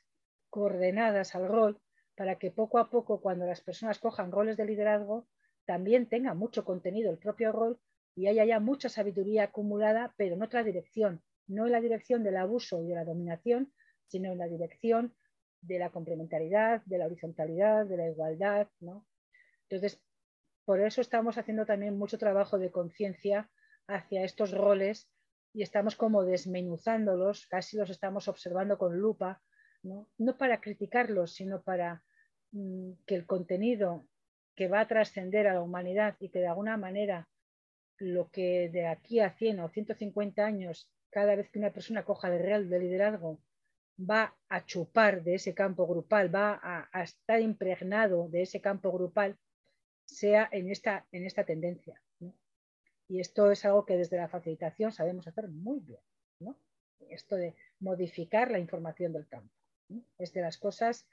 coordenadas 0.51 1.35
al 1.35 1.49
rol 1.49 1.81
para 2.17 2.39
que 2.39 2.51
poco 2.51 2.79
a 2.79 2.91
poco, 2.91 3.21
cuando 3.21 3.47
las 3.47 3.63
personas 3.63 3.99
cojan 3.99 4.31
roles 4.31 4.57
de 4.59 4.67
liderazgo, 4.67 5.27
también 5.65 6.07
tenga 6.07 6.35
mucho 6.35 6.65
contenido 6.65 7.11
el 7.11 7.19
propio 7.19 7.53
rol 7.53 7.79
y 8.15 8.27
haya 8.27 8.45
ya 8.45 8.61
mucha 8.61 8.89
sabiduría 8.89 9.45
acumulada, 9.45 10.15
pero 10.19 10.35
en 10.35 10.43
otra 10.43 10.65
dirección, 10.65 11.23
no 11.47 11.67
en 11.67 11.73
la 11.73 11.81
dirección 11.81 12.25
del 12.25 12.37
abuso 12.37 12.83
y 12.83 12.89
de 12.89 12.95
la 12.95 13.05
dominación, 13.05 13.73
sino 14.09 14.33
en 14.33 14.39
la 14.39 14.49
dirección 14.49 15.15
de 15.61 15.79
la 15.79 15.91
complementariedad, 15.91 16.83
de 16.85 16.99
la 16.99 17.07
horizontalidad, 17.07 17.87
de 17.87 17.97
la 17.97 18.09
igualdad. 18.09 18.69
¿no? 18.81 19.07
Entonces, 19.69 20.01
por 20.65 20.81
eso 20.81 21.01
estamos 21.01 21.39
haciendo 21.39 21.67
también 21.67 21.97
mucho 21.97 22.19
trabajo 22.19 22.59
de 22.59 22.71
conciencia 22.71 23.51
hacia 23.87 24.25
estos 24.25 24.53
roles 24.53 25.11
y 25.55 25.63
estamos 25.63 25.97
como 25.97 26.25
desmenuzándolos, 26.25 27.47
casi 27.47 27.77
los 27.77 27.91
estamos 27.91 28.29
observando 28.29 28.77
con 28.79 28.99
lupa, 28.99 29.43
no, 29.83 30.09
no 30.19 30.37
para 30.37 30.61
criticarlos, 30.61 31.35
sino 31.35 31.63
para 31.63 32.05
mm, 32.53 32.93
que 33.07 33.15
el 33.15 33.27
contenido 33.27 34.07
que 34.55 34.69
va 34.69 34.81
a 34.81 34.89
trascender 34.89 35.47
a 35.47 35.55
la 35.55 35.63
humanidad 35.63 36.17
y 36.21 36.29
que 36.29 36.41
de 36.41 36.49
alguna 36.49 36.77
manera 36.77 37.29
lo 37.99 38.31
que 38.31 38.69
de 38.69 38.87
aquí 38.87 39.21
a 39.21 39.31
100 39.31 39.61
o 39.61 39.69
150 39.69 40.45
años, 40.45 40.91
cada 41.11 41.35
vez 41.35 41.51
que 41.51 41.59
una 41.59 41.73
persona 41.73 42.05
coja 42.05 42.31
de 42.31 42.39
real 42.39 42.69
de 42.69 42.79
liderazgo, 42.79 43.41
va 43.99 44.37
a 44.49 44.65
chupar 44.65 45.23
de 45.23 45.35
ese 45.35 45.55
campo 45.55 45.87
grupal, 45.87 46.35
va 46.35 46.61
a, 46.63 47.03
estar 47.03 47.41
impregnado 47.41 48.29
de 48.29 48.43
ese 48.43 48.61
campo 48.61 48.93
grupal, 48.93 49.37
sea 50.05 50.49
en 50.53 50.71
esta, 50.71 51.07
en 51.13 51.27
esta 51.27 51.45
tendencia. 51.45 52.01
Y 53.09 53.21
esto 53.21 53.51
es 53.51 53.65
algo 53.65 53.87
que 53.87 53.97
desde 53.97 54.19
la 54.19 54.29
facilitación 54.29 54.93
sabemos 54.93 55.27
hacer 55.27 55.49
muy 55.49 55.81
bien. 55.81 56.01
Esto 57.09 57.37
de 57.37 57.55
modificar 57.81 58.51
la 58.51 58.59
información 58.59 59.13
del 59.13 59.27
campo. 59.27 59.55
Es 60.19 60.33
de 60.35 60.43
las 60.43 60.59
cosas 60.59 61.07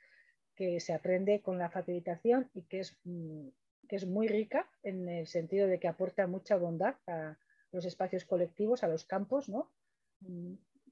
que 0.56 0.80
se 0.80 0.94
aprende 0.94 1.42
con 1.42 1.58
la 1.58 1.70
facilitación 1.70 2.50
y 2.54 2.64
que 2.64 2.80
es 2.82 2.98
mm, 3.06 3.48
que 3.88 3.96
es 3.96 4.06
muy 4.06 4.28
rica 4.28 4.68
en 4.84 5.08
el 5.08 5.28
sentido 5.28 5.68
de 5.68 5.80
que 5.80 5.88
aporta 5.88 6.28
mucha 6.28 6.58
bondad 6.58 6.96
a 7.08 7.38
los 7.72 7.86
espacios 7.86 8.26
colectivos, 8.26 8.84
a 8.84 8.88
los 8.88 9.06
campos, 9.06 9.50
¿no? 9.50 9.72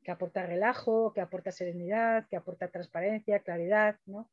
Que 0.03 0.11
aporta 0.11 0.45
relajo, 0.45 1.13
que 1.13 1.21
aporta 1.21 1.51
serenidad, 1.51 2.27
que 2.27 2.35
aporta 2.35 2.67
transparencia, 2.67 3.39
claridad, 3.39 3.97
¿no? 4.05 4.29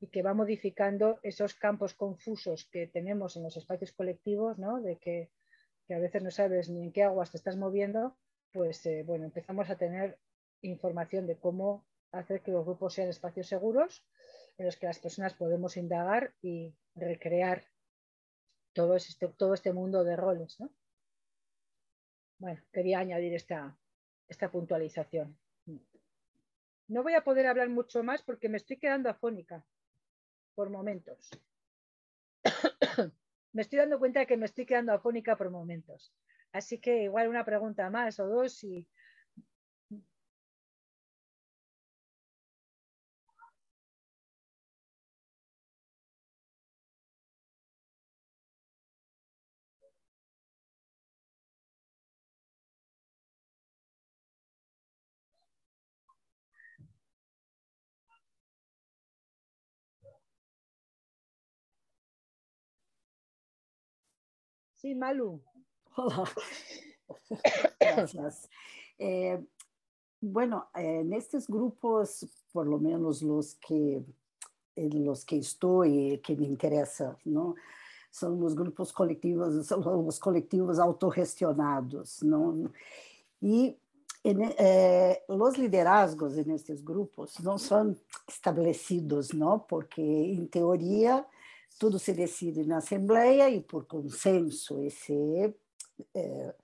y 0.00 0.08
que 0.08 0.22
va 0.22 0.32
modificando 0.34 1.20
esos 1.22 1.54
campos 1.54 1.94
confusos 1.94 2.64
que 2.72 2.86
tenemos 2.86 3.36
en 3.36 3.42
los 3.42 3.56
espacios 3.56 3.92
colectivos, 3.92 4.58
¿no? 4.58 4.80
de 4.80 4.96
que, 4.96 5.30
a 5.90 5.98
veces 5.98 6.22
no 6.22 6.30
sabes 6.30 6.70
ni 6.70 6.84
en 6.84 6.92
qué 6.92 7.02
aguas 7.02 7.32
te 7.32 7.36
estás 7.36 7.56
moviendo, 7.56 8.16
pues 8.52 8.86
eh, 8.86 9.02
bueno, 9.04 9.24
empezamos 9.24 9.68
a 9.70 9.76
tener 9.76 10.18
información 10.62 11.26
de 11.26 11.36
cómo 11.36 11.84
hacer 12.12 12.42
que 12.42 12.52
los 12.52 12.64
grupos 12.64 12.94
sean 12.94 13.08
espacios 13.08 13.48
seguros 13.48 14.04
en 14.56 14.66
los 14.66 14.76
que 14.76 14.86
las 14.86 15.00
personas 15.00 15.34
podemos 15.34 15.76
indagar 15.76 16.32
y 16.42 16.72
recrear 16.94 17.64
todo 18.72 18.94
este, 18.94 19.26
todo 19.28 19.52
este 19.54 19.72
mundo 19.72 20.04
de 20.04 20.14
roles. 20.14 20.60
¿no? 20.60 20.70
Bueno, 22.38 22.62
quería 22.72 23.00
añadir 23.00 23.34
esta, 23.34 23.76
esta 24.30 24.50
puntualización. 24.50 25.36
No 26.88 27.02
voy 27.02 27.14
a 27.14 27.24
poder 27.24 27.46
hablar 27.46 27.68
mucho 27.68 28.02
más 28.02 28.22
porque 28.22 28.48
me 28.48 28.56
estoy 28.56 28.78
quedando 28.78 29.10
afónica 29.10 29.66
por 30.54 30.70
momentos. 30.70 31.30
me 33.52 33.62
estoy 33.62 33.80
dando 33.80 33.98
cuenta 33.98 34.20
de 34.20 34.26
que 34.26 34.36
me 34.36 34.46
estoy 34.46 34.66
quedando 34.66 34.92
afónica 34.92 35.36
por 35.36 35.50
momentos. 35.50 36.14
Así 36.52 36.78
que 36.78 37.02
igual 37.02 37.28
una 37.28 37.44
pregunta 37.44 37.90
más 37.90 38.18
o 38.20 38.26
dos 38.26 38.64
y 38.64 38.88
Sí, 64.80 64.94
Malu. 64.94 65.42
Hola. 65.94 66.24
Gracias. 67.80 68.48
Eh, 68.98 69.38
bueno, 70.22 70.70
en 70.74 71.12
estos 71.12 71.48
grupos, 71.48 72.26
por 72.50 72.66
lo 72.66 72.78
menos 72.78 73.20
los 73.20 73.56
que 73.56 74.02
en 74.76 75.04
los 75.04 75.26
que 75.26 75.36
estoy, 75.36 76.18
que 76.24 76.34
me 76.34 76.46
interesa, 76.46 77.18
¿no? 77.26 77.56
Son 78.10 78.40
los 78.40 78.54
grupos 78.54 78.90
colectivos, 78.90 79.66
son 79.66 79.82
los 80.06 80.18
colectivos 80.18 80.78
autogestionados, 80.78 82.22
¿no? 82.22 82.72
Y 83.38 83.76
eh, 84.24 85.22
los 85.28 85.58
liderazgos 85.58 86.38
en 86.38 86.52
estos 86.52 86.82
grupos 86.82 87.38
no 87.40 87.58
son 87.58 87.98
establecidos, 88.26 89.34
¿no? 89.34 89.66
Porque 89.68 90.32
en 90.32 90.48
teoría 90.48 91.28
tudo 91.78 91.98
se 91.98 92.12
decide 92.12 92.64
na 92.64 92.78
Assembleia 92.78 93.48
e 93.50 93.60
por 93.60 93.86
consenso 93.86 94.82
e 94.82 94.90
se 94.90 95.54
eh, 96.14 96.54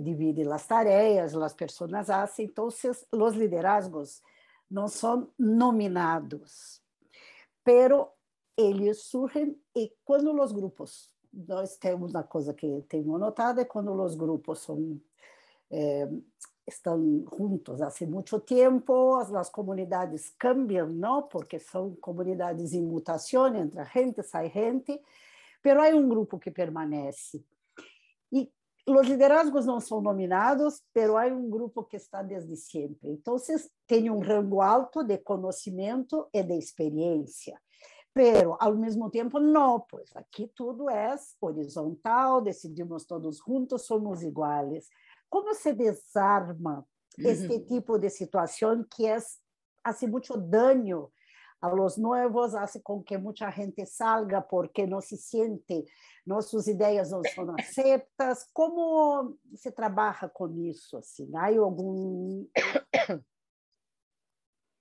divide 0.00 0.42
as 0.48 0.66
tarefas, 0.66 1.34
as 1.34 1.54
pessoas 1.54 1.90
fazem, 2.06 2.46
então 2.46 2.66
os 2.66 3.34
liderazgos 3.34 4.22
não 4.70 4.88
são 4.88 5.28
nominados, 5.38 6.80
pero 7.62 8.08
eles 8.56 9.02
surgem 9.02 9.60
e 9.74 9.92
quando 10.04 10.32
os 10.40 10.52
grupos, 10.52 11.10
nós 11.32 11.76
temos 11.76 12.12
uma 12.12 12.22
coisa 12.22 12.54
que 12.54 12.82
tenho 12.88 13.18
notado, 13.18 13.60
é 13.60 13.64
quando 13.64 13.92
os 14.02 14.14
grupos 14.14 14.60
são 14.60 15.00
eh, 15.70 16.08
estão 16.66 17.24
juntos 17.36 17.80
há 17.82 17.90
muito 18.06 18.38
tempo, 18.40 19.16
as 19.16 19.50
comunidades 19.50 20.32
cambiam, 20.38 20.88
não? 20.88 21.22
Porque 21.22 21.58
são 21.58 21.94
comunidades 21.96 22.72
em 22.72 22.82
mutação, 22.82 23.54
entra 23.54 23.84
gente, 23.84 24.22
sai 24.22 24.50
gente, 24.50 25.00
mas 25.64 25.76
há 25.76 25.96
um 25.96 26.08
grupo 26.08 26.38
que 26.38 26.50
permanece. 26.50 27.44
E 28.32 28.50
os 28.86 29.06
liderazgos 29.06 29.66
não 29.66 29.80
são 29.80 30.00
nominados, 30.00 30.82
mas 30.94 31.10
há 31.10 31.26
um 31.26 31.48
grupo 31.48 31.84
que 31.84 31.96
está 31.96 32.22
desde 32.22 32.56
sempre. 32.56 33.10
Então, 33.10 33.36
tem 33.86 34.10
um 34.10 34.20
rango 34.20 34.60
alto 34.60 35.04
de 35.04 35.18
conhecimento 35.18 36.26
e 36.32 36.42
de 36.42 36.58
experiência. 36.58 37.60
Pero, 38.14 38.56
ao 38.60 38.74
mesmo 38.74 39.08
tempo, 39.08 39.38
não, 39.38 39.80
pois 39.80 40.14
aqui 40.14 40.50
tudo 40.54 40.90
é 40.90 41.14
horizontal, 41.40 42.42
decidimos 42.42 43.06
todos 43.06 43.38
juntos, 43.38 43.82
somos 43.82 44.22
iguais. 44.22 44.88
Como 45.32 45.54
se 45.54 45.72
desarma 45.72 46.86
este 47.16 47.60
tipo 47.60 47.98
de 47.98 48.10
situação 48.10 48.84
que 48.84 49.06
é 49.06 49.16
hace 49.82 50.06
muito 50.06 50.36
dano 50.36 51.10
a 51.58 51.68
los 51.68 51.96
nuevos, 51.96 52.54
hace 52.54 52.82
com 52.82 53.02
que 53.02 53.16
muita 53.16 53.50
gente 53.50 53.86
salga 53.86 54.42
porque 54.42 54.86
não 54.86 55.00
se 55.00 55.16
siente, 55.16 55.86
nossas 56.26 56.66
ideias 56.66 57.12
não 57.12 57.22
são 57.24 57.46
aceptas. 57.58 58.46
Como 58.52 59.38
se 59.54 59.72
trabalha 59.72 60.28
com 60.28 60.54
isso? 60.66 60.98
Assim? 60.98 61.34
Há 61.34 61.46
algum... 61.46 62.46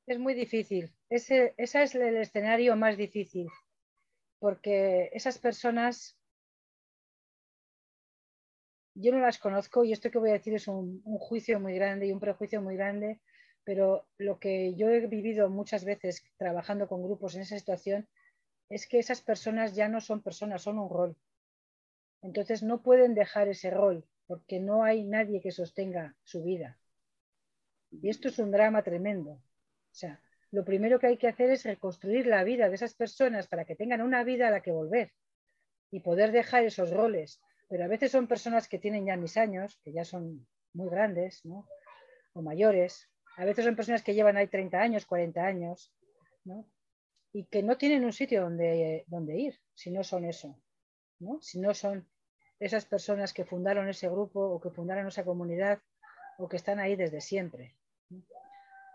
É 0.10 0.18
muito 0.18 0.40
difícil. 0.40 0.90
Ese, 1.10 1.54
ese 1.58 1.84
es 1.84 1.96
el 1.96 2.18
escenario 2.18 2.76
más 2.76 2.98
difícil, 2.98 3.48
porque 4.42 5.10
esas 5.14 5.38
personas 5.38 6.18
yo 8.94 9.12
no 9.12 9.20
las 9.20 9.38
conozco 9.38 9.84
y 9.84 9.94
esto 9.94 10.12
que 10.12 10.20
voy 10.20 10.30
a 10.32 10.34
decir 10.34 10.54
es 10.54 10.68
un, 10.68 11.02
juicio 11.04 11.60
muy 11.60 11.76
grande 11.76 12.08
y 12.08 12.12
un 12.12 12.20
prejuicio 12.20 12.62
muy 12.62 12.76
grande, 12.76 13.22
pero 13.64 14.08
lo 14.18 14.40
que 14.40 14.76
yo 14.76 14.90
he 14.90 15.06
vivido 15.08 15.50
muchas 15.50 15.86
veces 15.86 16.24
trabajando 16.38 16.88
con 16.88 17.04
grupos 17.04 17.36
en 17.36 17.42
esa 17.42 17.58
situación 17.58 18.08
es 18.70 18.88
que 18.88 19.00
esas 19.00 19.22
personas 19.22 19.76
ya 19.76 19.88
no 19.88 20.02
son 20.02 20.22
personas, 20.22 20.62
son 20.62 20.80
un 20.80 20.90
rol. 20.90 21.18
Entonces 22.22 22.64
no 22.64 22.82
pueden 22.82 23.14
dejar 23.14 23.48
ese 23.48 23.70
rol 23.70 24.06
porque 24.28 24.60
no 24.60 24.84
hay 24.84 25.04
nadie 25.04 25.42
que 25.42 25.52
sostenga 25.52 26.16
su 26.24 26.44
vida. 26.44 26.80
Y 27.92 28.10
esto 28.10 28.30
es 28.30 28.40
un 28.40 28.52
drama 28.52 28.84
tremendo. 28.84 29.32
O 29.32 29.94
sea, 29.94 30.22
lo 30.52 30.64
primero 30.64 31.00
que 31.00 31.08
hay 31.08 31.18
que 31.18 31.28
hacer 31.28 31.50
es 31.50 31.64
reconstruir 31.64 32.28
la 32.28 32.44
vida 32.44 32.70
de 32.70 32.76
esas 32.76 32.94
personas 32.94 33.48
para 33.48 33.66
que 33.66 33.76
tengan 33.76 34.02
una 34.02 34.24
vida 34.24 34.48
a 34.48 34.52
la 34.52 34.62
que 34.62 34.72
volver 34.72 35.12
y 35.92 36.00
poder 36.00 36.32
dejar 36.32 36.64
esos 36.64 36.92
roles. 36.92 37.42
Pero 37.72 37.86
a 37.86 37.88
veces 37.88 38.12
son 38.12 38.28
personas 38.28 38.68
que 38.68 38.80
tienen 38.80 39.06
ya 39.06 39.16
mis 39.16 39.38
años, 39.38 39.80
que 39.82 39.94
ya 39.94 40.04
son 40.04 40.46
muy 40.74 40.90
grandes, 40.90 41.46
¿no? 41.46 41.70
O 42.34 42.42
mayores. 42.42 43.10
A 43.38 43.46
veces 43.46 43.64
son 43.64 43.78
personas 43.78 44.04
que 44.04 44.14
llevan 44.14 44.36
ahí 44.36 44.48
30 44.48 44.78
años, 44.78 45.06
40 45.06 45.42
años, 45.42 45.94
¿no? 46.44 46.68
Y 47.32 47.46
que 47.46 47.64
no 47.64 47.78
tienen 47.78 48.04
un 48.04 48.12
sitio 48.12 48.42
donde, 48.42 49.06
donde 49.08 49.40
ir, 49.40 49.58
si 49.74 49.90
no 49.90 50.04
son 50.04 50.26
eso, 50.26 50.62
¿no? 51.20 51.42
Si 51.42 51.62
no 51.62 51.74
son 51.74 52.06
esas 52.60 52.84
personas 52.84 53.34
que 53.34 53.46
fundaron 53.46 53.88
ese 53.88 54.10
grupo 54.10 54.42
o 54.42 54.60
que 54.60 54.70
fundaron 54.70 55.08
esa 55.08 55.24
comunidad 55.24 55.80
o 56.40 56.50
que 56.50 56.58
están 56.58 56.78
ahí 56.80 56.98
desde 56.98 57.22
siempre. 57.22 57.78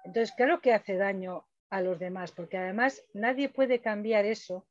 Entonces, 0.04 0.34
claro 0.36 0.60
que 0.60 0.74
hace 0.74 0.96
daño 0.98 1.46
a 1.70 1.80
los 1.80 1.98
demás, 1.98 2.30
porque 2.30 2.58
además 2.58 3.02
nadie 3.14 3.48
puede 3.48 3.80
cambiar 3.80 4.26
eso, 4.26 4.66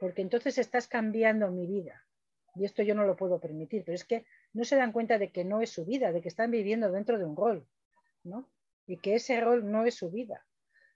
porque 0.00 0.22
entonces 0.22 0.58
estás 0.58 0.88
cambiando 0.88 1.52
mi 1.52 1.68
vida. 1.68 2.03
Y 2.56 2.64
esto 2.64 2.82
yo 2.82 2.94
no 2.94 3.04
lo 3.04 3.16
puedo 3.16 3.40
permitir, 3.40 3.84
pero 3.84 3.94
es 3.94 4.04
que 4.04 4.26
no 4.52 4.64
se 4.64 4.76
dan 4.76 4.92
cuenta 4.92 5.18
de 5.18 5.32
que 5.32 5.44
no 5.44 5.60
es 5.60 5.70
su 5.70 5.84
vida, 5.84 6.12
de 6.12 6.20
que 6.20 6.28
están 6.28 6.50
viviendo 6.50 6.90
dentro 6.90 7.18
de 7.18 7.24
un 7.24 7.36
rol, 7.36 7.66
¿no? 8.22 8.48
Y 8.86 8.98
que 8.98 9.16
ese 9.16 9.40
rol 9.40 9.70
no 9.70 9.84
es 9.84 9.94
su 9.94 10.10
vida. 10.10 10.46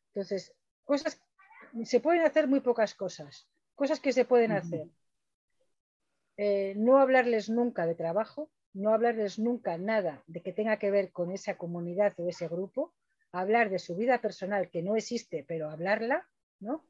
Entonces, 0.09 0.55
cosas, 0.85 1.21
se 1.85 2.01
pueden 2.01 2.23
hacer 2.23 2.47
muy 2.47 2.61
pocas 2.61 2.95
cosas, 2.95 3.49
cosas 3.75 4.01
que 4.01 4.13
se 4.13 4.25
pueden 4.25 4.53
hacer. 4.53 4.89
Eh, 6.37 6.75
no 6.77 6.99
hablarles 6.99 7.51
nunca 7.51 7.87
de 7.87 7.95
trabajo, 7.95 8.51
no 8.73 8.95
hablarles 8.95 9.39
nunca 9.39 9.77
nada 9.77 10.23
de 10.27 10.41
que 10.41 10.53
tenga 10.53 10.79
que 10.79 10.91
ver 10.91 11.11
con 11.11 11.33
esa 11.33 11.57
comunidad 11.57 12.15
o 12.19 12.29
ese 12.29 12.47
grupo, 12.47 12.95
hablar 13.33 13.71
de 13.71 13.79
su 13.79 13.97
vida 13.97 14.21
personal 14.21 14.71
que 14.71 14.83
no 14.83 14.97
existe, 14.97 15.45
pero 15.47 15.71
hablarla, 15.71 16.29
¿no? 16.61 16.85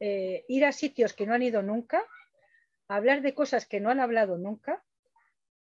Eh, 0.00 0.44
ir 0.48 0.64
a 0.64 0.72
sitios 0.72 1.12
que 1.12 1.26
no 1.26 1.34
han 1.34 1.42
ido 1.42 1.62
nunca, 1.62 2.04
hablar 2.88 3.22
de 3.22 3.34
cosas 3.34 3.66
que 3.66 3.80
no 3.80 3.90
han 3.90 4.00
hablado 4.00 4.38
nunca 4.38 4.84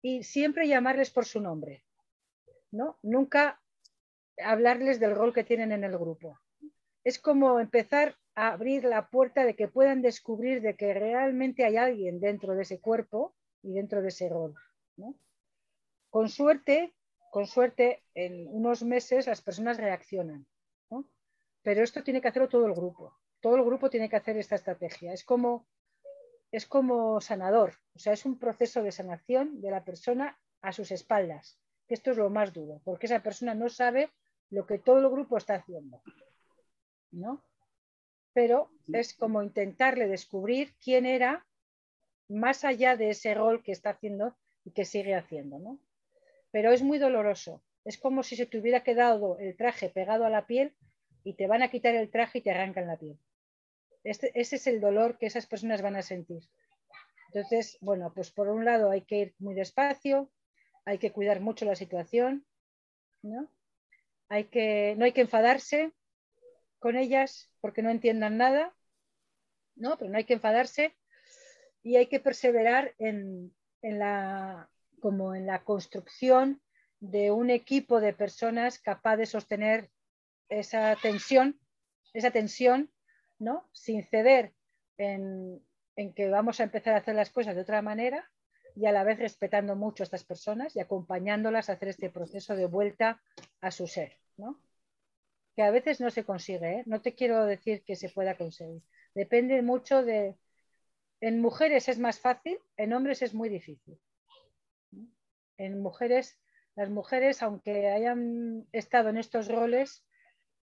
y 0.02 0.24
siempre 0.24 0.68
llamarles 0.68 1.10
por 1.12 1.26
su 1.26 1.40
nombre, 1.40 1.86
¿no? 2.72 3.00
Nunca 3.02 3.62
hablarles 4.44 5.00
del 5.00 5.16
rol 5.16 5.34
que 5.34 5.44
tienen 5.44 5.72
en 5.72 5.84
el 5.84 5.98
grupo. 5.98 6.40
Es 7.04 7.20
como 7.20 7.60
empezar 7.60 8.18
abrir 8.36 8.84
la 8.84 9.10
puerta 9.10 9.46
de 9.46 9.56
que 9.56 9.68
puedan 9.68 10.02
descubrir 10.02 10.62
de 10.62 10.76
que 10.76 10.94
realmente 10.94 11.66
hay 11.66 11.78
alguien 11.78 12.20
dentro 12.20 12.56
de 12.56 12.64
ese 12.64 12.80
cuerpo 12.80 13.36
y 13.62 13.74
dentro 13.74 14.02
de 14.02 14.08
ese 14.10 14.30
rol. 14.30 14.56
Con 16.10 16.30
suerte, 16.30 16.94
con 17.32 17.48
suerte, 17.48 18.04
en 18.14 18.48
unos 18.48 18.84
meses 18.84 19.28
las 19.28 19.42
personas 19.42 19.78
reaccionan. 19.78 20.46
Pero 21.62 21.82
esto 21.82 22.04
tiene 22.04 22.22
que 22.22 22.28
hacerlo 22.28 22.50
todo 22.50 22.68
el 22.68 22.74
grupo. 22.74 23.18
Todo 23.40 23.56
el 23.56 23.64
grupo 23.64 23.90
tiene 23.90 24.10
que 24.10 24.18
hacer 24.18 24.38
esta 24.38 24.56
estrategia. 24.56 25.14
Es 25.14 25.24
como, 25.24 25.66
es 26.54 26.66
como 26.66 27.20
sanador. 27.20 27.74
O 27.96 28.00
sea, 28.00 28.14
es 28.14 28.26
un 28.26 28.40
proceso 28.40 28.82
de 28.82 28.94
sanación 28.94 29.60
de 29.60 29.72
la 29.72 29.84
persona 29.84 30.40
a 30.62 30.72
sus 30.72 30.92
espaldas. 30.92 31.60
Esto 31.90 32.12
es 32.12 32.18
lo 32.18 32.30
más 32.30 32.54
duro, 32.54 32.80
porque 32.86 33.08
esa 33.08 33.22
persona 33.22 33.54
no 33.54 33.68
sabe 33.68 34.10
lo 34.50 34.66
que 34.66 34.80
todo 34.80 35.00
el 35.00 35.10
grupo 35.10 35.36
está 35.36 35.56
haciendo. 35.56 36.02
¿no? 37.12 37.44
pero 38.34 38.72
es 38.92 39.14
como 39.14 39.44
intentarle 39.44 40.08
descubrir 40.08 40.74
quién 40.84 41.06
era 41.06 41.46
más 42.28 42.64
allá 42.64 42.98
de 42.98 43.12
ese 43.12 43.34
rol 43.36 43.64
que 43.64 43.72
está 43.72 43.92
haciendo 43.92 44.36
y 44.66 44.72
que 44.72 44.86
sigue 44.86 45.14
haciendo, 45.14 45.60
¿no? 45.60 45.80
Pero 46.52 46.72
es 46.72 46.82
muy 46.82 46.98
doloroso. 46.98 47.62
Es 47.86 47.98
como 47.98 48.24
si 48.24 48.36
se 48.36 48.46
te 48.46 48.58
hubiera 48.58 48.84
quedado 48.84 49.38
el 49.38 49.56
traje 49.56 49.90
pegado 49.90 50.26
a 50.26 50.30
la 50.30 50.48
piel 50.48 50.74
y 51.24 51.34
te 51.34 51.48
van 51.48 51.62
a 51.62 51.70
quitar 51.70 51.94
el 51.96 52.10
traje 52.10 52.40
y 52.40 52.42
te 52.42 52.52
arrancan 52.52 52.88
la 52.88 52.98
piel. 52.98 53.18
Este, 54.04 54.32
ese 54.40 54.58
es 54.58 54.68
el 54.68 54.82
dolor 54.82 55.18
que 55.18 55.28
esas 55.28 55.48
personas 55.48 55.82
van 55.82 55.96
a 55.96 56.02
sentir. 56.02 56.44
Entonces, 57.28 57.78
bueno, 57.82 58.14
pues 58.14 58.32
por 58.32 58.50
un 58.50 58.66
lado 58.66 58.92
hay 58.92 59.02
que 59.02 59.18
ir 59.18 59.36
muy 59.40 59.56
despacio, 59.56 60.30
hay 60.86 60.98
que 60.98 61.12
cuidar 61.12 61.40
mucho 61.40 61.66
la 61.66 61.76
situación, 61.76 62.46
¿no? 63.22 63.50
Hay 64.30 64.46
que, 64.46 64.96
no 64.98 65.06
hay 65.06 65.14
que 65.14 65.22
enfadarse, 65.22 65.94
con 66.84 66.98
ellas 66.98 67.50
porque 67.62 67.82
no 67.82 67.90
entiendan 67.90 68.38
nada, 68.38 68.76
¿no? 69.76 69.98
Pero 69.98 70.12
no 70.12 70.18
hay 70.18 70.26
que 70.26 70.34
enfadarse 70.34 70.94
y 71.82 71.96
hay 71.96 72.08
que 72.08 72.20
perseverar 72.20 72.94
en, 73.00 73.56
la, 73.82 74.70
como 75.00 75.34
en 75.34 75.46
la 75.46 75.64
construcción 75.64 76.62
de 77.00 77.32
un 77.32 77.50
equipo 77.50 78.00
de 78.00 78.14
personas 78.14 78.80
capaz 78.80 79.18
de 79.18 79.26
sostener 79.26 79.92
esa 80.50 80.96
tensión, 81.02 81.58
esa 82.14 82.32
tensión, 82.32 82.92
¿no? 83.44 83.68
Sin 83.72 84.04
ceder 84.04 84.54
en, 84.98 85.62
que 86.16 86.30
vamos 86.30 86.60
a 86.60 86.64
empezar 86.64 86.96
a 86.96 86.98
hacer 86.98 87.16
las 87.16 87.30
cosas 87.30 87.56
de 87.56 87.62
otra 87.62 87.82
manera 87.82 88.30
y 88.76 88.86
a 88.86 88.92
la 88.92 89.04
vez 89.04 89.20
respetando 89.20 89.76
mucho 89.76 90.04
a 90.04 90.06
estas 90.06 90.24
personas 90.24 90.76
y 90.76 90.80
acompañándolas 90.80 91.70
a 91.70 91.74
hacer 91.74 91.90
este 91.90 92.10
proceso 92.10 92.56
de 92.56 92.66
vuelta 92.66 93.22
a 93.62 93.72
su 93.72 93.88
ser, 93.88 94.18
¿no? 94.38 94.60
que 95.56 95.62
a 95.62 95.72
veces 95.72 96.02
no 96.02 96.10
se 96.10 96.24
consigue. 96.24 96.80
¿eh? 96.80 96.84
No 96.86 97.02
te 97.02 97.14
quiero 97.14 97.46
decir 97.46 97.84
que 97.84 97.96
se 97.96 98.10
pueda 98.10 98.36
conseguir. 98.36 98.82
Depende 99.14 99.62
mucho 99.62 100.04
de... 100.04 100.36
En 101.22 101.42
mujeres 101.42 101.88
es 101.88 102.00
más 102.00 102.20
fácil, 102.20 102.58
en 102.76 102.92
hombres 102.92 103.22
es 103.22 103.34
muy 103.34 103.48
difícil. 103.48 103.98
En 105.58 105.82
mujeres, 105.82 106.38
las 106.76 106.90
mujeres, 106.90 107.42
aunque 107.42 107.88
hayan 107.90 108.68
estado 108.74 109.10
en 109.10 109.18
estos 109.18 109.48
roles, 109.48 110.04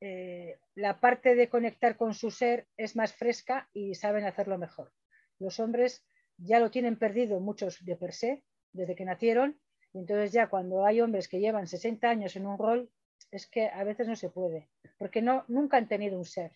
eh, 0.06 0.58
la 0.74 1.00
parte 1.00 1.34
de 1.34 1.48
conectar 1.48 1.96
con 1.96 2.12
su 2.12 2.30
ser 2.30 2.66
es 2.76 2.94
más 2.94 3.14
fresca 3.14 3.70
y 3.72 3.94
saben 3.94 4.26
hacerlo 4.26 4.58
mejor. 4.58 4.92
Los 5.38 5.60
hombres 5.60 6.04
ya 6.36 6.60
lo 6.60 6.70
tienen 6.70 6.98
perdido 6.98 7.40
muchos 7.40 7.82
de 7.82 7.96
per 7.96 8.12
se, 8.12 8.44
desde 8.72 8.96
que 8.96 9.06
nacieron, 9.06 9.58
y 9.94 10.00
entonces 10.00 10.30
ya 10.30 10.50
cuando 10.50 10.84
hay 10.84 11.00
hombres 11.00 11.26
que 11.26 11.40
llevan 11.40 11.66
60 11.66 12.06
años 12.06 12.36
en 12.36 12.44
un 12.44 12.58
rol, 12.58 12.90
es 13.30 13.46
que 13.46 13.68
a 13.68 13.82
veces 13.82 14.06
no 14.06 14.14
se 14.14 14.28
puede, 14.28 14.68
porque 14.98 15.22
no, 15.22 15.46
nunca 15.48 15.78
han 15.78 15.88
tenido 15.88 16.18
un 16.18 16.26
ser. 16.26 16.52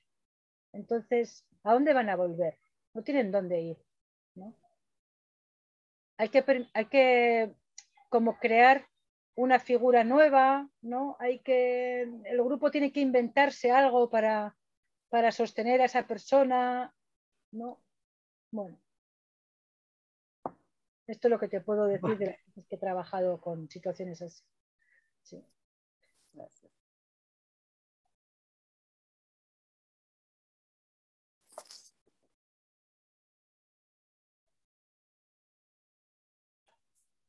Entonces, 0.75 1.47
¿a 1.63 1.73
dónde 1.73 1.95
van 1.95 2.11
a 2.11 2.17
volver? 2.17 2.59
No 2.93 3.03
tienen 3.03 3.33
dónde 3.33 3.63
ir. 3.63 3.79
Hay, 6.19 6.29
que, 6.29 6.45
hay 6.75 6.85
que 6.85 7.55
como 8.11 8.39
crear 8.39 8.87
una 9.39 9.61
figura 9.61 10.03
nueva, 10.03 10.69
¿no? 10.83 11.17
Hay 11.21 11.39
que, 11.39 12.03
el 12.03 12.43
grupo 12.43 12.73
tiene 12.73 12.93
que 12.93 13.01
inventarse 13.01 13.71
algo 13.71 14.11
para, 14.11 14.57
para 15.11 15.31
sostener 15.31 15.81
a 15.81 15.85
esa 15.85 16.09
persona, 16.09 16.93
¿no? 17.53 17.81
Bueno, 18.51 18.77
esto 21.07 21.29
es 21.29 21.31
lo 21.31 21.39
que 21.39 21.47
te 21.47 21.61
puedo 21.61 21.87
decir 21.87 22.19
de 22.19 22.27
las 22.27 22.47
veces 22.47 22.67
que 22.67 22.75
he 22.75 22.79
trabajado 22.79 23.41
con 23.41 23.71
situaciones 23.71 24.21
así. 24.23 24.43
Sí. 25.23 25.45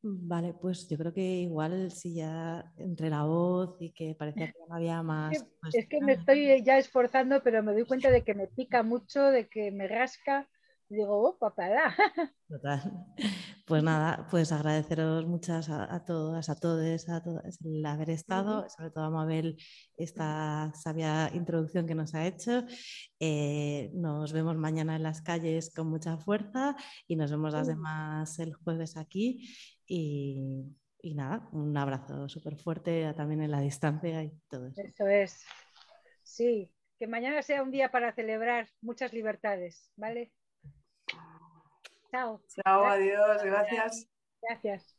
Vale, 0.01 0.53
pues 0.53 0.87
yo 0.87 0.97
creo 0.97 1.13
que 1.13 1.21
igual 1.21 1.91
si 1.91 2.15
ya 2.15 2.71
entre 2.77 3.09
la 3.09 3.23
voz 3.23 3.75
y 3.81 3.91
que 3.91 4.15
parecía 4.17 4.47
que 4.47 4.59
no 4.67 4.75
había 4.75 5.03
más. 5.03 5.45
Es 5.73 5.87
que 5.87 5.99
me 6.01 6.13
estoy 6.13 6.63
ya 6.63 6.77
esforzando, 6.77 7.43
pero 7.43 7.61
me 7.63 7.73
doy 7.73 7.85
cuenta 7.85 8.09
de 8.11 8.23
que 8.23 8.33
me 8.33 8.47
pica 8.47 8.83
mucho, 8.83 9.25
de 9.25 9.49
que 9.49 9.71
me 9.71 9.87
rasca 9.87 10.47
digo, 10.89 11.29
oh, 11.29 11.37
papá. 11.37 11.67
Total. 12.49 13.05
Pues 13.65 13.83
nada, 13.83 14.27
pues 14.31 14.51
agradeceros 14.51 15.27
muchas 15.27 15.69
a, 15.69 16.03
todas, 16.03 16.49
a 16.49 16.55
todos, 16.55 17.09
a 17.09 17.21
todas 17.21 17.61
el 17.63 17.85
haber 17.85 18.09
estado, 18.09 18.67
sobre 18.67 18.89
todo 18.89 19.03
a 19.03 19.11
Mabel 19.11 19.57
esta 19.95 20.71
sabia 20.73 21.29
introducción 21.35 21.85
que 21.85 21.93
nos 21.93 22.15
ha 22.15 22.25
hecho. 22.25 22.65
Eh, 23.19 23.91
nos 23.93 24.33
vemos 24.33 24.57
mañana 24.57 24.95
en 24.95 25.03
las 25.03 25.21
calles 25.21 25.71
con 25.71 25.87
mucha 25.87 26.17
fuerza 26.17 26.75
y 27.07 27.15
nos 27.15 27.29
vemos 27.29 27.53
las 27.53 27.67
demás 27.67 28.39
el 28.39 28.55
jueves 28.55 28.97
aquí. 28.97 29.47
Y, 29.91 30.77
y 31.01 31.15
nada, 31.15 31.49
un 31.51 31.75
abrazo 31.75 32.29
súper 32.29 32.55
fuerte 32.55 33.11
también 33.15 33.41
en 33.41 33.51
la 33.51 33.59
distancia 33.59 34.23
y 34.23 34.31
todo 34.47 34.67
eso. 34.67 34.81
Eso 34.81 35.07
es. 35.07 35.45
Sí, 36.21 36.71
que 36.99 37.07
mañana 37.07 37.41
sea 37.41 37.63
un 37.63 37.71
día 37.71 37.89
para 37.89 38.13
celebrar 38.13 38.69
muchas 38.81 39.13
libertades, 39.13 39.91
¿vale? 39.95 40.31
Chao. 42.11 42.41
Chao, 42.63 42.85
adiós, 42.85 43.43
gracias. 43.43 44.07
Gracias. 44.41 44.98